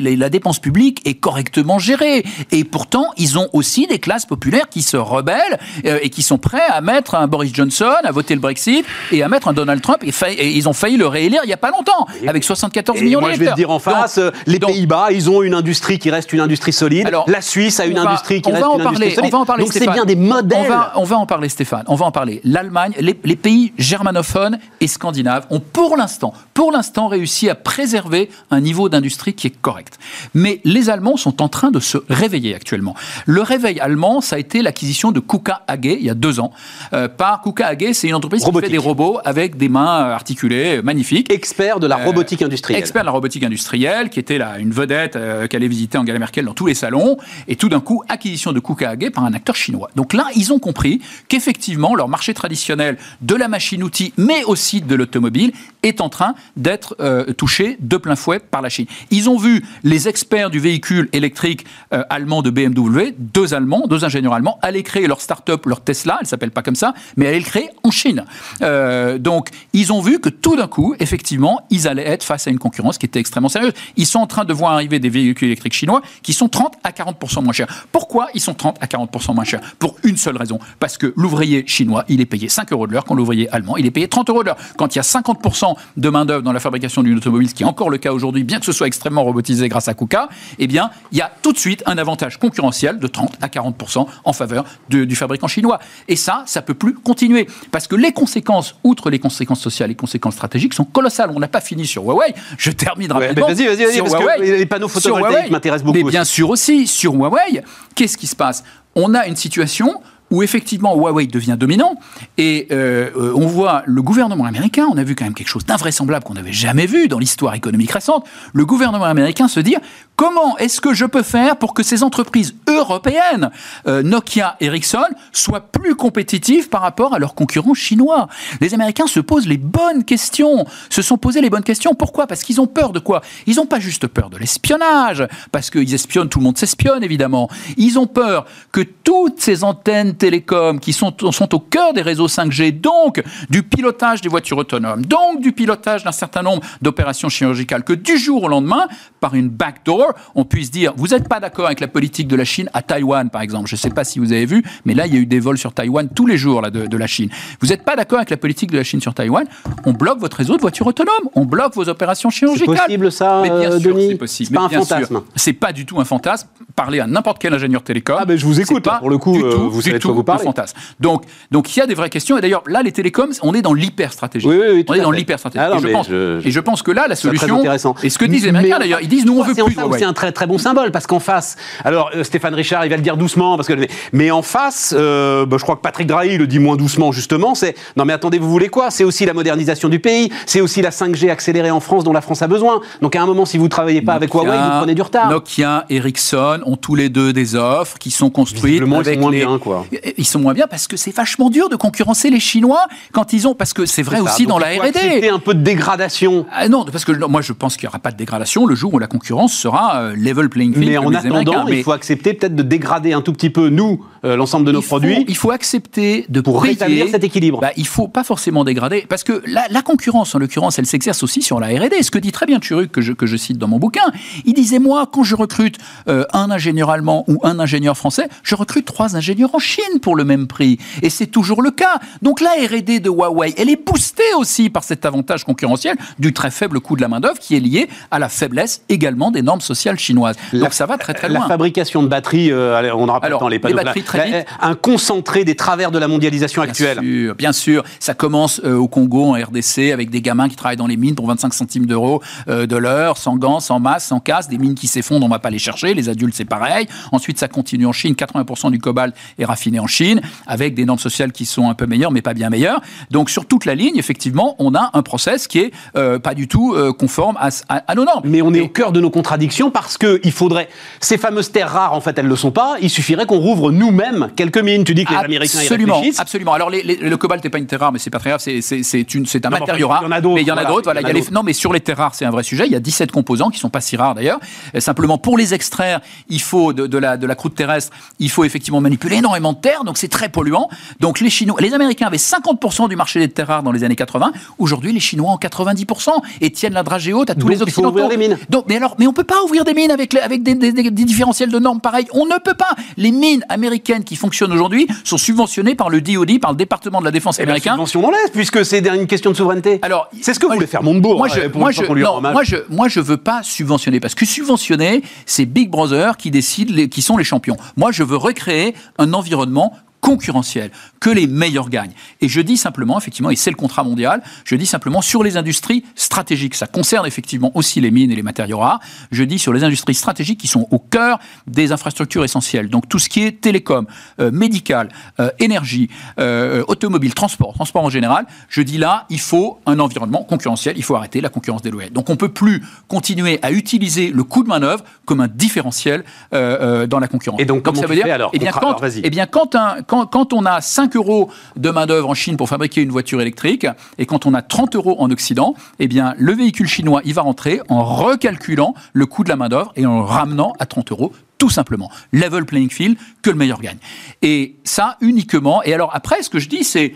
les- 0.00 0.16
la 0.16 0.28
dépense 0.30 0.58
publique 0.58 1.00
est 1.06 1.14
correctement 1.14 1.78
gérée. 1.78 2.24
Et 2.50 2.64
pourtant, 2.64 3.06
ils 3.18 3.38
ont 3.38 3.48
aussi 3.52 3.86
des 3.86 3.98
classes 3.98 4.24
populaires 4.26 4.68
qui 4.70 4.82
se 4.82 4.96
rebellent 4.96 5.58
euh, 5.84 5.98
et 6.02 6.10
qui 6.10 6.22
sont 6.22 6.38
prêts 6.38 6.60
à 6.68 6.80
mettre 6.80 7.14
un 7.14 7.26
Boris 7.26 7.52
Johnson, 7.54 7.90
à 8.02 8.10
voter 8.12 8.34
le 8.34 8.40
Brexit 8.40 8.84
et 9.10 9.22
à 9.22 9.28
mettre 9.28 9.48
un 9.48 9.52
Donald 9.52 9.80
Trump. 9.82 9.98
Et, 10.02 10.12
failli- 10.12 10.36
et 10.38 10.48
ils 10.56 10.68
ont 10.68 10.72
failli 10.72 10.96
le 10.96 11.06
réélire 11.06 11.40
il 11.44 11.48
n'y 11.48 11.52
a 11.52 11.56
pas 11.58 11.70
longtemps, 11.70 12.06
avec 12.26 12.44
74 12.44 12.98
Et 12.98 13.04
millions 13.04 13.20
moi, 13.20 13.30
je 13.32 13.38
vais 13.38 13.46
te 13.46 13.54
d'électeurs. 13.54 13.56
dire 13.56 13.70
en 13.70 13.78
face, 13.78 14.16
Donc- 14.16 14.24
euh, 14.26 14.30
les 14.46 14.58
Pays-Bas, 14.58 15.08
ils 15.12 15.28
ont 15.30 15.42
une 15.42 15.54
industrie 15.54 15.98
qui 15.98 16.10
reste 16.10 16.32
une 16.32 16.40
industrie 16.40 16.72
solide. 16.72 17.06
Alors, 17.06 17.24
la 17.28 17.40
Suisse 17.40 17.80
a 17.80 17.86
une 17.86 17.94
va- 17.98 18.08
industrie 18.08 18.40
qui 18.42 18.50
reste 18.50 18.62
une 18.64 18.68
parler, 18.70 18.84
industrie 18.86 19.10
solide. 19.14 19.30
On 19.34 19.36
va 19.36 19.42
en 19.42 19.46
parler, 19.46 19.64
Donc 19.64 19.72
c'est 19.72 19.86
bien 19.90 20.04
des 20.04 20.16
modèles. 20.16 20.58
On 20.66 20.68
va, 20.68 20.92
on 20.96 21.04
va 21.04 21.16
en 21.18 21.26
parler, 21.26 21.48
Stéphane. 21.48 21.84
On 21.88 21.94
va 21.94 22.06
en 22.06 22.12
parler. 22.12 22.40
L'Allemagne, 22.52 22.92
les, 23.00 23.18
les 23.24 23.36
pays 23.36 23.72
germanophones 23.78 24.58
et 24.82 24.86
scandinaves 24.86 25.46
ont 25.48 25.58
pour 25.60 25.96
l'instant, 25.96 26.34
pour 26.52 26.70
l'instant, 26.70 27.08
réussi 27.08 27.48
à 27.48 27.54
préserver 27.54 28.28
un 28.50 28.60
niveau 28.60 28.90
d'industrie 28.90 29.32
qui 29.32 29.46
est 29.46 29.56
correct. 29.62 29.98
Mais 30.34 30.60
les 30.64 30.90
Allemands 30.90 31.16
sont 31.16 31.40
en 31.40 31.48
train 31.48 31.70
de 31.70 31.80
se 31.80 31.96
réveiller 32.10 32.54
actuellement. 32.54 32.94
Le 33.24 33.40
réveil 33.40 33.80
allemand, 33.80 34.20
ça 34.20 34.36
a 34.36 34.38
été 34.38 34.60
l'acquisition 34.60 35.12
de 35.12 35.20
Kuka 35.20 35.62
AG 35.66 35.86
il 35.86 36.04
y 36.04 36.10
a 36.10 36.14
deux 36.14 36.40
ans 36.40 36.52
euh, 36.92 37.08
par 37.08 37.40
Kuka 37.40 37.66
AG. 37.68 37.94
C'est 37.94 38.08
une 38.08 38.14
entreprise 38.14 38.44
Robotique. 38.44 38.66
qui 38.68 38.72
fait 38.74 38.78
des 38.82 38.86
robots 38.86 39.18
avec 39.24 39.56
des 39.56 39.70
mains 39.70 40.02
euh, 40.02 40.14
articulées, 40.14 40.82
magnifiques. 40.82 41.32
Expert 41.32 41.80
de 41.80 41.86
la 41.86 41.98
Euh, 42.00 42.04
robotique 42.04 42.42
industrielle. 42.42 42.78
Expert 42.80 43.00
de 43.02 43.06
la 43.06 43.12
robotique 43.12 43.44
industrielle, 43.44 44.10
qui 44.10 44.20
était 44.20 44.36
là, 44.36 44.58
une 44.58 44.72
vedette 44.72 45.16
euh, 45.16 45.46
qu'allait 45.46 45.68
visiter 45.68 45.96
Angela 45.96 46.18
Merkel 46.18 46.44
dans 46.44 46.52
tous 46.54 46.66
les 46.66 46.74
salons, 46.74 47.16
et 47.48 47.56
tout 47.56 47.70
d'un 47.70 47.80
coup, 47.80 48.02
acquisition 48.10 48.52
de 48.52 48.60
Kuka 48.60 48.94
par 49.14 49.24
un 49.24 49.32
acteur 49.32 49.56
chinois. 49.56 49.88
Donc 49.96 50.12
là, 50.12 50.26
ils 50.36 50.52
ont 50.52 50.58
compris 50.58 51.00
qu'effectivement, 51.28 51.94
leur 51.94 52.08
marché 52.08 52.34
traditionnel 52.42 52.98
de 53.20 53.36
la 53.36 53.46
machine-outil, 53.46 54.12
mais 54.16 54.42
aussi 54.42 54.80
de 54.80 54.96
l'automobile, 54.96 55.52
est 55.84 56.00
en 56.00 56.08
train 56.08 56.34
d'être 56.56 56.96
euh, 56.98 57.32
touché 57.32 57.76
de 57.78 57.96
plein 57.96 58.16
fouet 58.16 58.40
par 58.40 58.62
la 58.62 58.68
Chine. 58.68 58.86
Ils 59.10 59.30
ont 59.30 59.38
vu 59.38 59.64
les 59.84 60.08
experts 60.08 60.50
du 60.50 60.58
véhicule 60.58 61.08
électrique 61.12 61.64
euh, 61.92 62.02
allemand 62.10 62.42
de 62.42 62.50
BMW, 62.50 63.14
deux 63.16 63.54
Allemands, 63.54 63.86
deux 63.86 64.04
ingénieurs 64.04 64.34
allemands, 64.34 64.58
aller 64.60 64.82
créer 64.82 65.06
leur 65.06 65.20
start-up, 65.20 65.66
leur 65.66 65.82
Tesla, 65.82 66.18
elle 66.20 66.26
s'appelle 66.26 66.50
pas 66.50 66.62
comme 66.62 66.74
ça, 66.74 66.94
mais 67.16 67.28
aller 67.28 67.38
le 67.38 67.44
créer 67.44 67.68
en 67.84 67.92
Chine. 67.92 68.24
Euh, 68.62 69.18
donc, 69.18 69.50
ils 69.72 69.92
ont 69.92 70.00
vu 70.00 70.18
que 70.18 70.28
tout 70.28 70.56
d'un 70.56 70.66
coup, 70.66 70.96
effectivement, 70.98 71.64
ils 71.70 71.86
allaient 71.86 72.08
être 72.08 72.24
face 72.24 72.48
à 72.48 72.50
une 72.50 72.58
concurrence 72.58 72.98
qui 72.98 73.06
était 73.06 73.20
extrêmement 73.20 73.48
sérieuse. 73.48 73.72
Ils 73.96 74.06
sont 74.06 74.18
en 74.18 74.26
train 74.26 74.44
de 74.44 74.52
voir 74.52 74.72
arriver 74.72 74.98
des 74.98 75.10
véhicules 75.10 75.46
électriques 75.46 75.74
chinois 75.74 76.02
qui 76.22 76.32
sont 76.32 76.48
30 76.48 76.74
à 76.82 76.90
40% 76.90 77.44
moins 77.44 77.52
chers. 77.52 77.86
Pourquoi 77.92 78.28
ils 78.34 78.40
sont 78.40 78.54
30 78.54 78.78
à 78.80 78.86
40% 78.86 79.32
moins 79.32 79.44
chers? 79.44 79.60
Pour 79.78 79.96
une 80.02 80.16
seule 80.16 80.36
raison. 80.36 80.58
Parce 80.80 80.98
que 80.98 81.12
l'ouvrier 81.16 81.64
chinois, 81.66 82.04
il 82.08 82.20
est 82.20 82.31
payé 82.32 82.48
5 82.48 82.72
euros 82.72 82.86
de 82.86 82.92
l'heure, 82.92 83.04
quand 83.04 83.14
l'ouvrier 83.14 83.46
allemand, 83.50 83.76
il 83.76 83.84
est 83.84 83.90
payé 83.90 84.08
30 84.08 84.30
euros 84.30 84.40
de 84.42 84.46
l'heure. 84.46 84.56
Quand 84.78 84.94
il 84.94 84.98
y 84.98 85.00
a 85.00 85.02
50% 85.02 85.74
de 85.98 86.08
main-d'œuvre 86.08 86.42
dans 86.42 86.52
la 86.52 86.60
fabrication 86.60 87.02
d'une 87.02 87.18
automobile, 87.18 87.50
ce 87.50 87.54
qui 87.54 87.62
est 87.62 87.66
encore 87.66 87.90
le 87.90 87.98
cas 87.98 88.12
aujourd'hui, 88.12 88.42
bien 88.42 88.58
que 88.58 88.64
ce 88.64 88.72
soit 88.72 88.86
extrêmement 88.86 89.22
robotisé 89.22 89.68
grâce 89.68 89.88
à 89.88 89.92
KUKA, 89.94 90.30
eh 90.58 90.66
bien, 90.66 90.90
il 91.12 91.18
y 91.18 91.20
a 91.20 91.30
tout 91.42 91.52
de 91.52 91.58
suite 91.58 91.82
un 91.84 91.98
avantage 91.98 92.38
concurrentiel 92.38 92.98
de 92.98 93.06
30 93.06 93.36
à 93.42 93.48
40% 93.48 94.06
en 94.24 94.32
faveur 94.32 94.64
de- 94.88 95.04
du 95.04 95.14
fabricant 95.14 95.46
chinois. 95.46 95.78
Et 96.08 96.16
ça, 96.16 96.42
ça 96.46 96.62
peut 96.62 96.72
plus 96.74 96.94
continuer. 96.94 97.46
Parce 97.70 97.86
que 97.86 97.96
les 97.96 98.12
conséquences, 98.12 98.76
outre 98.82 99.10
les 99.10 99.18
conséquences 99.18 99.60
sociales, 99.60 99.90
les 99.90 99.94
conséquences 99.94 100.34
stratégiques 100.34 100.72
sont 100.72 100.84
colossales. 100.84 101.30
On 101.34 101.38
n'a 101.40 101.48
pas 101.48 101.60
fini 101.60 101.86
sur 101.86 102.04
Huawei. 102.04 102.34
Je 102.56 102.70
termine 102.70 103.12
rapidement. 103.12 103.46
vas-y, 103.46 103.66
vas-y, 103.66 103.84
vas-y, 103.84 103.94
Sur 103.94 104.04
parce 104.04 104.16
que 104.16 104.22
Huawei. 104.22 104.56
les 104.58 104.66
panneaux 104.66 104.88
photovoltaïques 104.88 105.34
Huawei. 105.36 105.50
m'intéressent 105.50 105.84
beaucoup 105.84 105.98
Mais 105.98 106.04
bien 106.10 106.24
sûr 106.24 106.48
aussi, 106.48 106.86
sur 106.86 107.12
Huawei, 107.14 107.62
qu'est-ce 107.94 108.16
qui 108.16 108.26
se 108.26 108.36
passe? 108.36 108.64
On 108.94 109.14
a 109.14 109.26
une 109.26 109.36
situation 109.36 110.00
où 110.32 110.42
effectivement 110.42 110.96
Huawei 110.96 111.26
devient 111.26 111.56
dominant 111.58 111.94
et 112.38 112.66
euh, 112.72 113.10
on 113.36 113.46
voit 113.46 113.82
le 113.86 114.02
gouvernement 114.02 114.46
américain, 114.46 114.88
on 114.90 114.96
a 114.96 115.04
vu 115.04 115.14
quand 115.14 115.24
même 115.24 115.34
quelque 115.34 115.48
chose 115.48 115.66
d'invraisemblable 115.66 116.24
qu'on 116.24 116.34
n'avait 116.34 116.52
jamais 116.52 116.86
vu 116.86 117.06
dans 117.06 117.18
l'histoire 117.18 117.54
économique 117.54 117.92
récente, 117.92 118.26
le 118.54 118.64
gouvernement 118.64 119.04
américain 119.04 119.46
se 119.46 119.60
dire 119.60 119.78
comment 120.16 120.56
est-ce 120.58 120.80
que 120.80 120.94
je 120.94 121.04
peux 121.04 121.22
faire 121.22 121.56
pour 121.56 121.74
que 121.74 121.82
ces 121.82 122.02
entreprises 122.02 122.54
européennes, 122.66 123.50
euh, 123.86 124.02
Nokia, 124.02 124.56
Ericsson, 124.60 125.04
soient 125.32 125.60
plus 125.60 125.94
compétitives 125.94 126.68
par 126.68 126.80
rapport 126.80 127.14
à 127.14 127.18
leurs 127.18 127.34
concurrents 127.34 127.74
chinois? 127.74 128.28
Les 128.60 128.72
Américains 128.72 129.06
se 129.06 129.20
posent 129.20 129.46
les 129.46 129.58
bonnes 129.58 130.04
questions, 130.04 130.64
se 130.88 131.02
sont 131.02 131.18
posés 131.18 131.40
les 131.40 131.50
bonnes 131.50 131.62
questions. 131.62 131.94
Pourquoi? 131.94 132.26
Parce 132.26 132.42
qu'ils 132.42 132.60
ont 132.60 132.66
peur 132.66 132.92
de 132.92 133.00
quoi? 133.00 133.20
Ils 133.46 133.56
n'ont 133.56 133.66
pas 133.66 133.80
juste 133.80 134.06
peur 134.06 134.30
de 134.30 134.38
l'espionnage, 134.38 135.26
parce 135.50 135.70
qu'ils 135.70 135.92
espionnent, 135.92 136.28
tout 136.28 136.38
le 136.38 136.44
monde 136.44 136.58
s'espionne 136.58 137.04
évidemment. 137.04 137.50
Ils 137.76 137.98
ont 137.98 138.06
peur 138.06 138.46
que 138.70 138.80
toutes 138.80 139.40
ces 139.40 139.64
antennes 139.64 140.14
télécom 140.22 140.78
qui 140.78 140.92
sont, 140.92 141.12
sont 141.32 141.52
au 141.52 141.58
cœur 141.58 141.92
des 141.94 142.00
réseaux 142.00 142.28
5G, 142.28 142.80
donc 142.80 143.20
du 143.50 143.64
pilotage 143.64 144.20
des 144.20 144.28
voitures 144.28 144.56
autonomes, 144.56 145.04
donc 145.04 145.40
du 145.40 145.50
pilotage 145.50 146.04
d'un 146.04 146.12
certain 146.12 146.42
nombre 146.42 146.62
d'opérations 146.80 147.28
chirurgicales, 147.28 147.82
que 147.82 147.92
du 147.92 148.16
jour 148.16 148.44
au 148.44 148.48
lendemain, 148.48 148.86
par 149.18 149.34
une 149.34 149.48
backdoor, 149.48 150.12
on 150.36 150.44
puisse 150.44 150.70
dire 150.70 150.92
vous 150.96 151.08
n'êtes 151.08 151.28
pas 151.28 151.40
d'accord 151.40 151.66
avec 151.66 151.80
la 151.80 151.88
politique 151.88 152.28
de 152.28 152.36
la 152.36 152.44
Chine 152.44 152.70
à 152.72 152.82
Taïwan, 152.82 153.30
par 153.30 153.42
exemple. 153.42 153.68
Je 153.68 153.74
ne 153.74 153.78
sais 153.80 153.90
pas 153.90 154.04
si 154.04 154.20
vous 154.20 154.32
avez 154.32 154.46
vu, 154.46 154.62
mais 154.84 154.94
là, 154.94 155.08
il 155.08 155.14
y 155.14 155.16
a 155.16 155.20
eu 155.20 155.26
des 155.26 155.40
vols 155.40 155.58
sur 155.58 155.72
Taïwan 155.72 156.08
tous 156.08 156.28
les 156.28 156.36
jours 156.36 156.62
là, 156.62 156.70
de, 156.70 156.86
de 156.86 156.96
la 156.96 157.08
Chine. 157.08 157.28
Vous 157.60 157.68
n'êtes 157.68 157.82
pas 157.82 157.96
d'accord 157.96 158.18
avec 158.18 158.30
la 158.30 158.36
politique 158.36 158.70
de 158.70 158.76
la 158.76 158.84
Chine 158.84 159.00
sur 159.00 159.14
Taïwan, 159.14 159.44
on 159.84 159.92
bloque 159.92 160.20
votre 160.20 160.36
réseau 160.36 160.54
de 160.56 160.60
voitures 160.60 160.86
autonomes, 160.86 161.28
on 161.34 161.46
bloque 161.46 161.74
vos 161.74 161.88
opérations 161.88 162.30
chirurgicales. 162.30 162.76
possible, 162.76 163.10
ça, 163.10 163.40
mais 163.42 163.50
bien 163.50 163.72
euh, 163.72 163.80
sûr, 163.80 163.92
Denis? 163.92 164.08
c'est 164.10 164.14
possible. 164.14 164.48
C'est 164.48 164.54
pas 164.54 164.68
mais 164.70 164.76
un 164.76 164.80
fantasme. 164.84 165.22
C'est 165.34 165.52
pas 165.52 165.72
du 165.72 165.84
tout 165.84 165.98
un 165.98 166.04
fantasme. 166.04 166.46
Parlez 166.76 167.00
à 167.00 167.08
n'importe 167.08 167.40
quel 167.40 167.52
ingénieur 167.54 167.82
télécom. 167.82 168.16
Ah, 168.20 168.24
ben, 168.24 168.38
je 168.38 168.46
vous 168.46 168.54
c'est 168.54 168.62
écoute, 168.62 168.84
pas 168.84 168.98
pour 168.98 169.10
le 169.10 169.18
coup, 169.18 169.32
du 169.32 169.42
euh, 169.42 169.52
tout, 169.52 169.70
vous 169.70 169.82
du 169.82 169.88
savez 169.88 169.98
tout 169.98 170.11
quoi 170.14 170.36
vous 170.36 170.42
fantasme. 170.44 170.76
Donc, 171.00 171.24
donc 171.50 171.74
il 171.76 171.78
y 171.80 171.82
a 171.82 171.86
des 171.86 171.94
vraies 171.94 172.10
questions. 172.10 172.36
Et 172.38 172.40
d'ailleurs, 172.40 172.62
là, 172.66 172.82
les 172.82 172.92
télécoms, 172.92 173.30
on 173.42 173.54
est 173.54 173.62
dans 173.62 173.74
l'hyper-stratégie. 173.74 174.46
Oui, 174.46 174.56
oui, 174.60 174.66
oui, 174.74 174.84
tout 174.84 174.92
on 174.92 174.96
est 174.96 175.00
dans 175.00 175.10
fait. 175.10 175.16
l'hyper-stratégie. 175.18 175.64
Ah 175.64 175.70
non, 175.70 175.78
et, 175.78 175.82
je 175.82 175.88
pense, 175.88 176.08
je- 176.08 176.40
je- 176.40 176.48
et 176.48 176.50
je 176.50 176.60
pense 176.60 176.82
que 176.82 176.90
là, 176.90 177.06
la 177.08 177.14
C'est 177.16 177.28
très 177.28 177.36
solution. 177.38 177.58
intéressant. 177.60 177.94
Et 178.02 178.10
ce 178.10 178.18
que 178.18 178.24
disent 178.24 178.42
les 178.44 178.48
Américains, 178.50 178.78
d'ailleurs, 178.78 179.00
ils 179.02 179.08
disent 179.08 179.24
nous, 179.26 179.38
on 179.38 179.42
veut 179.42 179.54
C'est 179.54 179.62
plus. 179.64 179.80
aussi 179.82 180.04
un 180.04 180.12
très 180.12 180.32
très 180.32 180.46
bon 180.46 180.58
symbole 180.58 180.90
parce 180.92 181.06
qu'en 181.06 181.20
face, 181.20 181.56
alors 181.84 182.10
euh, 182.14 182.24
Stéphane 182.24 182.54
Richard, 182.54 182.84
il 182.84 182.90
va 182.90 182.96
le 182.96 183.02
dire 183.02 183.16
doucement 183.16 183.56
parce 183.56 183.68
que 183.68 183.74
mais, 184.12 184.30
en 184.30 184.42
face, 184.42 184.94
euh, 184.96 185.46
bah, 185.46 185.56
je 185.58 185.62
crois 185.62 185.76
que 185.76 185.80
Patrick 185.82 186.06
Drahi 186.06 186.36
le 186.38 186.46
dit 186.46 186.58
moins 186.58 186.76
doucement 186.76 187.12
justement. 187.12 187.54
C'est 187.54 187.74
non 187.96 188.04
mais 188.04 188.12
attendez, 188.12 188.38
vous 188.38 188.50
voulez 188.50 188.68
quoi? 188.68 188.90
C'est 188.90 189.04
aussi 189.04 189.24
la 189.26 189.32
modernisation 189.34 189.88
du 189.88 189.98
pays, 190.00 190.30
c'est 190.46 190.60
aussi 190.60 190.82
la 190.82 190.90
5G 190.90 191.30
accélérée 191.30 191.70
en 191.70 191.80
France 191.80 192.04
dont 192.04 192.12
la 192.12 192.20
France 192.20 192.42
a 192.42 192.48
besoin. 192.48 192.80
Donc 193.00 193.16
à 193.16 193.22
un 193.22 193.26
moment, 193.26 193.44
si 193.46 193.58
vous 193.58 193.68
travaillez 193.68 194.02
pas 194.02 194.14
avec 194.14 194.32
Huawei, 194.32 194.50
vous 194.56 194.78
prenez 194.78 194.94
du 194.94 195.02
retard. 195.02 195.30
Nokia, 195.30 195.84
Ericsson 195.90 196.60
ont 196.66 196.76
tous 196.76 196.94
les 196.94 197.08
deux 197.08 197.32
des 197.32 197.54
offres 197.54 197.98
qui 197.98 198.10
sont 198.10 198.30
construites 198.30 198.82
avec 198.82 199.18
moins 199.20 199.30
les- 199.30 199.38
bien, 199.44 199.58
quoi. 199.58 199.84
Ils 200.18 200.26
sont 200.26 200.38
moins 200.38 200.54
bien 200.54 200.66
parce 200.66 200.86
que 200.88 200.96
c'est 200.96 201.14
vachement 201.14 201.50
dur 201.50 201.68
de 201.68 201.76
concurrencer 201.76 202.30
les 202.30 202.40
Chinois 202.40 202.86
quand 203.12 203.32
ils 203.32 203.46
ont 203.48 203.54
parce 203.54 203.72
que 203.72 203.86
c'est 203.86 204.02
vrai 204.02 204.18
ça. 204.18 204.22
aussi 204.22 204.46
dans 204.46 204.58
la 204.58 204.68
R&D. 204.68 204.88
accepter 204.88 205.28
un 205.28 205.38
peu 205.38 205.54
de 205.54 205.62
dégradation. 205.62 206.46
Ah 206.52 206.68
non, 206.68 206.84
parce 206.84 207.04
que 207.04 207.12
non, 207.12 207.28
moi 207.28 207.40
je 207.42 207.52
pense 207.52 207.76
qu'il 207.76 207.86
n'y 207.86 207.88
aura 207.88 207.98
pas 207.98 208.10
de 208.12 208.16
dégradation 208.16 208.66
le 208.66 208.74
jour 208.74 208.94
où 208.94 208.98
la 208.98 209.06
concurrence 209.06 209.52
sera 209.54 209.96
euh, 210.02 210.14
level 210.16 210.48
playing 210.48 210.72
field. 210.74 210.86
Mais 210.88 210.98
en 210.98 211.12
attendant, 211.14 211.66
il 211.68 211.82
faut 211.82 211.92
accepter 211.92 212.34
peut-être 212.34 212.54
de 212.54 212.62
dégrader 212.62 213.12
un 213.12 213.20
tout 213.22 213.32
petit 213.32 213.50
peu 213.50 213.68
nous 213.68 214.04
euh, 214.24 214.36
l'ensemble 214.36 214.64
de 214.66 214.72
nos 214.72 214.80
il 214.80 214.82
faut- 214.82 214.88
produits 214.88 215.24
il 215.28 215.36
faut 215.36 215.50
accepter 215.50 216.24
de 216.28 216.40
pour 216.40 216.60
payer- 216.62 216.74
rétablir 216.74 217.08
cet 217.08 217.24
équilibre. 217.24 217.60
Bah, 217.60 217.70
il 217.76 217.86
faut 217.86 218.08
pas 218.08 218.24
forcément 218.24 218.64
dégrader, 218.64 219.04
parce 219.08 219.24
que 219.24 219.42
la, 219.46 219.64
la 219.70 219.82
concurrence, 219.82 220.34
en 220.34 220.38
l'occurrence, 220.38 220.78
elle 220.78 220.86
s'exerce 220.86 221.22
aussi 221.22 221.42
sur 221.42 221.58
la 221.60 221.66
R&D. 221.68 222.02
Ce 222.02 222.10
que 222.10 222.18
dit 222.18 222.32
très 222.32 222.46
bien 222.46 222.60
Turuk, 222.60 222.90
que 222.90 223.00
je, 223.00 223.12
que 223.12 223.26
je 223.26 223.36
cite 223.36 223.58
dans 223.58 223.68
mon 223.68 223.78
bouquin, 223.78 224.04
il 224.44 224.54
disait, 224.54 224.78
moi, 224.78 225.08
quand 225.10 225.24
je 225.24 225.34
recrute 225.34 225.78
euh, 226.08 226.24
un 226.32 226.50
ingénieur 226.50 226.90
allemand 226.90 227.24
ou 227.28 227.38
un 227.42 227.58
ingénieur 227.58 227.96
français, 227.96 228.28
je 228.42 228.54
recrute 228.54 228.84
trois 228.86 229.16
ingénieurs 229.16 229.54
en 229.54 229.58
Chine. 229.58 229.81
Chine 229.82 230.00
pour 230.00 230.16
le 230.16 230.24
même 230.24 230.46
prix. 230.46 230.78
Et 231.02 231.10
c'est 231.10 231.26
toujours 231.26 231.62
le 231.62 231.70
cas. 231.70 231.98
Donc 232.20 232.40
la 232.40 232.50
R&D 232.50 233.00
de 233.00 233.10
Huawei, 233.10 233.54
elle 233.56 233.70
est 233.70 233.84
boostée 233.84 234.22
aussi 234.36 234.70
par 234.70 234.84
cet 234.84 235.04
avantage 235.04 235.44
concurrentiel 235.44 235.96
du 236.18 236.32
très 236.32 236.50
faible 236.50 236.80
coût 236.80 236.96
de 236.96 237.00
la 237.00 237.08
main-d'œuvre 237.08 237.38
qui 237.38 237.56
est 237.56 237.60
lié 237.60 237.88
à 238.10 238.18
la 238.18 238.28
faiblesse 238.28 238.82
également 238.88 239.30
des 239.30 239.42
normes 239.42 239.60
sociales 239.60 239.98
chinoises. 239.98 240.36
Donc 240.52 240.72
ça 240.72 240.86
va 240.86 240.98
très 240.98 241.14
très 241.14 241.28
loin. 241.28 241.40
La 241.40 241.46
fabrication 241.46 242.02
de 242.02 242.08
batteries, 242.08 242.50
euh, 242.50 242.94
on 242.94 243.08
aura 243.08 243.20
pas 243.20 243.28
le 243.28 243.36
temps, 243.36 243.48
les 243.48 243.58
panneaux. 243.58 243.78
Les 243.78 243.84
batteries, 243.84 244.02
très 244.02 244.24
vite. 244.26 244.46
Un 244.60 244.74
concentré 244.74 245.44
des 245.44 245.56
travers 245.56 245.90
de 245.90 245.98
la 245.98 246.08
mondialisation 246.08 246.62
actuelle. 246.62 246.98
Bien 247.00 247.24
sûr, 247.24 247.34
bien 247.34 247.52
sûr. 247.52 247.84
Ça 248.00 248.14
commence 248.14 248.60
euh, 248.64 248.76
au 248.76 248.88
Congo, 248.88 249.24
en 249.24 249.32
RDC, 249.32 249.92
avec 249.92 250.10
des 250.10 250.20
gamins 250.20 250.48
qui 250.48 250.56
travaillent 250.56 250.76
dans 250.76 250.86
les 250.86 250.96
mines 250.96 251.14
pour 251.14 251.26
25 251.26 251.52
centimes 251.54 251.86
d'euros 251.86 252.22
euh, 252.48 252.66
de 252.66 252.76
l'heure, 252.76 253.16
sans 253.16 253.36
gants, 253.36 253.60
sans 253.60 253.80
masse, 253.80 254.06
sans 254.06 254.20
casse, 254.20 254.48
des 254.48 254.58
mines 254.58 254.74
qui 254.74 254.86
s'effondrent, 254.86 255.26
on 255.26 255.28
va 255.28 255.38
pas 255.38 255.50
les 255.50 255.58
chercher. 255.58 255.94
Les 255.94 256.08
adultes, 256.08 256.34
c'est 256.34 256.44
pareil. 256.44 256.86
Ensuite, 257.12 257.38
ça 257.38 257.48
continue 257.48 257.86
en 257.86 257.92
Chine. 257.92 258.14
80% 258.14 258.70
du 258.70 258.78
cobalt 258.78 259.14
est 259.38 259.44
raffiné 259.44 259.71
en 259.78 259.86
Chine, 259.86 260.20
avec 260.46 260.74
des 260.74 260.84
normes 260.84 260.98
sociales 260.98 261.32
qui 261.32 261.46
sont 261.46 261.68
un 261.68 261.74
peu 261.74 261.86
meilleures, 261.86 262.12
mais 262.12 262.22
pas 262.22 262.34
bien 262.34 262.50
meilleures. 262.50 262.80
Donc 263.10 263.30
sur 263.30 263.46
toute 263.46 263.64
la 263.64 263.74
ligne, 263.74 263.96
effectivement, 263.96 264.56
on 264.58 264.74
a 264.74 264.90
un 264.94 265.02
process 265.02 265.46
qui 265.46 265.58
est 265.58 265.72
pas 265.92 266.34
du 266.34 266.48
tout 266.48 266.76
conforme 266.98 267.36
à, 267.38 267.48
à, 267.68 267.94
nos 267.94 268.04
normes. 268.04 268.22
Mais 268.24 268.42
on 268.42 268.52
est 268.54 268.60
au 268.60 268.68
cœur 268.68 268.92
de 268.92 269.00
nos 269.00 269.10
contradictions 269.10 269.70
parce 269.70 269.98
qu'il 269.98 270.32
faudrait 270.32 270.68
ces 271.00 271.18
fameuses 271.18 271.50
terres 271.50 271.70
rares, 271.70 271.94
en 271.94 272.00
fait, 272.00 272.18
elles 272.18 272.24
ne 272.24 272.30
le 272.30 272.36
sont 272.36 272.50
pas. 272.50 272.76
Il 272.80 272.90
suffirait 272.90 273.26
qu'on 273.26 273.38
rouvre 273.38 273.70
nous-mêmes 273.70 274.30
quelques 274.36 274.58
mines. 274.58 274.84
Tu 274.84 274.94
dis 274.94 275.04
que 275.04 275.12
les 275.12 275.18
Américains 275.18 275.62
y 275.62 275.68
réfléchissent. 275.68 276.20
Absolument. 276.20 276.52
Alors, 276.52 276.70
le 276.70 277.16
cobalt 277.16 277.42
n'est 277.42 277.50
pas 277.50 277.58
une 277.58 277.66
terre 277.66 277.80
rare, 277.80 277.92
mais 277.92 277.98
c'est 277.98 278.10
pas 278.10 278.18
très 278.18 278.30
grave. 278.30 278.40
C'est 278.40 279.46
un 279.46 279.50
matériau 279.50 279.88
rare. 279.88 280.02
Il 280.02 280.06
y 280.06 280.08
en 280.08 280.12
a 280.12 280.20
d'autres. 280.20 280.34
Mais 280.34 280.42
il 280.42 280.48
y 280.48 280.52
en 280.52 280.56
a 280.56 280.64
d'autres. 280.64 281.32
Non, 281.32 281.42
mais 281.42 281.52
sur 281.52 281.72
les 281.72 281.80
terres 281.80 281.98
rares, 281.98 282.14
c'est 282.14 282.24
un 282.24 282.30
vrai 282.30 282.42
sujet. 282.42 282.66
Il 282.66 282.72
y 282.72 282.76
a 282.76 282.80
17 282.80 283.10
composants 283.10 283.50
qui 283.50 283.58
sont 283.58 283.70
pas 283.70 283.80
si 283.80 283.96
rares 283.96 284.14
d'ailleurs. 284.14 284.40
Simplement, 284.78 285.18
pour 285.18 285.38
les 285.38 285.54
extraire, 285.54 286.00
il 286.28 286.40
faut 286.40 286.72
de, 286.72 286.98
la, 286.98 287.16
de 287.16 287.26
la 287.26 287.34
croûte 287.34 287.54
terrestre, 287.54 287.92
il 288.18 288.30
faut 288.30 288.44
effectivement 288.44 288.80
manipuler 288.80 289.16
énormément 289.16 289.52
de 289.52 289.58
terre. 289.62 289.84
Donc, 289.84 289.96
c'est 289.96 290.08
très 290.08 290.28
polluant. 290.28 290.68
Donc, 291.00 291.20
les 291.20 291.30
Chinois, 291.30 291.56
les 291.60 291.72
Américains 291.72 292.06
avaient 292.06 292.18
50% 292.18 292.88
du 292.88 292.96
marché 292.96 293.18
des 293.18 293.28
terres 293.28 293.46
rares 293.46 293.62
dans 293.62 293.72
les 293.72 293.84
années 293.84 293.96
80. 293.96 294.32
Aujourd'hui, 294.58 294.92
les 294.92 295.00
Chinois 295.00 295.32
ont 295.32 295.36
90% 295.36 296.10
et 296.40 296.50
tiennent 296.50 296.74
la 296.74 296.82
dragée 296.82 297.12
haute 297.12 297.30
à 297.30 297.34
tous 297.34 297.48
les 297.48 297.62
Occidentaux. 297.62 297.96
Il 297.96 298.00
faut 298.00 298.04
ouvrir 298.04 298.08
les 298.08 298.16
mines. 298.16 298.38
Donc, 298.50 298.64
mais 298.68 298.76
alors, 298.76 298.96
mais 298.98 299.06
on 299.06 299.12
peut 299.12 299.24
pas 299.24 299.42
ouvrir 299.42 299.64
des 299.64 299.74
mines 299.74 299.90
avec, 299.90 300.14
avec 300.14 300.42
des, 300.42 300.54
des, 300.54 300.90
différentiels 300.90 301.50
de 301.50 301.58
normes 301.58 301.80
pareils. 301.80 302.06
On 302.12 302.26
ne 302.26 302.38
peut 302.38 302.54
pas. 302.54 302.74
Les 302.96 303.12
mines 303.12 303.44
américaines 303.48 304.04
qui 304.04 304.16
fonctionnent 304.16 304.52
aujourd'hui 304.52 304.86
sont 305.04 305.18
subventionnées 305.18 305.74
par 305.74 305.88
le 305.88 306.00
DoD, 306.00 306.40
par 306.40 306.50
le 306.50 306.56
département 306.56 307.00
de 307.00 307.04
la 307.04 307.10
défense 307.10 307.36
eh 307.38 307.42
ben, 307.42 307.50
américain. 307.50 307.72
Subvention 307.72 308.02
dans 308.02 308.10
l'Est, 308.10 308.32
puisque 308.32 308.64
c'est 308.64 308.86
une 308.86 309.06
question 309.06 309.30
de 309.30 309.36
souveraineté. 309.36 309.78
Alors, 309.82 310.08
c'est 310.20 310.34
ce 310.34 310.40
que 310.40 310.46
vous 310.46 310.54
voulez 310.54 310.66
faire 310.66 310.82
Montebourg. 310.82 311.18
Moi, 311.18 311.28
je, 311.28 311.40
euh, 311.40 311.48
moi, 311.54 311.70
je, 311.70 311.82
non, 311.82 312.20
moi, 312.20 312.42
je, 312.42 312.56
moi, 312.68 312.88
je 312.88 313.00
veux 313.00 313.16
pas 313.16 313.42
subventionner 313.42 314.00
parce 314.00 314.14
que 314.14 314.26
subventionner, 314.26 315.02
c'est 315.26 315.46
Big 315.46 315.70
Brother 315.70 316.16
qui 316.16 316.30
décide 316.30 316.70
les, 316.70 316.88
qui 316.88 317.02
sont 317.02 317.16
les 317.16 317.24
champions. 317.24 317.56
Moi, 317.76 317.92
je 317.92 318.02
veux 318.02 318.16
recréer 318.16 318.74
un 318.98 319.12
environnement 319.12 319.51
concurrentiel, 320.00 320.70
que 321.02 321.10
les 321.10 321.26
meilleurs 321.26 321.68
gagnent. 321.68 321.90
Et 322.20 322.28
je 322.28 322.40
dis 322.40 322.56
simplement, 322.56 322.96
effectivement, 322.96 323.30
et 323.30 323.34
c'est 323.34 323.50
le 323.50 323.56
contrat 323.56 323.82
mondial, 323.82 324.22
je 324.44 324.54
dis 324.54 324.66
simplement 324.66 325.02
sur 325.02 325.24
les 325.24 325.36
industries 325.36 325.84
stratégiques, 325.96 326.54
ça 326.54 326.68
concerne 326.68 327.06
effectivement 327.06 327.50
aussi 327.56 327.80
les 327.80 327.90
mines 327.90 328.12
et 328.12 328.14
les 328.14 328.22
matériaux 328.22 328.58
rares, 328.58 328.78
je 329.10 329.24
dis 329.24 329.40
sur 329.40 329.52
les 329.52 329.64
industries 329.64 329.96
stratégiques 329.96 330.38
qui 330.38 330.46
sont 330.46 330.68
au 330.70 330.78
cœur 330.78 331.18
des 331.48 331.72
infrastructures 331.72 332.22
essentielles. 332.22 332.68
Donc 332.68 332.88
tout 332.88 333.00
ce 333.00 333.08
qui 333.08 333.24
est 333.24 333.40
télécom, 333.40 333.86
euh, 334.20 334.30
médical, 334.30 334.90
euh, 335.18 335.30
énergie, 335.40 335.90
euh, 336.20 336.62
automobile, 336.68 337.14
transport, 337.14 337.52
transport 337.54 337.82
en 337.82 337.90
général, 337.90 338.24
je 338.48 338.62
dis 338.62 338.78
là, 338.78 339.06
il 339.10 339.18
faut 339.18 339.58
un 339.66 339.80
environnement 339.80 340.22
concurrentiel, 340.22 340.74
il 340.76 340.84
faut 340.84 340.94
arrêter 340.94 341.20
la 341.20 341.30
concurrence 341.30 341.62
déloyale. 341.62 341.92
Donc 341.92 342.10
on 342.10 342.12
ne 342.12 342.18
peut 342.18 342.32
plus 342.32 342.62
continuer 342.86 343.40
à 343.42 343.50
utiliser 343.50 344.12
le 344.12 344.22
coût 344.22 344.44
de 344.44 344.48
manœuvre 344.48 344.84
comme 345.04 345.20
un 345.20 345.28
différentiel 345.28 346.04
dans 346.30 346.98
la 347.00 347.08
concurrence. 347.08 347.40
Et 347.40 347.44
donc, 347.44 347.62
comment 347.64 347.80
ça 347.80 347.88
veut 347.88 347.96
dire 347.96 348.06
alors, 348.06 348.30
eh 348.34 348.38
bien, 348.38 348.52
quand, 348.52 348.76
eh 349.02 349.10
bien, 349.10 349.26
quand 349.26 349.56
un, 349.56 349.82
quand, 349.82 350.32
on 350.32 350.44
a 350.44 350.60
5 350.60 350.91
euros 350.96 351.30
de 351.56 351.70
main-d'œuvre 351.70 352.10
en 352.10 352.14
Chine 352.14 352.36
pour 352.36 352.48
fabriquer 352.48 352.82
une 352.82 352.90
voiture 352.90 353.20
électrique, 353.20 353.66
et 353.98 354.06
quand 354.06 354.26
on 354.26 354.34
a 354.34 354.42
30 354.42 354.76
euros 354.76 354.96
en 354.98 355.10
Occident, 355.10 355.54
eh 355.78 355.88
bien, 355.88 356.14
le 356.18 356.32
véhicule 356.32 356.68
chinois, 356.68 357.02
il 357.04 357.14
va 357.14 357.22
rentrer 357.22 357.60
en 357.68 357.84
recalculant 357.84 358.74
le 358.92 359.06
coût 359.06 359.24
de 359.24 359.28
la 359.28 359.36
main-d'œuvre 359.36 359.72
et 359.76 359.86
en 359.86 359.98
le 359.98 360.04
ramenant 360.04 360.52
à 360.58 360.66
30 360.66 360.92
euros 360.92 361.12
tout 361.38 361.50
simplement. 361.50 361.90
Level 362.12 362.44
playing 362.44 362.70
field, 362.70 362.96
que 363.20 363.30
le 363.30 363.34
meilleur 363.34 363.60
gagne. 363.60 363.78
Et 364.22 364.54
ça 364.62 364.96
uniquement. 365.00 365.60
Et 365.64 365.74
alors 365.74 365.90
après, 365.92 366.22
ce 366.22 366.30
que 366.30 366.38
je 366.38 366.48
dis, 366.48 366.62
c'est 366.62 366.94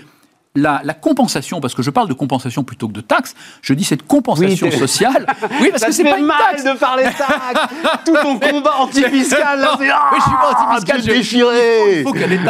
la, 0.57 0.95
compensation, 0.95 1.61
parce 1.61 1.75
que 1.75 1.83
je 1.83 1.91
parle 1.91 2.09
de 2.09 2.15
compensation 2.15 2.65
plutôt 2.65 2.89
que 2.89 2.93
de 2.93 3.01
taxe, 3.01 3.35
je 3.63 3.75
dis 3.75 3.85
cette 3.85 4.07
compensation 4.07 4.71
sociale. 4.71 5.27
Oui, 5.61 5.69
parce 5.71 5.85
que 5.85 5.93
c'est 5.93 6.05
pas 6.05 6.19
une 6.19 6.27
mal 6.27 6.37
taxe. 6.51 6.65
de 6.65 6.73
parler 6.73 7.05
taxe. 7.05 7.75
Tout 8.05 8.15
ton 8.21 8.39
combat 8.39 8.75
anti-fiscal, 8.79 9.61
là, 9.61 9.77
c'est 9.79 9.89
ah, 9.89 10.11
je 10.17 10.23
suis 10.23 10.31
pas 10.31 10.51
anti-fiscal, 10.51 11.01
je 11.01 11.07
déchiré. 11.07 11.99
Il 11.99 12.03
faut, 12.03 12.13
qu'elle 12.13 12.41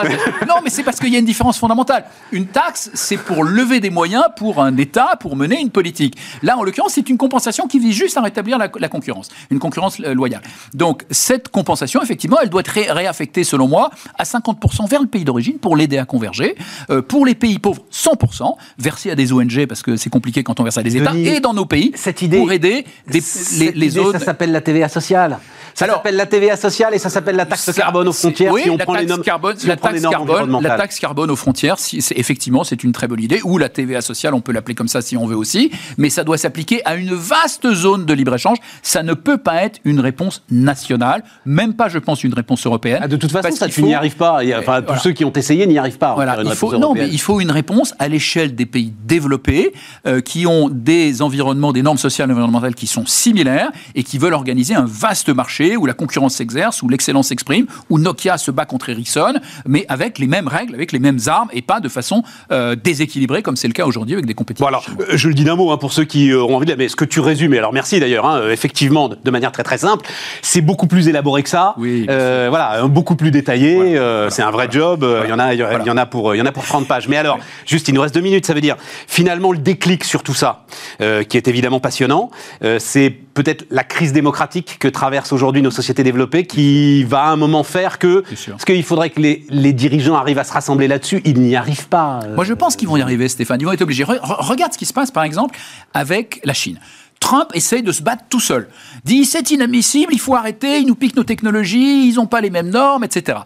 Non, 0.48 0.57
mais 0.64 0.70
c'est 0.70 0.82
parce 0.82 0.98
qu'il 0.98 1.12
y 1.12 1.16
a 1.16 1.18
une 1.18 1.24
différence 1.24 1.59
fondamentale. 1.59 2.04
Une 2.32 2.46
taxe, 2.46 2.90
c'est 2.94 3.16
pour 3.16 3.44
lever 3.44 3.80
des 3.80 3.90
moyens 3.90 4.24
pour 4.36 4.62
un 4.62 4.76
État, 4.76 5.16
pour 5.20 5.36
mener 5.36 5.61
une 5.61 5.70
politique. 5.70 6.16
Là, 6.42 6.57
en 6.59 6.62
l'occurrence, 6.62 6.92
c'est 6.94 7.09
une 7.09 7.18
compensation 7.18 7.66
qui 7.66 7.78
vise 7.78 7.94
juste 7.94 8.16
à 8.16 8.22
rétablir 8.22 8.59
la, 8.59 8.88
concurrence, 8.88 9.28
une 9.50 9.59
concurrence 9.59 10.00
euh, 10.00 10.14
loyale. 10.14 10.42
Donc, 10.74 11.04
cette 11.11 11.48
compensation, 11.48 12.02
effectivement, 12.02 12.38
elle 12.42 12.50
doit 12.50 12.61
être 12.61 12.92
réaffectée, 12.92 13.44
selon 13.44 13.68
moi, 13.68 13.90
à 14.18 14.24
50% 14.24 14.88
vers 14.88 15.00
le 15.00 15.09
pays 15.09 15.24
d'origine 15.24 15.59
pour 15.59 15.76
l'aider 15.76 15.98
à 15.98 16.04
converger. 16.04 16.57
Euh, 16.90 17.02
pour 17.02 17.26
les 17.26 17.34
pays 17.34 17.59
pauvres, 17.59 17.82
100% 17.97 18.57
versés 18.78 19.11
à 19.11 19.14
des 19.14 19.32
ONG 19.32 19.66
parce 19.66 19.82
que 19.82 19.97
c'est 19.97 20.11
compliqué 20.11 20.42
quand 20.42 20.61
on 20.61 20.64
verse 20.64 20.78
à 20.78 20.82
des 20.82 20.97
États 20.97 21.14
et 21.14 21.40
dans 21.40 21.55
nos 21.55 21.66
pays 21.66 21.92
cette 21.94 22.22
idée, 22.22 22.38
pour 22.38 22.53
aider 22.53 22.84
les, 23.09 23.72
les 23.72 23.99
autres. 23.99 24.18
Ça 24.18 24.24
s'appelle 24.24 24.53
la 24.53 24.61
TVA 24.61 24.88
sociale. 24.88 25.38
Ça 25.76 25.86
s'appelle 25.86 26.16
la 26.16 26.24
TVA 26.24 26.57
sociale 26.57 26.94
et 26.94 26.99
ça 26.99 27.11
s'appelle 27.11 27.36
la 27.36 27.44
taxe 27.44 27.70
carbone 27.72 28.09
aux 28.09 28.12
frontières. 28.12 28.51
Oui, 28.51 28.62
si 28.62 28.70
on 28.70 28.78
la, 28.78 28.84
prend 28.84 28.94
taxe 28.94 29.05
les 29.14 29.22
carbone, 29.22 29.57
la, 29.66 29.76
taxe 29.76 30.01
carbone, 30.01 30.62
la 30.62 30.76
taxe 30.76 30.99
carbone 30.99 31.30
aux 31.30 31.36
frontières, 31.36 31.78
si, 31.78 32.03
effectivement, 32.16 32.64
c'est 32.64 32.82
une 32.82 32.92
très 32.92 33.09
bonne 33.09 33.22
idée. 33.22 33.40
Ou 33.44 33.59
la 33.59 33.68
TVA 33.68 34.01
sociale, 34.01 34.32
on 34.32 34.40
peut 34.40 34.53
l'appeler 34.53 34.74
comme 34.74 34.88
ça 34.88 35.03
si 35.03 35.18
on 35.18 35.26
veut 35.26 35.36
aussi. 35.36 35.70
Mais 35.99 36.09
ça 36.09 36.24
doit 36.24 36.38
s'appliquer 36.38 36.80
à 36.86 36.94
une 36.94 37.12
vaste 37.12 37.70
zone 37.74 38.07
de 38.07 38.14
libre-échange. 38.14 38.57
Ça 38.82 39.03
ne 39.03 39.12
peut 39.12 39.36
pas 39.36 39.64
être 39.64 39.80
une 39.84 40.01
réponse 40.01 40.42
nationale, 40.51 41.24
même 41.44 41.74
pas, 41.74 41.90
je 41.90 41.99
pense, 41.99 42.24
une 42.24 42.32
réponse 42.32 42.64
européenne. 42.64 43.01
Ah, 43.03 43.09
de 43.09 43.16
toute 43.16 43.32
façon, 43.32 43.51
ça, 43.51 43.68
tu 43.68 43.82
n'y 43.82 43.94
arrives 43.94 44.16
pas. 44.16 44.40
Enfin, 44.59 44.80
tous 44.80 44.99
ceux 44.99 45.12
qui 45.12 45.26
ont 45.26 45.32
essayé 45.32 45.66
n'y 45.66 45.78
arrivent 45.78 45.99
pas. 45.99 46.14
Voilà, 46.14 46.38
il 46.42 46.55
faut, 46.55 46.74
non, 46.78 46.94
mais 46.94 47.09
il 47.09 47.20
faut 47.20 47.38
une 47.38 47.51
réponse 47.51 47.86
à 47.99 48.09
l'échelle 48.09 48.55
des 48.55 48.66
pays 48.66 48.93
développés 49.05 49.72
euh, 50.07 50.20
qui 50.20 50.47
ont 50.47 50.68
des 50.68 51.22
environnements, 51.22 51.72
des 51.72 51.82
normes 51.82 51.99
sociales 51.99 52.28
et 52.30 52.32
environnementales 52.32 52.74
qui 52.74 52.87
sont 52.87 53.07
similaires 53.07 53.70
et 53.95 54.03
qui 54.03 54.18
veulent 54.18 54.34
organiser 54.34 54.74
un 54.74 54.87
vaste 54.87 55.28
marché 55.28 55.76
où 55.76 55.87
la 55.87 55.95
concurrence 55.95 56.34
s'exerce, 56.34 56.82
où 56.82 56.89
l'excellence 56.89 57.28
s'exprime, 57.28 57.66
où 57.91 57.99
Nokia 57.99 58.39
se 58.39 58.51
bat 58.51 58.64
contre 58.64 58.89
Ericsson, 58.89 59.34
mais 59.66 59.84
avec 59.89 60.18
les 60.18 60.26
mêmes 60.26 60.49
règles, 60.49 60.74
avec 60.74 60.93
les 60.93 60.99
mêmes 60.99 61.18
armes 61.26 61.49
et 61.53 61.62
pas 61.62 61.80
de 61.80 61.89
façon 61.89 62.22
euh, 62.53 62.76
déséquilibrée 62.76 63.43
comme 63.43 63.57
c'est 63.57 63.68
le 63.68 63.72
cas 63.74 63.87
aujourd'hui 63.87 64.14
avec 64.14 64.26
des 64.26 64.34
compétitions. 64.34 64.64
Bon 64.64 64.68
alors, 64.68 64.87
euh, 65.01 65.16
je 65.16 65.28
le 65.28 65.34
dis 65.34 65.45
d'un 65.45 65.57
mot 65.57 65.70
hein, 65.70 65.76
pour 65.76 65.93
ceux 65.93 66.05
qui 66.05 66.32
auront 66.32 66.57
envie 66.57 66.66
de... 66.66 66.74
Mais 66.74 66.89
ce 66.89 66.97
que 66.97 67.05
tu 67.05 67.20
résumes, 67.20 67.53
alors 67.55 67.72
merci 67.72 68.01
d'ailleurs, 68.01 68.26
hein, 68.26 68.43
effectivement, 68.51 69.09
de 69.09 69.30
manière 69.30 69.53
très 69.53 69.62
très 69.62 69.78
simple, 69.78 70.07
c'est 70.43 70.61
beaucoup 70.61 70.87
plus 70.87 71.09
élaboré 71.09 71.43
que 71.43 71.49
ça. 71.49 71.74
Oui. 71.78 72.05
voilà, 72.07 72.87
beaucoup 72.87 73.16
plus 73.16 73.30
détaillé. 73.30 73.99
c'est 74.30 74.43
un 74.43 74.51
vrai 74.51 74.68
job. 74.70 75.07
Il 75.24 75.30
y 75.30 75.32
en 75.32 75.39
a, 75.39 75.55
il 75.55 75.61
y 75.61 75.91
en 75.91 75.97
a 75.97 76.07
pour, 76.07 76.34
il 76.34 76.39
y 76.39 76.43
en 76.43 76.47
a 76.47 76.53
pour 76.53 76.64
30 76.64 76.87
pages. 76.87 77.09
Mais 77.09 77.16
alors, 77.16 77.39
juste, 77.77 77.89
il 77.89 77.95
nous 77.95 78.01
reste 78.01 78.14
deux 78.14 78.20
minutes. 78.20 78.47
Ça 78.47 78.55
veut 78.55 78.61
dire 78.61 78.77
finalement 79.07 79.53
le 79.53 79.59
déclic 79.59 80.05
sur 80.05 80.22
tout 80.22 80.35
ça, 80.35 80.66
qui 80.99 81.37
est 81.37 81.49
évidemment 81.49 81.81
passionnant, 81.81 82.31
c'est 82.79 83.11
peut-être 83.11 83.66
la 83.70 83.85
crise 83.85 84.12
démocratique 84.12 84.79
que 84.81 84.89
traversent 84.89 85.33
aujourd'hui 85.33 85.62
nos 85.62 85.70
sociétés 85.70 86.03
développées 86.03 86.47
qui 86.47 87.05
va 87.05 87.24
à 87.24 87.29
un 87.29 87.37
moment 87.37 87.62
faire 87.62 87.99
que... 87.99 88.24
Parce 88.49 88.64
qu'il 88.64 88.83
faudrait 88.83 89.11
que 89.11 89.20
les, 89.20 89.45
les, 89.51 89.72
dirigeants 89.72 90.16
arrivent 90.16 90.39
à 90.39 90.45
se 90.45 90.53
rassembler 90.53 90.89
là-dessus. 90.89 91.20
Ils 91.24 91.41
n'y 91.41 91.55
arrivent 91.55 91.89
pas. 91.89 92.20
Moi, 92.35 92.45
je 92.45 92.55
pense 92.55 92.77
qu'ils 92.77 92.89
vont 92.89 92.97
y 92.97 93.03
arriver, 93.03 93.29
Stéphane. 93.29 93.61
Ils 93.61 93.64
vont 93.64 93.72
être 93.72 93.83
obligés. 93.83 94.05
regarde 94.05 94.72
ce 94.72 94.79
qui 94.79 94.87
se 94.87 94.95
passe, 94.95 95.11
par 95.11 95.24
exemple, 95.24 95.59
avec 95.93 96.41
la 96.45 96.55
Chine. 96.55 96.81
Trump 97.20 97.51
essaye 97.55 97.83
de 97.83 97.93
se 97.93 98.03
battre 98.03 98.24
tout 98.29 98.41
seul. 98.41 98.68
Dit 99.05 99.24
c'est 99.24 99.51
inadmissible, 99.51 100.12
il 100.12 100.20
faut 100.20 100.35
arrêter, 100.35 100.79
ils 100.79 100.87
nous 100.87 100.95
piquent 100.95 101.16
nos 101.16 101.24
technologies, 101.24 102.09
ils 102.09 102.14
n'ont 102.16 102.27
pas 102.27 102.41
les 102.41 102.51
mêmes 102.51 102.70
normes, 102.70 103.05
etc. 103.05 103.39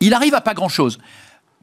Il 0.00 0.14
arrive 0.14 0.34
à 0.34 0.40
pas 0.40 0.54
grand-chose. 0.54 0.98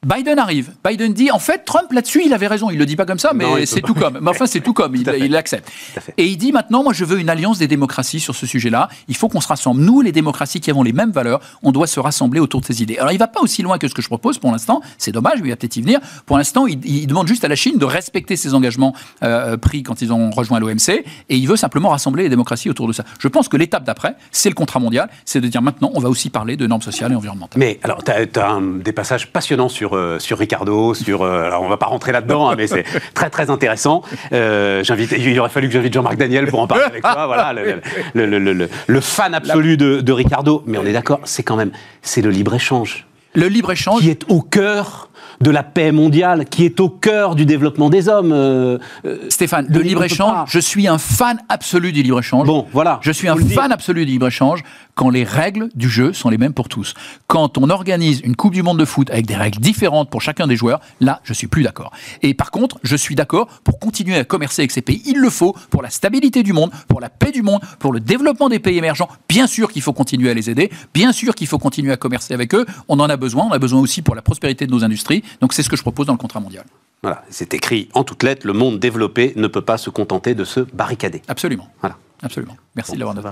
Biden 0.04 0.40
arrive. 0.40 0.72
Biden 0.84 1.14
dit, 1.14 1.30
en 1.30 1.38
fait, 1.38 1.64
Trump 1.64 1.92
là-dessus, 1.92 2.24
il 2.26 2.34
avait 2.34 2.48
raison. 2.48 2.72
Il 2.72 2.80
le 2.80 2.88
dit 2.88 2.96
pas 2.96 3.06
comme 3.06 3.20
ça, 3.20 3.34
mais 3.36 3.68
c'est 3.68 3.82
tout 3.82 3.94
comme. 3.94 4.18
Mais 4.20 4.32
enfin, 4.32 4.48
c'est 4.48 4.60
tout 4.60 4.74
comme. 4.74 4.96
Il 4.96 5.32
l'accepte. 5.32 5.72
Et 6.18 6.26
il 6.26 6.38
dit 6.38 6.52
maintenant, 6.52 6.82
moi, 6.82 6.92
je 6.92 7.06
veux 7.06 7.20
une 7.20 7.30
alliance 7.30 7.60
des 7.60 7.68
démocraties 7.68 8.20
sur 8.20 8.36
ce 8.36 8.48
sujet-là. 8.48 8.90
Il 9.08 9.16
faut 9.16 9.30
qu'on 9.30 9.42
se 9.42 9.48
rassemble. 9.48 9.80
Nous, 9.82 10.02
les 10.02 10.12
démocraties 10.12 10.60
qui 10.60 10.72
avons 10.72 10.82
les 10.82 10.92
mêmes 10.92 11.12
valeurs, 11.12 11.40
on 11.62 11.72
doit 11.72 11.86
se 11.86 12.00
rassembler 12.00 12.40
autour 12.40 12.62
de 12.62 12.66
ces 12.66 12.82
idées. 12.82 12.98
Alors, 12.98 13.12
il 13.12 13.20
va 13.20 13.28
pas 13.28 13.42
aussi 13.42 13.62
loin 13.62 13.78
que 13.78 13.88
ce 13.88 13.94
que 13.94 14.02
je 14.02 14.08
propose 14.08 14.40
pour 14.40 14.52
l'instant. 14.52 14.82
C'est 14.98 15.12
dommage, 15.12 15.40
mais 15.42 15.50
il 15.50 15.52
va 15.52 15.56
peut-être 15.56 15.78
y 15.78 15.82
venir. 15.82 16.00
Pour 16.26 16.40
l'instant, 16.40 16.66
il, 16.66 17.06
demande 17.06 17.28
juste 17.28 17.44
à 17.44 17.48
la 17.48 17.56
Chine 17.56 17.78
de 17.78 17.86
respecter 17.86 18.36
ses 18.36 18.56
engagements 18.56 18.96
euh, 19.22 19.56
pris 19.58 19.84
quand 19.84 20.02
ils 20.02 20.12
ont 20.12 20.32
rejoint 20.32 20.60
l'OMC, 20.60 20.90
et 20.90 21.38
il 21.38 21.48
veut 21.48 21.58
simplement 21.58 21.90
rassembler 21.90 22.24
les 22.24 22.30
démocraties 22.30 22.72
autour 22.72 22.88
de 22.88 22.94
ça. 22.94 23.04
Je 23.20 23.28
pense 23.28 23.48
que 23.50 23.58
l'étape 23.58 23.84
d'après, 23.84 24.16
c'est 24.32 24.50
le 24.50 24.56
contrat 24.56 24.80
mondial, 24.80 25.10
c'est 25.26 25.42
de 25.42 25.48
dire 25.48 25.62
maintenant, 25.62 25.92
on 25.94 26.00
va 26.00 26.10
aussi 26.10 26.32
parler 26.32 26.58
de 26.58 26.66
normes 26.66 26.82
sociales 26.82 27.12
et 27.12 27.16
environnementales. 27.16 27.60
Mais 27.60 27.80
alors, 27.84 28.04
tu 28.04 28.12
as, 28.12 28.60
des 28.80 28.94
passages 28.94 29.32
passionnants 29.32 29.70
sur 29.70 29.91
euh, 29.96 30.20
sur, 30.20 30.38
Ricardo, 30.38 30.94
sur. 30.94 31.22
Euh, 31.22 31.46
alors 31.46 31.64
on 31.64 31.70
va 31.70 31.78
pas 31.78 31.88
rentrer 31.88 32.12
là-dedans, 32.12 32.50
hein, 32.50 32.56
mais 32.58 32.68
c'est 32.68 32.86
très 33.14 33.30
très 33.30 33.50
intéressant. 33.50 34.02
Euh, 34.34 34.84
j'invite, 34.84 35.12
il 35.12 35.40
aurait 35.40 35.50
fallu 35.50 35.68
que 35.68 35.74
j'invite 35.74 35.94
Jean-Marc 35.94 36.18
Daniel 36.18 36.48
pour 36.48 36.60
en 36.60 36.68
parler 36.68 36.86
avec 36.86 37.02
toi. 37.02 37.28
Voilà, 37.28 37.54
le, 37.54 39.02
fan 39.02 39.34
absolu 39.34 39.78
de, 39.78 40.02
de, 40.02 40.12
Ricardo. 40.12 40.64
Mais 40.66 40.78
on 40.78 40.86
est 40.86 40.94
d'accord, 40.94 41.20
c'est 41.24 41.44
quand 41.44 41.56
même, 41.56 41.72
c'est 42.02 42.22
le 42.22 42.30
libre 42.30 42.54
échange. 42.54 43.06
Le 43.34 43.48
libre-échange. 43.48 44.02
Qui 44.02 44.10
est 44.10 44.30
au 44.30 44.42
cœur 44.42 45.10
de 45.42 45.50
la 45.52 45.64
paix 45.64 45.92
mondiale, 45.92 46.46
qui 46.46 46.66
est 46.66 46.80
au 46.80 46.90
cœur 46.90 47.36
du 47.36 47.46
développement 47.46 47.90
des 47.90 48.08
hommes. 48.08 48.32
Euh, 48.32 48.78
euh, 49.06 49.18
Stéphane, 49.30 49.66
le 49.70 49.82
libre-échange, 49.82 50.50
je 50.52 50.60
suis 50.60 50.88
un 50.88 50.98
fan 50.98 51.40
absolu 51.50 51.92
du 51.92 52.04
libre-échange. 52.04 52.48
Bon, 52.48 52.68
voilà. 52.72 53.00
Je 53.02 53.12
suis 53.12 53.28
un 53.28 53.36
fan 53.36 53.72
absolu 53.72 54.06
du 54.06 54.14
libre-échange 54.14 54.64
quand 54.96 55.10
les 55.10 55.24
règles 55.24 55.70
du 55.76 55.90
jeu 55.90 56.14
sont 56.14 56.30
les 56.30 56.38
mêmes 56.38 56.54
pour 56.54 56.70
tous. 56.70 56.94
Quand 57.28 57.58
on 57.58 57.70
organise 57.70 58.22
une 58.24 58.36
Coupe 58.36 58.54
du 58.54 58.62
Monde 58.62 58.80
de 58.80 58.86
foot 58.86 59.10
avec 59.10 59.26
des 59.26 59.36
règles 59.36 59.60
différentes 59.60 60.10
pour 60.10 60.22
chacun 60.22 60.48
des 60.48 60.56
joueurs, 60.56 60.80
là, 61.00 61.22
je 61.24 61.34
suis 61.34 61.48
plus 61.48 61.64
d'accord. 61.64 61.92
Et 62.22 62.34
par 62.34 62.52
contre, 62.52 62.78
je 62.84 62.96
suis 62.96 63.16
d'accord 63.16 63.48
pour 63.64 63.80
continuer 63.80 64.18
à 64.18 64.24
commercer 64.24 64.62
avec 64.62 64.72
ces 64.72 64.82
pays. 64.82 65.02
Il 65.06 65.18
le 65.18 65.30
faut 65.30 65.56
pour 65.70 65.82
la 65.82 65.90
stabilité 65.90 66.44
du 66.44 66.54
monde, 66.54 66.72
pour 66.88 67.02
la 67.02 67.10
paix 67.10 67.32
du 67.32 67.42
monde, 67.42 67.62
pour 67.80 67.94
le 67.94 68.00
développement 68.00 68.50
des 68.50 68.60
pays 68.60 68.78
émergents. 68.78 69.10
Bien 69.28 69.48
sûr 69.48 69.72
qu'il 69.72 69.82
faut 69.82 69.94
continuer 69.94 70.30
à 70.30 70.34
les 70.34 70.50
aider. 70.50 70.70
Bien 70.94 71.12
sûr 71.12 71.34
qu'il 71.36 71.48
faut 71.48 71.60
continuer 71.60 71.92
à 71.92 71.98
commercer 71.98 72.34
avec 72.34 72.54
eux. 72.54 72.66
On 72.88 73.00
en 73.00 73.10
a 73.10 73.18
besoin. 73.18 73.48
On 73.50 73.54
a 73.54 73.60
besoin 73.60 73.80
aussi 73.80 74.02
pour 74.02 74.16
la 74.16 74.22
prospérité 74.22 74.68
de 74.68 74.72
nos 74.72 74.84
industries. 74.84 75.24
Donc 75.40 75.54
c'est 75.54 75.64
ce 75.64 75.70
que 75.70 75.76
je 75.76 75.82
propose 75.82 76.08
dans 76.08 76.14
le 76.14 76.20
contrat 76.20 76.40
mondial. 76.40 76.66
Voilà, 77.04 77.24
c'est 77.30 77.54
écrit 77.54 77.90
en 77.94 78.04
toutes 78.04 78.24
lettres, 78.24 78.46
le 78.46 78.54
monde 78.54 78.80
développé 78.80 79.34
ne 79.36 79.48
peut 79.48 79.62
pas 79.62 79.78
se 79.78 79.90
contenter 79.90 80.36
de 80.36 80.44
se 80.44 80.60
barricader. 80.60 81.22
Absolument. 81.28 81.68
Voilà. 81.80 81.96
Absolument. 82.22 82.56
Merci 82.76 82.94
de 82.94 83.00
l'avoir 83.00 83.16
noté. 83.16 83.30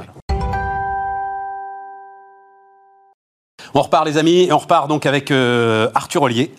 On 3.76 3.82
repart 3.82 4.06
les 4.06 4.18
amis, 4.18 4.46
et 4.46 4.52
on 4.52 4.58
repart 4.58 4.88
donc 4.88 5.06
avec 5.06 5.30
euh, 5.30 5.90
Arthur 5.94 6.24
Ollier. 6.24 6.52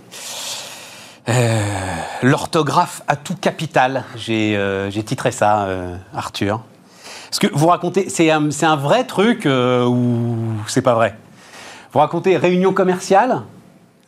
Euh, 1.28 1.60
l'orthographe 2.22 3.02
à 3.08 3.16
tout 3.16 3.34
capital, 3.34 4.04
j'ai 4.14 4.56
euh, 4.56 4.90
titré 4.90 5.32
ça, 5.32 5.68
Arthur. 6.14 6.60
Ce 7.32 7.40
que 7.40 7.48
vous 7.52 7.66
racontez, 7.66 8.08
c'est 8.08 8.30
un, 8.30 8.48
un, 8.62 8.76
vrai 8.76 9.04
truc 9.04 9.46
ou 9.46 10.36
c'est 10.66 10.82
pas 10.82 10.94
vrai? 10.94 11.16
Vous 11.92 11.98
racontez 11.98 12.36
réunion 12.36 12.72
commerciale? 12.72 13.42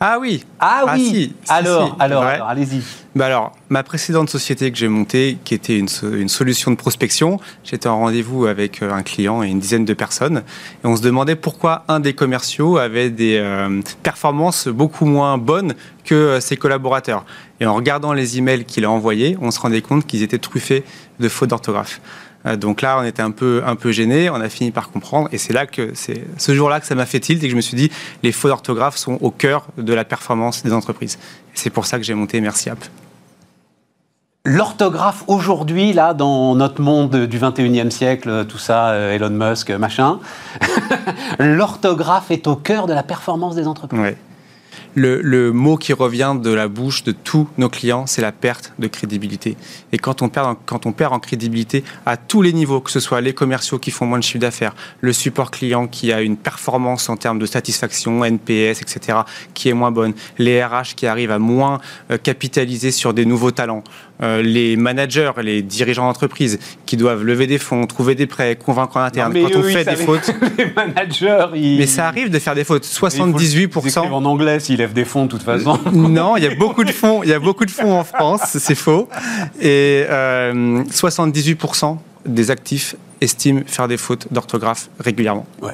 Ah 0.05 0.17
oui. 0.19 0.43
Ah, 0.59 0.83
ah 0.85 0.95
oui. 0.97 1.33
alors, 1.47 1.95
alors, 1.97 2.23
allez-y. 2.23 2.81
Bah 3.15 3.27
alors, 3.27 3.53
ma 3.69 3.83
précédente 3.83 4.29
société 4.29 4.69
que 4.69 4.77
j'ai 4.77 4.89
montée, 4.89 5.37
qui 5.45 5.53
était 5.53 5.79
une, 5.79 5.87
une 6.11 6.27
solution 6.27 6.71
de 6.71 6.75
prospection, 6.75 7.39
j'étais 7.63 7.87
en 7.87 7.99
rendez-vous 7.99 8.45
avec 8.45 8.81
euh, 8.81 8.91
un 8.91 9.01
client 9.01 9.43
et 9.43 9.47
une 9.47 9.61
dizaine 9.61 9.85
de 9.85 9.93
personnes, 9.93 10.43
et 10.83 10.87
on 10.87 10.97
se 10.97 11.01
demandait 11.01 11.37
pourquoi 11.37 11.85
un 11.87 12.01
des 12.01 12.11
commerciaux 12.11 12.77
avait 12.77 13.11
des 13.11 13.37
euh, 13.37 13.79
performances 14.01 14.67
beaucoup 14.67 15.05
moins 15.05 15.37
bonnes 15.37 15.73
que 16.03 16.15
euh, 16.15 16.39
ses 16.41 16.57
collaborateurs. 16.57 17.23
Et 17.61 17.65
en 17.65 17.73
regardant 17.73 18.11
les 18.11 18.37
emails 18.37 18.65
qu'il 18.65 18.83
a 18.83 18.91
envoyés, 18.91 19.37
on 19.39 19.51
se 19.51 19.59
rendait 19.61 19.81
compte 19.81 20.05
qu'ils 20.05 20.21
étaient 20.21 20.37
truffés 20.37 20.83
de 21.21 21.29
fautes 21.29 21.51
d'orthographe. 21.51 22.01
Euh, 22.45 22.55
donc 22.55 22.81
là, 22.81 22.97
on 22.99 23.03
était 23.03 23.21
un 23.21 23.31
peu, 23.31 23.61
un 23.65 23.75
peu 23.75 23.91
gêné, 23.91 24.29
on 24.29 24.35
a 24.35 24.49
fini 24.49 24.71
par 24.71 24.91
comprendre, 24.91 25.29
et 25.31 25.37
c'est 25.37 25.53
là 25.53 25.65
que 25.65 25.91
c'est 25.93 26.25
ce 26.37 26.53
jour-là 26.53 26.79
que 26.79 26.85
ça 26.85 26.95
m'a 26.95 27.05
fait 27.05 27.19
tilt 27.19 27.43
et 27.43 27.47
que 27.47 27.51
je 27.51 27.55
me 27.55 27.61
suis 27.61 27.77
dit, 27.77 27.91
les 28.21 28.31
faux 28.31 28.47
d'orthographe 28.47 28.97
sont 28.97 29.17
au 29.21 29.31
cœur 29.31 29.67
de 29.77 29.93
la 29.93 30.05
performance 30.05 30.63
des 30.63 30.73
entreprises. 30.73 31.17
C'est 31.53 31.69
pour 31.69 31.85
ça 31.85 31.97
que 31.97 32.03
j'ai 32.03 32.13
monté 32.13 32.41
Merci 32.41 32.69
App. 32.69 32.83
L'orthographe 34.45 35.23
aujourd'hui, 35.27 35.93
là, 35.93 36.13
dans 36.13 36.53
notre 36.53 36.81
monde 36.81 37.15
du 37.27 37.39
21e 37.39 37.89
siècle, 37.89 38.45
tout 38.45 38.57
ça, 38.57 38.89
euh, 38.89 39.15
Elon 39.15 39.29
Musk, 39.29 39.71
machin, 39.71 40.19
l'orthographe 41.39 42.29
est 42.29 42.45
au 42.47 42.57
cœur 42.57 42.85
de 42.85 42.93
la 42.93 43.03
performance 43.03 43.55
des 43.55 43.67
entreprises 43.67 44.17
le, 44.95 45.51
mot 45.51 45.77
qui 45.77 45.93
revient 45.93 46.35
de 46.41 46.51
la 46.51 46.67
bouche 46.67 47.03
de 47.03 47.11
tous 47.11 47.47
nos 47.57 47.69
clients, 47.69 48.05
c'est 48.05 48.21
la 48.21 48.31
perte 48.31 48.73
de 48.79 48.87
crédibilité. 48.87 49.57
Et 49.91 49.97
quand 49.97 50.21
on, 50.21 50.29
perd, 50.29 50.57
quand 50.65 50.85
on 50.85 50.91
perd 50.91 51.13
en 51.13 51.19
crédibilité 51.19 51.83
à 52.05 52.17
tous 52.17 52.41
les 52.41 52.53
niveaux, 52.53 52.81
que 52.81 52.91
ce 52.91 52.99
soit 52.99 53.21
les 53.21 53.33
commerciaux 53.33 53.79
qui 53.79 53.91
font 53.91 54.05
moins 54.05 54.19
de 54.19 54.23
chiffre 54.23 54.39
d'affaires, 54.39 54.75
le 55.01 55.13
support 55.13 55.51
client 55.51 55.87
qui 55.87 56.11
a 56.11 56.21
une 56.21 56.37
performance 56.37 57.09
en 57.09 57.17
termes 57.17 57.39
de 57.39 57.45
satisfaction, 57.45 58.23
NPS, 58.23 58.81
etc., 58.81 59.19
qui 59.53 59.69
est 59.69 59.73
moins 59.73 59.91
bonne, 59.91 60.13
les 60.37 60.63
RH 60.63 60.95
qui 60.95 61.07
arrivent 61.07 61.31
à 61.31 61.39
moins 61.39 61.79
euh, 62.11 62.17
capitaliser 62.17 62.91
sur 62.91 63.13
des 63.13 63.25
nouveaux 63.25 63.51
talents, 63.51 63.83
les 64.21 64.77
managers, 64.77 65.31
les 65.41 65.61
dirigeants 65.61 66.07
d'entreprise 66.07 66.59
qui 66.85 66.97
doivent 66.97 67.23
lever 67.23 67.47
des 67.47 67.57
fonds, 67.57 67.85
trouver 67.87 68.15
des 68.15 68.27
prêts, 68.27 68.55
convaincre 68.55 68.97
en 68.97 69.01
interne. 69.01 69.33
quand 69.33 69.59
on 69.59 69.63
fait 69.63 69.83
des 69.83 69.95
fautes. 69.95 70.33
les 70.57 70.71
managers, 70.73 71.45
Mais 71.53 71.87
ça 71.87 72.07
arrive 72.07 72.29
de 72.29 72.39
faire 72.39 72.55
des 72.55 72.63
fautes. 72.63 72.85
78%. 72.85 73.99
en 73.99 74.25
anglais 74.25 74.59
s'ils 74.59 74.77
lèvent 74.77 74.93
des 74.93 75.05
fonds, 75.05 75.25
de 75.25 75.31
toute 75.31 75.43
façon. 75.43 75.79
non, 75.91 76.37
il 76.37 76.43
y 76.43 76.47
a 76.47 76.55
beaucoup 76.55 76.83
de 76.83 76.91
fonds. 76.91 77.21
Il 77.23 77.29
y 77.29 77.33
a 77.33 77.39
beaucoup 77.39 77.65
de 77.65 77.71
fonds 77.71 77.99
en 77.99 78.03
France, 78.03 78.41
c'est 78.45 78.75
faux. 78.75 79.09
Et 79.61 80.05
78% 80.07 81.85
euh, 81.85 81.95
des 82.25 82.51
actifs 82.51 82.95
estiment 83.21 83.61
faire 83.65 83.87
des 83.87 83.97
fautes 83.97 84.27
d'orthographe 84.31 84.89
régulièrement. 84.99 85.45
Ouais. 85.61 85.73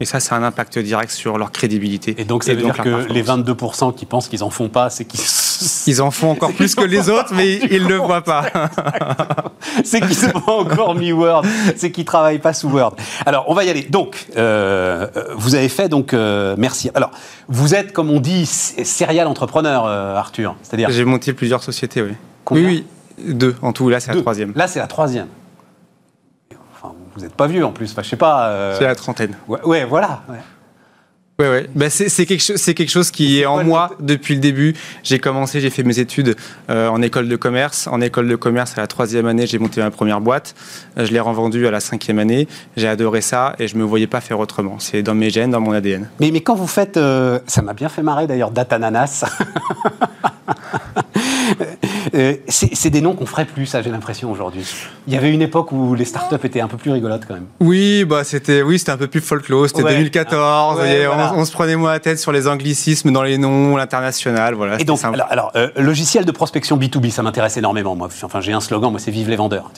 Et 0.00 0.04
ça, 0.04 0.20
c'est 0.20 0.32
un 0.32 0.44
impact 0.44 0.78
direct 0.78 1.10
sur 1.10 1.38
leur 1.38 1.50
crédibilité. 1.50 2.14
Et 2.18 2.24
donc, 2.24 2.44
ça 2.44 2.54
veut 2.54 2.62
dire 2.62 2.76
que 2.76 3.12
les 3.12 3.22
22% 3.22 3.94
qui 3.94 4.06
pensent 4.06 4.28
qu'ils 4.28 4.44
en 4.44 4.50
font 4.50 4.68
pas, 4.68 4.90
c'est 4.90 5.04
qu'ils... 5.04 5.20
Ils 5.88 6.00
en 6.00 6.12
font 6.12 6.30
encore 6.30 6.52
plus 6.52 6.76
que 6.76 6.84
les 6.84 7.10
autres, 7.10 7.34
mais 7.34 7.56
ils 7.68 7.82
ne 7.82 7.88
le 7.88 7.96
voient 7.96 8.22
pas. 8.22 8.44
c'est 9.82 10.00
qu'ils 10.00 10.14
sont 10.14 10.30
pas 10.30 10.52
encore 10.52 10.94
mis 10.94 11.10
Word, 11.10 11.44
c'est 11.74 11.90
qu'ils 11.90 12.04
travaillent 12.04 12.38
pas 12.38 12.52
sous 12.52 12.68
Word. 12.68 12.94
Alors, 13.26 13.46
on 13.48 13.54
va 13.54 13.64
y 13.64 13.70
aller. 13.70 13.82
Donc, 13.82 14.26
euh, 14.36 15.08
vous 15.34 15.56
avez 15.56 15.68
fait, 15.68 15.88
donc, 15.88 16.14
euh, 16.14 16.54
merci. 16.56 16.92
Alors, 16.94 17.10
vous 17.48 17.74
êtes, 17.74 17.92
comme 17.92 18.08
on 18.10 18.20
dit, 18.20 18.46
serial 18.46 19.26
entrepreneur, 19.26 19.84
euh, 19.86 20.14
Arthur. 20.14 20.54
C'est-à-dire... 20.62 20.90
J'ai 20.90 21.04
monté 21.04 21.32
plusieurs 21.32 21.64
sociétés, 21.64 22.02
oui. 22.02 22.12
oui, 22.52 22.64
oui, 23.18 23.34
deux 23.34 23.56
en 23.60 23.72
tout. 23.72 23.88
Là, 23.88 23.98
c'est 23.98 24.14
la 24.14 24.20
troisième. 24.20 24.52
Là, 24.54 24.68
c'est 24.68 24.78
la 24.78 24.86
troisième 24.86 25.26
vous 27.18 27.24
n'êtes 27.24 27.34
pas 27.34 27.46
vieux 27.46 27.64
en 27.64 27.72
plus. 27.72 27.90
Enfin, 27.90 28.02
je 28.02 28.08
sais 28.08 28.16
pas. 28.16 28.48
Euh, 28.48 28.76
c'est 28.78 28.84
la 28.84 28.94
trentaine. 28.94 29.34
Ouais, 29.48 29.84
voilà. 29.84 30.22
Ouais. 30.28 30.38
Ouais, 31.40 31.70
bah, 31.72 31.88
c'est 31.88 32.26
quelque, 32.26 32.42
chose, 32.42 32.60
quelque 32.60 32.88
chose 32.88 33.12
qui 33.12 33.40
est 33.40 33.46
en 33.46 33.62
moi 33.62 33.92
depuis 34.00 34.34
le 34.34 34.40
début. 34.40 34.74
J'ai 35.04 35.20
commencé, 35.20 35.60
j'ai 35.60 35.70
fait 35.70 35.84
mes 35.84 36.00
études 36.00 36.34
euh, 36.68 36.88
en 36.88 37.00
école 37.00 37.28
de 37.28 37.36
commerce. 37.36 37.86
En 37.86 38.00
école 38.00 38.26
de 38.26 38.34
commerce, 38.34 38.76
à 38.76 38.80
la 38.80 38.88
troisième 38.88 39.26
année, 39.26 39.46
j'ai 39.46 39.60
monté 39.60 39.80
ma 39.80 39.92
première 39.92 40.20
boîte. 40.20 40.56
Euh, 40.98 41.06
je 41.06 41.12
l'ai 41.12 41.20
revendue 41.20 41.68
à 41.68 41.70
la 41.70 41.78
cinquième 41.78 42.18
année. 42.18 42.48
J'ai 42.76 42.88
adoré 42.88 43.20
ça 43.20 43.54
et 43.60 43.68
je 43.68 43.76
ne 43.76 43.82
me 43.82 43.84
voyais 43.86 44.08
pas 44.08 44.20
faire 44.20 44.40
autrement. 44.40 44.80
C'est 44.80 45.04
dans 45.04 45.14
mes 45.14 45.30
gènes, 45.30 45.52
dans 45.52 45.60
mon 45.60 45.70
ADN. 45.70 46.08
Mais, 46.18 46.32
mais 46.32 46.40
quand 46.40 46.56
vous 46.56 46.66
faites, 46.66 46.98
ça 47.46 47.62
m'a 47.62 47.72
bien 47.72 47.88
fait 47.88 48.02
marrer 48.02 48.26
d'ailleurs, 48.26 48.50
Datananas. 48.50 49.24
Euh, 52.14 52.34
c'est 52.48 52.90
des 52.90 53.00
noms 53.00 53.14
qu'on 53.14 53.26
ferait 53.26 53.44
plus, 53.44 53.66
ça, 53.66 53.82
j'ai 53.82 53.90
l'impression 53.90 54.30
aujourd'hui. 54.30 54.64
Il 55.06 55.14
y 55.14 55.16
avait 55.16 55.30
une 55.30 55.42
époque 55.42 55.72
où 55.72 55.94
les 55.94 56.04
startups 56.04 56.44
étaient 56.44 56.60
un 56.60 56.68
peu 56.68 56.76
plus 56.76 56.90
rigolotes 56.90 57.22
quand 57.26 57.34
même. 57.34 57.46
Oui, 57.60 58.04
bah 58.04 58.24
c'était 58.24 58.62
oui, 58.62 58.78
c'était 58.78 58.92
un 58.92 58.96
peu 58.96 59.08
plus 59.08 59.20
folklore. 59.20 59.68
C'était 59.68 59.82
2014. 59.82 60.80
on, 61.36 61.44
se 61.44 61.52
prenait 61.52 61.76
moins 61.76 61.92
la 61.92 62.00
tête 62.00 62.18
sur 62.18 62.32
les 62.32 62.48
anglicismes 62.48 63.12
dans 63.12 63.22
les 63.22 63.38
noms, 63.38 63.76
l'international, 63.76 64.54
voilà. 64.54 64.80
Et 64.80 64.84
donc, 64.84 65.00
alors, 65.02 65.52
euh, 65.56 65.68
logiciel 65.76 66.24
de 66.24 66.32
prospection 66.32 66.78
B2B, 66.78 67.10
ça 67.10 67.22
m'intéresse 67.22 67.56
énormément. 67.56 67.94
Moi, 67.94 68.08
enfin, 68.22 68.40
j'ai 68.40 68.52
un 68.52 68.60
slogan, 68.60 68.90
moi, 68.90 69.00
c'est 69.00 69.10
vive 69.10 69.28
les 69.28 69.36
vendeurs. 69.36 69.70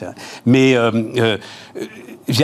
Mais 0.45 0.75
euh, 0.75 1.37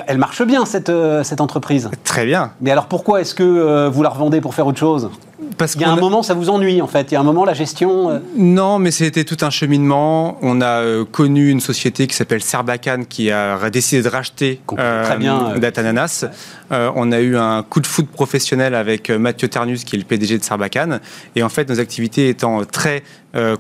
elle 0.08 0.18
marche 0.18 0.44
bien 0.44 0.66
cette, 0.66 0.92
cette 1.24 1.42
entreprise. 1.42 1.90
Très 2.04 2.26
bien. 2.26 2.52
Mais 2.62 2.72
alors 2.72 2.88
pourquoi 2.88 3.22
est-ce 3.22 3.36
que 3.36 3.88
vous 3.88 4.04
la 4.04 4.10
revendez 4.10 4.42
pour 4.42 4.54
faire 4.54 4.68
autre 4.68 4.80
chose? 4.80 5.10
Parce 5.58 5.74
qu'il 5.74 5.82
y 5.82 5.86
a 5.86 5.92
un 5.92 5.96
moment, 5.96 6.24
ça 6.24 6.34
vous 6.34 6.50
ennuie 6.50 6.82
en 6.82 6.88
fait. 6.88 7.12
Il 7.12 7.14
y 7.14 7.18
a 7.18 7.20
un 7.20 7.24
moment, 7.24 7.46
la 7.46 7.54
gestion. 7.54 8.10
Euh, 8.10 8.20
non, 8.36 8.80
mais 8.80 8.92
c'était 8.92 9.24
tout 9.24 9.38
un 9.42 9.50
cheminement. 9.50 10.38
On 10.42 10.62
a 10.62 10.82
euh, 10.82 11.06
connu 11.06 11.50
une 11.50 11.60
société 11.60 12.08
qui 12.08 12.16
s'appelle 12.16 12.42
Serbacan 12.42 13.04
qui 13.08 13.32
a 13.32 13.70
décidé 13.70 14.02
de 14.02 14.10
racheter 14.10 14.62
euh, 14.78 15.04
très 15.04 15.18
bien, 15.18 15.56
Datananas. 15.58 16.26
on 16.72 17.12
a 17.12 17.20
eu 17.20 17.38
un 17.38 17.64
coup 17.64 17.80
de 17.80 17.88
foot 17.88 18.08
professionnel 18.08 18.76
avec 18.76 19.10
Mathieu 19.10 19.48
Ternus, 19.48 19.84
qui 19.84 19.96
est 19.96 20.00
le 20.00 20.06
PDG 20.06 20.38
de 20.38 20.44
Serbacan. 20.44 21.00
Et 21.36 21.44
en 21.44 21.50
fait, 21.50 21.70
nos 21.70 21.80
activités 21.80 22.30
étant 22.30 22.66
très 22.66 23.04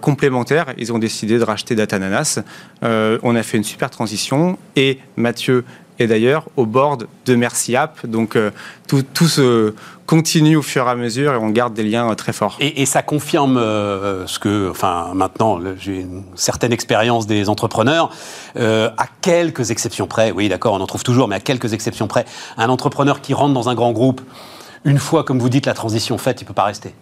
complémentaires, 0.01 0.73
ils 0.77 0.91
ont 0.91 0.97
décidé 0.97 1.38
de 1.38 1.43
racheter 1.43 1.75
Datananas. 1.75 2.39
on 2.81 3.35
a 3.35 3.43
fait 3.43 3.57
une 3.57 3.63
super 3.63 3.89
transition 3.89 4.57
et 4.75 4.99
Mathieu 5.15 5.65
et 6.00 6.08
d'ailleurs 6.08 6.45
au 6.56 6.66
board 6.66 7.08
de 7.26 7.36
Merci 7.36 7.76
App. 7.76 8.06
Donc 8.06 8.36
euh, 8.36 8.52
tout, 8.88 9.04
tout, 9.14 9.28
se 9.28 9.74
continue 10.06 10.56
au 10.56 10.62
fur 10.62 10.88
et 10.88 10.89
à 10.89 10.95
mesure 10.95 11.34
et 11.34 11.38
on 11.38 11.50
garde 11.50 11.74
des 11.74 11.84
liens 11.84 12.10
euh, 12.10 12.16
très 12.16 12.34
forts. 12.34 12.58
Et, 12.60 12.86
ça 12.86 13.02
confirme 13.02 13.58
euh, 13.58 14.26
ce 14.28 14.39
que, 14.39 14.70
enfin 14.70 15.12
maintenant 15.14 15.60
j'ai 15.78 16.02
une 16.02 16.24
certaine 16.36 16.72
expérience 16.72 17.28
des 17.28 17.50
entrepreneurs, 17.50 18.12
à 18.56 19.06
quelques 19.22 19.72
exceptions 19.72 20.08
près, 20.08 20.32
oui 20.32 20.50
d'accord 20.50 20.74
on 20.74 20.82
en 20.82 20.88
trouve 20.88 21.04
toujours, 21.04 21.28
mais 21.28 21.36
à 21.36 21.39
quelques 21.39 21.74
exceptions 21.74 22.08
près, 22.08 22.26
un 22.58 22.70
entrepreneur 22.70 23.22
qui 23.22 23.34
rentre 23.34 23.54
dans 23.54 23.70
un 23.70 23.76
grand 23.76 23.91
groupe, 23.91 24.22
une 24.86 25.00
fois 25.00 25.24
comme 25.24 25.39
vous 25.39 25.50
dites 25.50 25.66
la 25.66 25.74
transition 25.74 26.18
faite, 26.18 26.41
il 26.41 26.45
ne 26.45 26.48
peut 26.48 26.54
pas 26.54 26.64
rester 26.64 26.93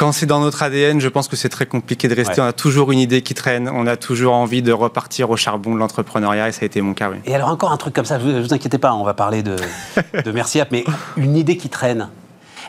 quand 0.00 0.12
c'est 0.12 0.24
dans 0.24 0.40
notre 0.40 0.62
ADN, 0.62 0.98
je 0.98 1.08
pense 1.10 1.28
que 1.28 1.36
c'est 1.36 1.50
très 1.50 1.66
compliqué 1.66 2.08
de 2.08 2.14
rester. 2.14 2.40
On 2.40 2.44
a 2.44 2.54
toujours 2.54 2.90
une 2.90 2.98
idée 2.98 3.20
qui 3.20 3.34
traîne, 3.34 3.68
on 3.68 3.86
a 3.86 3.98
toujours 3.98 4.32
envie 4.32 4.62
de 4.62 4.72
repartir 4.72 5.28
au 5.28 5.36
charbon 5.36 5.74
de 5.74 5.78
l'entrepreneuriat 5.78 6.48
et 6.48 6.52
ça 6.52 6.60
a 6.62 6.64
été 6.64 6.80
mon 6.80 6.94
cas. 6.94 7.10
Oui. 7.10 7.18
Et 7.26 7.34
alors 7.34 7.50
encore 7.50 7.70
un 7.70 7.76
truc 7.76 7.92
comme 7.92 8.06
ça, 8.06 8.16
ne 8.16 8.40
vous, 8.40 8.54
inquiétez 8.54 8.78
pas, 8.78 8.94
on 8.94 9.04
va 9.04 9.12
parler 9.12 9.42
de, 9.42 9.56
de 10.24 10.32
Merci 10.32 10.58
mais 10.70 10.84
une 11.18 11.36
idée 11.36 11.58
qui 11.58 11.68
traîne. 11.68 12.08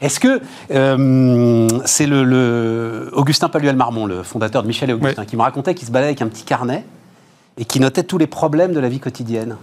Est-ce 0.01 0.19
que 0.19 0.41
euh, 0.71 1.69
c'est 1.85 2.05
le, 2.05 3.09
Augustin 3.13 3.47
Paluel-Marmont, 3.47 4.07
le 4.07 4.23
fondateur 4.23 4.61
de 4.61 4.67
Michel 4.67 4.89
et 4.89 4.93
Augustin, 4.93 5.23
qui 5.23 5.37
me 5.37 5.41
racontait 5.41 5.73
qu'il 5.73 5.87
se 5.87 5.93
baladait 5.93 6.09
avec 6.09 6.21
un 6.21 6.27
petit 6.27 6.43
carnet 6.43 6.83
et 7.57 7.63
qui 7.63 7.79
notait 7.79 8.03
tous 8.03 8.17
les 8.17 8.27
problèmes 8.27 8.73
de 8.73 8.81
la 8.81 8.89
vie 8.89 8.99
quotidienne? 8.99 9.55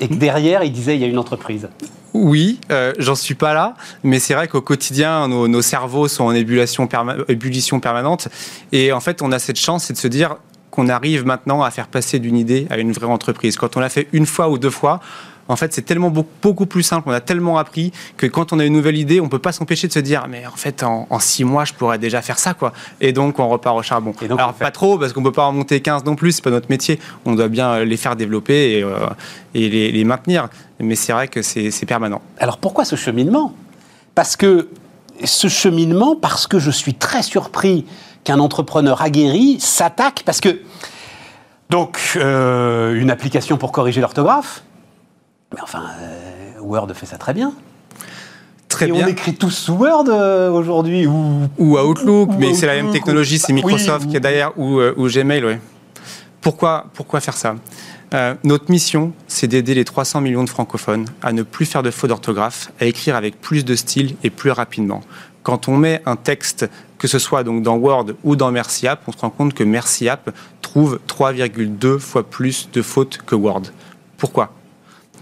Et 0.00 0.08
que 0.08 0.14
derrière, 0.14 0.62
il 0.62 0.72
disait 0.72 0.94
il 0.96 1.00
y 1.00 1.04
a 1.04 1.08
une 1.08 1.18
entreprise. 1.18 1.68
Oui, 2.14 2.60
euh, 2.70 2.94
j'en 2.98 3.14
suis 3.14 3.34
pas 3.34 3.52
là, 3.52 3.74
mais 4.02 4.18
c'est 4.18 4.32
vrai 4.32 4.48
qu'au 4.48 4.62
quotidien, 4.62 5.28
nos, 5.28 5.62
cerveaux 5.62 6.08
sont 6.08 6.24
en 6.24 6.32
ébullition, 6.32 6.88
ébullition 7.28 7.78
permanente. 7.78 8.28
Et 8.72 8.92
en 8.92 9.00
fait, 9.00 9.20
on 9.20 9.32
a 9.32 9.38
cette 9.38 9.58
chance, 9.58 9.84
c'est 9.84 9.92
de 9.92 9.98
se 9.98 10.08
dire 10.08 10.36
qu'on 10.70 10.88
arrive 10.88 11.26
maintenant 11.26 11.62
à 11.62 11.70
faire 11.70 11.88
passer 11.88 12.18
d'une 12.18 12.36
idée 12.36 12.66
à 12.70 12.78
une 12.78 12.92
vraie 12.92 13.06
entreprise. 13.06 13.56
Quand 13.56 13.76
on 13.76 13.80
l'a 13.80 13.88
fait 13.90 14.08
une 14.12 14.26
fois 14.26 14.48
ou 14.48 14.58
deux 14.58 14.70
fois, 14.70 15.00
en 15.48 15.56
fait, 15.56 15.72
c'est 15.72 15.82
tellement 15.82 16.10
beau- 16.10 16.26
beaucoup 16.42 16.66
plus 16.66 16.82
simple. 16.82 17.08
On 17.08 17.12
a 17.12 17.20
tellement 17.20 17.58
appris 17.58 17.92
que 18.16 18.26
quand 18.26 18.52
on 18.52 18.58
a 18.58 18.64
une 18.64 18.72
nouvelle 18.72 18.96
idée, 18.96 19.20
on 19.20 19.28
peut 19.28 19.38
pas 19.38 19.52
s'empêcher 19.52 19.86
de 19.88 19.92
se 19.92 19.98
dire, 20.00 20.26
mais 20.28 20.44
en 20.46 20.56
fait, 20.56 20.82
en, 20.82 21.06
en 21.08 21.18
six 21.18 21.44
mois, 21.44 21.64
je 21.64 21.72
pourrais 21.74 21.98
déjà 21.98 22.20
faire 22.22 22.38
ça, 22.38 22.54
quoi. 22.54 22.72
Et 23.00 23.12
donc, 23.12 23.38
on 23.38 23.48
repart 23.48 23.76
au 23.76 23.82
charbon. 23.82 24.12
Et 24.22 24.28
donc, 24.28 24.38
Alors, 24.40 24.54
pas 24.54 24.70
trop, 24.70 24.98
parce 24.98 25.12
qu'on 25.12 25.22
peut 25.22 25.32
pas 25.32 25.44
en 25.44 25.52
monter 25.52 25.80
15 25.80 26.04
non 26.04 26.16
plus, 26.16 26.32
c'est 26.32 26.42
pas 26.44 26.50
notre 26.50 26.68
métier. 26.70 26.98
On 27.24 27.34
doit 27.34 27.48
bien 27.48 27.84
les 27.84 27.96
faire 27.96 28.16
développer 28.16 28.78
et, 28.78 28.82
euh, 28.82 29.06
et 29.54 29.68
les, 29.68 29.92
les 29.92 30.04
maintenir. 30.04 30.48
Mais 30.80 30.94
c'est 30.96 31.12
vrai 31.12 31.28
que 31.28 31.42
c'est 31.42 31.70
c'est 31.70 31.86
permanent. 31.86 32.20
Alors 32.38 32.58
pourquoi 32.58 32.84
ce 32.84 32.96
cheminement? 32.96 33.54
Parce 34.14 34.36
que 34.36 34.68
ce 35.24 35.48
cheminement, 35.48 36.16
parce 36.16 36.46
que 36.46 36.58
je 36.58 36.70
suis 36.70 36.92
très 36.94 37.22
surpris 37.22 37.86
qu'un 38.24 38.38
entrepreneur 38.40 39.00
aguerri 39.00 39.58
s'attaque, 39.60 40.22
parce 40.26 40.40
que 40.40 40.60
donc 41.70 41.98
euh, 42.16 43.00
une 43.00 43.10
application 43.10 43.56
pour 43.56 43.72
corriger 43.72 44.00
l'orthographe, 44.00 44.62
mais 45.54 45.60
enfin 45.62 45.84
euh, 46.00 46.60
Word 46.60 46.92
fait 46.94 47.06
ça 47.06 47.18
très 47.18 47.34
bien. 47.34 47.52
Très 48.68 48.88
Et 48.88 48.92
bien. 48.92 49.06
on 49.06 49.08
écrit 49.08 49.34
tous 49.34 49.50
sous 49.50 49.74
Word 49.74 50.06
euh, 50.08 50.50
aujourd'hui 50.50 51.06
ou 51.06 51.48
Ou 51.58 51.78
Outlook, 51.78 52.30
Ou 52.30 52.38
mais 52.38 52.52
c'est 52.52 52.66
la 52.66 52.74
même 52.74 52.86
Outlook, 52.86 52.94
technologie, 53.04 53.38
c'est 53.38 53.52
Microsoft 53.52 54.04
oui, 54.04 54.10
qui 54.10 54.16
est 54.16 54.20
derrière, 54.20 54.58
ou, 54.58 54.80
euh, 54.80 54.92
ou 54.96 55.08
Gmail, 55.08 55.44
oui. 55.44 55.54
Pourquoi, 56.40 56.86
pourquoi 56.92 57.20
faire 57.20 57.36
ça? 57.36 57.56
Euh, 58.14 58.34
Notre 58.44 58.70
mission, 58.70 59.12
c'est 59.28 59.46
d'aider 59.46 59.74
les 59.74 59.84
300 59.84 60.20
millions 60.20 60.44
de 60.44 60.50
francophones 60.50 61.06
à 61.22 61.32
ne 61.32 61.42
plus 61.42 61.64
faire 61.64 61.82
de 61.82 61.90
fautes 61.90 62.10
d'orthographe, 62.10 62.70
à 62.80 62.84
écrire 62.84 63.16
avec 63.16 63.40
plus 63.40 63.64
de 63.64 63.74
style 63.74 64.16
et 64.22 64.30
plus 64.30 64.50
rapidement. 64.50 65.00
Quand 65.42 65.68
on 65.68 65.76
met 65.76 66.02
un 66.06 66.16
texte, 66.16 66.68
que 66.98 67.08
ce 67.08 67.18
soit 67.18 67.44
donc 67.44 67.62
dans 67.62 67.76
Word 67.76 68.06
ou 68.24 68.36
dans 68.36 68.50
Merci 68.50 68.88
App, 68.88 69.00
on 69.06 69.12
se 69.12 69.18
rend 69.18 69.30
compte 69.30 69.54
que 69.54 69.64
Merci 69.64 70.08
App 70.08 70.30
trouve 70.60 70.98
3,2 71.08 71.98
fois 71.98 72.28
plus 72.28 72.68
de 72.72 72.82
fautes 72.82 73.18
que 73.24 73.34
Word. 73.34 73.62
Pourquoi? 74.18 74.52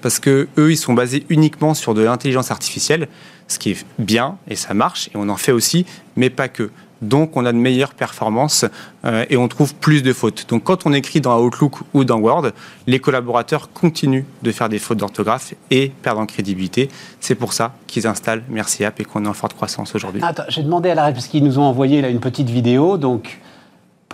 Parce 0.05 0.18
que 0.18 0.48
eux, 0.59 0.70
ils 0.70 0.76
sont 0.76 0.92
basés 0.92 1.24
uniquement 1.30 1.72
sur 1.72 1.94
de 1.94 2.02
l'intelligence 2.02 2.50
artificielle, 2.50 3.09
ce 3.48 3.59
qui 3.59 3.70
est 3.70 3.86
bien 3.98 4.36
et 4.48 4.55
ça 4.55 4.74
marche 4.74 5.09
et 5.09 5.16
on 5.16 5.30
en 5.30 5.38
fait 5.38 5.50
aussi, 5.50 5.86
mais 6.14 6.28
pas 6.28 6.48
que. 6.48 6.70
Donc, 7.00 7.38
on 7.38 7.46
a 7.46 7.52
de 7.52 7.57
meilleures 7.57 7.94
performances 7.94 8.66
euh, 9.07 9.24
et 9.30 9.38
on 9.38 9.48
trouve 9.48 9.74
plus 9.74 10.02
de 10.02 10.12
fautes. 10.12 10.44
Donc, 10.50 10.64
quand 10.64 10.84
on 10.84 10.92
écrit 10.92 11.22
dans 11.22 11.40
Outlook 11.40 11.76
ou 11.94 12.05
dans 12.05 12.18
Word, 12.18 12.50
les 12.86 12.98
collaborateurs 12.98 13.70
continuent 13.72 14.24
de 14.42 14.52
faire 14.52 14.68
des 14.68 14.78
fautes 14.78 14.98
d'orthographe 14.98 15.55
et 15.70 15.90
perdent 16.02 16.18
en 16.18 16.26
crédibilité. 16.26 16.90
C'est 17.20 17.34
pour 17.34 17.55
ça 17.55 17.74
qu'ils 17.86 18.07
installent 18.07 18.42
Merci 18.50 18.84
App 18.84 19.00
et 19.00 19.05
qu'on 19.05 19.24
est 19.24 19.28
en 19.28 19.32
forte 19.32 19.55
croissance 19.55 19.94
aujourd'hui. 19.94 20.20
Attends, 20.22 20.44
j'ai 20.48 20.62
demandé 20.62 20.90
à 20.90 20.94
la 20.94 21.12
parce 21.12 21.28
qu'ils 21.28 21.44
nous 21.44 21.59
ont 21.59 21.64
envoyé 21.64 22.02
là 22.02 22.11
une 22.11 22.20
petite 22.20 22.50
vidéo. 22.50 22.98
Donc, 22.98 23.40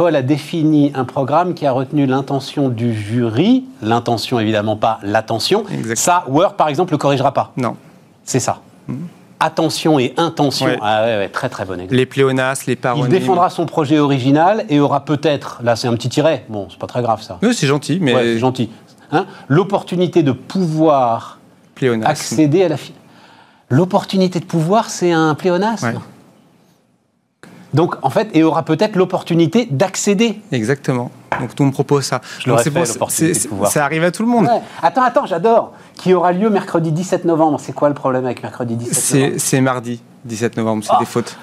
Paul 0.01 0.16
a 0.16 0.22
défini 0.22 0.92
un 0.94 1.05
programme 1.05 1.53
qui 1.53 1.66
a 1.66 1.72
retenu 1.72 2.07
l'intention 2.07 2.70
du 2.70 2.94
jury. 2.94 3.64
L'intention, 3.82 4.40
évidemment, 4.40 4.74
pas 4.74 4.98
l'attention. 5.03 5.64
Ça, 5.94 6.24
Word, 6.26 6.55
par 6.55 6.68
exemple, 6.68 6.92
le 6.92 6.96
corrigera 6.96 7.34
pas. 7.34 7.53
Non. 7.59 7.76
C'est 8.24 8.40
ça. 8.40 8.62
Attention 9.40 9.98
et 9.98 10.14
intention. 10.16 10.68
Ouais. 10.68 10.78
Ah 10.80 11.03
ouais, 11.05 11.16
ouais, 11.18 11.28
très 11.28 11.51
très 11.51 11.66
bon 11.66 11.74
exemple. 11.74 11.94
Les 11.96 12.07
pléonasmes, 12.07 12.64
les 12.68 12.72
Il 12.72 12.76
paronymes. 12.78 13.09
défendra 13.11 13.51
son 13.51 13.66
projet 13.66 13.98
original 13.98 14.64
et 14.70 14.80
aura 14.80 15.05
peut-être, 15.05 15.61
là 15.62 15.76
c'est 15.76 15.86
un 15.86 15.92
petit 15.92 16.09
tiret, 16.09 16.46
bon 16.48 16.68
c'est 16.70 16.78
pas 16.78 16.86
très 16.86 17.03
grave 17.03 17.20
ça, 17.20 17.38
Oui, 17.42 17.53
c'est 17.53 17.66
gentil, 17.66 17.98
mais 18.01 18.14
Ouais, 18.14 18.22
c'est 18.22 18.38
gentil, 18.38 18.70
Hein, 19.12 19.26
l'opportunité 19.48 20.22
de 20.22 20.32
pouvoir 20.32 21.38
pléonasme. 21.74 22.11
accéder 22.11 22.64
à 22.64 22.68
la... 22.70 22.76
L'opportunité 23.68 24.40
de 24.40 24.46
pouvoir, 24.46 24.88
c'est 24.88 25.12
un 25.12 25.34
pléonasme. 25.34 26.01
Donc 27.75 27.95
en 28.03 28.11
fait, 28.11 28.29
et 28.35 28.43
aura 28.43 28.64
peut-être 28.64 28.97
l'opportunité 28.97 29.66
d'accéder. 29.71 30.41
Exactement. 30.53 31.11
Donc, 31.39 31.51
nous, 31.59 31.66
on 31.66 31.71
propose 31.71 32.05
ça. 32.05 32.21
Je 32.41 32.49
Donc, 32.51 32.59
fait, 32.64 32.71
pour- 32.71 33.11
de. 33.11 33.33
Ça 33.66 33.85
arrive 33.85 34.03
à 34.05 34.11
tout 34.11 34.23
le 34.25 34.29
monde. 34.29 34.47
Ouais. 34.47 34.61
Attends, 34.83 35.03
attends, 35.05 35.27
j'adore. 35.27 35.73
Qui 35.95 36.12
aura 36.12 36.33
lieu 36.33 36.51
mercredi 36.51 36.91
17 36.93 37.25
novembre. 37.25 37.61
C'est 37.61 37.73
quoi 37.73 37.89
le 37.89 37.95
problème 37.95 38.25
avec 38.27 38.43
mercredi 38.43 38.75
17 38.77 39.14
novembre 39.14 39.35
C'est 39.39 39.61
mardi 39.61 40.03
17 40.25 40.57
novembre, 40.57 40.83
c'est 40.85 40.91
Ah. 40.93 40.99
des 40.99 41.07
fautes. 41.07 41.37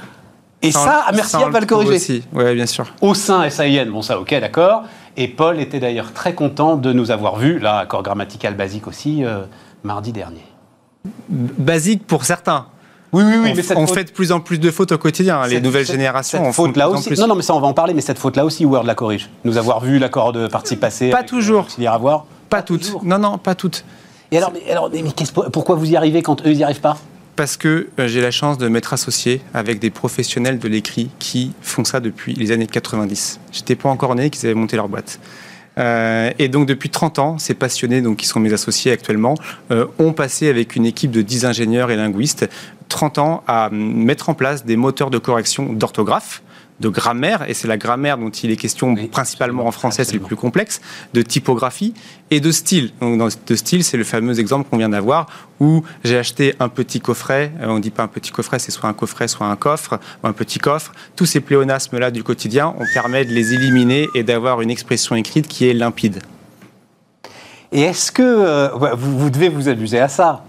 Et 0.62 0.72
ça, 0.72 1.06
merci, 1.14 1.36
à 1.38 1.50
va 1.50 1.60
le 1.60 1.66
corriger. 1.66 1.96
aussi. 1.96 2.24
Ouais, 2.34 2.54
bien 2.56 2.66
sûr. 2.66 2.86
Au 3.02 3.14
sein 3.14 3.48
SAIN, 3.50 3.86
bon 3.92 4.02
ça 4.02 4.20
ok 4.20 4.32
d'accord. 4.42 4.84
Et 5.16 5.28
Paul 5.28 5.60
était 5.60 5.80
d'ailleurs 5.80 6.12
très 6.14 6.34
content 6.34 6.76
de 6.76 6.92
nous 6.94 7.10
avoir 7.12 7.38
vus, 7.38 7.60
là, 7.60 7.78
accord 7.80 8.04
grammatical 8.04 8.56
basique 8.56 8.88
aussi, 8.88 9.24
euh, 9.24 9.44
mardi 9.84 10.12
dernier. 10.12 10.44
Basique 11.30 12.06
pour 12.06 12.26
certains. 12.26 12.66
Oui, 13.14 13.24
oui, 13.26 13.54
on 13.76 13.82
on 13.84 13.88
fait 13.88 14.04
de 14.04 14.12
plus 14.12 14.32
en 14.32 14.40
plus 14.40 14.60
de 14.60 14.70
fautes 14.70 14.92
au 14.92 14.98
quotidien. 14.98 15.40
hein. 15.40 15.48
Les 15.48 15.56
Cette- 15.56 15.64
nouvelles 15.64 15.86
cette- 15.86 15.96
générations 15.96 16.40
cette 16.40 16.48
en 16.48 16.52
font 16.54 16.64
de 16.64 16.68
faute 16.70 16.78
là 16.78 16.86
plus 16.88 16.96
en 16.96 17.00
aussi. 17.00 17.10
plus. 17.10 17.20
Non, 17.20 17.28
non, 17.28 17.36
mais 17.36 17.42
ça 17.42 17.54
on 17.56 17.60
va 17.62 17.68
en 17.68 17.74
parler. 17.74 17.94
Mais 17.94 18.02
cette 18.02 18.20
faute 18.20 18.36
là 18.36 18.44
aussi, 18.46 18.66
Word 18.66 18.84
la 18.84 18.96
corrige. 18.96 19.30
Nous 19.46 19.58
avoir 19.58 19.80
vu 19.80 19.98
l'accord 19.98 20.34
de 20.34 20.48
participe 20.48 20.80
passé. 20.82 21.10
Pas 21.10 21.24
toujours. 21.24 21.68
à 21.86 21.98
voir. 21.98 22.26
Pas 22.50 22.62
toutes. 22.62 22.82
toujours. 22.84 23.04
Non, 23.06 23.18
non, 23.18 23.38
pas 23.38 23.56
toutes. 23.56 23.86
Et 24.32 24.38
alors, 24.38 24.52
mais, 24.54 24.70
alors, 24.72 24.90
mais, 24.92 25.02
mais 25.04 25.50
pourquoi 25.54 25.76
vous 25.76 25.90
y 25.90 25.96
arrivez 25.96 26.22
quand 26.22 26.42
eux 26.46 26.52
ils 26.52 26.58
n'y 26.58 26.64
arrivent 26.64 26.82
pas? 26.82 26.98
Parce 27.38 27.56
que 27.56 27.88
euh, 28.00 28.08
j'ai 28.08 28.20
la 28.20 28.32
chance 28.32 28.58
de 28.58 28.68
m'être 28.68 28.94
associé 28.94 29.42
avec 29.54 29.80
des 29.80 29.90
professionnels 29.92 30.60
de 30.60 30.68
l'écrit 30.68 31.10
qui 31.20 31.54
font 31.62 31.86
ça 31.86 32.00
depuis 32.02 32.34
les 32.34 32.52
années 32.52 32.68
90. 32.68 33.40
J'étais 33.54 33.76
pas 33.76 33.90
encore 33.90 34.16
né 34.16 34.30
qu'ils 34.30 34.46
avaient 34.48 34.56
monté 34.56 34.76
leur 34.76 34.90
boîte. 34.90 35.20
Euh, 35.78 36.32
et 36.40 36.50
donc 36.50 36.66
depuis 36.68 36.90
30 36.90 37.20
ans, 37.20 37.38
ces 37.38 37.54
passionnés, 37.54 38.02
donc 38.02 38.18
qui 38.18 38.26
sont 38.26 38.40
mes 38.40 38.52
associés 38.52 38.92
actuellement, 38.92 39.36
euh, 39.72 39.86
ont 40.00 40.12
passé 40.12 40.50
avec 40.50 40.76
une 40.76 40.88
équipe 40.88 41.12
de 41.12 41.22
10 41.22 41.46
ingénieurs 41.46 41.92
et 41.92 41.96
linguistes 41.96 42.50
30 42.88 43.18
ans 43.18 43.44
à 43.48 43.70
mettre 43.72 44.30
en 44.30 44.34
place 44.34 44.66
des 44.66 44.76
moteurs 44.76 45.10
de 45.10 45.18
correction 45.18 45.74
d'orthographe, 45.74 46.42
de 46.80 46.90
grammaire, 46.90 47.50
et 47.50 47.54
c'est 47.54 47.68
la 47.68 47.78
grammaire 47.78 48.18
dont 48.18 48.30
il 48.30 48.52
est 48.52 48.56
question 48.56 48.94
Oui, 48.94 49.08
principalement 49.08 49.66
en 49.66 49.72
français, 49.72 50.04
c'est 50.04 50.14
le 50.14 50.20
plus 50.20 50.36
complexe, 50.36 50.80
de 51.14 51.22
typographie 51.22 51.94
et 52.30 52.40
de 52.40 52.52
style. 52.52 52.92
Donc, 53.02 53.18
dans, 53.18 53.28
de 53.28 53.56
style, 53.56 53.84
c'est 53.84 53.98
le 53.98 54.04
fameux 54.04 54.40
exemple 54.40 54.70
qu'on 54.70 54.78
vient 54.78 54.90
d'avoir 54.90 55.28
où 55.60 55.84
j'ai 56.04 56.18
acheté 56.18 56.54
un 56.60 56.70
petit 56.70 57.00
coffret. 57.00 57.52
euh, 57.62 57.68
on 57.70 57.80
dit 57.80 57.90
pas 57.90 58.04
un 58.04 58.08
petit 58.08 58.32
coffret, 58.32 58.60
c'est 58.60 58.72
soit 58.72 58.88
un 58.88 58.94
coffret, 58.94 59.28
soit 59.28 59.48
un 59.48 59.56
coffre, 59.56 60.00
ou 60.24 60.28
un 60.28 60.34
petit 60.34 60.60
coffre. 60.60 60.92
Tous 61.16 61.26
ces 61.26 61.40
pléonasmes-là 61.40 62.12
du 62.12 62.24
quotidien, 62.24 62.76
on 62.78 62.86
permet 62.94 63.26
de 63.26 63.32
les 63.32 63.54
éliminer 63.54 64.08
et 64.14 64.22
d'avoir 64.22 64.62
une 64.62 64.70
expression 64.70 65.16
écrite 65.16 65.48
qui 65.48 65.68
est 65.68 65.74
limpide. 65.74 66.22
Et 67.72 67.82
est-ce 67.82 68.12
que 68.12 68.22
euh, 68.22 68.70
vous, 68.96 69.18
vous 69.18 69.30
devez 69.30 69.50
vous 69.50 69.68
amuser 69.68 70.00
à 70.00 70.08
ça 70.08 70.44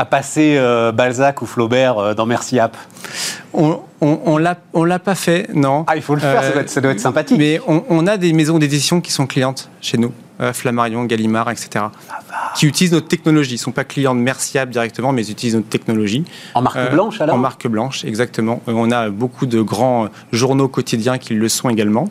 À 0.00 0.06
passer 0.06 0.56
euh, 0.56 0.92
Balzac 0.92 1.42
ou 1.42 1.46
Flaubert 1.46 1.98
euh, 1.98 2.14
dans 2.14 2.24
Merci 2.24 2.58
App 2.58 2.74
On, 3.52 3.80
on, 4.00 4.18
on 4.24 4.38
l'a, 4.38 4.56
on 4.72 4.84
l'a 4.84 4.98
pas 4.98 5.14
fait, 5.14 5.46
non. 5.52 5.84
Ah, 5.88 5.94
il 5.94 6.00
faut 6.00 6.14
le 6.14 6.22
faire, 6.22 6.40
ça, 6.42 6.48
Euh, 6.48 6.52
doit 6.54 6.62
être, 6.62 6.70
ça 6.70 6.80
doit 6.80 6.92
être 6.92 7.00
sympathique. 7.00 7.36
Mais 7.36 7.60
on, 7.66 7.84
on 7.90 8.06
a 8.06 8.16
des 8.16 8.32
maisons 8.32 8.58
d'édition 8.58 9.02
qui 9.02 9.12
sont 9.12 9.26
clientes 9.26 9.68
chez 9.82 9.98
nous, 9.98 10.10
euh, 10.40 10.54
Flammarion, 10.54 11.04
Gallimard, 11.04 11.50
etc., 11.50 11.84
qui 12.54 12.66
utilisent 12.66 12.92
notre 12.94 13.08
technologie. 13.08 13.50
Ils 13.50 13.54
ne 13.56 13.60
sont 13.60 13.72
pas 13.72 13.84
clients 13.84 14.14
de 14.14 14.20
Merciable 14.20 14.72
directement, 14.72 15.12
mais 15.12 15.22
ils 15.26 15.32
utilisent 15.32 15.56
notre 15.56 15.68
technologie. 15.68 16.24
En 16.54 16.62
marque 16.62 16.78
Euh, 16.78 16.88
blanche 16.88 17.20
alors? 17.20 17.36
En 17.36 17.38
marque 17.38 17.66
blanche, 17.68 18.02
exactement. 18.06 18.62
Euh, 18.68 18.72
On 18.74 18.90
a 18.90 19.10
beaucoup 19.10 19.44
de 19.44 19.60
grands 19.60 20.04
euh, 20.06 20.08
journaux 20.32 20.68
quotidiens 20.68 21.18
qui 21.18 21.34
le 21.34 21.48
sont 21.50 21.68
également. 21.68 22.08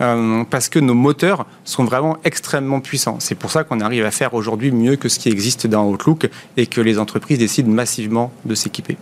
Euh, 0.00 0.44
parce 0.48 0.68
que 0.68 0.78
nos 0.78 0.94
moteurs 0.94 1.46
sont 1.64 1.84
vraiment 1.84 2.16
extrêmement 2.24 2.80
puissants. 2.80 3.16
C'est 3.18 3.34
pour 3.34 3.50
ça 3.50 3.64
qu'on 3.64 3.80
arrive 3.80 4.04
à 4.04 4.10
faire 4.10 4.34
aujourd'hui 4.34 4.70
mieux 4.70 4.96
que 4.96 5.08
ce 5.08 5.18
qui 5.18 5.28
existe 5.28 5.66
dans 5.66 5.88
Outlook 5.88 6.30
et 6.56 6.66
que 6.66 6.80
les 6.80 6.98
entreprises 6.98 7.38
décident 7.38 7.70
massivement 7.70 8.30
de 8.44 8.54
s'équiper. 8.54 8.96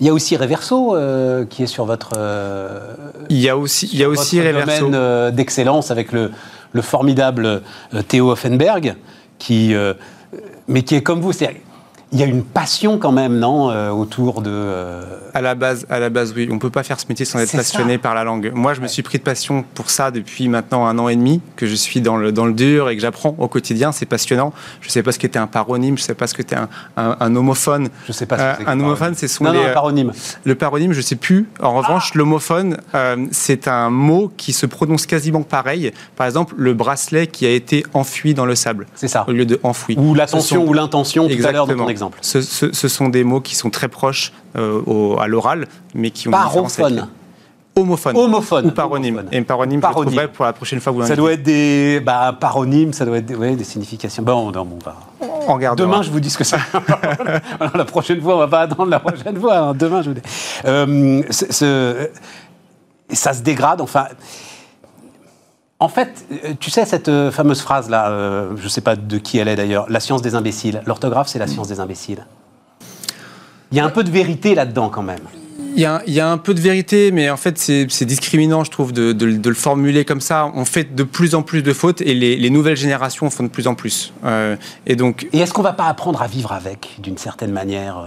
Il 0.00 0.06
y 0.06 0.10
a 0.10 0.12
aussi 0.12 0.36
Reverso 0.36 0.94
euh, 0.94 1.44
qui 1.44 1.64
est 1.64 1.66
sur 1.66 1.84
votre, 1.84 2.12
euh, 2.16 2.94
Il 3.30 3.38
y 3.38 3.48
a 3.48 3.56
aussi, 3.56 3.88
il 3.92 3.98
y 3.98 4.04
a 4.04 4.08
aussi 4.08 4.40
Reverso. 4.40 4.88
domaine 4.88 5.34
d'excellence 5.34 5.90
avec 5.90 6.12
le, 6.12 6.30
le 6.72 6.82
formidable 6.82 7.62
Théo 8.06 8.30
Offenberg, 8.30 8.94
qui, 9.38 9.74
mais 10.68 10.82
qui 10.82 10.94
est 10.94 11.02
comme 11.02 11.20
vous. 11.20 11.32
Il 12.10 12.18
y 12.18 12.22
a 12.22 12.26
une 12.26 12.42
passion 12.42 12.96
quand 12.98 13.12
même, 13.12 13.38
non, 13.38 13.70
euh, 13.70 13.90
autour 13.90 14.40
de. 14.40 14.50
euh, 14.50 15.02
À 15.34 15.42
la 15.42 15.54
base, 15.54 15.84
à 15.90 15.98
la 15.98 16.08
base, 16.08 16.32
oui. 16.34 16.48
On 16.50 16.58
peut 16.58 16.70
pas 16.70 16.82
faire 16.82 16.98
ce 16.98 17.04
métier 17.08 17.26
sans 17.26 17.38
être 17.38 17.52
passionné 17.54 17.94
ça. 17.94 17.98
par 17.98 18.14
la 18.14 18.24
langue. 18.24 18.50
Moi, 18.54 18.72
je 18.72 18.80
me 18.80 18.86
suis 18.86 19.02
pris 19.02 19.18
de 19.18 19.22
passion 19.22 19.62
pour 19.74 19.90
ça 19.90 20.10
depuis 20.10 20.48
maintenant 20.48 20.86
un 20.86 20.98
an 20.98 21.10
et 21.10 21.16
demi, 21.16 21.42
que 21.56 21.66
je 21.66 21.74
suis 21.74 22.00
dans 22.00 22.16
le, 22.16 22.32
dans 22.32 22.46
le 22.46 22.54
dur 22.54 22.88
et 22.88 22.96
que 22.96 23.02
j'apprends 23.02 23.34
au 23.38 23.46
quotidien. 23.46 23.92
C'est 23.92 24.06
passionnant. 24.06 24.54
Je 24.80 24.88
sais 24.88 25.02
pas 25.02 25.12
ce 25.12 25.18
qu'était 25.18 25.38
un 25.38 25.46
paronyme, 25.46 25.98
je 25.98 26.02
sais 26.02 26.14
pas 26.14 26.26
ce 26.26 26.32
qu'était 26.32 26.56
un, 26.56 26.70
un, 26.96 27.14
un 27.20 27.36
homophone. 27.36 27.90
Je 28.06 28.12
sais 28.12 28.24
pas. 28.24 28.38
Ce 28.54 28.58
que 28.58 28.62
Euh, 28.68 28.72
un 28.72 28.80
homophone, 28.80 29.12
c'est 29.14 29.28
son 29.28 29.44
Non, 29.44 29.52
non, 29.52 29.60
les, 29.60 29.66
un 29.66 29.68
euh, 29.68 29.74
paronyme. 29.74 30.12
Le 30.44 30.54
paronyme, 30.54 30.92
je 30.94 31.02
sais 31.02 31.16
plus. 31.16 31.46
En 31.62 31.74
revanche, 31.74 32.14
l'homophone, 32.14 32.78
euh, 32.94 33.26
c'est 33.32 33.68
un 33.68 33.90
mot 33.90 34.32
qui 34.34 34.54
se 34.54 34.64
prononce 34.64 35.04
quasiment 35.04 35.42
pareil. 35.42 35.92
Par 36.16 36.26
exemple, 36.26 36.54
le 36.56 36.72
bracelet 36.72 37.26
qui 37.26 37.44
a 37.44 37.50
été 37.50 37.84
enfui 37.92 38.32
dans 38.32 38.46
le 38.46 38.54
sable 38.54 38.86
C'est 38.94 39.08
ça. 39.08 39.26
au 39.28 39.32
lieu 39.32 39.44
de 39.44 39.60
enfoui. 39.62 39.94
Ou 39.98 40.14
l'attention 40.14 40.62
sont- 40.62 40.66
ou 40.66 40.72
l'intention 40.72 41.28
tout 41.28 41.46
à 41.46 41.52
exemple. 41.98 42.18
Ce, 42.22 42.40
ce- 42.40 42.72
ce 42.72 42.88
sont 42.88 43.08
des 43.08 43.24
mots 43.24 43.40
qui 43.40 43.54
sont 43.54 43.70
très 43.70 43.88
proches 43.88 44.32
euh, 44.56 44.80
au- 44.86 45.18
à 45.20 45.26
l'oral, 45.26 45.66
mais 45.94 46.10
qui 46.10 46.28
ont 46.28 46.30
Parophone. 46.30 47.08
Homophone. 47.76 48.16
Homophone. 48.16 48.66
Ou 48.66 48.70
paronyme. 48.72 49.18
Homophone. 49.18 49.28
Et 49.38 49.42
paronyme, 49.42 49.80
Paronyme. 49.80 50.14
je 50.16 50.20
le 50.22 50.28
pour 50.28 50.44
la 50.44 50.52
prochaine 50.52 50.80
fois 50.80 50.90
vous 50.92 51.06
Ça 51.06 51.14
doit 51.14 51.32
être 51.34 51.44
des 51.44 52.00
bah, 52.04 52.36
paronymes, 52.38 52.92
ça 52.92 53.04
doit 53.04 53.18
être 53.18 53.26
des, 53.26 53.36
ouais, 53.36 53.54
des 53.54 53.62
significations. 53.62 54.22
Bon, 54.24 54.50
non, 54.50 54.64
bon, 54.64 54.78
bah. 54.84 54.96
On 55.20 55.54
regardera. 55.54 55.86
Demain, 55.86 56.02
je 56.02 56.10
vous 56.10 56.18
dis 56.18 56.28
ce 56.30 56.38
que 56.38 56.42
c'est. 56.44 56.56
Alors, 57.60 57.76
la 57.76 57.84
prochaine 57.84 58.20
fois, 58.20 58.34
on 58.34 58.38
va 58.38 58.48
pas 58.48 58.62
attendre 58.62 58.86
la 58.90 58.98
prochaine 58.98 59.38
fois. 59.40 59.58
hein. 59.58 59.74
Demain, 59.74 60.02
je 60.02 60.08
vous 60.10 60.14
dis. 60.14 60.22
Euh, 60.64 61.22
ce- 61.30 61.52
ce- 61.52 62.08
ça 63.12 63.32
se 63.32 63.42
dégrade. 63.42 63.80
Enfin, 63.80 64.06
en 65.80 65.88
fait, 65.88 66.24
euh, 66.44 66.54
tu 66.58 66.70
sais 66.70 66.84
cette 66.84 67.08
euh, 67.08 67.30
fameuse 67.30 67.60
phrase 67.60 67.88
là, 67.88 68.10
euh, 68.10 68.50
je 68.56 68.68
sais 68.68 68.80
pas 68.80 68.96
de 68.96 69.18
qui 69.18 69.38
elle 69.38 69.48
est 69.48 69.56
d'ailleurs. 69.56 69.86
La 69.88 70.00
science 70.00 70.22
des 70.22 70.34
imbéciles. 70.34 70.82
L'orthographe, 70.86 71.28
c'est 71.28 71.38
la 71.38 71.46
science 71.46 71.68
des 71.68 71.80
imbéciles. 71.80 72.26
Il 73.70 73.76
y 73.76 73.80
a 73.80 73.84
un 73.84 73.90
peu 73.90 74.02
de 74.02 74.10
vérité 74.10 74.54
là-dedans 74.54 74.88
quand 74.88 75.02
même. 75.02 75.20
Il 75.76 75.82
y, 75.82 75.84
a, 75.84 76.02
il 76.08 76.14
y 76.14 76.18
a 76.18 76.28
un 76.28 76.38
peu 76.38 76.54
de 76.54 76.60
vérité, 76.60 77.12
mais 77.12 77.30
en 77.30 77.36
fait, 77.36 77.56
c'est 77.58 78.04
discriminant, 78.04 78.64
je 78.64 78.70
trouve, 78.70 78.92
de, 78.92 79.12
de- 79.12 79.30
de 79.36 79.48
le 79.48 79.54
formuler 79.54 80.04
comme 80.04 80.20
ça. 80.20 80.50
On 80.54 80.64
fait 80.64 80.94
de 80.96 81.02
plus 81.04 81.36
en 81.36 81.42
plus 81.42 81.62
de 81.62 81.72
fautes 81.72 82.00
et 82.00 82.14
les, 82.14 82.34
les 82.36 82.50
nouvelles 82.50 82.76
générations 82.76 83.30
font 83.30 83.44
de 83.44 83.48
plus 83.48 83.68
en 83.68 83.76
plus. 83.76 84.12
Euh, 84.24 84.56
et 84.86 84.96
donc, 84.96 85.28
Et 85.32 85.38
est-ce 85.38 85.52
qu'on 85.52 85.62
va 85.62 85.74
pas 85.74 85.84
apprendre 85.86 86.20
à 86.22 86.26
vivre 86.26 86.50
avec, 86.52 86.96
d'une 87.00 87.18
certaine 87.18 87.52
manière 87.52 88.02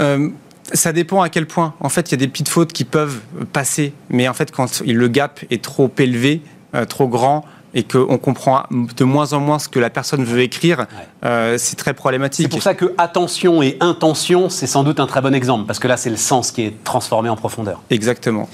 Euh, 0.00 0.28
ça 0.74 0.92
dépend 0.92 1.22
à 1.22 1.28
quel 1.28 1.46
point. 1.46 1.74
En 1.80 1.88
fait, 1.88 2.10
il 2.10 2.12
y 2.12 2.14
a 2.14 2.18
des 2.18 2.28
petites 2.28 2.48
fautes 2.48 2.72
qui 2.72 2.84
peuvent 2.84 3.18
passer, 3.52 3.94
mais 4.08 4.28
en 4.28 4.34
fait, 4.34 4.52
quand 4.52 4.80
le 4.86 5.08
gap 5.08 5.40
est 5.50 5.62
trop 5.64 5.90
élevé, 5.98 6.40
euh, 6.74 6.84
trop 6.84 7.08
grand, 7.08 7.44
et 7.74 7.84
qu'on 7.84 8.18
comprend 8.18 8.64
de 8.70 9.04
moins 9.04 9.32
en 9.32 9.40
moins 9.40 9.58
ce 9.58 9.68
que 9.68 9.78
la 9.78 9.88
personne 9.88 10.24
veut 10.24 10.40
écrire, 10.40 10.86
euh, 11.24 11.56
c'est 11.56 11.76
très 11.76 11.94
problématique. 11.94 12.44
C'est 12.44 12.50
pour 12.50 12.62
ça 12.62 12.74
que 12.74 12.92
attention 12.98 13.62
et 13.62 13.78
intention, 13.80 14.50
c'est 14.50 14.66
sans 14.66 14.84
doute 14.84 15.00
un 15.00 15.06
très 15.06 15.22
bon 15.22 15.34
exemple, 15.34 15.64
parce 15.66 15.78
que 15.78 15.88
là, 15.88 15.96
c'est 15.96 16.10
le 16.10 16.16
sens 16.16 16.50
qui 16.52 16.62
est 16.62 16.84
transformé 16.84 17.30
en 17.30 17.36
profondeur. 17.36 17.80
Exactement. 17.88 18.46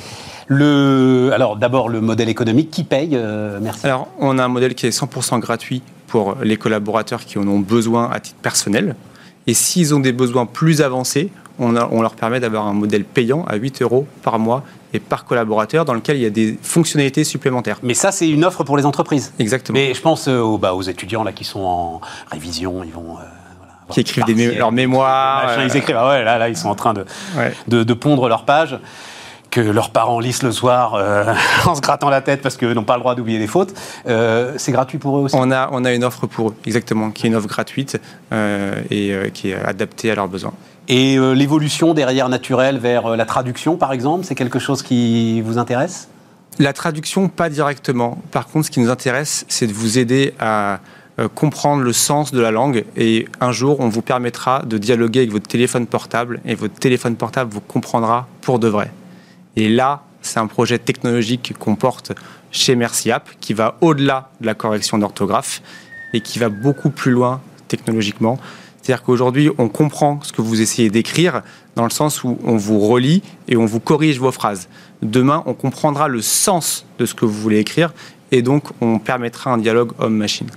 Le, 0.46 1.30
alors, 1.34 1.56
d'abord, 1.56 1.88
le 1.88 2.00
modèle 2.00 2.28
économique, 2.28 2.70
qui 2.70 2.84
paye 2.84 3.10
euh, 3.14 3.58
Merci. 3.60 3.86
Alors, 3.86 4.08
on 4.18 4.38
a 4.38 4.44
un 4.44 4.48
modèle 4.48 4.74
qui 4.74 4.86
est 4.86 4.90
100% 4.98 5.40
gratuit 5.40 5.82
pour 6.06 6.36
les 6.42 6.56
collaborateurs 6.56 7.24
qui 7.24 7.38
en 7.38 7.46
ont 7.48 7.58
besoin 7.58 8.08
à 8.10 8.20
titre 8.20 8.38
personnel. 8.40 8.96
Et 9.46 9.52
s'ils 9.54 9.94
ont 9.94 10.00
des 10.00 10.12
besoins 10.12 10.46
plus 10.46 10.80
avancés, 10.80 11.30
on, 11.58 11.76
a- 11.76 11.88
on 11.90 12.00
leur 12.02 12.14
permet 12.14 12.40
d'avoir 12.40 12.66
un 12.66 12.72
modèle 12.72 13.04
payant 13.04 13.44
à 13.46 13.56
8 13.56 13.82
euros 13.82 14.06
par 14.22 14.38
mois 14.38 14.64
et 14.94 15.00
par 15.00 15.24
collaborateur 15.24 15.84
dans 15.84 15.94
lequel 15.94 16.16
il 16.16 16.22
y 16.22 16.26
a 16.26 16.30
des 16.30 16.58
fonctionnalités 16.62 17.24
supplémentaires. 17.24 17.78
Mais 17.82 17.94
ça, 17.94 18.10
c'est 18.12 18.28
une 18.28 18.44
offre 18.44 18.64
pour 18.64 18.76
les 18.76 18.86
entreprises. 18.86 19.32
Exactement. 19.38 19.78
Mais 19.78 19.92
je 19.94 20.00
pense 20.00 20.28
euh, 20.28 20.38
aux, 20.40 20.58
bah, 20.58 20.74
aux 20.74 20.82
étudiants 20.82 21.24
là, 21.24 21.32
qui 21.32 21.44
sont 21.44 21.60
en 21.60 22.00
révision, 22.30 22.82
ils 22.84 22.92
vont... 22.92 23.16
euh, 23.18 23.92
Qui 23.92 24.00
écrivent 24.00 24.24
des 24.24 24.34
mé- 24.34 24.44
partiels, 24.44 24.58
leurs 24.58 24.72
mémoires, 24.72 25.46
machin, 25.46 25.60
euh, 25.60 25.68
Ils 25.70 25.76
écrivent, 25.76 25.96
ah 25.98 26.08
ouais, 26.08 26.24
là, 26.24 26.38
là, 26.38 26.48
ils 26.48 26.56
sont 26.56 26.68
en 26.68 26.74
train 26.74 26.94
de, 26.94 27.04
Ouais. 27.36 27.52
de, 27.68 27.82
de 27.84 27.94
pondre 27.94 28.28
leur 28.28 28.44
page 28.44 28.78
que 29.50 29.60
leurs 29.62 29.90
parents 29.90 30.20
lisent 30.20 30.42
le 30.42 30.52
soir 30.52 30.94
euh, 30.94 31.32
en 31.66 31.74
se 31.74 31.80
grattant 31.80 32.10
la 32.10 32.20
tête 32.20 32.42
parce 32.42 32.56
qu'ils 32.58 32.72
n'ont 32.72 32.84
pas 32.84 32.94
le 32.96 33.00
droit 33.00 33.14
d'oublier 33.14 33.38
des 33.38 33.46
fautes. 33.46 33.72
Euh, 34.06 34.52
c'est 34.58 34.72
gratuit 34.72 34.98
pour 34.98 35.18
eux 35.18 35.22
aussi? 35.22 35.34
On 35.38 35.50
a, 35.50 35.68
on 35.72 35.84
a 35.86 35.92
une 35.94 36.04
offre 36.04 36.26
pour 36.26 36.50
eux, 36.50 36.54
exactement, 36.66 37.10
qui 37.10 37.26
est 37.26 37.28
une 37.30 37.34
offre 37.36 37.46
gratuite 37.48 37.98
et 38.90 39.14
qui 39.32 39.50
est 39.50 39.54
adaptée 39.54 40.10
à 40.10 40.14
leurs 40.14 40.28
besoins. 40.28 40.52
Et 40.88 41.18
euh, 41.18 41.32
l'évolution 41.32 41.92
derrière 41.92 42.30
naturelle 42.30 42.78
vers 42.78 43.06
euh, 43.06 43.16
la 43.16 43.26
traduction, 43.26 43.76
par 43.76 43.92
exemple, 43.92 44.24
c'est 44.24 44.34
quelque 44.34 44.58
chose 44.58 44.82
qui 44.82 45.42
vous 45.42 45.58
intéresse? 45.58 46.08
La 46.58 46.72
traduction, 46.72 47.28
pas 47.28 47.50
directement. 47.50 48.18
Par 48.30 48.48
contre, 48.48 48.66
ce 48.66 48.70
qui 48.70 48.80
nous 48.80 48.90
intéresse, 48.90 49.44
c'est 49.48 49.66
de 49.66 49.72
vous 49.72 49.98
aider 49.98 50.32
à 50.40 50.80
euh, 51.18 51.28
comprendre 51.28 51.82
le 51.82 51.92
sens 51.92 52.32
de 52.32 52.40
la 52.40 52.50
langue. 52.50 52.86
Et 52.96 53.28
un 53.40 53.52
jour, 53.52 53.80
on 53.80 53.88
vous 53.88 54.00
permettra 54.00 54.62
de 54.62 54.78
dialoguer 54.78 55.20
avec 55.20 55.30
votre 55.30 55.46
téléphone 55.46 55.86
portable 55.86 56.40
et 56.46 56.54
votre 56.54 56.74
téléphone 56.74 57.16
portable 57.16 57.52
vous 57.52 57.60
comprendra 57.60 58.26
pour 58.40 58.58
de 58.58 58.68
vrai. 58.68 58.90
Et 59.56 59.68
là, 59.68 60.02
c'est 60.22 60.40
un 60.40 60.46
projet 60.46 60.78
technologique 60.78 61.54
qu'on 61.58 61.76
porte 61.76 62.12
chez 62.50 62.76
MerciApp 62.76 63.28
qui 63.40 63.52
va 63.52 63.76
au-delà 63.82 64.30
de 64.40 64.46
la 64.46 64.54
correction 64.54 64.96
d'orthographe 64.96 65.60
et 66.14 66.22
qui 66.22 66.38
va 66.38 66.48
beaucoup 66.48 66.90
plus 66.90 67.12
loin 67.12 67.42
technologiquement. 67.68 68.38
C'est-à-dire 68.88 69.04
qu'aujourd'hui, 69.04 69.50
on 69.58 69.68
comprend 69.68 70.18
ce 70.22 70.32
que 70.32 70.40
vous 70.40 70.62
essayez 70.62 70.88
d'écrire 70.88 71.42
dans 71.76 71.84
le 71.84 71.90
sens 71.90 72.24
où 72.24 72.38
on 72.42 72.56
vous 72.56 72.80
relit 72.80 73.22
et 73.46 73.58
on 73.58 73.66
vous 73.66 73.80
corrige 73.80 74.18
vos 74.18 74.32
phrases. 74.32 74.70
Demain, 75.02 75.42
on 75.44 75.52
comprendra 75.52 76.08
le 76.08 76.22
sens 76.22 76.86
de 76.98 77.04
ce 77.04 77.12
que 77.12 77.26
vous 77.26 77.38
voulez 77.38 77.58
écrire 77.58 77.92
et 78.32 78.40
donc 78.40 78.64
on 78.80 78.98
permettra 78.98 79.52
un 79.52 79.58
dialogue 79.58 79.92
homme-machine. 79.98 80.48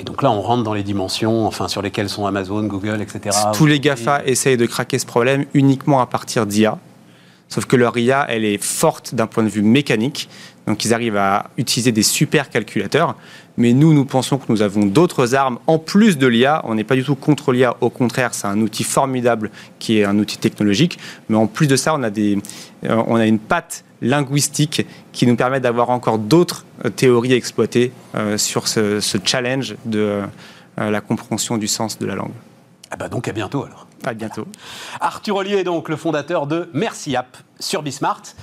Et 0.00 0.02
donc 0.02 0.22
là, 0.22 0.32
on 0.32 0.40
rentre 0.40 0.64
dans 0.64 0.74
les 0.74 0.82
dimensions 0.82 1.46
enfin, 1.46 1.68
sur 1.68 1.82
lesquelles 1.82 2.08
sont 2.08 2.26
Amazon, 2.26 2.64
Google, 2.64 3.00
etc. 3.00 3.38
Tous 3.54 3.66
les 3.66 3.78
GAFA 3.78 4.24
essayent 4.26 4.56
de 4.56 4.66
craquer 4.66 4.98
ce 4.98 5.06
problème 5.06 5.44
uniquement 5.54 6.00
à 6.00 6.06
partir 6.06 6.46
d'IA. 6.46 6.78
Sauf 7.48 7.66
que 7.66 7.76
leur 7.76 7.96
IA, 7.96 8.26
elle 8.28 8.44
est 8.44 8.62
forte 8.62 9.14
d'un 9.14 9.28
point 9.28 9.44
de 9.44 9.48
vue 9.48 9.62
mécanique. 9.62 10.28
Donc 10.70 10.84
ils 10.84 10.94
arrivent 10.94 11.16
à 11.16 11.50
utiliser 11.56 11.90
des 11.90 12.04
super 12.04 12.48
calculateurs. 12.48 13.16
Mais 13.56 13.72
nous, 13.72 13.92
nous 13.92 14.04
pensons 14.04 14.38
que 14.38 14.44
nous 14.48 14.62
avons 14.62 14.86
d'autres 14.86 15.34
armes 15.34 15.58
en 15.66 15.80
plus 15.80 16.16
de 16.16 16.28
l'IA. 16.28 16.62
On 16.64 16.76
n'est 16.76 16.84
pas 16.84 16.94
du 16.94 17.02
tout 17.02 17.16
contre 17.16 17.50
l'IA. 17.50 17.76
Au 17.80 17.90
contraire, 17.90 18.34
c'est 18.34 18.46
un 18.46 18.60
outil 18.60 18.84
formidable 18.84 19.50
qui 19.80 19.98
est 19.98 20.04
un 20.04 20.16
outil 20.16 20.38
technologique. 20.38 21.00
Mais 21.28 21.36
en 21.36 21.48
plus 21.48 21.66
de 21.66 21.74
ça, 21.74 21.92
on 21.92 22.04
a, 22.04 22.10
des, 22.10 22.38
euh, 22.84 23.02
on 23.08 23.16
a 23.16 23.26
une 23.26 23.40
patte 23.40 23.82
linguistique 24.00 24.86
qui 25.10 25.26
nous 25.26 25.34
permet 25.34 25.58
d'avoir 25.58 25.90
encore 25.90 26.20
d'autres 26.20 26.64
euh, 26.84 26.88
théories 26.88 27.32
à 27.32 27.36
exploiter 27.36 27.90
euh, 28.14 28.38
sur 28.38 28.68
ce, 28.68 29.00
ce 29.00 29.18
challenge 29.24 29.74
de 29.86 30.20
la 30.78 31.00
compréhension 31.00 31.58
du 31.58 31.66
sens 31.66 31.98
de 31.98 32.06
la 32.06 32.14
langue. 32.14 32.32
Ah 32.90 32.96
bah 32.96 33.08
donc 33.08 33.28
à 33.28 33.32
bientôt 33.32 33.64
alors. 33.64 33.86
À 34.04 34.14
bientôt. 34.14 34.46
Arthur 35.00 35.36
Ollier 35.36 35.56
est 35.56 35.64
donc 35.64 35.90
le 35.90 35.96
fondateur 35.96 36.46
de 36.46 36.70
Merci 36.72 37.16
App 37.16 37.36
sur 37.58 37.82
Bismart. 37.82 38.22